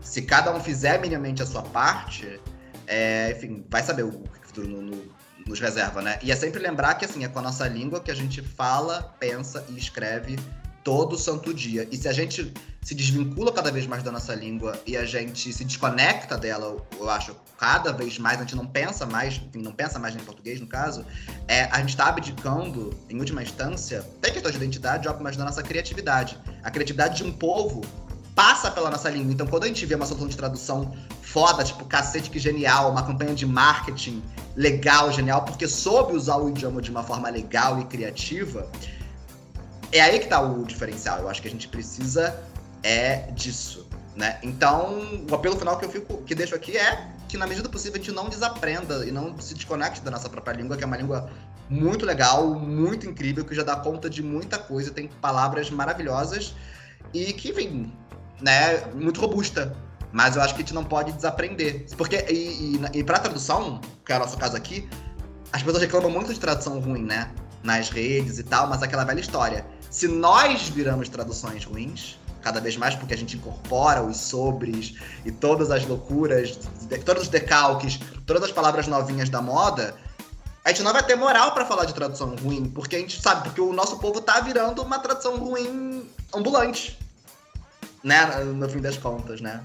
Se 0.00 0.22
cada 0.22 0.54
um 0.54 0.60
fizer 0.60 1.00
minimamente 1.00 1.42
a 1.42 1.46
sua 1.46 1.62
parte, 1.62 2.38
é, 2.86 3.32
enfim, 3.32 3.64
vai 3.68 3.82
saber 3.82 4.04
o 4.04 4.12
futuro 4.42 4.68
no, 4.68 4.82
no 4.82 5.17
nos 5.48 5.58
reserva, 5.58 6.02
né? 6.02 6.18
E 6.22 6.30
é 6.30 6.36
sempre 6.36 6.60
lembrar 6.60 6.94
que, 6.94 7.04
assim, 7.04 7.24
é 7.24 7.28
com 7.28 7.38
a 7.38 7.42
nossa 7.42 7.66
língua 7.66 8.00
que 8.00 8.10
a 8.10 8.14
gente 8.14 8.42
fala, 8.42 9.14
pensa 9.18 9.64
e 9.68 9.78
escreve 9.78 10.38
todo 10.84 11.18
santo 11.18 11.52
dia. 11.52 11.88
E 11.90 11.96
se 11.96 12.08
a 12.08 12.12
gente 12.12 12.52
se 12.82 12.94
desvincula 12.94 13.52
cada 13.52 13.70
vez 13.70 13.86
mais 13.86 14.02
da 14.02 14.10
nossa 14.10 14.34
língua 14.34 14.80
e 14.86 14.96
a 14.96 15.04
gente 15.04 15.52
se 15.52 15.64
desconecta 15.64 16.36
dela, 16.38 16.76
eu 16.98 17.10
acho, 17.10 17.36
cada 17.58 17.92
vez 17.92 18.18
mais, 18.18 18.38
a 18.38 18.40
gente 18.42 18.56
não 18.56 18.66
pensa 18.66 19.04
mais, 19.04 19.34
enfim, 19.34 19.60
não 19.60 19.72
pensa 19.72 19.98
mais 19.98 20.14
em 20.14 20.20
português, 20.20 20.60
no 20.60 20.66
caso, 20.66 21.04
é, 21.46 21.64
a 21.64 21.78
gente 21.80 21.90
está 21.90 22.06
abdicando, 22.08 22.98
em 23.10 23.18
última 23.18 23.42
instância, 23.42 24.02
tem 24.22 24.32
questão 24.32 24.50
de 24.50 24.56
identidade, 24.56 25.08
óbvio, 25.08 25.24
mas 25.24 25.36
da 25.36 25.44
nossa 25.44 25.62
criatividade. 25.62 26.38
A 26.62 26.70
criatividade 26.70 27.18
de 27.18 27.24
um 27.24 27.32
povo 27.32 27.82
passa 28.38 28.70
pela 28.70 28.88
nossa 28.88 29.10
língua. 29.10 29.32
Então, 29.32 29.48
quando 29.48 29.64
a 29.64 29.66
gente 29.66 29.84
vê 29.84 29.96
uma 29.96 30.06
solução 30.06 30.28
de 30.28 30.36
tradução 30.36 30.94
foda, 31.20 31.64
tipo, 31.64 31.84
cacete 31.84 32.30
que 32.30 32.38
genial, 32.38 32.88
uma 32.92 33.02
campanha 33.02 33.34
de 33.34 33.44
marketing 33.44 34.22
legal, 34.54 35.10
genial, 35.10 35.44
porque 35.44 35.66
soube 35.66 36.14
usar 36.14 36.36
o 36.36 36.48
idioma 36.48 36.80
de 36.80 36.88
uma 36.88 37.02
forma 37.02 37.28
legal 37.28 37.80
e 37.80 37.84
criativa, 37.86 38.70
é 39.90 40.00
aí 40.00 40.20
que 40.20 40.28
tá 40.28 40.40
o 40.40 40.64
diferencial. 40.64 41.18
Eu 41.18 41.28
acho 41.28 41.42
que 41.42 41.48
a 41.48 41.50
gente 41.50 41.66
precisa 41.66 42.40
é 42.84 43.28
disso, 43.32 43.88
né? 44.14 44.38
Então, 44.44 45.24
o 45.28 45.34
apelo 45.34 45.56
final 45.56 45.76
que 45.76 45.86
eu 45.86 45.90
fico, 45.90 46.18
que 46.18 46.32
deixo 46.32 46.54
aqui 46.54 46.76
é 46.76 47.08
que 47.26 47.36
na 47.36 47.44
medida 47.44 47.68
possível 47.68 47.96
a 47.96 47.98
gente 47.98 48.12
não 48.12 48.28
desaprenda 48.28 49.04
e 49.04 49.10
não 49.10 49.36
se 49.40 49.52
desconecte 49.52 50.00
da 50.00 50.12
nossa 50.12 50.28
própria 50.28 50.54
língua, 50.54 50.76
que 50.76 50.84
é 50.84 50.86
uma 50.86 50.96
língua 50.96 51.28
muito 51.68 52.06
legal, 52.06 52.54
muito 52.54 53.04
incrível, 53.04 53.44
que 53.44 53.52
já 53.52 53.64
dá 53.64 53.74
conta 53.74 54.08
de 54.08 54.22
muita 54.22 54.58
coisa, 54.58 54.92
tem 54.92 55.08
palavras 55.20 55.70
maravilhosas 55.70 56.54
e 57.12 57.32
que, 57.32 57.50
enfim, 57.50 57.92
né, 58.40 58.84
muito 58.94 59.20
robusta. 59.20 59.76
Mas 60.12 60.36
eu 60.36 60.42
acho 60.42 60.54
que 60.54 60.62
a 60.62 60.64
gente 60.64 60.74
não 60.74 60.84
pode 60.84 61.12
desaprender. 61.12 61.86
Porque, 61.96 62.16
e, 62.30 62.76
e, 62.76 62.98
e 62.98 63.04
pra 63.04 63.18
tradução, 63.18 63.80
que 64.04 64.12
é 64.12 64.16
o 64.16 64.18
nosso 64.18 64.36
caso 64.38 64.56
aqui, 64.56 64.88
as 65.52 65.62
pessoas 65.62 65.82
reclamam 65.82 66.10
muito 66.10 66.32
de 66.32 66.40
tradução 66.40 66.80
ruim, 66.80 67.02
né? 67.02 67.30
Nas 67.62 67.90
redes 67.90 68.38
e 68.38 68.42
tal, 68.42 68.68
mas 68.68 68.82
aquela 68.82 69.04
velha 69.04 69.20
história. 69.20 69.66
Se 69.90 70.08
nós 70.08 70.68
viramos 70.68 71.08
traduções 71.08 71.64
ruins, 71.64 72.18
cada 72.40 72.60
vez 72.60 72.76
mais 72.76 72.94
porque 72.94 73.14
a 73.14 73.16
gente 73.16 73.36
incorpora 73.36 74.02
os 74.02 74.16
sobres 74.16 74.94
e 75.24 75.32
todas 75.32 75.70
as 75.70 75.84
loucuras, 75.86 76.58
todos 77.04 77.24
os 77.24 77.28
decalques, 77.28 77.98
todas 78.26 78.42
as 78.44 78.52
palavras 78.52 78.86
novinhas 78.86 79.28
da 79.28 79.42
moda, 79.42 79.94
a 80.64 80.70
gente 80.70 80.82
não 80.82 80.92
vai 80.92 81.02
ter 81.02 81.16
moral 81.16 81.52
para 81.52 81.64
falar 81.64 81.84
de 81.84 81.94
tradução 81.94 82.34
ruim, 82.36 82.70
porque 82.70 82.96
a 82.96 82.98
gente 82.98 83.20
sabe, 83.20 83.42
porque 83.44 83.60
o 83.60 83.72
nosso 83.72 83.98
povo 83.98 84.20
tá 84.20 84.40
virando 84.40 84.82
uma 84.82 84.98
tradução 84.98 85.36
ruim 85.38 86.08
ambulante 86.34 86.98
né? 88.08 88.42
No 88.44 88.68
fim 88.68 88.80
das 88.80 88.96
contas, 88.96 89.40
né? 89.40 89.62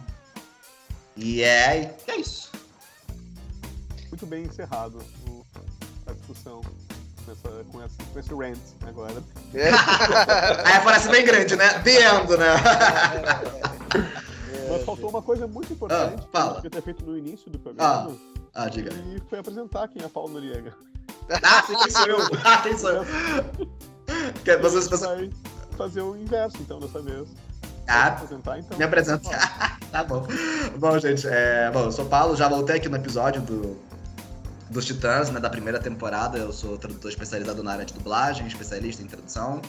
E 1.15 1.41
é, 1.41 1.95
é 2.07 2.15
isso. 2.17 2.51
Muito 4.09 4.25
bem 4.25 4.43
encerrado 4.43 4.99
o, 5.27 5.45
a 6.05 6.13
discussão 6.13 6.61
com, 7.25 7.31
essa, 7.31 7.49
com, 7.71 7.81
essa, 7.81 8.03
com 8.11 8.19
esse 8.19 8.33
rant 8.33 8.59
agora. 8.87 9.23
É. 9.53 9.69
Aí 10.65 10.83
parece 10.83 11.09
bem 11.09 11.25
grande, 11.25 11.55
né? 11.55 11.79
The 11.79 11.91
end, 11.91 12.37
né? 12.37 12.55
É, 14.53 14.69
Mas 14.69 14.83
faltou 14.83 15.09
uma 15.09 15.21
coisa 15.21 15.47
muito 15.47 15.73
importante 15.73 16.15
ah, 16.19 16.27
fala. 16.31 16.61
que 16.61 16.67
eu 16.67 16.71
ter 16.71 16.81
feito 16.81 17.05
no 17.05 17.17
início 17.17 17.49
do 17.49 17.57
programa. 17.59 18.17
Ah, 18.53 18.65
ah 18.65 18.69
diga. 18.69 18.91
E 18.93 19.21
foi 19.29 19.39
apresentar 19.39 19.87
quem 19.87 20.03
é 20.03 20.07
Paulo 20.07 20.33
Noriega. 20.33 20.73
Ah, 21.41 21.63
quem 21.65 21.89
sou 21.89 22.05
eu? 22.05 22.17
Ah, 22.43 22.57
quem 22.61 22.77
sou 22.77 22.89
eu? 22.91 23.05
Quer, 24.43 24.59
vocês, 24.59 24.87
você... 24.87 25.05
vai 25.07 25.29
fazer 25.77 26.01
o 26.01 26.17
inverso, 26.17 26.57
então, 26.59 26.81
dessa 26.81 27.01
vez. 27.01 27.29
Ah, 27.87 28.07
apresentar, 28.07 28.59
então. 28.59 28.77
Me 28.77 28.83
apresentar. 28.83 29.79
tá 29.91 30.03
bom. 30.03 30.25
Bom, 30.77 30.99
gente, 30.99 31.27
é, 31.27 31.69
bom, 31.71 31.85
eu 31.85 31.91
sou 31.91 32.05
Paulo, 32.05 32.35
já 32.35 32.47
voltei 32.47 32.77
aqui 32.77 32.87
no 32.87 32.95
episódio 32.95 33.41
do, 33.41 33.77
dos 34.69 34.85
Titãs, 34.85 35.29
né, 35.29 35.39
da 35.39 35.49
primeira 35.49 35.79
temporada. 35.79 36.37
Eu 36.37 36.51
sou 36.53 36.77
tradutor 36.77 37.11
especializado 37.11 37.61
na 37.63 37.73
área 37.73 37.85
de 37.85 37.93
dublagem, 37.93 38.47
especialista 38.47 39.03
em 39.03 39.07
tradução. 39.07 39.61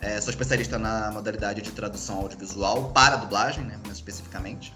É, 0.00 0.20
sou 0.20 0.30
especialista 0.30 0.78
na 0.78 1.10
modalidade 1.10 1.60
de 1.60 1.70
tradução 1.72 2.18
audiovisual 2.18 2.90
para 2.90 3.16
dublagem, 3.16 3.64
né, 3.64 3.78
especificamente. 3.90 4.72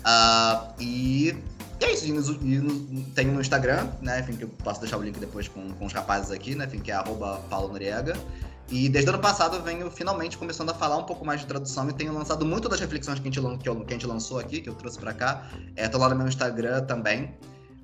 Uh, 0.00 0.72
e, 0.78 1.36
e, 1.80 1.84
é 1.84 1.92
isso. 1.92 2.06
E, 2.06 2.12
no, 2.12 2.20
e 2.42 2.58
no, 2.58 3.02
tenho 3.10 3.32
no 3.32 3.40
Instagram, 3.40 3.88
né, 4.00 4.20
enfim, 4.20 4.36
que 4.36 4.44
eu 4.44 4.48
posso 4.48 4.80
deixar 4.80 4.98
o 4.98 5.02
link 5.02 5.18
depois 5.18 5.48
com, 5.48 5.70
com 5.72 5.86
os 5.86 5.92
rapazes 5.92 6.30
aqui, 6.30 6.54
né, 6.54 6.64
enfim, 6.64 6.78
que 6.78 6.90
é 6.90 6.94
arroba 6.94 7.40
Paulo 7.50 7.68
Noriega. 7.68 8.16
E 8.68 8.88
desde 8.88 9.10
o 9.10 9.14
ano 9.14 9.22
passado 9.22 9.56
eu 9.56 9.62
venho 9.62 9.90
finalmente 9.90 10.36
começando 10.36 10.70
a 10.70 10.74
falar 10.74 10.96
um 10.96 11.04
pouco 11.04 11.24
mais 11.24 11.40
de 11.40 11.46
tradução 11.46 11.88
e 11.88 11.92
tenho 11.92 12.12
lançado 12.12 12.44
muito 12.44 12.68
das 12.68 12.80
reflexões 12.80 13.20
que 13.20 13.28
a 13.28 13.30
gente, 13.30 13.58
que, 13.62 13.68
eu, 13.68 13.84
que 13.84 13.94
a 13.94 13.96
gente 13.96 14.06
lançou 14.06 14.38
aqui, 14.38 14.60
que 14.60 14.68
eu 14.68 14.74
trouxe 14.74 14.98
para 14.98 15.14
cá. 15.14 15.48
É, 15.76 15.88
tô 15.88 15.98
lá 15.98 16.08
no 16.08 16.16
meu 16.16 16.26
Instagram 16.26 16.84
também. 16.84 17.32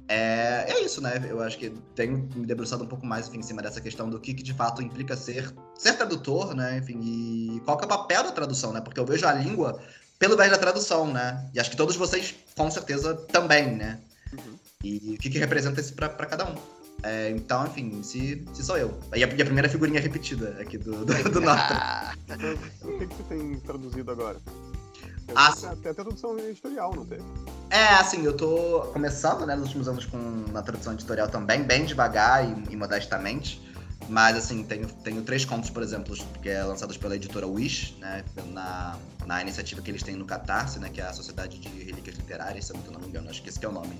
É, 0.09 0.66
é 0.68 0.85
isso, 0.85 1.01
né? 1.01 1.24
Eu 1.28 1.41
acho 1.41 1.57
que 1.57 1.70
tenho 1.95 2.28
me 2.35 2.45
debruçado 2.45 2.83
um 2.83 2.87
pouco 2.89 3.07
mais 3.07 3.28
enfim, 3.28 3.39
em 3.39 3.43
cima 3.43 3.62
dessa 3.62 3.80
questão 3.80 4.11
do 4.11 4.18
que, 4.18 4.35
que 4.35 4.43
de 4.43 4.53
fato 4.53 4.83
implica 4.83 5.16
ser, 5.16 5.55
ser 5.78 5.93
tradutor, 5.95 6.55
né? 6.55 6.78
Enfim, 6.78 7.01
e 7.01 7.61
qual 7.64 7.76
que 7.76 7.85
é 7.85 7.87
o 7.87 7.89
papel 7.89 8.24
da 8.24 8.33
tradução, 8.33 8.72
né? 8.72 8.80
Porque 8.80 8.99
eu 8.99 9.07
vejo 9.07 9.26
a 9.26 9.33
língua 9.33 9.80
pelo 10.18 10.37
viés 10.37 10.51
da 10.51 10.59
tradução, 10.59 11.07
né? 11.07 11.49
E 11.55 11.61
acho 11.61 11.70
que 11.70 11.76
todos 11.76 11.97
vocês, 11.97 12.35
com 12.57 12.70
certeza, 12.70 13.14
também, 13.14 13.76
né? 13.76 14.01
Uhum. 14.33 14.59
E 14.83 15.14
o 15.14 15.18
que, 15.18 15.30
que 15.30 15.39
representa 15.39 15.80
isso 15.80 15.95
para 15.95 16.09
cada 16.09 16.45
um. 16.45 16.82
É, 17.03 17.30
então, 17.30 17.66
enfim, 17.66 18.03
se, 18.03 18.45
se 18.53 18.62
sou 18.62 18.78
eu. 18.78 18.97
E 19.14 19.24
a, 19.24 19.26
e 19.26 19.43
a, 19.43 19.45
primeira 19.45 19.68
figurinha 19.68 20.01
repetida 20.01 20.57
aqui 20.61 20.78
do, 20.78 21.05
do, 21.05 21.30
do 21.30 21.40
Nota. 21.40 22.14
o 22.82 22.99
que, 22.99 23.07
que 23.07 23.14
você 23.14 23.22
tem 23.28 23.59
traduzido 23.61 24.11
agora? 24.11 24.38
Ah, 25.34 25.53
até 25.70 25.90
a 25.90 25.95
tradução 25.95 26.38
editorial, 26.38 26.95
não 26.95 27.05
teve? 27.05 27.22
É, 27.70 27.95
assim, 27.95 28.24
eu 28.24 28.36
tô 28.36 28.90
começando, 28.93 29.47
né, 29.47 29.55
nos 29.55 29.66
últimos 29.66 29.88
anos 29.88 30.05
com 30.05 30.18
uma 30.18 30.62
tradução 30.62 30.93
editorial 30.93 31.28
também, 31.28 31.62
bem 31.62 31.84
devagar 31.84 32.45
e, 32.47 32.72
e 32.72 32.76
modestamente. 32.76 33.61
Mas, 34.09 34.36
assim, 34.36 34.64
tenho, 34.64 34.86
tenho 34.88 35.22
três 35.22 35.45
contos, 35.45 35.70
por 35.70 35.82
exemplo, 35.82 36.14
que 36.43 36.49
é 36.49 36.62
lançados 36.62 36.97
pela 36.97 37.16
editora 37.16 37.47
Wish, 37.47 37.97
né? 37.99 38.24
Na, 38.53 38.99
na 39.26 39.40
iniciativa 39.40 39.80
que 39.80 39.90
eles 39.90 40.03
têm 40.03 40.16
no 40.16 40.24
Catarse, 40.24 40.78
né? 40.78 40.90
Que 40.90 41.01
é 41.01 41.05
a 41.05 41.12
Sociedade 41.12 41.59
de 41.59 41.68
Relíquias 41.68 42.16
Literárias, 42.16 42.66
se 42.66 42.74
eu 42.74 42.93
não 42.93 43.01
me 43.01 43.07
engano, 43.07 43.30
acho 43.30 43.43
que 43.43 43.49
esse 43.49 43.59
que 43.59 43.64
é 43.64 43.68
o 43.68 43.72
nome 43.72 43.97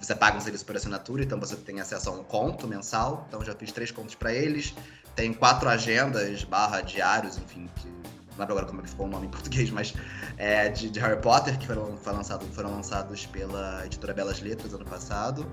você 0.00 0.14
paga 0.14 0.38
um 0.38 0.40
serviço 0.40 0.64
por 0.64 0.76
assinatura, 0.76 1.22
então 1.22 1.38
você 1.38 1.56
tem 1.56 1.80
acesso 1.80 2.08
a 2.08 2.12
um 2.12 2.24
conto 2.24 2.66
mensal. 2.66 3.26
Então 3.28 3.44
já 3.44 3.54
fiz 3.54 3.70
três 3.70 3.90
contos 3.90 4.14
para 4.14 4.32
eles. 4.32 4.74
Tem 5.14 5.32
quatro 5.32 5.68
agendas, 5.68 6.44
barra 6.44 6.80
diários, 6.80 7.36
enfim, 7.36 7.68
que 7.76 7.88
não 7.88 8.38
lembro 8.38 8.52
agora 8.52 8.66
como 8.66 8.80
é 8.80 8.84
que 8.84 8.90
ficou 8.90 9.06
o 9.06 9.08
nome 9.08 9.26
em 9.26 9.30
português, 9.30 9.70
mas 9.70 9.94
é, 10.38 10.68
de, 10.68 10.88
de 10.88 10.98
Harry 11.00 11.20
Potter, 11.20 11.58
que 11.58 11.66
foram, 11.66 11.96
foram, 11.98 12.18
lançado, 12.18 12.46
foram 12.46 12.70
lançados 12.70 13.26
pela 13.26 13.84
editora 13.84 14.14
Belas 14.14 14.40
Letras 14.40 14.72
ano 14.72 14.84
passado. 14.84 15.46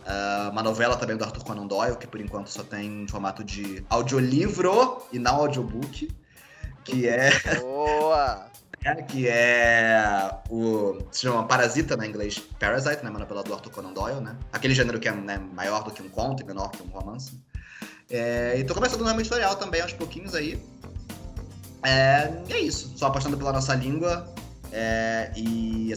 Uh, 0.00 0.50
uma 0.50 0.62
novela 0.62 0.96
também 0.96 1.16
do 1.16 1.24
Arthur 1.24 1.44
Conan 1.44 1.66
Doyle, 1.66 1.96
que 1.96 2.06
por 2.06 2.20
enquanto 2.20 2.48
só 2.48 2.62
tem 2.62 3.06
formato 3.06 3.44
de 3.44 3.84
audiolivro 3.90 5.02
e 5.12 5.18
não 5.18 5.36
audiobook, 5.36 6.10
que 6.84 7.06
é... 7.06 7.30
Boa! 7.60 8.49
Que 9.08 9.28
é 9.28 10.32
o. 10.48 10.98
se 11.12 11.22
chama 11.22 11.46
Parasita, 11.46 11.96
na 11.96 12.04
né, 12.04 12.08
inglês 12.08 12.38
Parasite, 12.58 13.04
né? 13.04 13.10
Uma 13.10 13.24
do 13.24 13.54
Arthur 13.54 13.70
Conan 13.70 13.92
Doyle, 13.92 14.20
né? 14.20 14.36
Aquele 14.52 14.74
gênero 14.74 14.98
que 14.98 15.06
é 15.06 15.12
né, 15.12 15.38
maior 15.38 15.84
do 15.84 15.90
que 15.90 16.02
um 16.02 16.08
conto 16.08 16.42
e 16.42 16.46
menor 16.46 16.70
que 16.70 16.82
um 16.82 16.86
romance. 16.86 17.38
É, 18.08 18.58
e 18.58 18.64
tô 18.64 18.74
começando 18.74 19.00
no 19.00 19.06
ramo 19.06 19.20
editorial 19.20 19.54
também, 19.56 19.82
aos 19.82 19.92
pouquinhos 19.92 20.34
aí. 20.34 20.60
É, 21.82 22.32
é 22.48 22.58
isso. 22.58 22.92
Só 22.96 23.06
apostando 23.08 23.36
pela 23.36 23.52
nossa 23.52 23.74
língua, 23.74 24.26
é, 24.72 25.32
e 25.36 25.92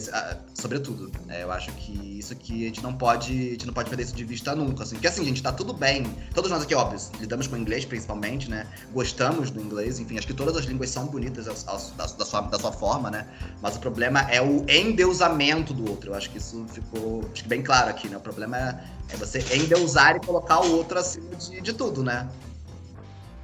sobretudo, 0.52 1.10
é, 1.28 1.44
eu 1.44 1.52
acho 1.52 1.70
que 1.72 2.18
isso 2.18 2.32
aqui 2.32 2.64
a 2.64 2.66
gente 2.66 2.82
não 2.82 2.92
pode, 2.92 3.32
a 3.32 3.50
gente 3.52 3.66
não 3.66 3.74
pode 3.74 3.88
perder 3.88 4.04
isso 4.04 4.14
de 4.14 4.24
vista 4.24 4.54
nunca, 4.54 4.82
assim. 4.82 4.96
Porque 4.96 5.06
assim, 5.06 5.24
gente, 5.24 5.42
tá 5.42 5.52
tudo 5.52 5.72
bem. 5.72 6.04
Todos 6.34 6.50
nós 6.50 6.62
aqui, 6.62 6.74
óbvio, 6.74 6.98
lidamos 7.20 7.46
com 7.46 7.54
o 7.54 7.58
inglês 7.58 7.84
principalmente, 7.84 8.50
né? 8.50 8.66
Gostamos 8.92 9.50
do 9.50 9.60
inglês, 9.60 10.00
enfim, 10.00 10.18
acho 10.18 10.26
que 10.26 10.34
todas 10.34 10.56
as 10.56 10.64
línguas 10.64 10.90
são 10.90 11.06
bonitas 11.06 11.46
ao, 11.46 11.74
ao, 11.74 11.80
da, 11.90 12.06
da, 12.06 12.24
sua, 12.24 12.40
da 12.42 12.58
sua 12.58 12.72
forma, 12.72 13.10
né? 13.10 13.26
Mas 13.62 13.76
o 13.76 13.80
problema 13.80 14.22
é 14.22 14.42
o 14.42 14.64
endeusamento 14.68 15.72
do 15.72 15.88
outro. 15.88 16.10
Eu 16.10 16.14
acho 16.14 16.30
que 16.30 16.38
isso 16.38 16.66
ficou 16.68 17.22
acho 17.32 17.42
que 17.44 17.48
bem 17.48 17.62
claro 17.62 17.90
aqui, 17.90 18.08
né? 18.08 18.16
O 18.16 18.20
problema 18.20 18.58
é, 18.58 18.84
é 19.10 19.16
você 19.16 19.38
endeusar 19.54 20.16
e 20.16 20.20
colocar 20.20 20.60
o 20.60 20.76
outro 20.76 20.98
acima 20.98 21.36
de, 21.36 21.60
de 21.60 21.72
tudo, 21.72 22.02
né? 22.02 22.28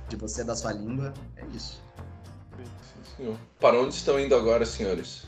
De 0.08 0.16
você 0.16 0.42
da 0.42 0.56
sua 0.56 0.72
língua, 0.72 1.14
é 1.36 1.44
isso 1.54 1.80
senhor. 3.20 3.36
Para 3.60 3.78
onde 3.78 3.94
estão 3.94 4.18
indo 4.18 4.34
agora, 4.34 4.64
senhores? 4.64 5.26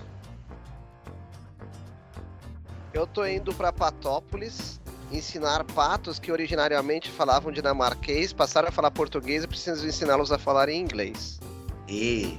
Eu 2.93 3.07
tô 3.07 3.24
indo 3.26 3.55
para 3.55 3.72
Patópolis 3.72 4.80
ensinar 5.11 5.62
patos 5.64 6.18
que 6.18 6.32
originariamente 6.32 7.11
falavam 7.11 7.53
dinamarquês, 7.53 8.32
passaram 8.32 8.68
a 8.68 8.72
falar 8.72 8.90
português 8.90 9.45
e 9.45 9.49
preciso 9.49 9.86
ensiná-los 9.86 10.32
a 10.32 10.38
falar 10.38 10.70
em 10.70 10.80
inglês. 10.80 11.38
E 11.86 12.38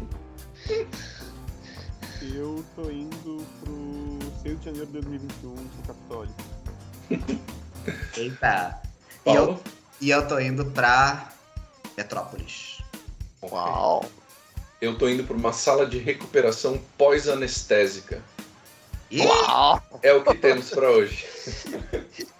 eu 2.33 2.65
tô 2.75 2.89
indo 2.89 3.45
pro 3.59 4.19
6 4.41 4.59
de 4.59 4.65
janeiro 4.65 4.87
de 4.87 4.93
2021 4.93 5.55
pro 5.55 5.93
Capitólio. 5.93 6.35
Eita. 8.17 8.81
E 9.25 9.35
eu, 9.35 9.59
e 10.01 10.09
eu 10.09 10.27
tô 10.27 10.39
indo 10.39 10.65
pra 10.65 11.31
Petrópolis. 11.95 12.81
Uau! 13.43 14.03
Eu 14.83 14.97
tô 14.97 15.07
indo 15.07 15.23
para 15.23 15.35
uma 15.35 15.53
sala 15.53 15.85
de 15.85 15.97
recuperação 15.97 16.77
pós-anestésica. 16.97 18.21
Uau! 19.17 19.81
É 20.01 20.11
o 20.11 20.21
que 20.21 20.35
temos 20.35 20.71
para 20.71 20.89
hoje. 20.89 21.25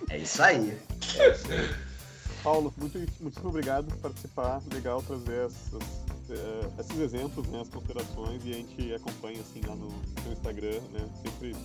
É 0.10 0.18
isso 0.18 0.44
aí. 0.44 0.78
Paulo, 2.44 2.74
muito, 2.78 3.00
muito 3.22 3.48
obrigado 3.48 3.86
por 3.86 3.98
participar. 3.98 4.62
Legal 4.74 5.02
trazer 5.04 5.46
essas, 5.46 5.74
uh, 5.74 6.74
esses 6.80 7.00
exemplos, 7.00 7.48
né, 7.48 7.62
as 7.62 7.70
considerações, 7.70 8.41
e 8.44 8.52
a 8.52 8.56
gente 8.56 8.94
acompanha 8.94 9.39
assim 9.39 9.62
lá 9.66 9.76
no, 9.76 9.88
no 9.88 10.34
Instagram, 10.34 10.82
né? 10.91 11.10
Sempre 11.24 11.56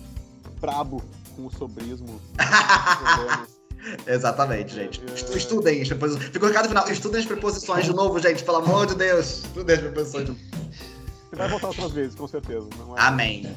brabo 0.61 1.03
com 1.35 1.47
o 1.47 1.51
sobrismo. 1.51 2.21
Exatamente, 4.07 4.75
gente. 4.75 5.01
É... 5.01 5.37
Estudem 5.37 5.81
as 5.81 5.89
preposições. 5.89 6.29
Ficou 6.29 6.47
o 6.47 6.51
recado 6.51 6.69
final. 6.69 6.89
Estudem 6.89 7.19
as 7.19 7.25
preposições 7.25 7.85
de 7.85 7.93
novo, 7.93 8.17
gente. 8.19 8.43
Pelo 8.43 8.57
amor 8.57 8.85
de 8.85 8.95
Deus. 8.95 9.43
Estudem 9.43 9.75
as 9.75 9.81
preposições 9.81 10.25
de 10.25 10.31
novo. 10.31 10.48
Você 11.29 11.35
vai 11.35 11.47
voltar 11.47 11.67
outras 11.67 11.91
vezes, 11.91 12.15
com 12.15 12.27
certeza. 12.27 12.67
É... 12.97 13.01
Amém. 13.01 13.55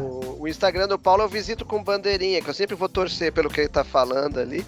O, 0.00 0.42
o, 0.42 0.48
Instagram 0.48 0.88
do 0.88 0.98
Paulo 0.98 1.22
eu 1.22 1.28
visito 1.28 1.64
com 1.64 1.82
bandeirinha, 1.82 2.40
que 2.40 2.48
eu 2.48 2.54
sempre 2.54 2.74
vou 2.74 2.88
torcer 2.88 3.32
pelo 3.32 3.50
que 3.50 3.60
ele 3.60 3.68
tá 3.68 3.84
falando 3.84 4.38
ali. 4.38 4.64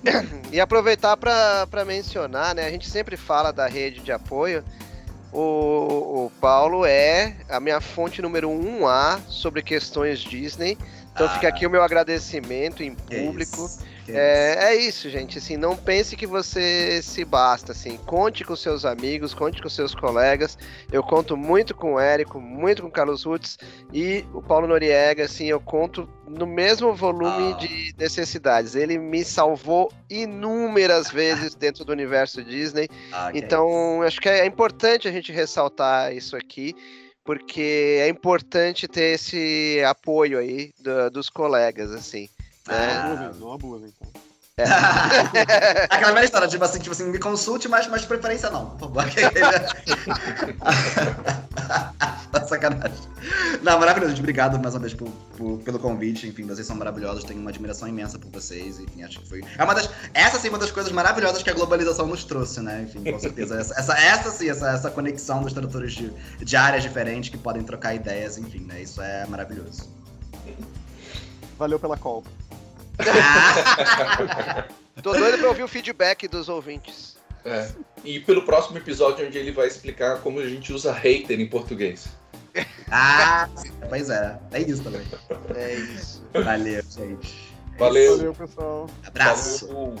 e 0.52 0.60
aproveitar 0.60 1.16
para 1.16 1.84
mencionar, 1.86 2.54
né? 2.54 2.66
A 2.66 2.70
gente 2.70 2.88
sempre 2.88 3.16
fala 3.16 3.52
da 3.52 3.66
rede 3.66 4.00
de 4.00 4.12
apoio. 4.12 4.62
O, 5.32 6.26
o 6.26 6.32
Paulo 6.40 6.84
é 6.84 7.36
a 7.48 7.60
minha 7.60 7.80
fonte 7.80 8.20
número 8.20 8.50
1A 8.50 9.20
sobre 9.28 9.62
questões 9.62 10.20
Disney. 10.20 10.76
Então 11.18 11.26
ah, 11.26 11.30
fica 11.30 11.48
aqui 11.48 11.66
o 11.66 11.70
meu 11.70 11.82
agradecimento 11.82 12.80
em 12.80 12.94
público. 12.94 13.64
Isso. 13.64 13.84
É, 14.06 14.68
é, 14.68 14.74
isso, 14.76 15.10
gente. 15.10 15.38
Assim, 15.38 15.56
não 15.56 15.76
pense 15.76 16.14
que 16.14 16.28
você 16.28 17.02
se 17.02 17.24
basta. 17.24 17.72
Assim, 17.72 17.96
conte 18.06 18.44
com 18.44 18.54
seus 18.54 18.84
amigos, 18.84 19.34
conte 19.34 19.60
com 19.60 19.68
seus 19.68 19.96
colegas. 19.96 20.56
Eu 20.92 21.02
conto 21.02 21.36
muito 21.36 21.74
com 21.74 21.94
o 21.94 22.00
Érico, 22.00 22.40
muito 22.40 22.82
com 22.82 22.88
o 22.88 22.90
Carlos 22.90 23.24
Rutz 23.24 23.58
e 23.92 24.24
o 24.32 24.40
Paulo 24.40 24.68
Noriega. 24.68 25.24
Assim, 25.24 25.46
eu 25.46 25.58
conto 25.58 26.08
no 26.28 26.46
mesmo 26.46 26.94
volume 26.94 27.52
ah. 27.52 27.56
de 27.56 27.92
necessidades. 27.98 28.76
Ele 28.76 28.96
me 28.96 29.24
salvou 29.24 29.92
inúmeras 30.08 31.10
vezes 31.12 31.52
dentro 31.56 31.84
do 31.84 31.90
universo 31.90 32.44
Disney. 32.44 32.88
Ah, 33.12 33.32
então, 33.34 34.02
acho 34.02 34.20
que 34.20 34.28
é 34.28 34.46
importante 34.46 35.08
a 35.08 35.10
gente 35.10 35.32
ressaltar 35.32 36.14
isso 36.14 36.36
aqui 36.36 36.76
porque 37.28 37.98
é 38.00 38.08
importante 38.08 38.88
ter 38.88 39.16
esse 39.16 39.82
apoio 39.86 40.38
aí 40.38 40.72
do, 40.80 41.10
dos 41.10 41.28
colegas, 41.28 41.92
assim. 41.92 42.26
Né? 42.66 43.34
Não 43.38 43.52
abusem, 43.52 43.92
então. 43.94 44.22
É. 44.58 45.84
Aquela 45.88 46.12
velha 46.12 46.24
história, 46.24 46.48
tipo 46.48 46.64
assim, 46.64 46.80
tipo 46.80 46.90
assim, 46.90 47.04
me 47.04 47.18
consulte, 47.18 47.68
mas, 47.68 47.86
mas 47.86 48.00
de 48.02 48.08
preferência 48.08 48.50
não, 48.50 48.76
favor. 48.78 49.04
Sacanagem. 52.48 52.98
Não, 53.62 53.78
maravilhoso, 53.78 54.10
gente. 54.10 54.20
Obrigado 54.20 54.58
mais 54.58 54.74
uma 54.74 54.80
vez 54.80 54.94
por, 54.94 55.08
por, 55.36 55.58
pelo 55.58 55.78
convite. 55.78 56.26
Enfim, 56.26 56.46
vocês 56.46 56.66
são 56.66 56.74
maravilhosos, 56.76 57.24
tenho 57.24 57.40
uma 57.40 57.50
admiração 57.50 57.86
imensa 57.86 58.18
por 58.18 58.30
vocês. 58.30 58.80
Enfim, 58.80 59.02
acho 59.02 59.20
que 59.20 59.28
foi. 59.28 59.44
É 59.56 59.64
uma 59.64 59.74
das. 59.74 59.90
Essa 60.14 60.38
sim, 60.38 60.48
é 60.48 60.50
uma 60.50 60.58
das 60.58 60.70
coisas 60.70 60.90
maravilhosas 60.90 61.42
que 61.42 61.50
a 61.50 61.54
globalização 61.54 62.06
nos 62.06 62.24
trouxe, 62.24 62.60
né? 62.60 62.82
Enfim, 62.88 63.10
com 63.10 63.18
certeza. 63.18 63.60
Essa, 63.60 63.74
essa, 63.78 63.92
essa 63.98 64.30
sim, 64.30 64.48
essa, 64.48 64.70
essa 64.70 64.90
conexão 64.90 65.42
dos 65.42 65.52
tradutores 65.52 65.92
de, 65.92 66.10
de 66.42 66.56
áreas 66.56 66.82
diferentes 66.82 67.28
que 67.28 67.36
podem 67.36 67.62
trocar 67.62 67.94
ideias, 67.94 68.38
enfim, 68.38 68.60
né? 68.60 68.82
Isso 68.82 69.02
é 69.02 69.26
maravilhoso. 69.26 69.90
Valeu 71.58 71.78
pela 71.78 71.96
call. 71.96 72.24
Tô 75.02 75.12
doido 75.12 75.38
pra 75.38 75.48
ouvir 75.48 75.62
o 75.62 75.68
feedback 75.68 76.28
dos 76.28 76.48
ouvintes. 76.48 77.16
É. 77.44 77.68
E 78.04 78.20
pelo 78.20 78.42
próximo 78.42 78.78
episódio, 78.78 79.26
onde 79.26 79.38
ele 79.38 79.52
vai 79.52 79.66
explicar 79.66 80.20
como 80.20 80.40
a 80.40 80.48
gente 80.48 80.72
usa 80.72 80.92
hater 80.92 81.40
em 81.40 81.46
português. 81.46 82.08
Ah, 82.90 83.48
pois 83.88 84.10
é. 84.10 84.38
É 84.52 84.60
isso 84.62 84.82
também. 84.82 85.06
É 85.54 85.74
isso. 85.74 86.24
Valeu, 86.32 86.82
gente. 86.82 87.54
Valeu. 87.78 88.16
Valeu, 88.16 88.34
pessoal. 88.34 88.90
Abraço. 89.06 89.68
Valeu. 89.68 89.94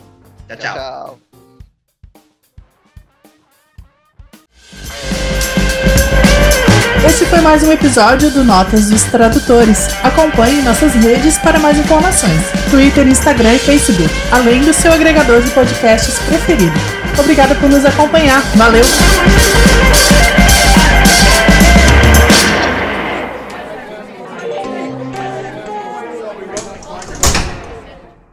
tchau. 0.48 0.56
tchau. 0.56 0.74
tchau. 0.74 1.18
Esse 7.08 7.24
foi 7.24 7.40
mais 7.40 7.62
um 7.62 7.72
episódio 7.72 8.30
do 8.30 8.44
Notas 8.44 8.90
dos 8.90 9.02
Tradutores. 9.04 9.88
Acompanhe 10.02 10.60
nossas 10.60 10.92
redes 10.92 11.38
para 11.38 11.58
mais 11.58 11.78
informações: 11.78 12.42
Twitter, 12.70 13.08
Instagram 13.08 13.54
e 13.54 13.58
Facebook, 13.58 14.14
além 14.30 14.60
do 14.60 14.74
seu 14.74 14.92
agregador 14.92 15.40
de 15.40 15.50
podcasts 15.52 16.18
preferido. 16.18 16.78
Obrigada 17.18 17.54
por 17.54 17.70
nos 17.70 17.86
acompanhar. 17.86 18.42
Valeu! 18.56 18.84